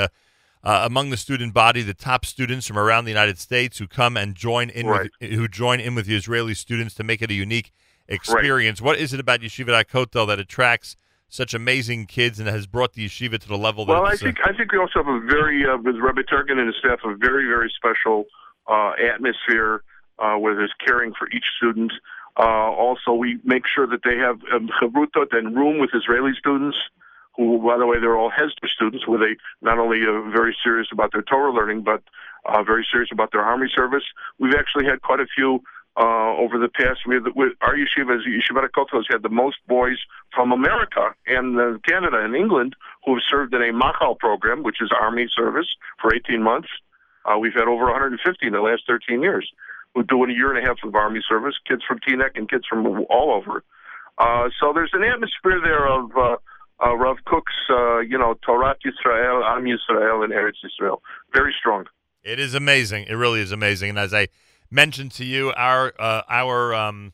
uh, 0.65 0.82
among 0.84 1.10
the 1.10 1.16
student 1.16 1.52
body 1.52 1.82
the 1.82 1.94
top 1.94 2.24
students 2.24 2.66
from 2.66 2.78
around 2.78 3.05
the 3.05 3.10
United 3.10 3.39
States 3.39 3.78
who 3.78 3.86
come 3.86 4.16
and 4.16 4.34
join 4.34 4.70
in 4.70 4.86
Right. 4.86 5.10
with, 5.20 5.31
who 5.32 5.49
join 5.49 5.81
in 5.81 5.94
with 5.94 6.07
the 6.07 6.16
Israeli 6.16 6.55
students 6.55 6.94
to 6.94 7.05
make 7.05 7.23
it 7.23 7.31
a 7.31 7.34
unique 7.34 7.73
experience. 8.08 8.81
What 8.81 8.99
is 8.99 9.12
it 9.12 9.20
about 9.20 9.41
Yeshiva 9.41 9.84
Kotel 9.84 10.26
that 10.28 10.39
attracts 10.39 10.97
such 11.28 11.55
amazing 11.55 12.05
kids 12.05 12.39
and 12.39 12.47
has 12.47 12.66
brought 12.66 12.92
the 12.92 13.07
yeshiva 13.07 13.39
to 13.39 13.49
the 13.49 13.57
level 13.57 13.86
that 13.86 13.92
Well, 13.94 14.05
I 14.05 14.12
uh, 14.12 14.16
think 14.16 14.36
I 14.44 14.52
think 14.52 14.70
we 14.70 14.78
also 14.78 15.02
have 15.02 15.08
a 15.08 15.20
very 15.20 15.65
uh, 15.65 15.78
with 15.78 15.97
Rebbe 15.97 16.23
Turkin 16.24 16.58
and 16.58 16.66
his 16.66 16.76
staff 16.78 17.00
a 17.05 17.16
very 17.16 17.47
very 17.47 17.73
special 17.74 18.26
uh, 18.66 18.92
atmosphere 19.02 19.82
uh, 20.18 20.34
where 20.34 20.55
there's 20.55 20.74
caring 20.84 21.12
for 21.18 21.28
each 21.31 21.44
student. 21.57 21.91
Uh, 22.36 22.42
also, 22.42 23.12
we 23.12 23.39
make 23.44 23.65
sure 23.74 23.86
that 23.86 24.00
they 24.05 24.16
have 24.16 24.41
um, 24.55 24.68
chavrutot 24.81 25.36
and 25.36 25.57
room 25.57 25.78
with 25.78 25.91
Israeli 25.94 26.32
students. 26.39 26.76
Who, 27.36 27.59
by 27.59 27.78
the 27.78 27.86
way, 27.86 27.99
they're 27.99 28.17
all 28.17 28.31
Hesder 28.31 28.69
students, 28.69 29.07
where 29.07 29.19
they 29.19 29.36
not 29.62 29.78
only 29.78 30.02
are 30.02 30.31
very 30.31 30.57
serious 30.62 30.89
about 30.93 31.12
their 31.12 31.23
Torah 31.23 31.52
learning, 31.52 31.83
but 31.83 32.02
uh, 32.44 32.62
very 32.62 32.86
serious 32.91 33.11
about 33.12 33.33
their 33.33 33.43
army 33.43 33.69
service. 33.75 34.05
We've 34.39 34.55
actually 34.55 34.85
had 34.85 35.01
quite 35.02 35.20
a 35.20 35.27
few 35.35 35.62
uh, 35.97 36.36
over 36.36 36.59
the 36.59 36.69
past. 36.69 37.01
We 37.07 37.17
had, 37.17 37.25
with 37.35 37.52
our 37.61 37.75
yeshiva, 37.75 38.19
is 38.19 38.27
Yeshiva 38.27 38.69
Kotel, 38.69 38.97
has 38.97 39.07
had 39.11 39.23
the 39.23 39.28
most 39.28 39.57
boys 39.69 39.99
from 40.35 40.52
America 40.52 41.15
and 41.27 41.59
uh, 41.59 41.78
Canada 41.86 42.19
and 42.23 42.35
England 42.35 42.75
who 43.05 43.15
have 43.15 43.23
served 43.28 43.55
in 43.55 43.62
a 43.62 43.73
Machal 43.73 44.15
program, 44.15 44.62
which 44.62 44.81
is 44.81 44.91
Army 44.99 45.27
service, 45.35 45.69
for 46.01 46.15
18 46.15 46.43
months. 46.43 46.69
Uh, 47.25 47.39
we've 47.39 47.55
had 47.55 47.69
over 47.69 47.85
150 47.85 48.47
in 48.47 48.52
the 48.52 48.61
last 48.61 48.83
13 48.86 49.23
years 49.23 49.51
who 49.94 50.02
do 50.02 50.25
a 50.25 50.33
year 50.33 50.55
and 50.55 50.65
a 50.65 50.67
half 50.67 50.78
of 50.83 50.94
Army 50.94 51.20
service, 51.28 51.55
kids 51.69 51.83
from 51.86 51.99
Teaneck 52.01 52.33
and 52.36 52.49
kids 52.49 52.65
from 52.67 52.86
all 53.11 53.33
over. 53.33 53.62
Uh, 54.19 54.49
so 54.61 54.73
there's 54.73 54.93
an 54.94 55.05
atmosphere 55.05 55.61
there 55.62 55.86
of 55.86 56.11
uh, 56.17 56.36
uh, 56.85 56.97
Rav 56.97 57.19
Kook's, 57.27 57.52
uh, 57.70 57.99
you 58.01 58.19
know, 58.19 58.35
Torah 58.44 58.77
Yisrael, 58.85 59.44
Am 59.44 59.65
Yisrael, 59.65 60.25
and 60.25 60.33
Eretz 60.33 60.57
Yisrael. 60.65 60.99
Very 61.33 61.55
strong. 61.59 61.86
It 62.23 62.39
is 62.39 62.55
amazing. 62.55 63.07
It 63.09 63.15
really 63.15 63.41
is 63.41 63.52
amazing. 63.52 63.91
And 63.91 63.99
as 63.99 64.15
I 64.15 64.28
mentioned 64.70 65.12
to 65.12 65.25
you, 65.25 65.52
our 65.57 65.93
uh, 65.99 66.23
our 66.28 66.75
um, 66.75 67.12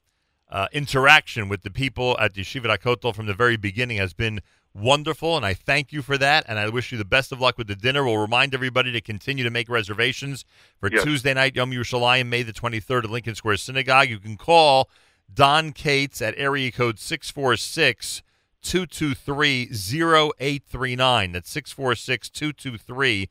uh, 0.50 0.68
interaction 0.72 1.48
with 1.48 1.62
the 1.62 1.70
people 1.70 2.16
at 2.18 2.34
Yeshiva 2.34 2.78
Kotel 2.78 3.14
from 3.14 3.26
the 3.26 3.34
very 3.34 3.56
beginning 3.56 3.98
has 3.98 4.12
been 4.12 4.40
wonderful, 4.74 5.36
and 5.36 5.44
I 5.44 5.54
thank 5.54 5.92
you 5.92 6.02
for 6.02 6.16
that. 6.18 6.44
And 6.46 6.58
I 6.58 6.68
wish 6.68 6.92
you 6.92 6.98
the 6.98 7.04
best 7.04 7.32
of 7.32 7.40
luck 7.40 7.58
with 7.58 7.66
the 7.66 7.74
dinner. 7.74 8.04
We'll 8.04 8.18
remind 8.18 8.54
everybody 8.54 8.92
to 8.92 9.00
continue 9.00 9.44
to 9.44 9.50
make 9.50 9.68
reservations 9.68 10.44
for 10.78 10.90
Yes. 10.90 11.02
Tuesday 11.04 11.34
night 11.34 11.56
Yom 11.56 11.72
Yerushalayim, 11.72 12.26
May 12.26 12.42
the 12.42 12.52
23rd 12.52 13.04
at 13.04 13.10
Lincoln 13.10 13.34
Square 13.34 13.56
Synagogue. 13.58 14.08
You 14.08 14.18
can 14.18 14.36
call 14.36 14.88
Don 15.32 15.72
Kates 15.72 16.22
at 16.22 16.34
area 16.36 16.70
code 16.70 16.98
646 16.98 18.22
223 18.62 19.68
0839. 19.70 21.32
That's 21.32 21.50
646 21.50 22.30
223 22.30 23.28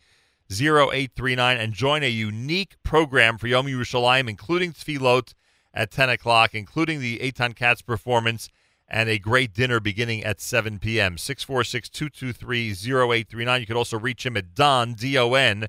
0839 0.50 1.58
and 1.58 1.74
join 1.74 2.04
a 2.04 2.10
unique 2.10 2.76
program 2.84 3.38
for 3.38 3.48
Yom 3.48 3.68
Yerushalayim, 3.68 4.30
including 4.30 4.72
Tfilot 4.72 5.34
at 5.74 5.92
10 5.92 6.10
o'clock, 6.10 6.56
including 6.56 7.00
the 7.00 7.20
Eitan 7.20 7.56
Katz 7.56 7.82
performance, 7.82 8.50
and 8.88 9.10
a 9.10 9.20
great 9.20 9.54
dinner 9.54 9.82
beginning 9.82 10.24
at 10.24 10.40
7 10.40 10.80
p.m. 10.80 11.18
646 11.18 11.90
223 11.90 12.72
0839. 12.72 13.62
You 13.62 13.68
could 13.68 13.76
also 13.76 14.00
reach 14.00 14.26
him 14.26 14.38
at 14.38 14.56
Don, 14.56 14.94
D 14.94 15.18
O 15.18 15.34
N, 15.34 15.68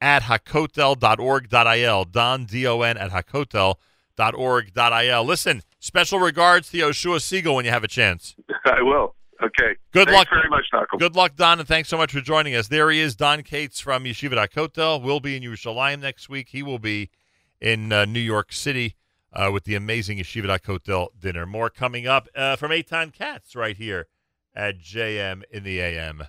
at 0.00 0.22
hakotel.org.il. 0.22 2.04
Don, 2.04 2.44
D 2.44 2.64
O 2.66 2.82
N, 2.82 2.96
at 2.96 3.10
hakotel.org.il. 3.10 5.24
Listen, 5.24 5.62
special 5.80 6.20
regards 6.20 6.70
to 6.70 6.78
Yoshua 6.78 7.20
Siegel 7.20 7.56
when 7.56 7.64
you 7.64 7.72
have 7.72 7.84
a 7.84 7.88
chance. 7.88 8.36
I 8.66 8.82
will. 8.82 9.14
Okay. 9.42 9.74
Good 9.92 10.06
Thanks 10.06 10.12
luck. 10.12 10.28
very 10.30 10.48
much, 10.48 10.64
Malcolm. 10.72 10.98
Good 10.98 11.16
luck, 11.16 11.34
Don, 11.34 11.58
and 11.58 11.66
thanks 11.66 11.88
so 11.88 11.96
much 11.96 12.12
for 12.12 12.20
joining 12.20 12.54
us. 12.54 12.68
There 12.68 12.90
he 12.90 13.00
is, 13.00 13.16
Don 13.16 13.42
Kates 13.42 13.80
from 13.80 14.04
Yeshiva 14.04 14.48
Kotel. 14.48 15.02
Will 15.02 15.20
be 15.20 15.36
in 15.36 15.42
Yerushalayim 15.42 16.00
next 16.00 16.28
week. 16.28 16.50
He 16.50 16.62
will 16.62 16.78
be 16.78 17.10
in 17.60 17.92
uh, 17.92 18.04
New 18.04 18.20
York 18.20 18.52
City 18.52 18.94
uh, 19.32 19.50
with 19.52 19.64
the 19.64 19.74
amazing 19.74 20.18
Yeshiva 20.18 20.60
Kotel 20.60 21.08
dinner. 21.18 21.44
More 21.44 21.70
coming 21.70 22.06
up 22.06 22.28
uh, 22.36 22.54
from 22.56 22.70
Eitan 22.70 23.12
Katz 23.12 23.56
right 23.56 23.76
here 23.76 24.06
at 24.54 24.78
JM 24.78 25.42
in 25.50 25.64
the 25.64 25.80
AM. 25.80 26.24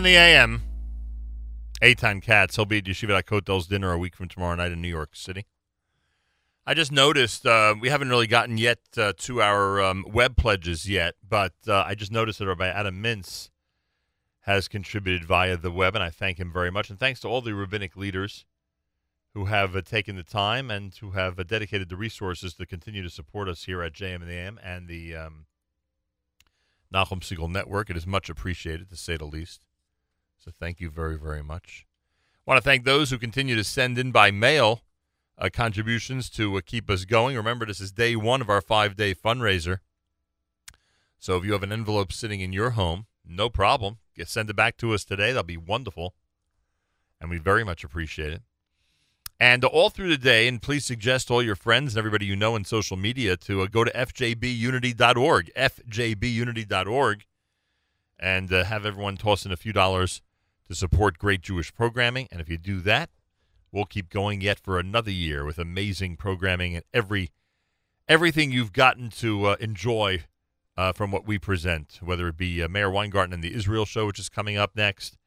In 0.00 0.04
the 0.04 0.16
AM. 0.16 0.62
Eitan 1.82 2.22
Katz. 2.22 2.56
He'll 2.56 2.64
be 2.64 2.78
at 2.78 2.84
Yeshiva 2.84 3.22
Kotel's 3.22 3.66
dinner 3.66 3.92
a 3.92 3.98
week 3.98 4.16
from 4.16 4.28
tomorrow 4.28 4.54
night 4.54 4.72
in 4.72 4.80
New 4.80 4.88
York 4.88 5.10
City. 5.12 5.44
I 6.66 6.72
just 6.72 6.90
noticed 6.90 7.44
uh, 7.44 7.74
we 7.78 7.90
haven't 7.90 8.08
really 8.08 8.26
gotten 8.26 8.56
yet 8.56 8.78
uh, 8.96 9.12
to 9.18 9.42
our 9.42 9.82
um, 9.82 10.06
web 10.08 10.38
pledges 10.38 10.88
yet, 10.88 11.16
but 11.28 11.52
uh, 11.68 11.84
I 11.86 11.94
just 11.94 12.10
noticed 12.10 12.38
that 12.38 12.46
Rabbi 12.46 12.66
Adam 12.66 13.02
Mintz 13.02 13.50
has 14.44 14.68
contributed 14.68 15.26
via 15.26 15.58
the 15.58 15.70
web, 15.70 15.94
and 15.94 16.02
I 16.02 16.08
thank 16.08 16.40
him 16.40 16.50
very 16.50 16.70
much. 16.70 16.88
And 16.88 16.98
thanks 16.98 17.20
to 17.20 17.28
all 17.28 17.42
the 17.42 17.52
rabbinic 17.52 17.94
leaders 17.94 18.46
who 19.34 19.44
have 19.44 19.76
uh, 19.76 19.82
taken 19.82 20.16
the 20.16 20.22
time 20.22 20.70
and 20.70 20.94
who 20.94 21.10
have 21.10 21.38
uh, 21.38 21.42
dedicated 21.42 21.90
the 21.90 21.96
resources 21.96 22.54
to 22.54 22.64
continue 22.64 23.02
to 23.02 23.10
support 23.10 23.50
us 23.50 23.64
here 23.64 23.82
at 23.82 23.92
JM 23.92 24.22
and 24.22 24.30
the 24.30 24.34
AM 24.34 24.58
and 24.64 24.88
the 24.88 25.14
um, 25.14 25.44
Nachum 26.90 27.20
Segal 27.20 27.50
Network. 27.50 27.90
It 27.90 27.98
is 27.98 28.06
much 28.06 28.30
appreciated, 28.30 28.88
to 28.88 28.96
say 28.96 29.18
the 29.18 29.26
least. 29.26 29.66
So 30.42 30.50
thank 30.58 30.80
you 30.80 30.88
very, 30.88 31.18
very 31.18 31.42
much. 31.42 31.86
I 32.34 32.50
want 32.50 32.62
to 32.62 32.68
thank 32.68 32.84
those 32.84 33.10
who 33.10 33.18
continue 33.18 33.56
to 33.56 33.64
send 33.64 33.98
in 33.98 34.10
by 34.10 34.30
mail 34.30 34.80
uh, 35.36 35.50
contributions 35.52 36.30
to 36.30 36.56
uh, 36.56 36.60
keep 36.64 36.88
us 36.88 37.04
going. 37.04 37.36
Remember, 37.36 37.66
this 37.66 37.80
is 37.80 37.92
day 37.92 38.16
one 38.16 38.40
of 38.40 38.48
our 38.48 38.62
five 38.62 38.96
day 38.96 39.14
fundraiser. 39.14 39.80
So 41.18 41.36
if 41.36 41.44
you 41.44 41.52
have 41.52 41.62
an 41.62 41.72
envelope 41.72 42.10
sitting 42.10 42.40
in 42.40 42.54
your 42.54 42.70
home, 42.70 43.04
no 43.22 43.50
problem. 43.50 43.98
Get, 44.16 44.28
send 44.28 44.48
it 44.48 44.56
back 44.56 44.78
to 44.78 44.94
us 44.94 45.04
today. 45.04 45.28
That'll 45.28 45.42
be 45.42 45.58
wonderful. 45.58 46.14
And 47.20 47.28
we 47.28 47.36
very 47.36 47.62
much 47.62 47.84
appreciate 47.84 48.32
it. 48.32 48.42
And 49.38 49.62
all 49.64 49.90
through 49.90 50.08
the 50.08 50.18
day, 50.18 50.48
and 50.48 50.60
please 50.60 50.86
suggest 50.86 51.30
all 51.30 51.42
your 51.42 51.54
friends 51.54 51.94
and 51.94 51.98
everybody 51.98 52.24
you 52.24 52.36
know 52.36 52.56
in 52.56 52.64
social 52.64 52.96
media 52.96 53.36
to 53.38 53.60
uh, 53.62 53.66
go 53.66 53.84
to 53.84 53.90
fjbunity.org, 53.90 55.50
fjbunity.org, 55.54 57.24
and 58.18 58.52
uh, 58.52 58.64
have 58.64 58.86
everyone 58.86 59.16
toss 59.18 59.44
in 59.44 59.52
a 59.52 59.56
few 59.56 59.72
dollars 59.72 60.22
to 60.70 60.76
support 60.76 61.18
great 61.18 61.40
Jewish 61.40 61.74
programming. 61.74 62.28
And 62.30 62.40
if 62.40 62.48
you 62.48 62.56
do 62.56 62.80
that, 62.82 63.10
we'll 63.72 63.86
keep 63.86 64.08
going 64.08 64.40
yet 64.40 64.60
for 64.60 64.78
another 64.78 65.10
year 65.10 65.44
with 65.44 65.58
amazing 65.58 66.16
programming 66.16 66.76
and 66.76 66.84
every 66.94 67.32
everything 68.06 68.52
you've 68.52 68.72
gotten 68.72 69.10
to 69.10 69.46
uh, 69.46 69.56
enjoy 69.58 70.22
uh, 70.76 70.92
from 70.92 71.10
what 71.10 71.26
we 71.26 71.40
present, 71.40 71.98
whether 72.00 72.28
it 72.28 72.36
be 72.36 72.62
uh, 72.62 72.68
Meir 72.68 72.88
Weingarten 72.88 73.32
and 73.32 73.42
the 73.42 73.52
Israel 73.52 73.84
Show, 73.84 74.06
which 74.06 74.20
is 74.20 74.28
coming 74.28 74.56
up 74.56 74.76
next, 74.76 75.18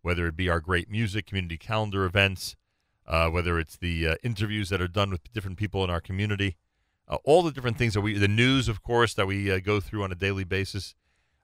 whether 0.00 0.26
it 0.26 0.34
be 0.34 0.48
our 0.48 0.60
great 0.60 0.90
music, 0.90 1.26
community 1.26 1.58
calendar 1.58 2.06
events, 2.06 2.56
uh, 3.06 3.28
whether 3.28 3.58
it's 3.58 3.76
the 3.76 4.08
uh, 4.08 4.14
interviews 4.22 4.70
that 4.70 4.80
are 4.80 4.88
done 4.88 5.10
with 5.10 5.30
different 5.30 5.58
people 5.58 5.84
in 5.84 5.90
our 5.90 6.00
community, 6.00 6.56
uh, 7.06 7.16
all 7.22 7.42
the 7.42 7.52
different 7.52 7.76
things 7.76 7.92
that 7.92 8.00
we, 8.00 8.16
the 8.16 8.28
news, 8.28 8.66
of 8.66 8.82
course, 8.82 9.12
that 9.12 9.26
we 9.26 9.60
go 9.60 9.78
through 9.78 10.02
on 10.02 10.10
a 10.10 10.16
daily 10.16 10.44
basis, 10.44 10.94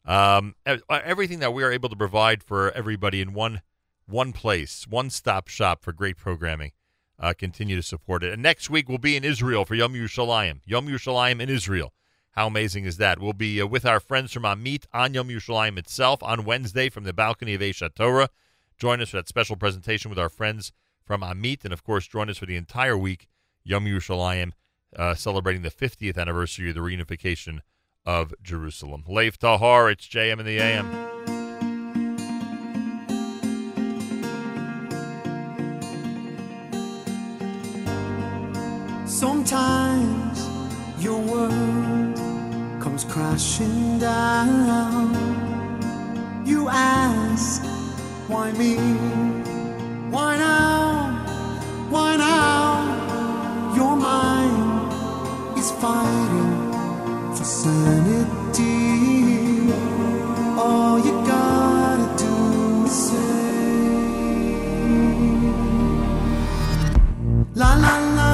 um, 0.05 0.55
e- 0.69 0.79
everything 0.91 1.39
that 1.41 1.55
we 1.55 1.63
are 1.63 1.71
able 1.71 1.89
to 1.89 1.97
provide 1.97 2.43
for 2.43 2.71
everybody 2.73 3.21
in 3.21 3.33
one 3.35 3.63
one 4.07 4.33
place, 4.33 4.87
one 4.89 5.11
stop 5.11 5.49
shop 5.49 5.83
for 5.83 5.93
great 5.93 6.17
programming. 6.17 6.73
Uh, 7.19 7.33
continue 7.37 7.77
to 7.77 7.83
support 7.83 8.25
it. 8.25 8.33
And 8.33 8.43
next 8.43 8.69
week 8.69 8.89
we'll 8.89 8.99
be 8.99 9.17
in 9.17 9.25
Israel 9.25 9.65
for 9.65 9.75
Yom 9.75 9.95
Yerushalayim. 9.95 10.61
Yom 10.67 10.89
Yerushalayim 10.89 11.41
in 11.41 11.49
Israel. 11.49 11.93
How 12.33 12.47
amazing 12.47 12.85
is 12.85 12.97
that? 12.97 13.21
We'll 13.21 13.33
be 13.33 13.61
uh, 13.61 13.67
with 13.67 13.87
our 13.87 14.01
friends 14.01 14.33
from 14.33 14.43
Amit 14.43 14.87
on 14.93 15.15
Yom 15.15 15.29
Yerushalayim 15.29 15.79
itself 15.79 16.23
on 16.23 16.45
Wednesday 16.45 16.89
from 16.89 17.05
the 17.05 17.13
balcony 17.13 17.55
of 17.55 17.61
Aish 17.61 17.89
HaTorah. 17.89 18.29
Join 18.79 19.01
us 19.01 19.11
for 19.11 19.19
that 19.19 19.29
special 19.29 19.55
presentation 19.55 20.09
with 20.09 20.19
our 20.19 20.31
friends 20.31 20.73
from 21.05 21.21
Amit, 21.21 21.65
and 21.65 21.73
of 21.73 21.85
course, 21.85 22.09
join 22.09 22.31
us 22.31 22.39
for 22.39 22.47
the 22.47 22.57
entire 22.57 22.97
week, 22.97 23.29
Yom 23.65 23.85
Yerushalayim, 23.85 24.53
uh, 24.97 25.15
celebrating 25.15 25.63
the 25.63 25.71
50th 25.71 26.19
anniversary 26.19 26.71
of 26.71 26.75
the 26.75 26.81
reunification 26.81 27.61
of 28.05 28.35
Jerusalem. 28.43 29.05
Leif 29.07 29.39
Tahar, 29.39 29.91
it's 29.91 30.07
JM 30.07 30.41
in 30.41 30.47
the 30.47 30.59
AM. 30.59 31.13
Sometimes 39.07 40.49
your 40.99 41.21
world 41.21 42.17
comes 42.83 43.05
crashing 43.05 43.99
down. 43.99 45.15
You 46.45 46.69
ask, 46.69 47.63
why 48.29 48.51
me? 48.53 48.77
Why 50.11 50.37
now? 50.37 51.25
Why 51.89 52.17
now? 52.17 53.75
Your 53.77 53.97
mind 53.97 55.59
is 55.59 55.71
fighting 55.71 56.32
sanity. 57.45 58.79
All 60.57 60.99
you 60.99 61.13
gotta 61.27 62.07
do 62.17 62.85
is 62.85 62.93
say, 63.09 64.43
La 67.55 67.75
la 67.77 67.95
la 68.17 68.32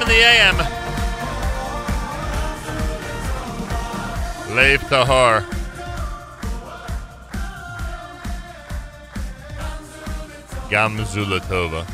In 0.00 0.08
the 0.08 0.14
AM. 0.14 0.56
Leif 4.56 4.80
Tahar. 4.88 5.44
Gamzulatova. 10.70 11.86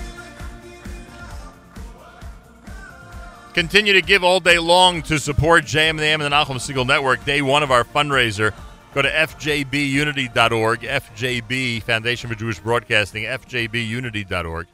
Continue 3.55 3.95
to 3.95 4.03
give 4.03 4.23
all 4.23 4.39
day 4.39 4.59
long 4.59 5.03
to 5.03 5.19
support 5.19 5.65
JM 5.65 5.91
and 5.91 5.99
the 5.99 6.05
AM 6.05 6.21
and 6.21 6.33
the 6.33 6.37
Segal 6.37 6.87
Network. 6.87 7.25
Day 7.25 7.43
one 7.43 7.63
of 7.63 7.71
our 7.71 7.85
fundraiser. 7.85 8.53
Go 8.95 9.03
to 9.03 9.11
fjbunity.org, 9.11 10.81
FJB, 10.81 11.83
Foundation 11.83 12.31
for 12.31 12.37
Jewish 12.37 12.61
Broadcasting, 12.61 13.25
fjbunity.org. 13.25 14.67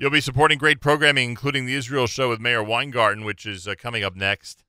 You'll 0.00 0.08
be 0.08 0.22
supporting 0.22 0.56
great 0.56 0.80
programming, 0.80 1.28
including 1.28 1.66
the 1.66 1.74
Israel 1.74 2.06
show 2.06 2.30
with 2.30 2.40
Meir 2.40 2.62
Weingarten, 2.62 3.22
which 3.22 3.44
is 3.44 3.68
uh, 3.68 3.74
coming 3.76 4.02
up 4.02 4.16
next. 4.16 4.64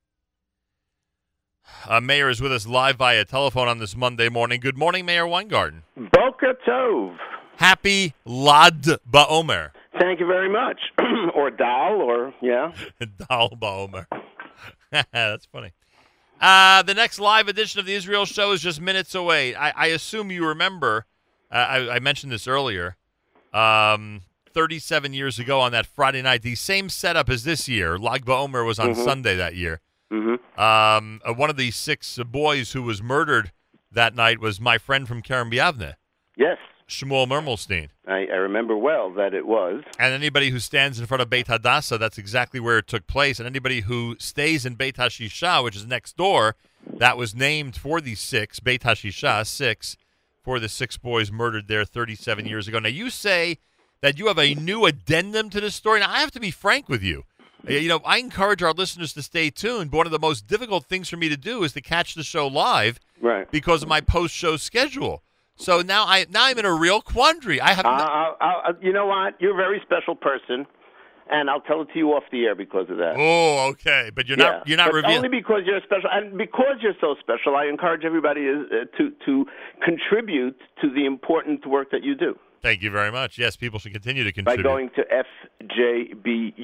Uh, 1.88 2.02
Meir 2.02 2.30
is 2.30 2.42
with 2.42 2.52
us 2.52 2.68
live 2.68 2.98
via 2.98 3.24
telephone 3.24 3.70
on 3.70 3.78
this 3.78 3.96
Monday 3.96 4.28
morning. 4.28 4.60
Good 4.60 4.78
morning, 4.78 5.06
Meir 5.06 5.26
Weingarten. 5.26 5.84
Boker 5.96 6.56
Tov. 6.68 7.16
Happy 7.56 8.14
Lad 8.26 8.82
Ba'omer. 9.10 9.72
Thank 9.98 10.20
you 10.20 10.26
very 10.26 10.50
much. 10.50 10.82
or 11.34 11.50
Dal, 11.50 12.02
or, 12.02 12.34
yeah. 12.42 12.74
Dal 13.30 13.52
Ba'omer. 13.52 14.08
That's 15.14 15.46
funny. 15.46 15.72
Uh, 16.42 16.84
the 16.84 16.94
next 16.94 17.20
live 17.20 17.48
edition 17.48 17.80
of 17.80 17.86
the 17.86 17.94
Israel 17.94 18.26
show 18.26 18.52
is 18.52 18.60
just 18.60 18.82
minutes 18.82 19.16
away. 19.16 19.56
I, 19.56 19.70
I 19.70 19.88
assume 19.88 20.30
you 20.30 20.46
remember, 20.46 21.06
uh, 21.50 21.56
I, 21.56 21.90
I 21.96 22.00
mentioned 22.00 22.34
this 22.34 22.50
earlier, 22.50 22.98
um, 23.54 24.24
37 24.54 25.14
years 25.14 25.40
ago 25.40 25.60
on 25.60 25.72
that 25.72 25.86
Friday 25.86 26.22
night, 26.22 26.42
the 26.42 26.56
same 26.56 26.90
setup 26.90 27.30
as 27.30 27.44
this 27.44 27.68
year. 27.70 27.98
Lag 27.98 28.26
BaOmer 28.26 28.66
was 28.66 28.80
on 28.80 28.94
Mhm. 28.94 29.04
Sunday 29.04 29.36
that 29.36 29.56
year. 29.56 29.80
Mm-hmm. 30.12 30.60
Um, 30.60 31.22
uh, 31.26 31.34
one 31.34 31.50
of 31.50 31.58
the 31.58 31.72
six 31.72 32.20
uh, 32.20 32.24
boys 32.24 32.74
who 32.74 32.82
was 32.84 33.02
murdered 33.02 33.52
that 33.92 34.14
night 34.16 34.40
was 34.40 34.60
my 34.60 34.78
friend 34.78 35.08
from 35.08 35.22
Kerem 35.22 35.52
B'Yavneh, 35.52 35.96
Yes, 36.36 36.58
Shmuel 36.88 37.28
Mermelstein. 37.28 37.90
I, 38.08 38.26
I 38.32 38.36
remember 38.38 38.76
well 38.76 39.10
that 39.14 39.34
it 39.34 39.48
was. 39.48 39.84
And 39.98 40.14
anybody 40.14 40.50
who 40.50 40.60
stands 40.60 41.00
in 41.00 41.06
front 41.06 41.22
of 41.22 41.30
Beit 41.30 41.48
Hadassah, 41.48 41.98
that's 41.98 42.18
exactly 42.18 42.60
where 42.60 42.78
it 42.80 42.88
took 42.88 43.08
place. 43.08 43.40
And 43.40 43.48
anybody 43.48 43.82
who 43.82 44.16
stays 44.20 44.66
in 44.66 44.76
Beit 44.76 44.96
Hashisha, 44.98 45.64
which 45.64 45.76
is 45.78 45.86
next 45.88 46.18
door, 46.18 46.56
that 46.98 47.16
was 47.18 47.34
named 47.34 47.78
for 47.78 48.02
the 48.02 48.16
six, 48.16 48.60
Beit 48.60 48.82
Hashisha, 48.82 49.46
six, 49.48 49.96
for 50.44 50.60
the 50.60 50.68
six 50.68 50.98
boys 50.98 51.32
murdered 51.32 51.68
there 51.70 51.86
37 51.86 52.46
years 52.46 52.68
ago. 52.68 52.80
Now, 52.80 52.90
you 52.90 53.10
say 53.10 53.60
that 54.02 54.18
you 54.20 54.28
have 54.28 54.40
a 54.40 54.54
new 54.56 54.86
addendum 54.86 55.50
to 55.52 55.62
this 55.62 55.76
story. 55.76 56.00
Now, 56.00 56.10
I 56.12 56.20
have 56.20 56.32
to 56.32 56.40
be 56.40 56.52
frank 56.52 56.90
with 56.90 57.04
you. 57.04 57.24
Uh, 57.68 57.74
You 57.74 57.88
know, 57.90 58.00
I 58.04 58.18
encourage 58.18 58.64
our 58.64 58.74
listeners 58.74 59.14
to 59.14 59.22
stay 59.22 59.50
tuned, 59.52 59.92
but 59.92 59.98
one 59.98 60.06
of 60.08 60.12
the 60.12 60.20
most 60.20 60.48
difficult 60.48 60.86
things 60.86 61.10
for 61.10 61.18
me 61.18 61.30
to 61.30 61.38
do 61.38 61.64
is 61.64 61.74
to 61.74 61.82
catch 61.82 62.16
the 62.16 62.24
show 62.24 62.48
live 62.48 63.00
Right. 63.22 63.50
because 63.52 63.84
of 63.84 63.90
my 63.90 64.02
post-show 64.02 64.58
schedule. 64.58 65.22
So 65.58 65.82
now 65.82 66.06
I 66.08 66.26
now 66.30 66.46
I'm 66.46 66.58
in 66.58 66.66
a 66.66 66.74
real 66.74 67.02
quandary. 67.02 67.62
I 67.62 67.74
have 67.74 67.86
Uh, 67.86 67.90
I'll, 67.90 68.38
I'll, 68.42 68.74
you 68.82 68.92
know 68.92 69.06
what? 69.06 69.40
You're 69.40 69.54
a 69.54 69.56
very 69.68 69.80
special 69.86 70.16
person, 70.16 70.66
and 71.30 71.52
I'll 71.52 71.62
tell 71.62 71.82
it 71.84 71.90
to 71.94 72.00
you 72.00 72.14
off 72.14 72.24
the 72.32 72.46
air 72.46 72.56
because 72.56 72.90
of 72.90 72.98
that. 72.98 73.14
Oh, 73.16 73.68
okay, 73.74 74.10
but 74.16 74.28
you're 74.28 74.40
Yeah, 74.40 74.46
not 74.58 74.68
you're 74.68 74.78
not 74.78 74.88
but 74.88 74.96
revealing. 74.96 75.18
only 75.18 75.30
because 75.30 75.62
you're 75.68 75.82
special, 75.82 76.10
and 76.12 76.36
because 76.36 76.78
you're 76.82 76.98
so 77.00 77.14
special. 77.20 77.56
I 77.56 77.66
encourage 77.68 78.04
everybody 78.06 78.50
uh, 78.50 78.86
to 78.98 79.12
to 79.26 79.46
contribute 79.86 80.58
to 80.82 80.90
the 80.90 81.06
important 81.06 81.68
work 81.68 81.92
that 81.92 82.04
you 82.04 82.16
do 82.16 82.40
Thank 82.62 82.82
you 82.84 82.92
very 82.92 83.12
much. 83.12 83.38
Yes, 83.38 83.56
people 83.56 83.80
should 83.80 83.92
continue 83.94 84.24
to 84.24 84.32
contribute. 84.32 84.64
by 84.64 84.70
going 84.70 84.90
to 84.96 85.04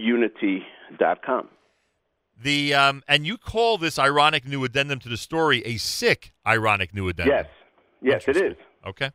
fjbunity.com. 0.08 1.48
the 2.42 2.74
um, 2.74 3.04
and 3.08 3.26
you 3.26 3.38
call 3.38 3.78
this 3.78 3.98
ironic 3.98 4.46
new 4.48 4.64
addendum 4.64 5.00
to 5.00 5.10
the 5.10 5.18
story 5.18 5.64
a 5.66 5.78
sick 5.78 6.34
ironic 6.46 6.94
new 6.94 7.08
addendum. 7.08 7.36
Yes, 7.36 7.48
yes, 8.02 8.28
it 8.28 8.38
is. 8.38 8.56
Okay. 8.86 9.12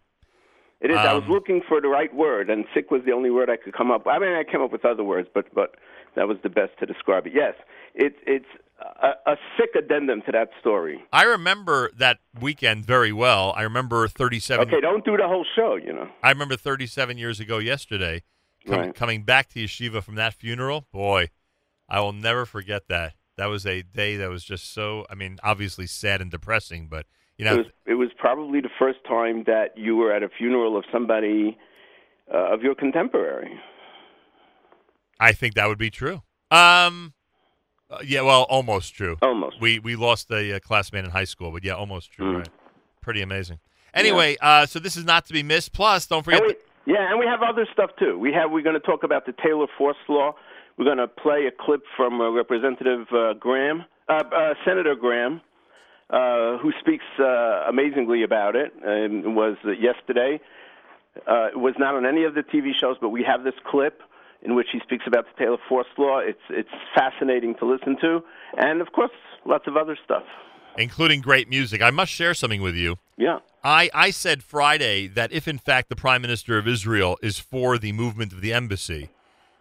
It 0.81 0.91
is. 0.91 0.97
I 0.97 1.15
was 1.15 1.23
Um, 1.25 1.31
looking 1.31 1.63
for 1.69 1.81
the 1.81 1.87
right 1.89 2.13
word, 2.13 2.51
and 2.51 2.65
sick 2.75 2.91
was 2.91 3.03
the 3.07 3.13
only 3.13 3.31
word 3.31 3.49
I 3.49 3.57
could 3.57 3.73
come 3.73 3.93
up. 3.93 4.07
I 4.09 4.19
mean, 4.19 4.33
I 4.33 4.43
came 4.43 4.61
up 4.61 4.73
with 4.73 4.85
other 4.85 5.05
words, 5.05 5.29
but 5.33 5.47
but 5.55 5.77
that 6.17 6.27
was 6.27 6.39
the 6.43 6.49
best 6.51 6.73
to 6.81 6.87
describe 6.87 7.27
it. 7.27 7.33
Yes, 7.35 7.55
it's 7.95 8.17
it's 8.27 8.47
a, 9.03 9.33
a 9.33 9.37
sick 9.59 9.71
addendum 9.77 10.23
to 10.27 10.33
that 10.33 10.51
story. 10.61 11.03
I 11.13 11.25
remember 11.25 11.91
that 11.97 12.19
weekend 12.41 12.85
very 12.85 13.13
well. 13.13 13.53
I 13.57 13.63
remember 13.63 14.09
37. 14.09 14.69
Okay, 14.69 14.81
don't 14.81 15.05
do 15.05 15.17
the 15.17 15.27
whole 15.27 15.47
show. 15.57 15.77
You 15.77 15.93
know. 15.93 16.09
I 16.23 16.31
remember 16.31 16.57
37 16.57 17.19
years 17.19 17.41
ago 17.41 17.59
yesterday, 17.59 18.23
com- 18.67 18.79
Right. 18.79 18.95
coming 18.95 19.23
back 19.25 19.49
to 19.51 19.61
yeshiva 19.65 20.03
from 20.03 20.17
that 20.17 20.35
funeral. 20.35 20.87
Boy, 20.93 21.29
I 21.89 22.01
will 22.01 22.13
never 22.13 22.45
forget 22.47 22.89
that. 22.89 23.15
That 23.37 23.47
was 23.47 23.67
a 23.67 23.83
day 23.83 24.17
that 24.17 24.29
was 24.29 24.45
just 24.45 24.73
so. 24.73 25.07
I 25.11 25.15
mean, 25.15 25.39
obviously 25.43 25.87
sad 25.87 26.21
and 26.21 26.31
depressing, 26.31 26.89
but 26.89 27.07
you 27.39 27.45
know, 27.45 27.55
it 27.55 27.59
was 27.59 27.67
it 27.87 27.95
was 27.95 28.09
probably 28.19 28.61
the 28.61 28.71
first 28.79 28.99
time 29.09 29.45
that 29.45 29.77
you 29.77 29.97
were 29.97 30.13
at 30.13 30.23
a 30.23 30.29
funeral 30.29 30.77
of 30.77 30.85
somebody 30.93 31.57
uh, 32.33 32.53
of 32.53 32.63
your 32.63 32.75
contemporary. 32.75 33.59
I 35.19 35.33
think 35.33 35.55
that 35.55 35.69
would 35.69 35.79
be 35.79 35.91
true. 35.91 36.23
Um, 36.51 37.15
uh, 37.93 37.99
yeah, 38.05 38.23
well, 38.23 38.43
almost 38.45 38.95
true. 38.95 39.17
Almost. 39.23 39.61
We 39.61 39.79
we 39.79 39.97
lost 39.97 40.31
a 40.31 40.57
uh, 40.57 40.61
classmate 40.61 41.05
in 41.05 41.11
high 41.11 41.25
school, 41.25 41.51
but 41.51 41.65
yeah, 41.65 41.75
almost 41.75 42.13
true. 42.13 42.33
Mm. 42.33 42.39
Right. 42.39 42.49
Pretty 43.01 43.23
amazing. 43.23 43.59
Anyway, 43.95 44.37
uh, 44.41 44.65
so 44.67 44.79
this 44.79 44.97
is 44.97 45.05
not 45.05 45.27
to 45.27 45.33
be 45.33 45.43
missed. 45.43 45.73
Plus, 45.73 46.07
don't 46.07 46.23
forget. 46.23 46.41
And 46.41 46.55
we, 46.87 46.93
yeah, 46.95 47.11
and 47.11 47.19
we 47.19 47.27
have 47.27 47.43
other 47.43 47.67
stuff 47.73 47.91
too. 47.99 48.19
We 48.19 48.33
have 48.33 48.51
we're 48.51 48.63
going 48.63 48.81
to 48.81 48.81
talk 48.81 49.05
about 49.05 49.27
the 49.27 49.35
Taylor 49.45 49.67
Force 49.77 49.97
Law. 50.09 50.35
We're 50.79 50.87
going 50.87 50.99
to 50.99 51.09
play 51.09 51.47
a 51.47 51.51
clip 51.51 51.83
from 51.97 52.21
uh, 52.21 52.31
Representative 52.31 53.07
uh, 53.13 53.35
Graham, 53.35 53.85
uh, 54.09 54.23
uh, 54.35 54.55
Senator 54.65 54.95
Graham, 54.95 55.43
uh, 56.09 56.57
who 56.59 56.73
speaks 56.81 57.05
uh, 57.19 57.67
amazingly 57.69 58.23
about 58.23 58.57
it. 58.57 58.73
And 58.83 59.25
it 59.25 59.29
was 59.29 59.57
uh, 59.65 59.73
yesterday. 59.73 60.41
Uh, 61.27 61.49
it 61.49 61.59
was 61.59 61.75
not 61.79 61.95
on 61.95 62.07
any 62.07 62.25
of 62.25 62.35
the 62.35 62.43
TV 62.43 62.71
shows, 62.79 62.97
but 63.01 63.11
we 63.11 63.23
have 63.23 63.45
this 63.45 63.55
clip 63.67 64.03
in 64.43 64.55
which 64.55 64.69
he 64.73 64.81
speaks 64.81 65.05
about 65.07 65.25
the 65.27 65.45
Taylor 65.45 65.59
Force 65.69 65.87
Law. 65.99 66.19
It's 66.19 66.41
it's 66.51 66.69
fascinating 66.95 67.55
to 67.57 67.65
listen 67.65 67.97
to, 68.01 68.21
and 68.57 68.81
of 68.81 68.93
course, 68.93 69.11
lots 69.47 69.67
of 69.67 69.77
other 69.77 69.97
stuff. 70.05 70.25
including 70.79 71.21
great 71.21 71.49
music. 71.49 71.83
I 71.83 71.91
must 71.91 72.11
share 72.13 72.35
something 72.35 72.63
with 72.63 72.75
you. 72.75 72.97
Yeah. 73.19 73.39
I, 73.63 73.91
I 73.95 74.11
said 74.11 74.43
Friday 74.43 75.07
that 75.09 75.31
if, 75.33 75.47
in 75.47 75.59
fact, 75.59 75.89
the 75.91 75.97
Prime 75.97 76.23
Minister 76.23 76.57
of 76.59 76.67
Israel 76.67 77.19
is 77.23 77.39
for 77.39 77.77
the 77.79 77.93
movement 77.93 78.33
of 78.33 78.41
the 78.41 78.53
embassy, 78.53 79.11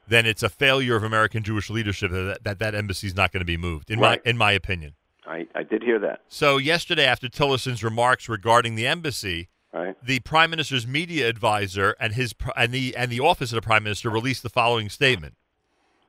then 0.07 0.25
it's 0.25 0.41
a 0.41 0.49
failure 0.49 0.95
of 0.95 1.03
American 1.03 1.43
Jewish 1.43 1.69
leadership 1.69 2.11
that 2.11 2.43
that, 2.43 2.59
that 2.59 2.73
embassy 2.75 3.07
is 3.07 3.15
not 3.15 3.31
going 3.31 3.41
to 3.41 3.45
be 3.45 3.57
moved, 3.57 3.91
in, 3.91 3.99
Right. 3.99 4.21
my, 4.25 4.29
in 4.29 4.37
my 4.37 4.51
opinion. 4.53 4.93
I, 5.27 5.45
I 5.53 5.63
did 5.63 5.83
hear 5.83 5.99
that. 5.99 6.21
So, 6.29 6.57
yesterday, 6.57 7.05
after 7.05 7.29
Tillerson's 7.29 7.83
remarks 7.83 8.27
regarding 8.27 8.73
the 8.75 8.87
embassy, 8.87 9.49
Right. 9.73 9.95
the 10.05 10.19
Prime 10.19 10.49
Minister's 10.49 10.85
media 10.85 11.29
advisor 11.29 11.95
and, 11.99 12.13
his, 12.13 12.35
and, 12.57 12.73
the, 12.73 12.95
and 12.95 13.09
the 13.09 13.21
office 13.21 13.51
of 13.51 13.55
the 13.55 13.61
Prime 13.61 13.83
Minister 13.83 14.09
released 14.09 14.43
the 14.43 14.49
following 14.49 14.89
statement. 14.89 15.35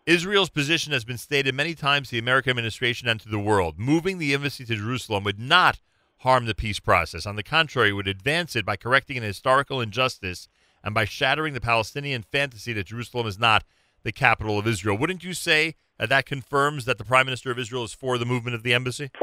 Israel's 0.05 0.51
position 0.51 0.93
has 0.93 1.05
been 1.05 1.19
stated 1.19 1.55
many 1.55 1.75
times 1.75 2.09
to 2.09 2.13
the 2.13 2.19
American 2.19 2.51
administration 2.51 3.07
and 3.07 3.21
to 3.21 3.29
the 3.29 3.39
world. 3.39 3.79
Moving 3.79 4.19
the 4.19 4.35
embassy 4.35 4.65
to 4.65 4.75
Jerusalem 4.75 5.23
would 5.23 5.39
not 5.39 5.79
harm 6.19 6.47
the 6.47 6.55
peace 6.55 6.81
process. 6.81 7.25
On 7.25 7.37
the 7.37 7.43
contrary, 7.43 7.91
it 7.91 7.93
would 7.93 8.09
advance 8.09 8.57
it 8.57 8.65
by 8.65 8.77
correcting 8.77 9.17
an 9.17 9.23
historical 9.23 9.81
injustice 9.81 10.49
and 10.83 10.95
by 10.95 11.05
shattering 11.05 11.55
the 11.55 11.61
Palestinian 11.61 12.23
fantasy 12.23 12.73
that 12.73 12.87
Jerusalem 12.87 13.27
is 13.27 13.39
not 13.39 13.65
the 14.03 14.13
capital 14.13 14.59
of 14.59 14.67
Israel. 14.67 14.99
Wouldn't 14.99 15.23
you 15.23 15.35
say 15.35 15.77
that 15.99 16.09
that 16.09 16.27
confirms 16.27 16.85
that 16.85 16.99
the 16.99 17.05
Prime 17.05 17.27
Minister 17.27 17.51
of 17.51 17.59
Israel 17.59 17.85
is 17.85 17.93
for 17.93 18.19
the 18.19 18.27
movement 18.27 18.57
of 18.57 18.63
the 18.63 18.75
embassy? 18.75 19.11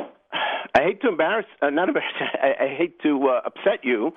I 0.75 0.83
hate 0.83 1.01
to 1.01 1.09
embarrass, 1.09 1.45
uh, 1.61 1.69
not 1.69 1.89
embarrass. 1.89 2.13
I, 2.41 2.65
I 2.65 2.75
hate 2.77 3.01
to 3.01 3.27
uh, 3.27 3.41
upset 3.45 3.83
you, 3.83 4.13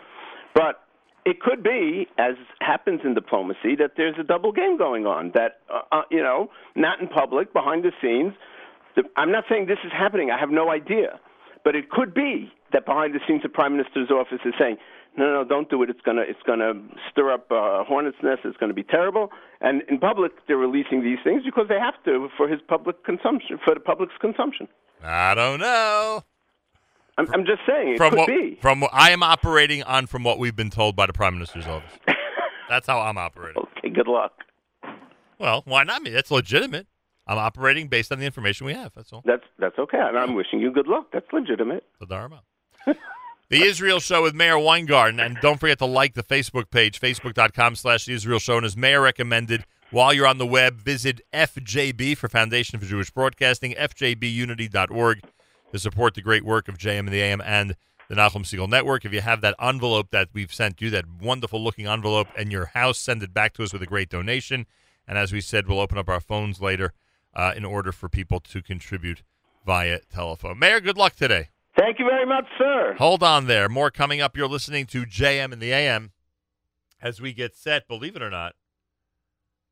but 0.54 0.82
it 1.24 1.40
could 1.40 1.62
be, 1.62 2.08
as 2.18 2.34
happens 2.60 3.00
in 3.04 3.14
diplomacy, 3.14 3.76
that 3.78 3.92
there's 3.96 4.16
a 4.18 4.24
double 4.24 4.52
game 4.52 4.76
going 4.76 5.06
on. 5.06 5.30
That 5.34 5.60
uh, 5.72 5.80
uh, 5.92 6.02
you 6.10 6.22
know, 6.22 6.50
not 6.74 7.00
in 7.00 7.08
public, 7.08 7.52
behind 7.52 7.84
the 7.84 7.92
scenes. 8.00 8.34
I'm 9.16 9.30
not 9.30 9.44
saying 9.48 9.66
this 9.66 9.78
is 9.84 9.92
happening. 9.92 10.30
I 10.30 10.38
have 10.38 10.50
no 10.50 10.70
idea, 10.70 11.18
but 11.64 11.74
it 11.74 11.90
could 11.90 12.12
be 12.12 12.52
that 12.72 12.84
behind 12.84 13.14
the 13.14 13.20
scenes, 13.26 13.42
the 13.42 13.48
prime 13.48 13.72
minister's 13.72 14.10
office 14.10 14.40
is 14.44 14.52
saying, 14.58 14.76
"No, 15.16 15.32
no, 15.32 15.44
don't 15.44 15.70
do 15.70 15.82
it. 15.82 15.90
It's 15.90 16.00
gonna, 16.02 16.22
it's 16.22 16.42
gonna 16.44 16.72
stir 17.10 17.32
up 17.32 17.50
uh, 17.50 17.80
a 17.80 17.84
hornet's 17.84 18.18
nest. 18.22 18.40
It's 18.44 18.56
gonna 18.56 18.74
be 18.74 18.82
terrible." 18.82 19.30
And 19.60 19.82
in 19.88 19.98
public, 19.98 20.32
they're 20.46 20.56
releasing 20.56 21.02
these 21.02 21.18
things 21.22 21.44
because 21.44 21.68
they 21.68 21.78
have 21.78 21.94
to 22.04 22.28
for 22.36 22.48
his 22.48 22.60
public 22.66 23.04
consumption, 23.04 23.58
for 23.64 23.74
the 23.74 23.80
public's 23.80 24.14
consumption. 24.20 24.68
I 25.04 25.34
don't 25.34 25.60
know. 25.60 26.24
I'm, 27.18 27.26
I'm 27.32 27.44
just 27.44 27.60
saying 27.66 27.94
it 27.94 27.96
from 27.98 28.10
could 28.10 28.18
what, 28.18 28.28
be. 28.28 28.58
From 28.60 28.80
what 28.80 28.90
I 28.92 29.10
am 29.10 29.22
operating 29.22 29.82
on 29.82 30.06
from 30.06 30.24
what 30.24 30.38
we've 30.38 30.56
been 30.56 30.70
told 30.70 30.96
by 30.96 31.06
the 31.06 31.12
Prime 31.12 31.34
Minister's 31.34 31.66
office. 31.66 31.92
That's 32.68 32.86
how 32.86 33.00
I'm 33.00 33.18
operating. 33.18 33.62
Okay, 33.78 33.90
good 33.90 34.08
luck. 34.08 34.32
Well, 35.38 35.62
why 35.66 35.84
not 35.84 36.02
me? 36.02 36.10
That's 36.10 36.30
legitimate. 36.30 36.86
I'm 37.26 37.38
operating 37.38 37.88
based 37.88 38.12
on 38.12 38.18
the 38.18 38.24
information 38.24 38.66
we 38.66 38.74
have. 38.74 38.92
That's 38.94 39.12
all. 39.12 39.22
That's 39.24 39.44
that's 39.58 39.78
okay, 39.78 39.98
and 39.98 40.18
I'm 40.18 40.34
wishing 40.34 40.60
you 40.60 40.72
good 40.72 40.88
luck. 40.88 41.08
That's 41.12 41.26
legitimate. 41.32 41.84
The 42.00 42.06
Dharma. 42.06 42.42
The 43.52 43.64
Israel 43.64 44.00
Show 44.00 44.22
with 44.22 44.34
Meir 44.34 44.58
Weingarten. 44.58 45.20
And 45.20 45.36
don't 45.42 45.60
forget 45.60 45.78
to 45.80 45.84
like 45.84 46.14
the 46.14 46.22
Facebook 46.22 46.70
page, 46.70 46.98
facebook.com 46.98 47.76
slash 47.76 48.06
The 48.06 48.14
Israel 48.14 48.38
Show. 48.38 48.56
And 48.56 48.64
as 48.64 48.78
Meir 48.78 49.02
recommended, 49.02 49.66
while 49.90 50.14
you're 50.14 50.26
on 50.26 50.38
the 50.38 50.46
web, 50.46 50.80
visit 50.80 51.20
FJB 51.34 52.16
for 52.16 52.30
Foundation 52.30 52.78
for 52.78 52.86
Jewish 52.86 53.10
Broadcasting, 53.10 53.74
fjbunity.org 53.74 55.20
to 55.72 55.78
support 55.78 56.14
the 56.14 56.22
great 56.22 56.44
work 56.44 56.68
of 56.68 56.78
JM 56.78 57.00
and 57.00 57.08
the 57.08 57.20
AM 57.20 57.40
and 57.44 57.74
the 58.08 58.14
Nachum 58.14 58.46
Siegel 58.46 58.68
Network. 58.68 59.04
If 59.04 59.12
you 59.12 59.22
have 59.22 59.40
that 59.40 59.54
envelope 59.60 60.10
that 60.10 60.28
we've 60.32 60.52
sent 60.52 60.80
you, 60.80 60.90
that 60.90 61.06
wonderful 61.20 61.62
looking 61.62 61.86
envelope 61.86 62.28
in 62.36 62.50
your 62.50 62.66
house, 62.66 62.98
send 62.98 63.22
it 63.22 63.32
back 63.32 63.54
to 63.54 63.62
us 63.62 63.72
with 63.72 63.82
a 63.82 63.86
great 63.86 64.10
donation. 64.10 64.66
And 65.08 65.18
as 65.18 65.32
we 65.32 65.40
said, 65.40 65.66
we'll 65.66 65.80
open 65.80 65.98
up 65.98 66.08
our 66.08 66.20
phones 66.20 66.60
later 66.60 66.92
uh, 67.34 67.54
in 67.56 67.64
order 67.64 67.90
for 67.90 68.08
people 68.08 68.38
to 68.40 68.62
contribute 68.62 69.22
via 69.64 70.00
telephone. 70.12 70.58
Meir, 70.58 70.80
good 70.80 70.98
luck 70.98 71.16
today. 71.16 71.48
Thank 71.78 71.98
you 71.98 72.04
very 72.04 72.26
much, 72.26 72.44
sir. 72.58 72.94
Hold 72.98 73.22
on 73.22 73.46
there. 73.46 73.68
More 73.68 73.90
coming 73.90 74.20
up. 74.20 74.36
You're 74.36 74.48
listening 74.48 74.86
to 74.86 75.04
JM 75.06 75.52
in 75.52 75.58
the 75.58 75.72
AM 75.72 76.12
as 77.00 77.20
we 77.20 77.32
get 77.32 77.56
set, 77.56 77.88
believe 77.88 78.14
it 78.14 78.22
or 78.22 78.30
not, 78.30 78.54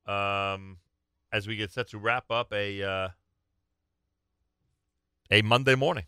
um, 0.07 0.79
as 1.33 1.47
we 1.47 1.57
get 1.57 1.71
set 1.71 1.89
to 1.91 1.99
wrap 1.99 2.31
up 2.31 2.53
a 2.53 2.83
uh, 2.83 3.09
a 5.31 5.43
Monday 5.43 5.75
morning. 5.75 6.05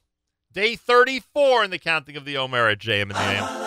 Day 0.53 0.77
34 0.77 1.65
in 1.65 1.71
the 1.71 1.79
counting 1.79 2.17
of 2.17 2.25
the 2.25 2.37
Omer 2.37 2.69
at 2.69 2.79
JM 2.79 3.03
in 3.03 3.09
the 3.09 3.19
AM. 3.19 3.62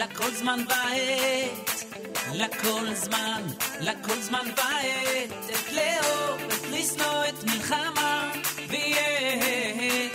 לכל 0.00 0.30
זמן 0.34 0.60
ועת, 0.68 1.84
לכל 2.32 2.94
זמן, 2.94 3.42
לכל 3.80 4.20
זמן 4.20 4.46
ועת, 4.56 5.50
את 5.50 5.72
לאהוב, 5.72 6.40
את 6.48 6.70
לשנוא, 6.70 7.24
את 7.28 7.44
מלחמה, 7.44 8.32
ויהיה, 8.68 10.08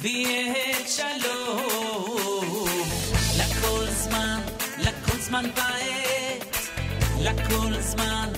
ויהיה 0.00 0.88
שלום. 0.88 2.68
לכל 3.38 3.86
זמן, 3.90 4.40
לכל 4.78 5.18
זמן 5.18 5.44
ועת, 5.56 6.56
לכל 7.20 7.80
זמן, 7.80 8.28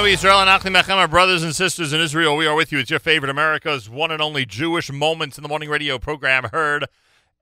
Achenu 0.00 0.14
Israel 0.14 0.40
and 0.40 0.48
Achim 0.48 0.72
Echem, 0.72 0.96
our 0.96 1.06
brothers 1.06 1.42
and 1.42 1.54
sisters 1.54 1.92
in 1.92 2.00
Israel, 2.00 2.34
we 2.34 2.46
are 2.46 2.54
with 2.54 2.72
you. 2.72 2.78
It's 2.78 2.88
your 2.88 2.98
favorite 2.98 3.28
America's 3.28 3.90
one 3.90 4.10
and 4.10 4.22
only 4.22 4.46
Jewish 4.46 4.90
Moments 4.90 5.36
in 5.36 5.42
the 5.42 5.48
Morning 5.48 5.68
radio 5.68 5.98
program 5.98 6.44
heard 6.44 6.86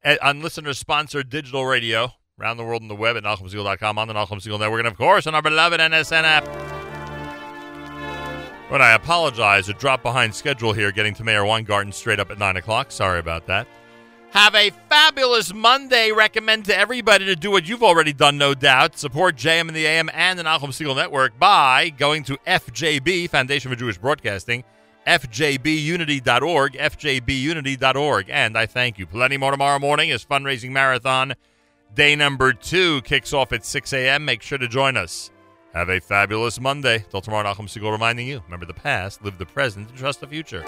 at, 0.03 0.21
on 0.21 0.43
listener-sponsored 0.43 1.31
digital 1.31 1.67
radio 1.67 2.15
around 2.41 2.57
the 2.57 2.65
world 2.65 2.83
on 2.83 2.89
the 2.89 2.97
web 2.97 3.17
at 3.17 3.23
NachumSegal.com, 3.23 3.99
on 3.99 4.09
the 4.09 4.15
Nachum 4.15 4.41
Segal 4.41 4.59
Network, 4.59 4.81
and 4.81 4.89
of 4.89 4.97
course 4.97 5.29
on 5.29 5.37
our 5.37 5.43
beloved 5.43 5.79
NSN 5.79 6.25
app. 6.25 6.45
But 8.69 8.83
I 8.83 8.93
apologize, 8.93 9.69
a 9.69 9.73
drop 9.75 10.03
behind 10.03 10.35
schedule 10.35 10.73
here 10.73 10.91
getting 10.91 11.15
to 11.15 11.25
Meir 11.25 11.45
Weingarten 11.45 11.93
straight 11.93 12.19
up 12.19 12.33
at 12.33 12.41
9 12.41 12.57
o'clock. 12.57 12.91
Sorry 12.91 13.21
about 13.21 13.47
that. 13.47 13.69
Have 14.33 14.55
a 14.55 14.71
fabulous 14.89 15.55
Monday. 15.55 16.13
Recommend 16.13 16.67
to 16.67 16.77
everybody 16.77 17.25
to 17.25 17.35
do 17.35 17.51
what 17.51 17.67
you've 17.69 17.83
already 17.83 18.13
done, 18.13 18.37
no 18.37 18.55
doubt. 18.55 18.99
Support 18.99 19.37
JM 19.37 19.63
and 19.63 19.75
the 19.77 19.87
AM 19.87 20.11
and 20.13 20.39
the 20.39 20.43
Nachum 20.43 20.69
Segal 20.69 20.95
Network 20.95 21.39
by 21.39 21.89
going 21.91 22.25
to 22.25 22.37
FJB, 22.47 23.31
Foundation 23.31 23.71
for 23.71 23.77
Jewish 23.77 23.97
Broadcasting, 23.97 24.65
fjbunity.org, 25.07 26.73
fjbunity.org. 26.75 28.31
And 28.31 28.59
I 28.59 28.67
thank 28.67 28.99
you. 28.99 29.07
Plenty 29.07 29.39
more 29.39 29.51
tomorrow 29.51 29.79
morning 29.79 30.11
as 30.11 30.25
fundraising 30.25 30.71
marathon. 30.71 31.35
Day 31.95 32.15
number 32.15 32.53
two 32.53 33.01
kicks 33.03 33.33
off 33.33 33.53
at 33.53 33.65
6 33.65 33.93
a.m. 33.95 34.27
Make 34.27 34.43
sure 34.43 34.59
to 34.59 34.69
join 34.69 34.99
us. 34.99 35.31
Have 35.73 35.89
a 35.89 36.01
fabulous 36.01 36.61
Monday. 36.61 37.05
Till 37.11 37.23
tomorrow, 37.23 37.51
Nachum 37.51 37.67
Segal 37.67 37.93
reminding 37.93 38.27
you 38.27 38.43
remember 38.45 38.67
the 38.67 38.75
past, 38.75 39.25
live 39.25 39.39
the 39.39 39.47
present, 39.47 39.89
and 39.89 39.99
trust 39.99 40.21
the 40.21 40.27
future. 40.27 40.65